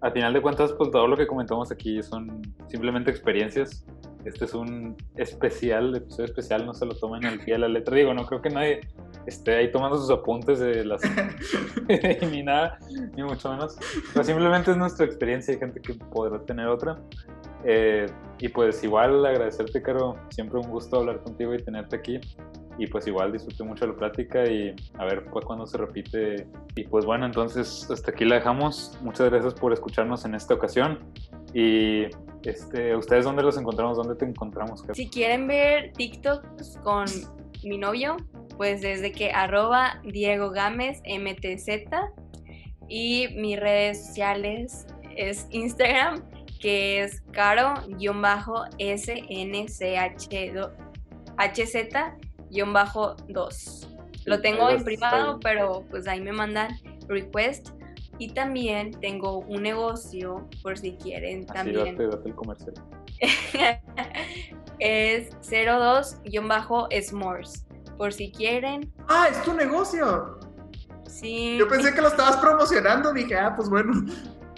al 0.00 0.12
final 0.12 0.32
de 0.32 0.42
cuentas, 0.42 0.72
pues 0.72 0.90
todo 0.90 1.06
lo 1.06 1.16
que 1.16 1.26
comentamos 1.26 1.70
aquí 1.72 2.02
son 2.02 2.42
simplemente 2.68 3.10
experiencias. 3.10 3.84
Este 4.24 4.44
es 4.44 4.54
un 4.54 4.96
especial, 5.16 5.94
episodio 5.94 6.24
especial, 6.24 6.66
no 6.66 6.74
se 6.74 6.84
lo 6.84 6.96
tomen 6.96 7.24
al 7.24 7.38
pie 7.38 7.54
de 7.54 7.60
la 7.60 7.68
letra. 7.68 7.96
Digo, 7.96 8.12
no 8.12 8.26
creo 8.26 8.42
que 8.42 8.50
nadie 8.50 8.80
esté 9.26 9.54
ahí 9.54 9.70
tomando 9.70 9.96
sus 9.96 10.10
apuntes 10.10 10.58
de 10.58 10.84
las 10.84 11.00
ni 12.32 12.42
nada, 12.42 12.78
ni 13.14 13.22
mucho 13.22 13.50
menos. 13.50 13.78
Pero 14.12 14.24
simplemente 14.24 14.72
es 14.72 14.76
nuestra 14.76 15.06
experiencia, 15.06 15.54
hay 15.54 15.60
gente 15.60 15.80
que 15.80 15.94
podrá 15.94 16.40
tener 16.40 16.66
otra. 16.66 16.98
Eh, 17.64 18.06
y 18.38 18.48
pues 18.48 18.82
igual 18.84 19.24
agradecerte, 19.24 19.80
Caro, 19.80 20.16
siempre 20.30 20.58
un 20.58 20.70
gusto 20.70 20.98
hablar 20.98 21.22
contigo 21.22 21.54
y 21.54 21.58
tenerte 21.58 21.96
aquí. 21.96 22.20
Y 22.78 22.86
pues 22.86 23.06
igual 23.06 23.32
disfruté 23.32 23.64
mucho 23.64 23.86
la 23.86 23.94
plática 23.94 24.46
y 24.46 24.74
a 24.98 25.04
ver 25.04 25.24
pues, 25.26 25.44
cuándo 25.44 25.66
se 25.66 25.78
repite. 25.78 26.46
Y 26.74 26.84
pues 26.84 27.04
bueno, 27.04 27.26
entonces 27.26 27.88
hasta 27.90 28.10
aquí 28.10 28.24
la 28.24 28.36
dejamos. 28.36 28.98
Muchas 29.02 29.30
gracias 29.30 29.54
por 29.54 29.72
escucharnos 29.72 30.24
en 30.24 30.34
esta 30.34 30.54
ocasión. 30.54 30.98
Y 31.54 32.04
este, 32.42 32.94
¿ustedes 32.94 33.24
dónde 33.24 33.42
los 33.42 33.56
encontramos? 33.56 33.96
¿Dónde 33.96 34.14
te 34.14 34.24
encontramos? 34.24 34.82
Si 34.92 35.08
quieren 35.08 35.46
ver 35.46 35.92
TikToks 35.92 36.78
con 36.82 37.06
mi 37.64 37.78
novio, 37.78 38.16
pues 38.56 38.82
desde 38.82 39.12
que 39.12 39.30
arroba 39.30 40.00
Diego 40.04 40.50
Gámez 40.50 41.02
MTZ 41.06 41.88
y 42.88 43.28
mis 43.36 43.58
redes 43.58 44.06
sociales 44.06 44.86
es 45.16 45.46
Instagram 45.50 46.22
que 46.60 47.02
es 47.02 47.22
caro-snch-hz-2. 52.56 53.86
Lo 54.26 54.40
tengo 54.40 54.68
en 54.70 54.82
privado, 54.82 55.38
pero 55.40 55.84
pues 55.90 56.08
ahí 56.08 56.20
me 56.20 56.32
mandan 56.32 56.76
request. 57.08 57.68
Y 58.18 58.30
también 58.30 58.98
tengo 59.00 59.40
un 59.40 59.62
negocio, 59.62 60.48
por 60.62 60.78
si 60.78 60.96
quieren 60.96 61.40
Así 61.40 61.52
también 61.52 61.96
date, 61.96 62.08
date 62.08 62.30
el 62.30 62.34
comercial. 62.34 62.72
es 64.78 65.30
02-S'mores. 65.42 67.66
Por 67.98 68.12
si 68.12 68.32
quieren. 68.32 68.92
Ah, 69.08 69.28
es 69.30 69.42
tu 69.42 69.52
negocio. 69.54 70.38
Sí. 71.08 71.56
Yo 71.58 71.68
pensé 71.68 71.94
que 71.94 72.00
lo 72.00 72.08
estabas 72.08 72.38
promocionando. 72.38 73.12
Dije, 73.12 73.36
ah, 73.36 73.54
pues 73.54 73.68
bueno. 73.68 73.92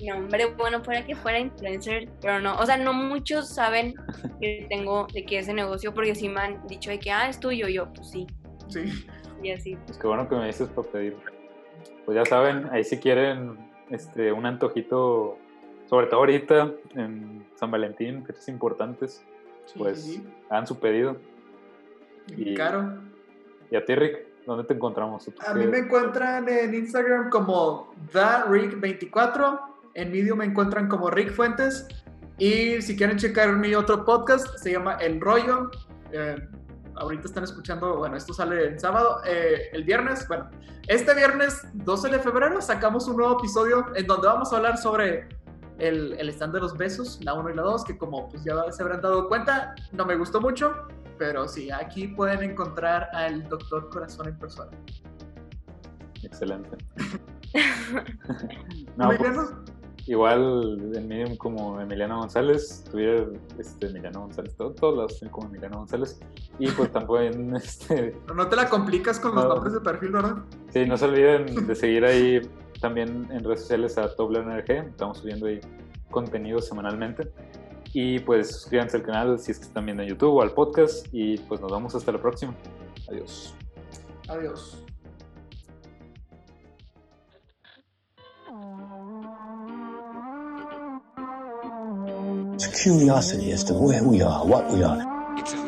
No, 0.06 0.16
hombre, 0.16 0.46
bueno, 0.56 0.82
fuera 0.82 1.04
que 1.04 1.14
fuera 1.16 1.38
influencer, 1.38 2.08
pero 2.20 2.40
no. 2.40 2.56
O 2.58 2.66
sea, 2.66 2.76
no 2.76 2.92
muchos 2.92 3.48
saben 3.48 3.94
que 4.40 4.66
tengo 4.68 5.06
de 5.12 5.24
que 5.24 5.38
ese 5.38 5.52
negocio, 5.54 5.92
porque 5.94 6.14
sí 6.14 6.28
me 6.28 6.40
han 6.40 6.66
dicho 6.66 6.90
de 6.90 6.98
que, 6.98 7.10
ah, 7.10 7.28
es 7.28 7.40
tuyo. 7.40 7.68
Yo, 7.68 7.92
pues 7.92 8.10
sí. 8.10 8.26
Sí. 8.68 9.06
Y 9.42 9.50
así. 9.52 9.76
Pues 9.86 9.98
qué 9.98 10.06
bueno 10.06 10.28
que 10.28 10.36
me 10.36 10.46
dices 10.46 10.68
para 10.68 10.88
pedir. 10.88 11.16
pues 12.04 12.16
ya 12.16 12.24
saben, 12.24 12.68
ahí 12.72 12.84
si 12.84 12.98
quieren 12.98 13.58
este, 13.90 14.32
un 14.32 14.46
antojito, 14.46 15.38
sobre 15.88 16.06
todo 16.06 16.20
ahorita 16.20 16.72
en 16.94 17.46
San 17.56 17.70
Valentín, 17.70 18.24
fechas 18.24 18.48
importantes, 18.48 19.24
pues 19.76 20.02
sí, 20.02 20.12
sí. 20.14 20.28
hagan 20.50 20.66
su 20.66 20.78
pedido. 20.78 21.16
Y- 22.36 22.54
Caro. 22.54 22.98
Y 23.70 23.76
a 23.76 23.84
ti, 23.84 23.94
Rick, 23.94 24.26
¿dónde 24.46 24.64
te 24.64 24.72
encontramos? 24.74 25.24
¿Tú 25.26 25.32
A 25.46 25.52
mí 25.54 25.66
me 25.66 25.78
encuentran 25.78 26.48
en 26.48 26.74
Instagram 26.74 27.28
como 27.30 27.92
TheRick24. 28.12 29.60
En 29.98 30.12
Medium 30.12 30.38
me 30.38 30.44
encuentran 30.44 30.86
como 30.86 31.10
Rick 31.10 31.32
Fuentes. 31.32 31.88
Y 32.38 32.80
si 32.82 32.96
quieren 32.96 33.18
checar 33.18 33.56
mi 33.56 33.74
otro 33.74 34.04
podcast, 34.04 34.46
se 34.58 34.70
llama 34.70 34.94
El 34.94 35.20
Rollo. 35.20 35.72
Eh, 36.12 36.36
ahorita 36.94 37.24
están 37.24 37.42
escuchando, 37.42 37.96
bueno, 37.96 38.16
esto 38.16 38.32
sale 38.32 38.64
el 38.64 38.78
sábado. 38.78 39.20
eh, 39.26 39.70
el 39.72 39.82
viernes, 39.82 40.26
bueno, 40.28 40.48
este 40.86 41.14
viernes 41.14 41.62
12 41.74 42.10
de 42.10 42.20
febrero 42.20 42.60
sacamos 42.62 43.08
un 43.08 43.16
nuevo 43.16 43.38
episodio 43.40 43.86
en 43.96 44.06
donde 44.06 44.28
vamos 44.28 44.52
a 44.52 44.58
hablar 44.58 44.78
sobre 44.78 45.28
el, 45.78 46.12
el 46.12 46.28
stand 46.28 46.54
de 46.54 46.60
los 46.60 46.76
besos, 46.76 47.18
la 47.24 47.34
1 47.34 47.50
y 47.50 47.54
la 47.54 47.62
2, 47.62 47.84
que 47.84 47.98
como 47.98 48.28
pues 48.28 48.44
ya 48.44 48.54
se 48.70 48.82
habrán 48.84 49.00
dado 49.00 49.26
cuenta, 49.26 49.74
no 49.90 50.06
me 50.06 50.14
gustó 50.14 50.40
mucho. 50.40 50.86
Pero 51.18 51.48
sí, 51.48 51.72
aquí 51.72 52.06
pueden 52.06 52.52
encontrar 52.52 53.08
al 53.12 53.48
Doctor 53.48 53.90
Corazón 53.90 54.28
en 54.28 54.38
persona. 54.38 54.70
Excelente. 56.22 56.76
no, 58.96 59.08
pues, 59.16 59.36
igual 60.08 60.92
en 60.94 61.06
Medium 61.06 61.36
como 61.36 61.80
Emiliano 61.80 62.18
González, 62.18 62.82
Twitter 62.90 63.32
este, 63.58 63.86
Emiliano 63.86 64.22
González, 64.22 64.54
todo- 64.56 64.72
todos 64.72 64.96
los 65.22 65.30
como 65.30 65.48
Emiliano 65.48 65.78
González. 65.78 66.18
Y 66.58 66.68
pues 66.72 66.90
también, 66.92 67.54
este, 67.56 68.16
no 68.34 68.48
te 68.48 68.56
la 68.56 68.68
complicas 68.68 69.20
con 69.20 69.34
los 69.34 69.44
No. 69.44 69.50
nombres 69.54 69.74
de 69.74 69.80
perfil, 69.80 70.10
¿verdad? 70.10 70.36
sí, 70.72 70.84
no 70.86 70.96
se 70.96 71.04
olviden 71.04 71.66
de 71.66 71.74
seguir 71.74 72.04
ahí 72.04 72.40
también 72.80 73.28
en 73.30 73.44
redes 73.44 73.60
sociales 73.60 73.98
a 73.98 74.14
TopLearnerG, 74.14 74.70
estamos 74.88 75.18
subiendo 75.18 75.46
ahí 75.46 75.60
contenido 76.10 76.60
semanalmente. 76.60 77.30
Y 77.94 78.18
pues 78.20 78.50
suscríbanse 78.52 78.98
al 78.98 79.02
canal 79.02 79.38
si 79.38 79.50
es 79.50 79.58
que 79.58 79.64
están 79.64 79.84
viendo 79.86 80.02
en 80.02 80.10
YouTube 80.10 80.34
o 80.34 80.42
al 80.42 80.52
podcast. 80.52 81.06
Y 81.10 81.38
pues 81.38 81.60
nos 81.60 81.72
vemos 81.72 81.94
hasta 81.94 82.12
la 82.12 82.18
próxima. 82.20 82.54
Adiós. 83.08 83.54
Adiós. 84.28 84.84
It's 92.60 92.82
curiosity 92.82 93.52
as 93.52 93.62
to 93.64 93.74
where 93.74 94.02
we 94.02 94.20
are, 94.20 94.44
what 94.44 94.68
we 94.72 94.82
are. 94.82 95.67